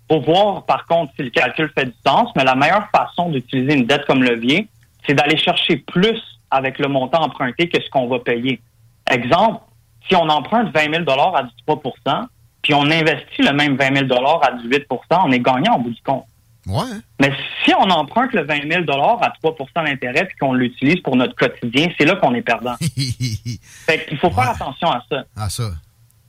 [0.09, 2.31] Pour voir, par contre, si le calcul fait du sens.
[2.37, 4.69] Mais la meilleure façon d'utiliser une dette comme levier,
[5.07, 8.61] c'est d'aller chercher plus avec le montant emprunté que ce qu'on va payer.
[9.09, 9.61] Exemple,
[10.09, 12.27] si on emprunte 20 000 à 13%
[12.63, 16.03] puis on investit le même 20 000 à 18% on est gagnant au bout du
[16.03, 16.25] compte.
[16.67, 16.85] Ouais.
[17.21, 17.33] Mais
[17.65, 21.89] si on emprunte le 20 000 à 3% d'intérêt puis qu'on l'utilise pour notre quotidien,
[21.99, 22.77] c'est là qu'on est perdant.
[22.81, 25.25] fait qu'il faut faire attention à ça.
[25.37, 25.71] Ah, ça.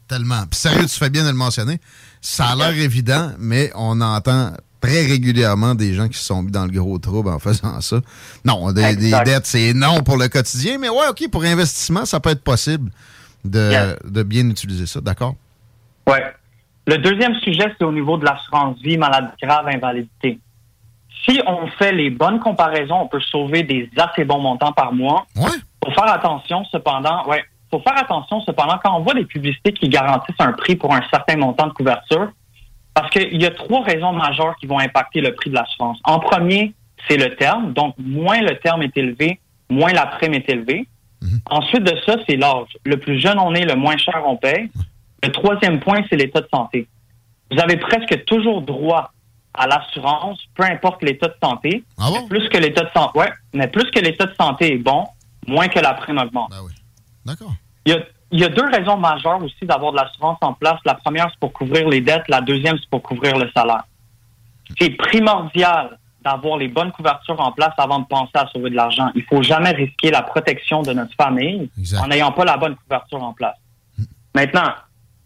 [0.07, 0.45] Tellement.
[0.49, 1.79] Puis sérieux, tu fais bien de le mentionner.
[2.21, 6.51] Ça a l'air évident, mais on entend très régulièrement des gens qui se sont mis
[6.51, 8.01] dans le gros trouble en faisant ça.
[8.43, 12.31] Non, des, dettes, c'est non pour le quotidien, mais ouais, OK, pour investissement, ça peut
[12.31, 12.91] être possible
[13.45, 15.01] de, de bien utiliser ça.
[15.01, 15.35] D'accord?
[16.07, 16.23] Ouais.
[16.87, 20.39] Le deuxième sujet, c'est au niveau de l'assurance vie, maladie grave, invalidité.
[21.25, 25.25] Si on fait les bonnes comparaisons, on peut sauver des assez bons montants par mois.
[25.35, 25.51] Ouais.
[25.83, 27.43] Faut faire attention, cependant, ouais.
[27.69, 31.01] Faut faire attention, cependant, quand on voit des publicités qui garantissent un prix pour un
[31.11, 32.31] certain montant de couverture,
[32.93, 35.99] parce qu'il y a trois raisons majeures qui vont impacter le prix de l'assurance.
[36.03, 36.73] En premier,
[37.07, 37.73] c'est le terme.
[37.73, 40.87] Donc, moins le terme est élevé, moins la prime est élevée.
[41.49, 42.77] Ensuite de ça, c'est l'âge.
[42.83, 44.71] Le plus jeune on est, le moins cher on paye.
[45.23, 46.87] Le troisième point, c'est l'état de santé.
[47.51, 49.11] Vous avez presque toujours droit
[49.53, 51.83] à l'assurance, peu importe l'état de santé.
[52.21, 55.05] Mais Plus que l'état de santé, ouais, mais plus que l'état de santé est bon,
[55.47, 56.49] moins que la prime augmente.
[57.25, 57.53] D'accord.
[57.85, 57.99] Il y, a,
[58.31, 60.79] il y a deux raisons majeures aussi d'avoir de l'assurance en place.
[60.85, 62.27] La première, c'est pour couvrir les dettes.
[62.29, 63.83] La deuxième, c'est pour couvrir le salaire.
[64.79, 69.09] C'est primordial d'avoir les bonnes couvertures en place avant de penser à sauver de l'argent.
[69.15, 71.69] Il faut jamais risquer la protection de notre famille
[71.99, 73.57] en n'ayant pas la bonne couverture en place.
[74.35, 74.71] Maintenant,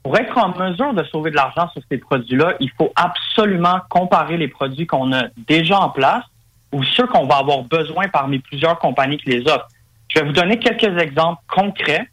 [0.06, 4.38] pour être en mesure de sauver de l'argent sur ces produits-là, il faut absolument comparer
[4.38, 6.24] les produits qu'on a déjà en place
[6.72, 9.68] ou ceux qu'on va avoir besoin parmi plusieurs compagnies qui les offrent.
[10.10, 12.08] Je vais vous donner quelques exemples concrets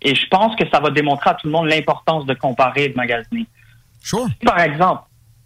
[0.00, 2.88] et je pense que ça va démontrer à tout le monde l'importance de comparer et
[2.90, 3.48] de magasiner.
[4.00, 4.28] Sure.
[4.28, 5.02] Si, par exemple,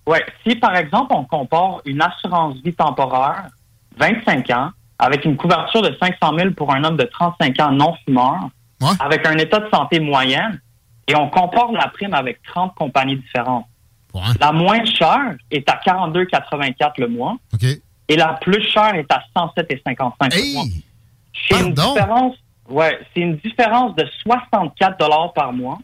[0.07, 3.47] ouais, si par exemple on compare une assurance vie temporaire,
[3.97, 7.95] 25 ans, avec une couverture de 500 000 pour un homme de 35 ans non
[8.05, 8.51] fumeur,
[9.01, 10.61] avec un état de santé moyenne,
[11.09, 13.65] et on compare la prime avec 30 compagnies différentes.
[14.41, 17.37] La moins chère est à 42,84 le mois.
[18.09, 20.65] Et la plus chère est à 107,55 le mois.
[21.49, 22.35] C'est une différence,
[22.69, 25.79] ouais, c'est une différence de 64 dollars par mois.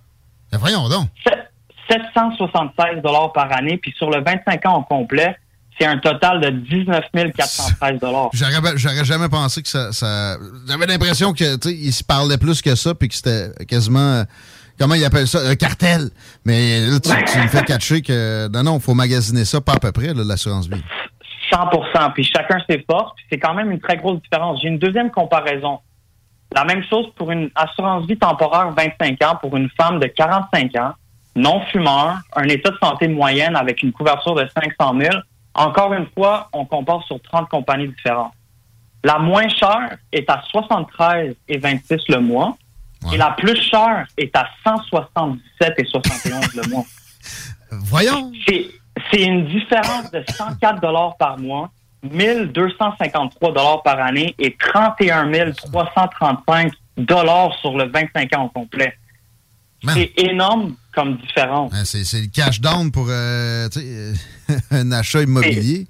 [0.51, 1.09] Ben voyons donc.
[1.91, 5.37] 776 dollars par année, puis sur le 25 ans au complet,
[5.79, 7.05] c'est un total de 19
[7.37, 8.31] 413 dollars.
[8.33, 9.93] J'aurais jamais pensé que ça.
[9.93, 10.37] ça-
[10.69, 14.25] J'avais l'impression que il se parlait plus que ça, puis que c'était quasiment.
[14.79, 15.41] Comment ils appellent ça?
[15.49, 16.11] Un cartel.
[16.45, 18.49] Mais là, tu, me fais catcher que.
[18.49, 20.83] Non, non, il faut magasiner ça pas à peu près, l'assurance vie.
[21.53, 24.61] 100% puis chacun ses forces, puis c'est quand même une très grosse différence.
[24.63, 25.79] J'ai une deuxième comparaison.
[26.55, 30.77] La même chose pour une assurance vie temporaire 25 ans pour une femme de 45
[30.77, 30.93] ans,
[31.37, 34.47] non fumeur, un état de santé moyenne avec une couverture de
[34.79, 35.15] 500 000.
[35.55, 38.33] Encore une fois, on compare sur 30 compagnies différentes.
[39.03, 42.57] La moins chère est à 73 et 26 le mois.
[43.13, 46.85] Et la plus chère est à 177 et 71 le mois.
[47.71, 48.33] Voyons.
[48.47, 48.71] C'est,
[49.23, 51.71] une différence de 104 dollars par mois,
[52.03, 58.97] 1253 dollars par année et 31 335 dollars sur le 25 ans au complet.
[59.93, 61.71] C'est énorme comme différence.
[61.71, 63.69] Ben, c'est le cash down pour euh,
[64.71, 65.87] un achat immobilier.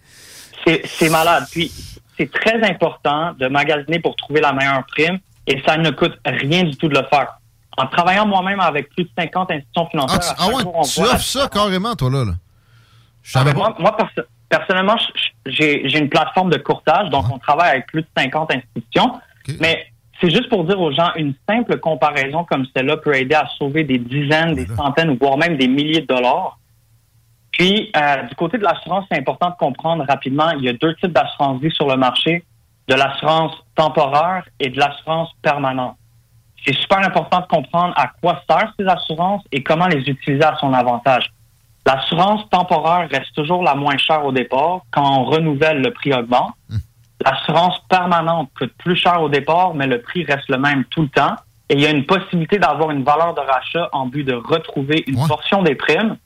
[0.67, 1.45] C'est malade.
[1.51, 1.71] Puis,
[2.17, 6.65] c'est très important de magasiner pour trouver la meilleure prime et ça ne coûte rien
[6.65, 7.39] du tout de le faire.
[7.77, 11.21] En travaillant moi-même avec plus de 50 institutions Ah, financières, ah ouais, jour, tu offres
[11.21, 12.25] ça carrément, toi, là.
[12.25, 12.33] là.
[13.35, 13.45] Ah.
[13.55, 14.97] Moi, moi, perso- personnellement,
[15.47, 19.19] j'ai une plateforme de courtage, donc on travaille avec plus de 50 institutions.
[19.61, 19.87] Mais
[20.21, 23.83] c'est juste pour dire aux gens, une simple comparaison comme celle-là peut aider à sauver
[23.85, 26.59] des dizaines, des centaines, voire même des milliers de dollars.
[27.51, 30.95] Puis, euh, du côté de l'assurance, c'est important de comprendre rapidement, il y a deux
[30.97, 32.45] types d'assurance vie sur le marché,
[32.89, 35.97] de l'assurance temporaire et de l'assurance permanente.
[36.65, 40.57] C'est super important de comprendre à quoi servent ces assurances et comment les utiliser à
[40.61, 41.31] son avantage.
[41.87, 44.81] L'assurance temporaire reste toujours la moins chère au départ.
[44.91, 46.55] Quand on renouvelle, le prix augmente.
[47.25, 51.09] L'assurance permanente coûte plus cher au départ, mais le prix reste le même tout le
[51.09, 51.37] temps.
[51.69, 55.05] et il y a une possibilité d'avoir une valeur de rachat en but de retrouver
[55.07, 56.17] une portion des primes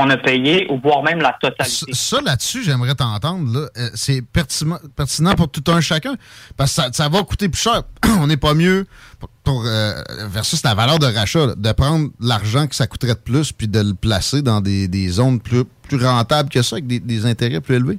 [0.00, 1.92] qu'on a payées ou voire même la totalité.
[1.92, 3.52] Ça, ça, là-dessus, j'aimerais t'entendre.
[3.52, 3.68] là.
[3.76, 6.14] Euh, C'est pertinent, pertinent pour tout un chacun.
[6.56, 7.82] Parce que ça, ça va coûter plus cher.
[8.20, 8.86] On n'est pas mieux
[9.18, 9.92] pour, pour, euh,
[10.28, 13.68] versus la valeur de rachat, là, de prendre l'argent que ça coûterait de plus puis
[13.68, 17.26] de le placer dans des, des zones plus, plus rentables que ça, avec des, des
[17.26, 17.98] intérêts plus élevés.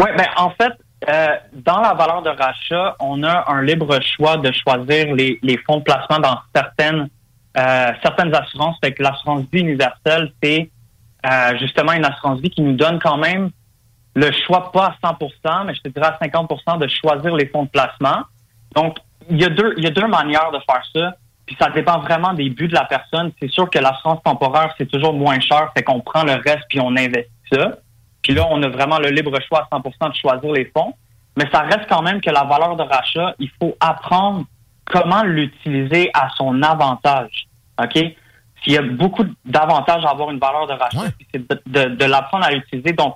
[0.00, 0.72] Oui, ben en fait,
[1.08, 5.58] euh, dans la valeur de rachat, on a un libre choix de choisir les, les
[5.58, 7.08] fonds de placement dans certaines
[7.56, 8.76] euh, certaines assurances.
[8.82, 10.70] Fait que l'assurance vie universelle, c'est
[11.58, 13.50] justement une assurance vie qui nous donne quand même
[14.14, 17.64] le choix, pas à 100% mais je te dirais à 50% de choisir les fonds
[17.64, 18.22] de placement.
[18.74, 18.98] Donc,
[19.30, 21.16] il y a deux, il y a deux manières de faire ça.
[21.46, 23.32] Puis ça dépend vraiment des buts de la personne.
[23.40, 26.80] C'est sûr que l'assurance temporaire, c'est toujours moins cher, fait qu'on prend le reste puis
[26.80, 27.78] on investit ça.
[28.22, 30.94] Puis là, on a vraiment le libre choix à 100% de choisir les fonds.
[31.36, 34.44] Mais ça reste quand même que la valeur de rachat, il faut apprendre
[34.86, 37.46] comment l'utiliser à son avantage.
[37.82, 38.14] OK?
[38.64, 41.94] S'il y a beaucoup d'avantages à avoir une valeur de rachat, puis c'est de, de-
[41.96, 42.92] de l'apprendre à l'utiliser.
[42.92, 43.14] Donc,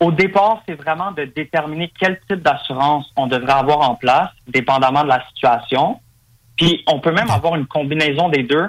[0.00, 5.02] au départ, c'est vraiment de déterminer quel type d'assurance on devrait avoir en place, dépendamment
[5.02, 6.00] de la situation.
[6.56, 8.68] Puis, on peut même avoir une combinaison des deux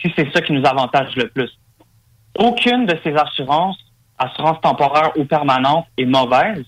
[0.00, 1.50] si c'est ça qui nous avantage le plus.
[2.38, 3.78] Aucune de ces assurances,
[4.18, 6.64] assurance temporaire ou permanente, est mauvaise.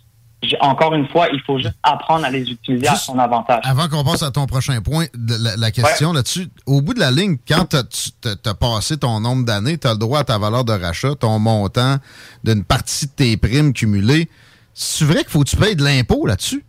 [0.60, 3.62] Encore une fois, il faut juste apprendre à les utiliser à son avantage.
[3.64, 7.10] Avant qu'on passe à ton prochain point, la, la question là-dessus, au bout de la
[7.10, 10.64] ligne, quand tu as, passé ton nombre d'années, tu as le droit à ta valeur
[10.64, 11.97] de rachat, ton montant
[12.42, 14.28] d'une partie de tes primes cumulées.
[14.73, 16.64] C'est vrai qu'il faut que tu payes de l'impôt là-dessus?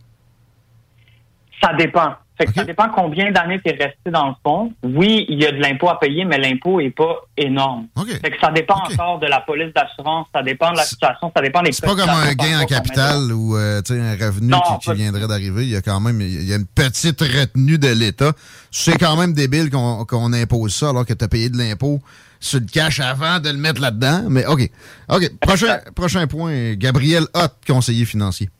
[1.62, 2.14] Ça dépend.
[2.38, 4.72] Fait que Ça dépend combien d'années tu es resté dans le fond.
[4.82, 7.86] Oui, il y a de l'impôt à payer, mais l'impôt est pas énorme.
[8.22, 11.42] Fait que ça dépend encore de la police d'assurance, ça dépend de la situation, ça
[11.42, 14.90] dépend des C'est pas comme un gain en capital ou euh, un revenu Non, qui,
[14.90, 15.62] qui viendrait d'arriver.
[15.62, 18.32] Il y a quand même il y a une petite retenue de l'État.
[18.70, 22.00] C'est quand même débile qu'on qu'on impose ça alors que tu as payé de l'impôt
[22.40, 24.24] sur le cash avant de le mettre là-dedans.
[24.28, 24.70] Mais OK.
[25.08, 25.38] OK.
[25.40, 26.74] Prochain, prochain point.
[26.74, 28.50] Gabriel Hott, conseiller financier.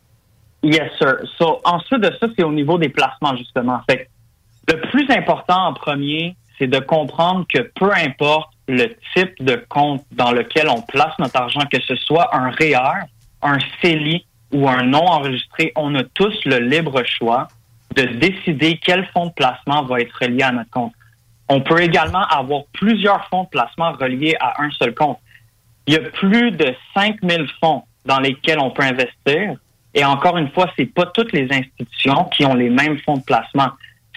[0.67, 1.21] Yes, sir.
[1.39, 3.81] So, ensuite de ça, c'est au niveau des placements, justement.
[3.89, 4.11] Fait
[4.69, 10.03] le plus important en premier, c'est de comprendre que peu importe le type de compte
[10.11, 13.07] dans lequel on place notre argent, que ce soit un REER,
[13.43, 17.47] un CELI ou un non enregistré, on a tous le libre choix
[17.95, 20.93] de décider quel fonds de placement va être relié à notre compte.
[21.49, 25.21] On peut également avoir plusieurs fonds de placement reliés à un seul compte.
[25.87, 29.57] Il y a plus de 5000 fonds dans lesquels on peut investir.
[29.97, 33.23] Et encore une fois, c'est pas toutes les institutions qui ont les mêmes fonds de
[33.23, 33.71] placement.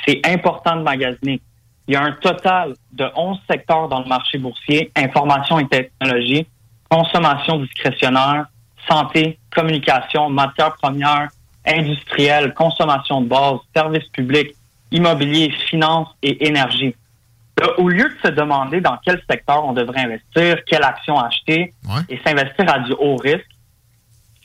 [0.06, 1.40] C'est important de magasiner.
[1.88, 6.45] Il y a un total de 11 secteurs dans le marché boursier, information et technologie,
[6.90, 8.48] consommation discrétionnaire,
[8.90, 11.30] santé, communication, matières premières,
[11.66, 14.56] industrielle, consommation de base, services publics,
[14.91, 16.93] immobilier, finances et énergie.
[17.77, 21.74] Au lieu de se demander dans quel secteur on devrait investir, quelle action acheter
[22.09, 23.48] et s'investir à du haut risque,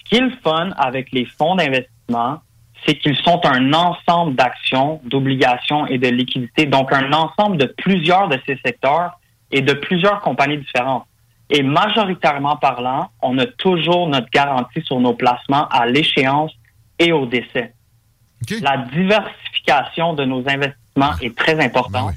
[0.05, 2.41] ce qui est le fun avec les fonds d'investissement,
[2.87, 8.29] c'est qu'ils sont un ensemble d'actions, d'obligations et de liquidités, donc un ensemble de plusieurs
[8.29, 9.19] de ces secteurs
[9.51, 11.07] et de plusieurs compagnies différentes.
[11.51, 16.53] Et majoritairement parlant, on a toujours notre garantie sur nos placements à l'échéance
[16.99, 17.73] et au décès.
[18.61, 22.15] La diversification de nos investissements est très importante.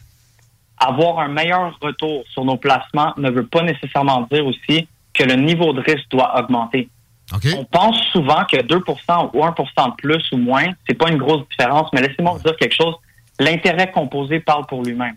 [0.77, 5.35] Avoir un meilleur retour sur nos placements ne veut pas nécessairement dire aussi que le
[5.35, 6.89] niveau de risque doit augmenter.
[7.33, 11.47] On pense souvent que 2% ou 1% de plus ou moins, c'est pas une grosse
[11.49, 12.95] différence, mais laissez-moi vous dire quelque chose.
[13.39, 15.15] L'intérêt composé parle pour lui-même.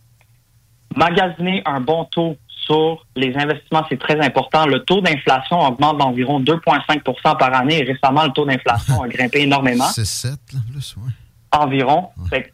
[0.96, 4.66] Magasiner un bon taux sur les investissements, c'est très important.
[4.66, 9.40] Le taux d'inflation augmente d'environ 2,5% par année et récemment, le taux d'inflation a grimpé
[9.42, 9.86] énormément.
[9.86, 11.12] C'est 7, là, plus, ouais.
[11.52, 12.08] Environ.
[12.28, 12.48] Fait que,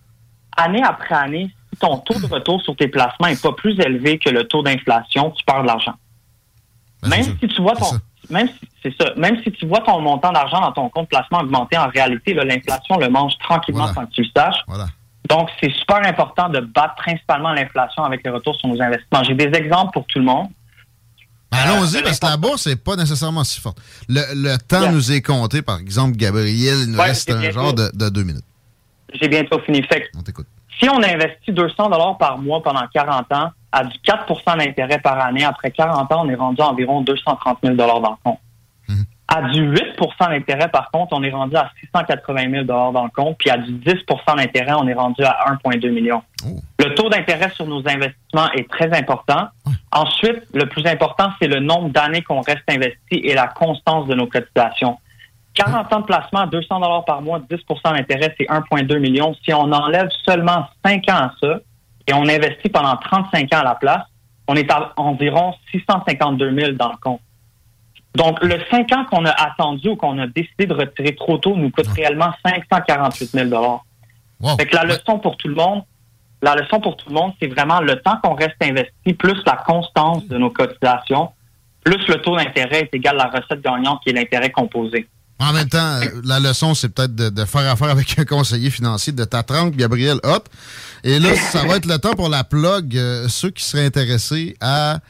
[0.56, 4.18] année après année, si ton taux de retour sur tes placements n'est pas plus élevé
[4.18, 5.94] que le taux d'inflation, tu perds de l'argent.
[7.06, 7.86] Même si tu vois ton,
[8.30, 11.40] même si, c'est ça, même si tu vois ton montant d'argent dans ton compte placement
[11.40, 14.60] augmenter, en réalité, l'inflation le mange tranquillement sans que tu le saches.
[15.28, 19.24] Donc, c'est super important de battre principalement l'inflation avec les retours sur nos investissements.
[19.24, 20.48] J'ai des exemples pour tout le monde.
[21.50, 23.78] Ben, Allons-y, parce que la bourse n'est pas nécessairement si forte.
[24.08, 25.62] Le, le temps nous est compté.
[25.62, 28.44] Par exemple, Gabriel, il nous Ouais, reste un genre de, de deux minutes.
[29.20, 29.82] J'ai bientôt fini.
[29.84, 30.42] Fait que,
[30.80, 35.20] si on investit 200 dollars par mois pendant 40 ans, à du 4% d'intérêt par
[35.20, 38.38] année, après 40 ans, on est rendu à environ 230 000 dollars dans le compte.
[39.28, 43.10] À du 8% d'intérêt, par contre, on est rendu à 680 000 dollars dans le
[43.10, 46.22] compte, puis à du 10% d'intérêt, on est rendu à 1,2 million.
[46.78, 49.48] Le taux d'intérêt sur nos investissements est très important.
[49.92, 54.14] Ensuite, le plus important, c'est le nombre d'années qu'on reste investi et la constance de
[54.14, 54.96] nos cotisations.
[55.54, 59.34] 40 ans de placement, 200 dollars par mois, 10% d'intérêt, c'est 1,2 million.
[59.44, 61.60] Si on enlève seulement 5 ans à ça,
[62.06, 64.02] et on investit pendant 35 ans à la place,
[64.48, 67.20] on est à environ 652 000 dans le compte.
[68.14, 71.54] Donc, le 5 ans qu'on a attendu ou qu'on a décidé de retirer trop tôt
[71.54, 73.80] nous coûte réellement 548 000
[74.38, 74.56] Wow.
[74.58, 75.82] Fait que la leçon pour tout le monde,
[76.42, 79.56] la leçon pour tout le monde, c'est vraiment le temps qu'on reste investi, plus la
[79.56, 81.30] constance de nos cotisations,
[81.82, 85.08] plus le taux d'intérêt est égal à la recette gagnante qui est l'intérêt composé.
[85.38, 88.70] En même temps, euh, la leçon, c'est peut-être de, de faire affaire avec un conseiller
[88.70, 90.48] financier de ta trempe, Gabriel Hop.
[91.04, 94.56] Et là, ça va être le temps pour la plug, euh, ceux qui seraient intéressés
[94.60, 95.00] à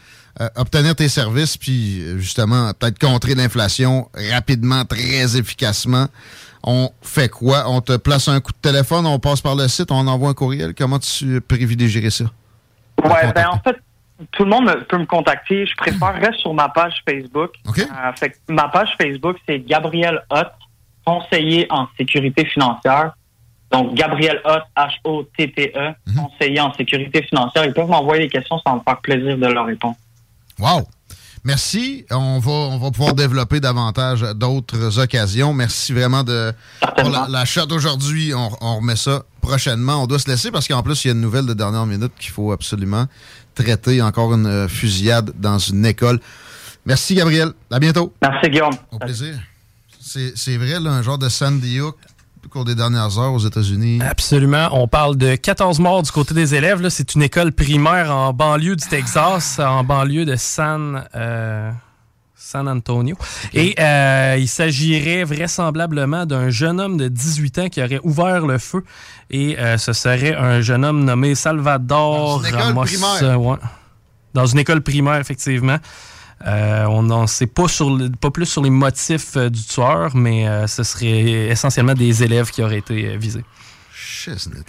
[0.41, 6.09] euh, obtenir tes services, puis justement, peut-être contrer l'inflation rapidement, très efficacement.
[6.65, 7.71] On fait quoi?
[7.71, 10.35] On te place un coup de téléphone, on passe par le site, on envoie un
[10.35, 10.75] courriel.
[10.75, 12.25] Comment tu privilégierais ça?
[13.05, 13.77] Ouais, ben en fait,
[14.33, 15.67] tout le monde peut me contacter.
[15.67, 17.51] Je préfère rester sur ma page Facebook.
[17.67, 17.83] Euh,
[18.17, 20.53] fait que ma page Facebook, c'est Gabriel Hott,
[21.05, 23.12] conseiller en sécurité financière.
[23.73, 27.65] Donc, Gabriel Hott, H-O-T-T-E, conseiller en sécurité financière.
[27.65, 29.97] Ils peuvent m'envoyer des questions, ça va me faire plaisir de leur répondre.
[30.59, 30.86] Wow!
[31.45, 32.05] Merci.
[32.11, 35.55] On va, on va pouvoir développer davantage d'autres occasions.
[35.55, 38.35] Merci vraiment de pour la, la aujourd'hui.
[38.35, 40.03] On, on remet ça prochainement.
[40.03, 42.12] On doit se laisser parce qu'en plus, il y a une nouvelle de dernière minute
[42.19, 43.07] qu'il faut absolument
[43.57, 44.01] traiter.
[44.02, 46.20] Encore une euh, fusillade dans une école.
[46.85, 47.49] Merci, Gabriel.
[47.70, 48.15] À bientôt.
[48.23, 48.75] Merci, Guillaume.
[48.93, 49.35] Au plaisir.
[50.01, 51.97] C'est vrai, là, un genre de Sandy Hook
[52.47, 53.99] au cours des dernières heures aux États-Unis.
[54.01, 54.68] Absolument.
[54.70, 56.89] On parle de 14 morts du côté des élèves.
[56.91, 61.73] C'est une école primaire en banlieue du Texas, en banlieue de San, euh,
[62.47, 63.16] San Antonio.
[63.55, 68.58] Et euh, il s'agirait vraisemblablement d'un jeune homme de 18 ans qui aurait ouvert le
[68.58, 68.84] feu.
[69.31, 72.83] Et euh, ce serait un jeune homme nommé Salvador Dans une école Ramos.
[72.84, 73.18] primaire.
[73.25, 73.57] euh, ouais.
[74.33, 75.78] Dans une école primaire, effectivement.
[76.47, 80.47] Euh, on n'en sait pas, sur le- pas plus sur les motifs du tueur, mais
[80.68, 83.44] ce serait essentiellement des élèves qui auraient été visés.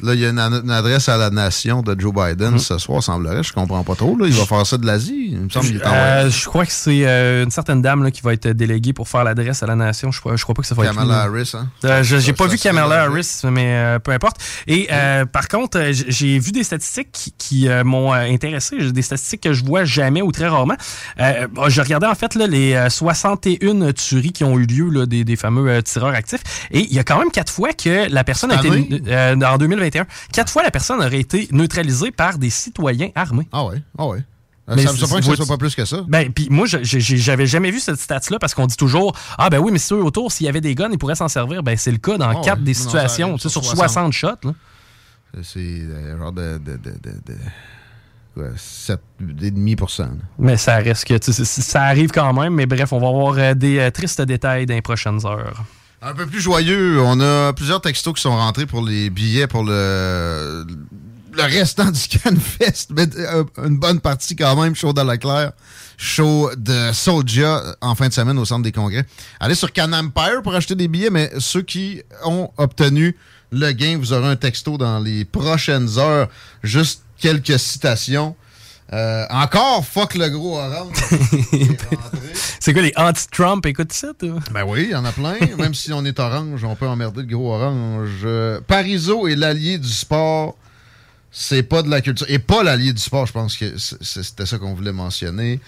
[0.02, 0.40] Là, il y a une,
[0.72, 2.60] adresse à la nation de Joe Biden Mm.
[2.60, 3.44] ce soir, semblerait.
[3.44, 4.18] Je comprends pas trop.
[4.18, 4.26] Là.
[4.27, 5.30] Il va faire ça de l'Asie.
[5.32, 8.22] Il me semble en Euh, je crois que c'est euh, une certaine dame là, qui
[8.22, 10.11] va être déléguée pour faire l'adresse à la nation.
[10.11, 11.22] Je crois, je crois pas que ça va être Kamala.
[11.24, 11.68] Harris, hein?
[11.86, 13.03] Euh, je- j'ai pas vu Kamala.
[13.03, 14.38] Harris, mais peu importe.
[14.68, 18.92] Et euh, par contre, j'ai vu des statistiques qui, qui, m'ont intéressé.
[18.92, 20.76] Des statistiques que je vois jamais ou très rarement.
[21.53, 25.06] Bon, je regardais en fait là, les euh, 61 tueries qui ont eu lieu là,
[25.06, 26.42] des, des fameux tireurs actifs.
[26.72, 29.02] Et il y a quand même quatre fois que la personne a été...
[29.08, 33.48] euh, en 2021, quatre fois la personne aurait été neutralisée par des citoyens armés.
[33.51, 34.19] Ah ouais, ah ouais.
[34.69, 36.03] Euh, Mais ça me surprend que ce soit pas plus que ça.
[36.09, 39.72] Ben, puis moi, j'avais jamais vu cette stat-là parce qu'on dit toujours Ah, ben oui,
[39.72, 41.64] mais ceux autour, s'il y avait des guns, ils pourraient s'en servir.
[41.64, 42.66] Ben, c'est le cas dans Ah quatre ouais.
[42.66, 43.38] des Non, situations.
[43.38, 44.11] sais, sur sur 60.
[44.11, 44.53] 60 shots, là.
[45.42, 46.58] C'est euh, genre de.
[46.58, 47.38] de, de, de, de
[48.34, 50.08] quoi, 7,5 là.
[50.40, 52.53] Mais ça reste que tu sais, c'est- ça arrive quand même.
[52.53, 55.64] Mais bref, on va avoir euh, des euh, tristes détails dans les prochaines heures.
[56.01, 59.64] Un peu plus joyeux, on a plusieurs textos qui sont rentrés pour les billets pour
[59.64, 60.64] le,
[61.34, 65.53] le restant du CanFest, mais euh, une bonne partie quand même, show de Leclerc,
[65.98, 69.06] show de Soulja en fin de semaine au Centre des Congrès.
[69.40, 73.17] Allez sur Can Empire pour acheter des billets, mais ceux qui ont obtenu
[73.51, 76.27] le gain, vous aurez un texto dans les prochaines heures.
[76.61, 78.35] Juste quelques citations.
[78.93, 80.95] Euh, encore, fuck le gros orange.
[82.59, 83.66] C'est quoi les anti-Trump?
[83.66, 84.40] Écoute ça, toi?
[84.51, 85.35] Ben oui, il y en a plein.
[85.57, 88.22] Même si on est orange, on peut emmerder le gros orange.
[88.24, 90.56] Euh, Parizeau est l'allié du sport.
[91.32, 92.25] C'est pas de la culture.
[92.30, 95.59] Et pas l'allié du sport, je pense que c'était ça qu'on voulait mentionner.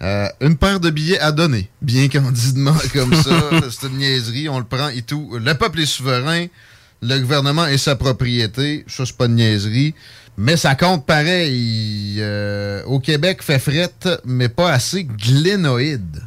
[0.00, 1.68] Euh, une paire de billets à donner.
[1.82, 3.50] Bien candidement comme ça.
[3.70, 5.36] C'est une niaiserie, on le prend et tout.
[5.38, 6.46] Le peuple est souverain.
[7.02, 8.84] Le gouvernement est sa propriété.
[8.88, 9.94] Ça, c'est pas de niaiserie.
[10.36, 12.16] Mais ça compte pareil.
[12.18, 16.22] Euh, au Québec, fait frette, mais pas assez glénoïde.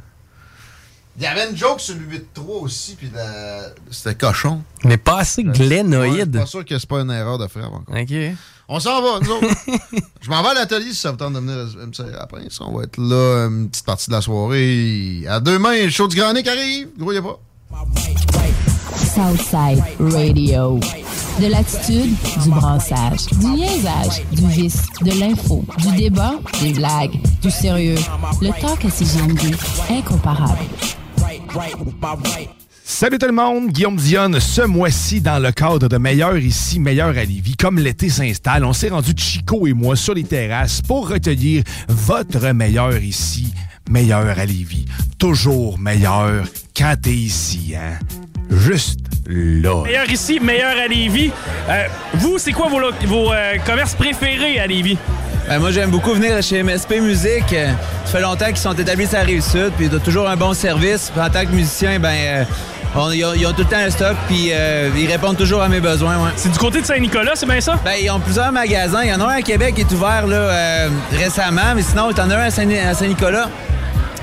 [1.18, 4.62] Il y avait une joke sur le 8-3 aussi, puis la- c'était cochon.
[4.84, 6.32] Mais pas assez je glénoïde.
[6.34, 7.96] suis pas sûr que c'est pas une erreur de frère encore.
[7.98, 8.14] OK.
[8.68, 9.48] On s'en va, nous autres.
[10.22, 12.42] Je m'en vais à l'atelier si ça vous tente de venir me tirer après.
[12.62, 15.24] On va être là une petite partie de la soirée.
[15.30, 16.88] À demain, le show du Grand Nick arrive.
[16.98, 17.40] Grouillez pas.
[18.98, 20.80] Southside Radio.
[21.40, 27.52] De l'attitude, du brassage, du niaisage, du vice, de l'info, du débat, des blagues, du
[27.52, 27.98] sérieux.
[28.42, 29.54] Le talk à CGMD,
[29.90, 30.60] incomparable.
[32.84, 34.40] Salut tout le monde, Guillaume Dionne.
[34.40, 38.74] Ce mois-ci, dans le cadre de Meilleur ici, Meilleur à Lévis, comme l'été s'installe, on
[38.74, 43.54] s'est rendu Chico et moi sur les terrasses pour recueillir votre meilleur ici,
[43.90, 44.86] Meilleur à Lévis.
[45.18, 46.46] Toujours meilleur
[46.78, 48.00] quand t'es ici, hein?
[48.50, 49.84] Juste là.
[49.84, 51.32] Meilleur ici, meilleur à Lévis.
[51.70, 54.98] Euh, vous, c'est quoi vos, vos euh, commerces préférés à Lévis?
[55.48, 57.54] Ben, moi, j'aime beaucoup venir chez MSP Musique.
[57.54, 57.72] Euh,
[58.06, 60.54] Ça fait longtemps qu'ils sont établis sur la Rive-Sud, puis ils ont toujours un bon
[60.54, 61.12] service.
[61.12, 62.44] Puis en tant que musicien, ben, euh,
[63.14, 66.16] ils, ont, tout le temps un stock, puis euh, ils répondent toujours à mes besoins.
[66.18, 66.32] Ouais.
[66.36, 67.78] C'est du côté de Saint-Nicolas, c'est bien ça?
[67.84, 69.04] Ben, ils ont plusieurs magasins.
[69.04, 72.10] Il y en a un à Québec qui est ouvert là, euh, récemment, mais sinon,
[72.12, 73.50] il y en a un à Saint-Nicolas.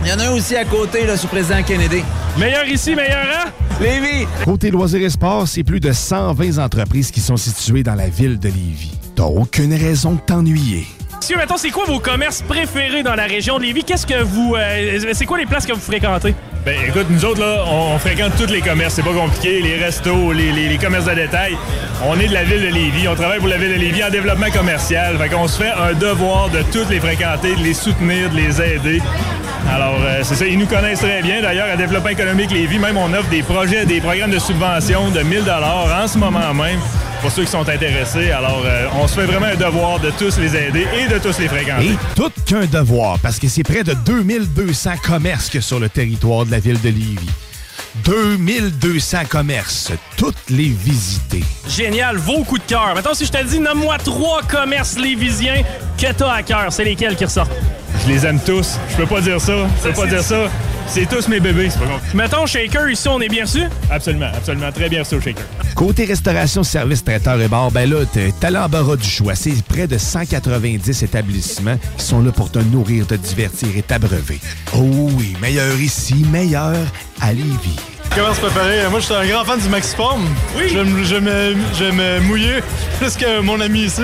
[0.05, 2.03] Il y en a un aussi à côté, là, sous président Kennedy.
[2.37, 3.51] Meilleur ici, meilleur hein?
[3.81, 4.27] Lévis!
[4.45, 8.39] Côté loisirs et sports, c'est plus de 120 entreprises qui sont situées dans la ville
[8.39, 8.93] de Lévis.
[9.15, 10.87] T'as aucune raison de t'ennuyer.
[11.23, 13.85] Monsieur, mettons, c'est quoi vos commerces préférés dans la région de Lévis?
[13.85, 14.57] Qu'est-ce que vous.
[14.57, 16.35] Euh, c'est quoi les places que vous fréquentez?
[16.65, 20.33] Ben écoute, nous autres, là, on, fréquente tous les commerces, c'est pas compliqué, les restos,
[20.33, 21.57] les, commerces de détail.
[22.05, 24.11] On est de la ville de Lévis, on travaille pour la ville de Lévis en
[24.11, 25.17] développement commercial.
[25.17, 28.61] Fait qu'on se fait un devoir de toutes les fréquenter, de les soutenir, de les
[28.61, 29.01] aider.
[29.73, 31.41] Alors, euh, c'est ça, ils nous connaissent très bien.
[31.41, 35.21] D'ailleurs, à Développement économique Lévis, même on offre des projets, des programmes de subvention de
[35.21, 36.81] 1000 en ce moment même
[37.23, 38.33] pour ceux qui sont intéressés.
[38.33, 41.39] Alors, euh, on se fait vraiment un devoir de tous les aider et de tous
[41.39, 41.87] les fréquenter.
[41.93, 46.45] Et tout qu'un devoir, parce que c'est près de 2200 commerces que sur le territoire
[46.45, 47.31] de la ville de Lévis.
[48.05, 51.45] 2200 commerces, toutes les visiter.
[51.69, 52.95] Génial, vos coups de cœur.
[52.95, 55.63] Maintenant, si je te dis, nomme-moi trois commerces lévisiens
[55.99, 57.53] que t'as à cœur, c'est lesquels qui ressortent?
[58.05, 58.79] Je les aime tous.
[58.91, 59.53] Je peux pas dire ça.
[59.83, 60.49] Je peux pas dire ça.
[60.95, 62.15] C'est tous mes bébés, c'est pas compliqué.
[62.15, 63.67] Mettons Shaker ici, on est bien sûr?
[63.91, 64.71] Absolument, absolument.
[64.71, 65.43] Très bien reçu au Shaker.
[65.75, 68.05] Côté restauration, service, traiteur et bar, ben là,
[68.39, 69.35] t'as l'embarras du choix.
[69.35, 74.39] C'est près de 190 établissements qui sont là pour te nourrir, te divertir et t'abreuver.
[74.77, 76.77] Oh oui, meilleur ici, meilleur
[77.23, 77.79] à Lévis.
[78.15, 78.87] Comment se préparer?
[78.91, 80.23] Moi, je suis un grand fan du Maxiform.
[80.59, 80.65] Oui.
[80.69, 80.79] Je
[81.15, 82.61] vais me mouiller
[83.01, 84.03] plus que mon ami ici.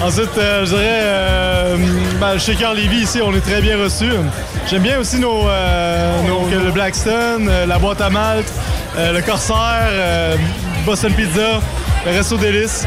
[0.00, 1.76] Ensuite, euh, je dirais, euh,
[2.20, 2.34] ben,
[2.74, 4.12] Levy, ici, on est très bien reçus.
[4.70, 8.52] J'aime bien aussi nos, euh, le Blackstone, la boîte à malte,
[8.96, 10.38] le Corsair,
[10.84, 11.60] Boston Pizza,
[12.06, 12.86] le Resto Délice.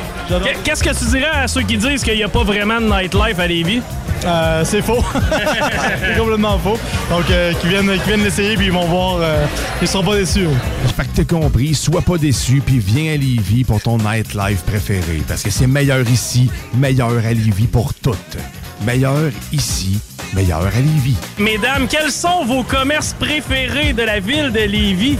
[0.63, 3.39] Qu'est-ce que tu dirais à ceux qui disent qu'il n'y a pas vraiment de nightlife
[3.39, 3.81] à Lévis?
[4.25, 5.03] Euh, c'est faux.
[5.13, 6.77] c'est complètement faux.
[7.09, 9.17] Donc, euh, qui viennent, qui viennent l'essayer puis ils vont voir.
[9.19, 9.45] Euh,
[9.81, 10.47] ils seront pas déçus.
[10.95, 15.21] Fait que t'as compris, sois pas déçu puis viens à Lévis pour ton nightlife préféré.
[15.27, 18.37] Parce que c'est meilleur ici, meilleur à Lévis pour toutes.
[18.85, 19.99] Meilleur ici,
[20.33, 21.17] meilleur à Lévis.
[21.37, 25.17] Mesdames, quels sont vos commerces préférés de la ville de Lévis?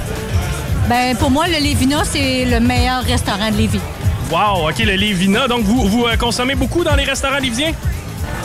[0.89, 3.79] Ben, pour moi, le Lévina, c'est le meilleur restaurant de Lévis.
[4.31, 5.47] Wow, OK, le Lévina.
[5.47, 7.73] Donc, vous, vous consommez beaucoup dans les restaurants lévisiens?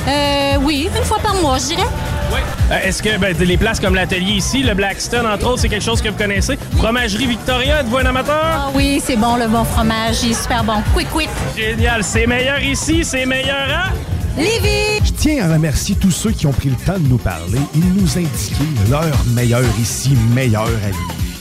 [0.06, 1.86] Euh, oui, une fois par mois, je dirais.
[2.32, 2.40] Oui.
[2.70, 5.84] Euh, est-ce que ben, les places comme l'atelier ici, le Blackstone, entre autres, c'est quelque
[5.84, 6.58] chose que vous connaissez?
[6.76, 8.42] Fromagerie Victoria, êtes-vous un amateur?
[8.42, 10.82] Ah oui, c'est bon, le bon fromage, il est super bon.
[10.94, 11.28] Quick, quick.
[11.56, 13.92] Génial, c'est meilleur ici, c'est meilleur à...
[14.40, 15.04] Lévis!
[15.04, 17.78] Je tiens à remercier tous ceux qui ont pris le temps de nous parler et
[17.78, 21.35] de nous indiquer leur meilleur ici, meilleur à Lévis.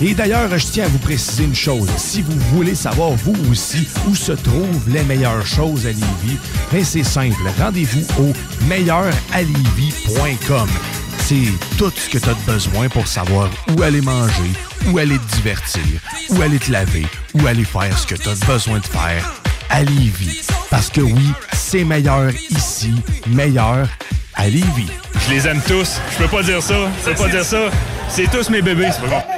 [0.00, 1.88] Et d'ailleurs, je tiens à vous préciser une chose.
[1.96, 6.38] Si vous voulez savoir, vous aussi, où se trouvent les meilleures choses à Lévis,
[6.72, 7.34] ben c'est simple.
[7.58, 8.32] Rendez-vous au
[8.68, 10.68] meilleuralivis.com.
[11.18, 14.52] C'est tout ce que tu as besoin pour savoir où aller manger,
[14.86, 15.82] où aller te divertir,
[16.30, 19.82] où aller te laver, où aller faire ce que tu as besoin de faire à
[19.82, 20.46] Lévis.
[20.70, 22.94] Parce que oui, c'est meilleur ici,
[23.26, 23.88] meilleur
[24.34, 24.90] à Lévis.
[25.26, 26.00] Je les aime tous.
[26.12, 26.76] Je peux pas dire ça.
[27.04, 27.68] Je peux pas dire ça.
[28.08, 29.37] C'est tous mes bébés, c'est pas bon.